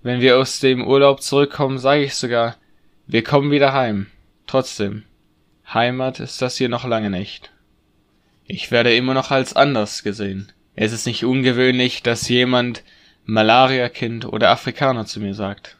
Wenn 0.05 0.21
wir 0.21 0.39
aus 0.39 0.61
dem 0.61 0.87
Urlaub 0.87 1.23
zurückkommen, 1.23 1.81
sage 1.81 2.05
ich 2.05 2.15
sogar, 2.15 2.55
wir 3.09 3.25
kommen 3.25 3.51
wieder 3.51 3.73
heim. 3.73 4.07
Trotzdem, 4.47 5.03
Heimat 5.75 6.21
ist 6.21 6.41
das 6.41 6.57
hier 6.57 6.69
noch 6.69 6.85
lange 6.85 7.11
nicht. 7.11 7.51
Ich 8.47 8.71
werde 8.71 8.95
immer 8.95 9.13
noch 9.13 9.33
als 9.33 9.57
anders 9.57 10.05
gesehen. 10.05 10.53
Es 10.77 10.93
ist 10.93 11.07
nicht 11.07 11.25
ungewöhnlich, 11.25 12.05
dass 12.05 12.29
jemand 12.29 12.85
Malaria-Kind 13.25 14.25
oder 14.25 14.51
Afrikaner 14.51 15.05
zu 15.05 15.19
mir 15.19 15.35
sagt. 15.35 15.78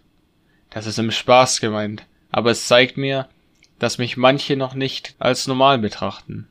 Das 0.71 0.87
ist 0.87 0.99
im 0.99 1.11
Spaß 1.11 1.61
gemeint, 1.61 2.05
aber 2.31 2.51
es 2.51 2.67
zeigt 2.67 2.97
mir, 2.97 3.29
dass 3.79 3.99
mich 3.99 4.17
manche 4.17 4.57
noch 4.57 4.75
nicht 4.75 5.15
als 5.19 5.47
normal 5.47 5.79
betrachten. 5.79 6.49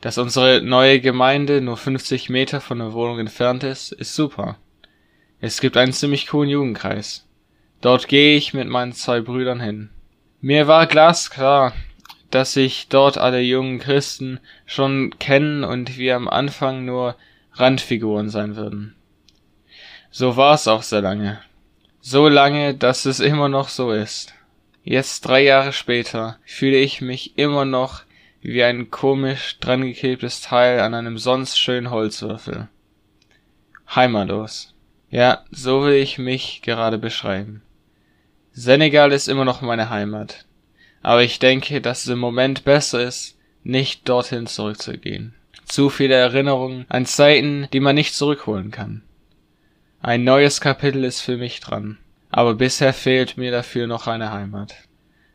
Dass 0.00 0.18
unsere 0.18 0.60
neue 0.60 1.00
Gemeinde 1.00 1.60
nur 1.60 1.76
50 1.76 2.28
Meter 2.28 2.60
von 2.60 2.78
der 2.78 2.92
Wohnung 2.92 3.18
entfernt 3.18 3.64
ist, 3.64 3.90
ist 3.92 4.14
super. 4.14 4.58
Es 5.40 5.60
gibt 5.60 5.76
einen 5.76 5.92
ziemlich 5.92 6.26
coolen 6.26 6.50
Jugendkreis. 6.50 7.26
Dort 7.80 8.08
gehe 8.08 8.36
ich 8.36 8.54
mit 8.54 8.68
meinen 8.68 8.92
zwei 8.92 9.20
Brüdern 9.20 9.60
hin. 9.60 9.90
Mir 10.40 10.66
war 10.66 10.86
glasklar, 10.86 11.72
dass 12.30 12.52
sich 12.52 12.88
dort 12.88 13.16
alle 13.16 13.40
jungen 13.40 13.78
Christen 13.78 14.40
schon 14.66 15.18
kennen 15.18 15.64
und 15.64 15.96
wir 15.96 16.16
am 16.16 16.28
Anfang 16.28 16.84
nur 16.84 17.16
Randfiguren 17.52 18.28
sein 18.28 18.56
würden. 18.56 18.94
So 20.10 20.36
war 20.36 20.54
es 20.54 20.68
auch 20.68 20.82
sehr 20.82 21.00
lange. 21.00 21.40
So 22.06 22.28
lange, 22.28 22.74
dass 22.74 23.06
es 23.06 23.20
immer 23.20 23.48
noch 23.48 23.68
so 23.68 23.90
ist. 23.90 24.34
Jetzt 24.82 25.22
drei 25.22 25.42
Jahre 25.42 25.72
später 25.72 26.38
fühle 26.44 26.76
ich 26.76 27.00
mich 27.00 27.38
immer 27.38 27.64
noch 27.64 28.02
wie 28.42 28.62
ein 28.62 28.90
komisch 28.90 29.58
drangeklebtes 29.60 30.42
Teil 30.42 30.80
an 30.80 30.92
einem 30.92 31.16
sonst 31.16 31.58
schönen 31.58 31.90
Holzwürfel. 31.90 32.68
Heimatlos. 33.94 34.74
Ja, 35.08 35.44
so 35.50 35.84
will 35.84 35.94
ich 35.94 36.18
mich 36.18 36.60
gerade 36.60 36.98
beschreiben. 36.98 37.62
Senegal 38.52 39.12
ist 39.12 39.28
immer 39.28 39.46
noch 39.46 39.62
meine 39.62 39.88
Heimat 39.88 40.44
aber 41.04 41.22
ich 41.22 41.38
denke, 41.38 41.82
dass 41.82 42.04
es 42.04 42.08
im 42.08 42.18
Moment 42.18 42.64
besser 42.64 43.04
ist, 43.04 43.36
nicht 43.62 44.08
dorthin 44.08 44.46
zurückzugehen. 44.46 45.34
Zu 45.66 45.90
viele 45.90 46.14
Erinnerungen 46.14 46.86
an 46.88 47.04
Zeiten, 47.04 47.68
die 47.74 47.80
man 47.80 47.94
nicht 47.94 48.14
zurückholen 48.14 48.70
kann. 48.70 49.02
Ein 50.06 50.22
neues 50.22 50.60
Kapitel 50.60 51.02
ist 51.02 51.22
für 51.22 51.38
mich 51.38 51.60
dran, 51.60 51.96
aber 52.28 52.52
bisher 52.52 52.92
fehlt 52.92 53.38
mir 53.38 53.50
dafür 53.50 53.86
noch 53.86 54.06
eine 54.06 54.32
Heimat. 54.32 54.74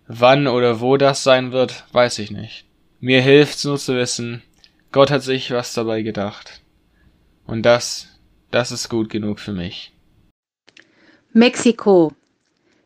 Wann 0.05 0.45
oder 0.45 0.79
wo 0.79 0.95
das 0.95 1.23
sein 1.23 1.51
wird, 1.51 1.85
weiß 1.91 2.19
ich 2.19 2.29
nicht. 2.29 2.67
Mir 2.99 3.19
hilft's 3.19 3.63
nur 3.63 3.79
zu 3.79 3.95
wissen, 3.95 4.43
Gott 4.91 5.09
hat 5.09 5.23
sich 5.23 5.49
was 5.49 5.73
dabei 5.73 6.03
gedacht. 6.03 6.61
Und 7.47 7.63
das, 7.63 8.19
das 8.51 8.71
ist 8.71 8.89
gut 8.89 9.09
genug 9.09 9.39
für 9.39 9.53
mich. 9.53 9.91
Mexiko. 11.33 12.13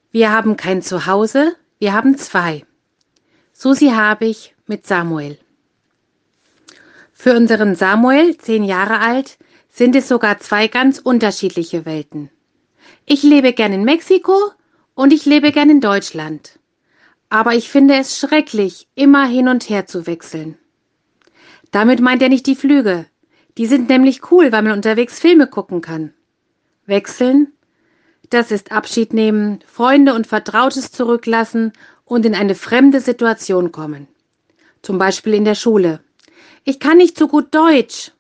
Wir 0.09 0.31
haben 0.31 0.55
kein 0.55 0.81
Zuhause, 0.81 1.57
wir 1.79 1.91
haben 1.91 2.17
zwei. 2.17 2.63
Susi 3.51 3.89
Habich 3.89 4.55
mit 4.67 4.87
Samuel. 4.87 5.37
Für 7.11 7.35
unseren 7.35 7.75
Samuel, 7.75 8.37
zehn 8.37 8.63
Jahre 8.63 8.99
alt, 8.99 9.37
sind 9.73 9.95
es 9.95 10.07
sogar 10.07 10.39
zwei 10.39 10.67
ganz 10.67 10.99
unterschiedliche 10.99 11.85
Welten. 11.85 12.29
Ich 13.07 13.23
lebe 13.23 13.53
gern 13.53 13.73
in 13.73 13.83
Mexiko 13.83 14.51
und 14.93 15.11
ich 15.11 15.25
lebe 15.25 15.51
gern 15.51 15.71
in 15.71 15.81
Deutschland. 15.81 16.59
Aber 17.29 17.55
ich 17.55 17.69
finde 17.69 17.95
es 17.95 18.19
schrecklich, 18.19 18.87
immer 18.93 19.25
hin 19.25 19.47
und 19.47 19.67
her 19.69 19.87
zu 19.87 20.05
wechseln. 20.05 20.59
Damit 21.71 22.01
meint 22.01 22.21
er 22.21 22.29
nicht 22.29 22.45
die 22.45 22.55
Flüge. 22.55 23.07
Die 23.57 23.65
sind 23.65 23.89
nämlich 23.89 24.31
cool, 24.31 24.51
weil 24.51 24.61
man 24.61 24.73
unterwegs 24.73 25.19
Filme 25.19 25.47
gucken 25.47 25.81
kann. 25.81 26.13
Wechseln? 26.85 27.51
Das 28.29 28.51
ist 28.51 28.71
Abschied 28.71 29.11
nehmen, 29.11 29.59
Freunde 29.65 30.13
und 30.13 30.27
Vertrautes 30.27 30.91
zurücklassen 30.91 31.73
und 32.05 32.27
in 32.27 32.35
eine 32.35 32.53
fremde 32.53 32.99
Situation 32.99 33.71
kommen. 33.71 34.07
Zum 34.83 34.99
Beispiel 34.99 35.33
in 35.33 35.45
der 35.45 35.55
Schule. 35.55 35.99
Ich 36.63 36.79
kann 36.79 36.97
nicht 36.97 37.17
so 37.17 37.27
gut 37.27 37.55
Deutsch. 37.55 38.11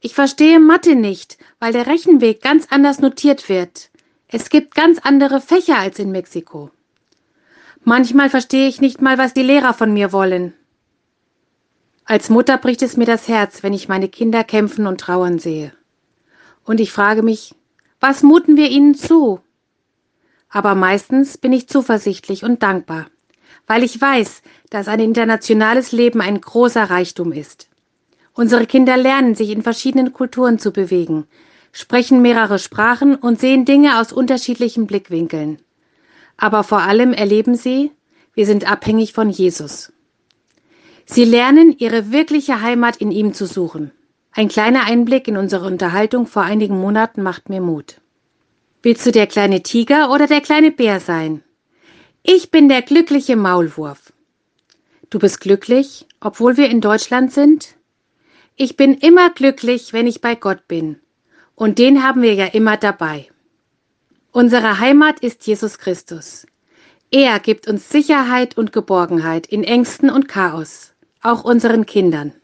Ich 0.00 0.14
verstehe 0.14 0.60
Mathe 0.60 0.94
nicht, 0.94 1.38
weil 1.58 1.72
der 1.72 1.86
Rechenweg 1.86 2.42
ganz 2.42 2.66
anders 2.70 3.00
notiert 3.00 3.48
wird. 3.48 3.90
Es 4.28 4.50
gibt 4.50 4.74
ganz 4.74 4.98
andere 4.98 5.40
Fächer 5.40 5.78
als 5.78 5.98
in 5.98 6.12
Mexiko. 6.12 6.70
Manchmal 7.84 8.30
verstehe 8.30 8.68
ich 8.68 8.80
nicht 8.80 9.00
mal, 9.00 9.18
was 9.18 9.34
die 9.34 9.42
Lehrer 9.42 9.74
von 9.74 9.92
mir 9.92 10.12
wollen. 10.12 10.52
Als 12.04 12.30
Mutter 12.30 12.58
bricht 12.58 12.82
es 12.82 12.96
mir 12.96 13.06
das 13.06 13.28
Herz, 13.28 13.62
wenn 13.62 13.72
ich 13.72 13.88
meine 13.88 14.08
Kinder 14.08 14.44
kämpfen 14.44 14.86
und 14.86 15.00
trauern 15.00 15.38
sehe. 15.38 15.72
Und 16.64 16.80
ich 16.80 16.92
frage 16.92 17.22
mich, 17.22 17.54
was 18.00 18.22
muten 18.22 18.56
wir 18.56 18.68
ihnen 18.68 18.94
zu? 18.94 19.40
Aber 20.48 20.74
meistens 20.74 21.38
bin 21.38 21.52
ich 21.52 21.68
zuversichtlich 21.68 22.44
und 22.44 22.62
dankbar 22.62 23.06
weil 23.68 23.84
ich 23.84 24.00
weiß, 24.00 24.42
dass 24.70 24.88
ein 24.88 24.98
internationales 24.98 25.92
Leben 25.92 26.20
ein 26.20 26.40
großer 26.40 26.90
Reichtum 26.90 27.30
ist. 27.32 27.68
Unsere 28.38 28.66
Kinder 28.66 28.96
lernen, 28.96 29.34
sich 29.34 29.50
in 29.50 29.62
verschiedenen 29.62 30.12
Kulturen 30.12 30.60
zu 30.60 30.70
bewegen, 30.70 31.26
sprechen 31.72 32.22
mehrere 32.22 32.60
Sprachen 32.60 33.16
und 33.16 33.40
sehen 33.40 33.64
Dinge 33.64 33.98
aus 33.98 34.12
unterschiedlichen 34.12 34.86
Blickwinkeln. 34.86 35.58
Aber 36.36 36.62
vor 36.62 36.82
allem 36.82 37.12
erleben 37.12 37.56
sie, 37.56 37.90
wir 38.34 38.46
sind 38.46 38.70
abhängig 38.70 39.12
von 39.12 39.28
Jesus. 39.28 39.92
Sie 41.04 41.24
lernen, 41.24 41.74
ihre 41.78 42.12
wirkliche 42.12 42.62
Heimat 42.62 42.98
in 42.98 43.10
ihm 43.10 43.34
zu 43.34 43.44
suchen. 43.44 43.90
Ein 44.30 44.46
kleiner 44.46 44.84
Einblick 44.84 45.26
in 45.26 45.36
unsere 45.36 45.66
Unterhaltung 45.66 46.28
vor 46.28 46.42
einigen 46.42 46.78
Monaten 46.78 47.24
macht 47.24 47.48
mir 47.48 47.60
Mut. 47.60 48.00
Willst 48.82 49.04
du 49.04 49.10
der 49.10 49.26
kleine 49.26 49.64
Tiger 49.64 50.12
oder 50.12 50.28
der 50.28 50.42
kleine 50.42 50.70
Bär 50.70 51.00
sein? 51.00 51.42
Ich 52.22 52.52
bin 52.52 52.68
der 52.68 52.82
glückliche 52.82 53.34
Maulwurf. 53.34 54.12
Du 55.10 55.18
bist 55.18 55.40
glücklich, 55.40 56.06
obwohl 56.20 56.56
wir 56.56 56.70
in 56.70 56.80
Deutschland 56.80 57.32
sind? 57.32 57.77
Ich 58.60 58.76
bin 58.76 58.94
immer 58.94 59.30
glücklich, 59.30 59.92
wenn 59.92 60.08
ich 60.08 60.20
bei 60.20 60.34
Gott 60.34 60.66
bin. 60.66 60.98
Und 61.54 61.78
den 61.78 62.02
haben 62.02 62.22
wir 62.22 62.34
ja 62.34 62.46
immer 62.46 62.76
dabei. 62.76 63.28
Unsere 64.32 64.80
Heimat 64.80 65.20
ist 65.20 65.46
Jesus 65.46 65.78
Christus. 65.78 66.44
Er 67.12 67.38
gibt 67.38 67.68
uns 67.68 67.88
Sicherheit 67.88 68.58
und 68.58 68.72
Geborgenheit 68.72 69.46
in 69.46 69.62
Ängsten 69.62 70.10
und 70.10 70.26
Chaos, 70.26 70.92
auch 71.22 71.44
unseren 71.44 71.86
Kindern. 71.86 72.34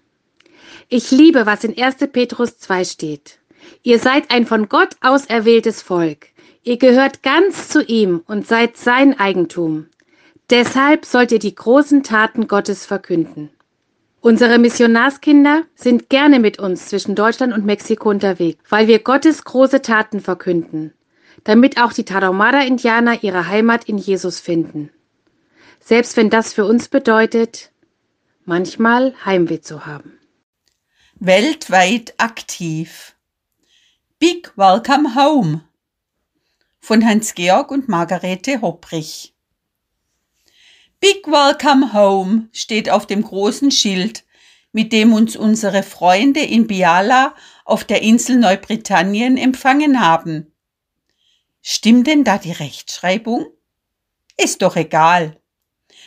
Ich 0.89 1.11
liebe, 1.11 1.47
was 1.47 1.65
in 1.65 1.77
1. 1.77 1.97
Petrus 2.13 2.59
2 2.59 2.85
steht. 2.85 3.41
Ihr 3.83 3.99
seid 3.99 4.31
ein 4.31 4.47
von 4.47 4.69
Gott 4.69 4.95
auserwähltes 5.01 5.83
Volk, 5.83 6.29
Ihr 6.63 6.79
gehört 6.79 7.25
ganz 7.25 7.69
zu 7.69 7.83
ihm 7.83 8.23
und 8.27 8.47
seid 8.47 8.77
sein 8.77 9.19
Eigentum. 9.19 9.89
Deshalb 10.49 11.05
sollt 11.05 11.33
ihr 11.33 11.41
die 11.41 11.57
großen 11.57 12.05
Taten 12.05 12.47
Gottes 12.47 12.87
verkünden. 12.87 13.51
Unsere 14.25 14.59
Missionarskinder 14.59 15.65
sind 15.75 16.09
gerne 16.09 16.41
mit 16.41 16.59
uns 16.59 16.87
zwischen 16.87 17.15
Deutschland 17.15 17.53
und 17.53 17.67
Mexiko 17.67 18.09
unterwegs, 18.09 18.65
weil 18.71 18.89
wir 18.89 19.01
Gottes 19.01 19.45
große 19.45 19.83
Taten 19.83 20.19
verkünden, 20.21 20.95
damit 21.45 21.79
auch 21.79 21.93
die 21.93 22.07
Tarahumara-Indianer 22.07 23.23
ihre 23.23 23.49
Heimat 23.49 23.85
in 23.85 23.99
Jesus 23.99 24.41
finden. 24.41 24.89
Selbst 25.79 26.17
wenn 26.17 26.31
das 26.31 26.55
für 26.55 26.65
uns 26.65 26.89
bedeutet, 26.89 27.71
manchmal 28.47 29.15
Heimweh 29.27 29.61
zu 29.61 29.85
haben. 29.85 30.19
Weltweit 31.17 32.15
aktiv. 32.17 33.17
Big 34.19 34.57
Welcome 34.57 35.17
Home 35.17 35.65
von 36.81 37.05
Hans-Georg 37.05 37.71
und 37.71 37.91
Margarete 37.91 38.63
Hopprich. 38.63 39.34
Big 41.05 41.27
Welcome 41.27 41.93
Home 41.93 42.49
steht 42.51 42.89
auf 42.89 43.05
dem 43.05 43.23
großen 43.23 43.71
Schild, 43.71 44.25
mit 44.73 44.91
dem 44.91 45.13
uns 45.13 45.37
unsere 45.37 45.83
Freunde 45.83 46.41
in 46.41 46.67
Biala 46.67 47.35
auf 47.67 47.85
der 47.85 48.01
Insel 48.01 48.37
Neubritannien 48.39 49.37
empfangen 49.37 50.01
haben. 50.01 50.51
Stimmt 51.61 52.07
denn 52.07 52.25
da 52.25 52.39
die 52.39 52.53
Rechtschreibung? 52.53 53.45
Ist 54.39 54.63
doch 54.63 54.77
egal. 54.77 55.39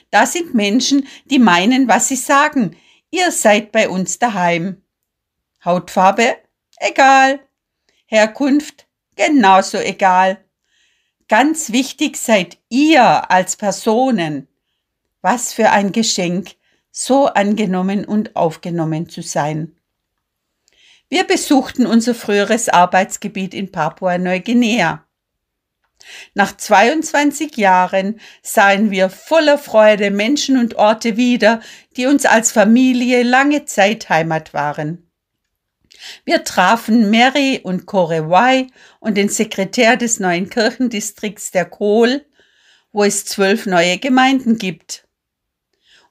Da 0.09 0.25
sind 0.25 0.55
Menschen, 0.55 1.07
die 1.25 1.37
meinen, 1.37 1.87
was 1.87 2.07
sie 2.07 2.15
sagen. 2.15 2.75
Ihr 3.11 3.31
seid 3.31 3.71
bei 3.71 3.89
uns 3.89 4.17
daheim. 4.17 4.81
Hautfarbe? 5.63 6.37
Egal. 6.79 7.39
Herkunft? 8.07 8.87
Genauso 9.15 9.77
egal. 9.77 10.43
Ganz 11.27 11.71
wichtig 11.71 12.17
seid 12.17 12.57
ihr 12.69 13.29
als 13.29 13.57
Personen. 13.57 14.47
Was 15.29 15.51
für 15.51 15.71
ein 15.71 15.91
Geschenk, 15.91 16.51
so 16.89 17.25
angenommen 17.25 18.05
und 18.05 18.37
aufgenommen 18.37 19.09
zu 19.09 19.21
sein. 19.21 19.75
Wir 21.09 21.25
besuchten 21.25 21.85
unser 21.85 22.15
früheres 22.15 22.69
Arbeitsgebiet 22.69 23.53
in 23.53 23.69
Papua-Neuguinea. 23.69 25.05
Nach 26.33 26.55
22 26.55 27.57
Jahren 27.57 28.21
sahen 28.41 28.89
wir 28.89 29.09
voller 29.09 29.57
Freude 29.57 30.11
Menschen 30.11 30.57
und 30.57 30.75
Orte 30.75 31.17
wieder, 31.17 31.59
die 31.97 32.05
uns 32.05 32.25
als 32.25 32.53
Familie 32.53 33.23
lange 33.23 33.65
Zeit 33.65 34.07
Heimat 34.07 34.53
waren. 34.53 35.11
Wir 36.23 36.45
trafen 36.45 37.11
Mary 37.11 37.59
und 37.61 37.85
Korewai 37.85 38.67
und 39.01 39.17
den 39.17 39.27
Sekretär 39.27 39.97
des 39.97 40.21
neuen 40.21 40.49
Kirchendistrikts 40.49 41.51
der 41.51 41.65
Kohl, 41.65 42.25
wo 42.93 43.03
es 43.03 43.25
zwölf 43.25 43.65
neue 43.65 43.97
Gemeinden 43.97 44.57
gibt. 44.57 45.03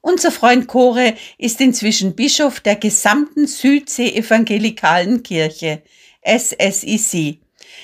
Unser 0.01 0.31
Freund 0.31 0.67
Kore 0.67 1.15
ist 1.37 1.59
inzwischen 1.61 2.15
Bischof 2.15 2.59
der 2.59 2.75
gesamten 2.75 3.47
Südsee 3.47 4.15
Evangelikalen 4.15 5.23
Kirche, 5.23 5.83
SSIC. 6.23 7.41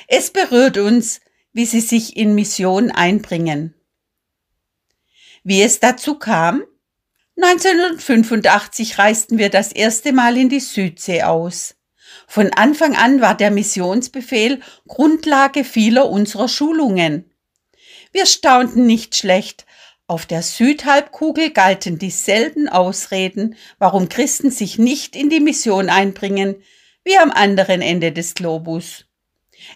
Es 0.08 0.32
berührt 0.32 0.78
uns, 0.78 1.22
wie 1.54 1.66
sie 1.66 1.82
sich 1.82 2.18
in 2.18 2.36
Mission 2.36 2.92
einbringen. 2.92 3.74
Wie 5.44 5.62
es 5.62 5.80
dazu 5.80 6.16
kam? 6.16 6.64
1985 7.36 8.98
reisten 8.98 9.38
wir 9.38 9.50
das 9.50 9.72
erste 9.72 10.14
Mal 10.14 10.38
in 10.38 10.50
die 10.50 10.60
Südsee 10.60 11.24
aus. 11.24 11.76
Von 12.28 12.54
Anfang 12.54 12.96
an 12.96 13.22
war 13.22 13.36
der 13.36 13.52
Missionsbefehl 13.52 14.62
Grundlage 14.88 15.64
vieler 15.64 16.10
unserer 16.10 16.48
Schulungen. 16.48 17.32
Wir 18.12 18.28
staunten 18.28 18.86
nicht 18.86 19.16
schlecht. 19.16 19.66
Auf 20.06 20.26
der 20.26 20.42
Südhalbkugel 20.42 21.52
galten 21.52 21.98
dieselben 21.98 22.68
Ausreden, 22.68 23.56
warum 23.80 24.10
Christen 24.10 24.52
sich 24.52 24.78
nicht 24.78 25.16
in 25.16 25.30
die 25.30 25.40
Mission 25.40 25.90
einbringen, 25.90 26.56
wie 27.06 27.18
am 27.18 27.32
anderen 27.32 27.82
Ende 27.82 28.12
des 28.12 28.34
Globus. 28.34 29.06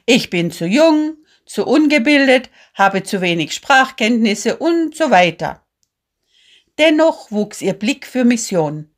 Ich 0.06 0.30
bin 0.30 0.52
zu 0.52 0.66
jung, 0.66 1.16
zu 1.46 1.66
ungebildet, 1.66 2.50
habe 2.74 3.04
zu 3.04 3.22
wenig 3.22 3.54
Sprachkenntnisse 3.54 4.58
und 4.58 4.96
so 4.96 5.12
weiter. 5.12 5.66
Dennoch 6.78 7.32
wuchs 7.32 7.62
ihr 7.62 7.74
Blick 7.74 8.06
für 8.06 8.26
Mission. 8.26 8.90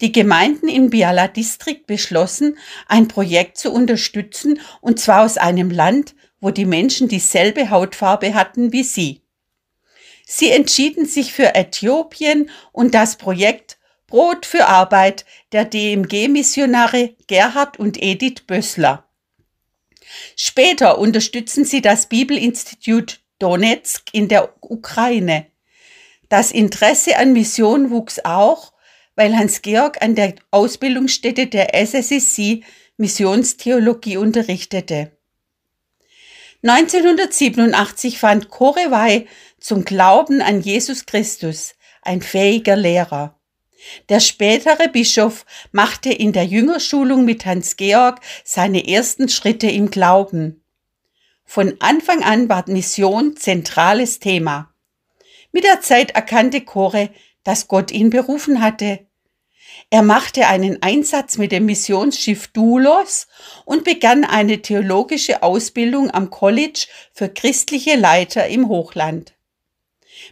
Die 0.00 0.10
Gemeinden 0.10 0.68
im 0.68 0.88
Biala 0.88 1.28
Distrikt 1.28 1.86
beschlossen, 1.86 2.56
ein 2.88 3.08
Projekt 3.08 3.58
zu 3.58 3.70
unterstützen, 3.70 4.58
und 4.80 4.98
zwar 4.98 5.22
aus 5.22 5.36
einem 5.36 5.70
Land, 5.70 6.14
wo 6.40 6.50
die 6.50 6.64
Menschen 6.64 7.08
dieselbe 7.08 7.68
Hautfarbe 7.68 8.32
hatten 8.32 8.72
wie 8.72 8.82
sie. 8.82 9.20
Sie 10.32 10.52
entschieden 10.52 11.06
sich 11.06 11.32
für 11.32 11.56
Äthiopien 11.56 12.50
und 12.70 12.94
das 12.94 13.16
Projekt 13.16 13.78
Brot 14.06 14.46
für 14.46 14.66
Arbeit 14.66 15.24
der 15.50 15.64
DMG-Missionare 15.64 17.16
Gerhard 17.26 17.80
und 17.80 18.00
Edith 18.00 18.46
Bössler. 18.46 19.08
Später 20.36 20.98
unterstützen 20.98 21.64
sie 21.64 21.82
das 21.82 22.06
Bibelinstitut 22.06 23.18
Donetsk 23.40 24.10
in 24.12 24.28
der 24.28 24.54
Ukraine. 24.60 25.46
Das 26.28 26.52
Interesse 26.52 27.16
an 27.16 27.32
Mission 27.32 27.90
wuchs 27.90 28.20
auch, 28.24 28.72
weil 29.16 29.36
Hans-Georg 29.36 30.00
an 30.00 30.14
der 30.14 30.36
Ausbildungsstätte 30.52 31.48
der 31.48 31.74
SSCC 31.74 32.62
Missionstheologie 32.98 34.16
unterrichtete. 34.16 35.10
1987 36.62 38.18
fand 38.18 38.50
Korewei 38.50 39.26
zum 39.60 39.84
Glauben 39.84 40.42
an 40.42 40.60
Jesus 40.60 41.06
Christus, 41.06 41.74
ein 42.02 42.22
fähiger 42.22 42.76
Lehrer. 42.76 43.38
Der 44.08 44.20
spätere 44.20 44.88
Bischof 44.88 45.46
machte 45.72 46.12
in 46.12 46.32
der 46.32 46.44
Jüngerschulung 46.44 47.24
mit 47.24 47.46
Hans 47.46 47.76
Georg 47.76 48.20
seine 48.44 48.88
ersten 48.88 49.28
Schritte 49.28 49.68
im 49.70 49.90
Glauben. 49.90 50.64
Von 51.44 51.76
Anfang 51.80 52.22
an 52.22 52.48
war 52.48 52.64
Mission 52.68 53.36
zentrales 53.36 54.18
Thema. 54.18 54.72
Mit 55.52 55.64
der 55.64 55.80
Zeit 55.80 56.12
erkannte 56.12 56.60
Kore, 56.60 57.10
dass 57.42 57.68
Gott 57.68 57.90
ihn 57.90 58.10
berufen 58.10 58.62
hatte. 58.62 59.06
Er 59.88 60.02
machte 60.02 60.46
einen 60.46 60.82
Einsatz 60.82 61.38
mit 61.38 61.52
dem 61.52 61.66
Missionsschiff 61.66 62.48
Doulos 62.48 63.26
und 63.64 63.82
begann 63.82 64.24
eine 64.24 64.62
theologische 64.62 65.42
Ausbildung 65.42 66.10
am 66.10 66.30
College 66.30 66.86
für 67.12 67.28
christliche 67.28 67.96
Leiter 67.96 68.46
im 68.46 68.68
Hochland. 68.68 69.34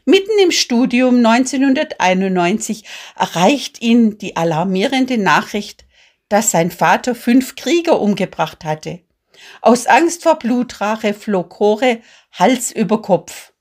Mitten 0.09 0.39
im 0.43 0.53
Studium 0.53 1.17
1991 1.17 2.85
erreicht 3.15 3.83
ihn 3.83 4.17
die 4.17 4.37
alarmierende 4.37 5.19
Nachricht, 5.19 5.85
dass 6.31 6.51
sein 6.51 6.71
Vater 6.71 7.15
fünf 7.15 7.57
Krieger 7.57 8.01
umgebracht 8.01 8.65
hatte. 8.65 9.01
Aus 9.61 9.87
Angst 9.87 10.23
vor 10.23 10.39
Blutrache 10.39 11.13
floh 11.13 11.43
Kore 11.43 12.01
Hals 12.33 12.73
über 12.73 13.03
Kopf. 13.03 13.53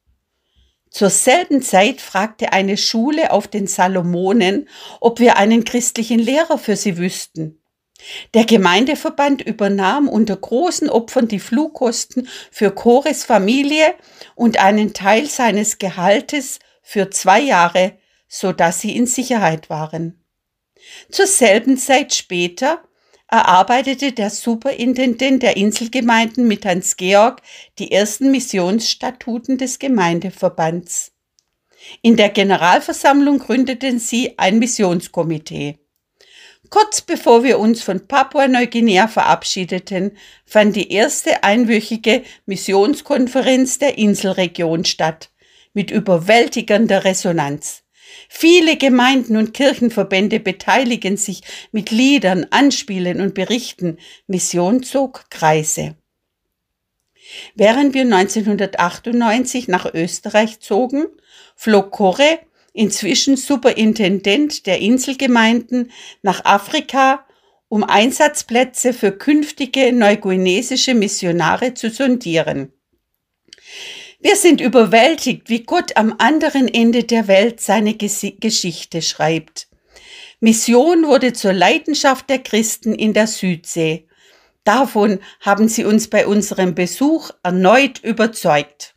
Zur 0.90 1.10
selben 1.10 1.62
Zeit 1.62 2.00
fragte 2.00 2.54
eine 2.54 2.78
Schule 2.78 3.32
auf 3.32 3.50
den 3.50 3.68
Salomonen, 3.68 4.70
ob 5.02 5.20
wir 5.20 5.36
einen 5.36 5.66
christlichen 5.66 6.20
Lehrer 6.20 6.58
für 6.58 6.78
sie 6.78 6.98
wüssten. 6.98 7.60
Der 8.34 8.46
Gemeindeverband 8.46 9.42
übernahm 9.42 10.08
unter 10.08 10.36
großen 10.36 10.90
Opfern 10.90 11.28
die 11.28 11.40
Flugkosten 11.40 12.28
für 12.52 12.72
Chores 12.72 13.24
Familie 13.24 13.96
und 14.36 14.58
einen 14.60 14.94
Teil 14.94 15.28
seines 15.28 15.78
Gehaltes 15.78 16.60
für 16.82 17.10
zwei 17.10 17.42
Jahre, 17.42 17.98
so 18.28 18.52
dass 18.52 18.82
sie 18.82 18.96
in 18.96 19.08
Sicherheit 19.08 19.70
waren. 19.70 20.24
Zur 21.10 21.28
selben 21.28 21.78
Zeit 21.78 22.14
später 22.14 22.84
erarbeitete 23.28 24.14
der 24.14 24.30
Superintendent 24.30 25.44
der 25.44 25.58
Inselgemeinden 25.58 26.48
mit 26.48 26.66
Hans 26.66 26.96
Georg 26.96 27.42
die 27.78 27.92
ersten 27.92 28.32
Missionsstatuten 28.32 29.58
des 29.58 29.80
Gemeindeverbands. 29.80 31.12
In 32.02 32.16
der 32.16 32.30
Generalversammlung 32.30 33.40
gründeten 33.40 34.00
sie 34.00 34.38
ein 34.38 34.60
Missionskomitee. 34.60 35.78
Kurz 36.70 37.02
bevor 37.02 37.44
wir 37.44 37.60
uns 37.60 37.82
von 37.82 38.08
Papua-Neuguinea 38.08 39.08
verabschiedeten, 39.08 40.18
fand 40.46 40.76
die 40.76 40.92
erste 40.92 41.44
einwöchige 41.44 42.24
Missionskonferenz 42.46 43.80
der 43.80 43.98
Inselregion 43.98 44.84
statt, 44.84 45.30
mit 45.74 45.92
überwältigender 45.92 47.04
Resonanz. 47.04 47.84
Viele 48.30 48.78
Gemeinden 48.78 49.38
und 49.38 49.54
Kirchenverbände 49.54 50.40
beteiligen 50.40 51.18
sich 51.18 51.42
mit 51.72 51.92
Liedern, 51.92 52.48
Anspielen 52.50 53.22
und 53.22 53.34
Berichten. 53.34 53.98
Mission 54.28 54.84
zog 54.84 55.30
Kreise. 55.30 55.96
Während 57.56 57.94
wir 57.94 58.04
1998 58.04 59.68
nach 59.68 59.94
Österreich 59.94 60.60
zogen, 60.60 61.06
flog 61.56 61.92
Korre 61.92 62.40
inzwischen 62.78 63.38
Superintendent 63.38 64.66
der 64.66 64.80
Inselgemeinden, 64.80 65.92
nach 66.22 66.46
Afrika, 66.46 67.26
um 67.70 67.84
Einsatzplätze 67.84 68.94
für 68.94 69.12
künftige 69.12 69.92
neuguinesische 69.92 70.94
Missionare 70.94 71.74
zu 71.74 71.90
sondieren. 71.90 72.72
Wir 74.20 74.36
sind 74.36 74.62
überwältigt, 74.62 75.50
wie 75.50 75.64
Gott 75.64 75.96
am 75.98 76.16
anderen 76.18 76.68
Ende 76.68 77.04
der 77.04 77.28
Welt 77.28 77.62
seine 77.62 77.94
Geschichte 77.94 79.02
schreibt. 79.02 79.68
Mission 80.40 81.06
wurde 81.08 81.34
zur 81.34 81.54
Leidenschaft 81.54 82.30
der 82.30 82.40
Christen 82.40 82.94
in 82.94 83.14
der 83.14 83.28
Südsee. 83.28 84.08
Davon 84.64 85.20
haben 85.40 85.68
sie 85.68 85.84
uns 85.84 86.10
bei 86.10 86.28
unserem 86.28 86.76
Besuch 86.76 87.32
erneut 87.44 88.04
überzeugt. 88.04 88.97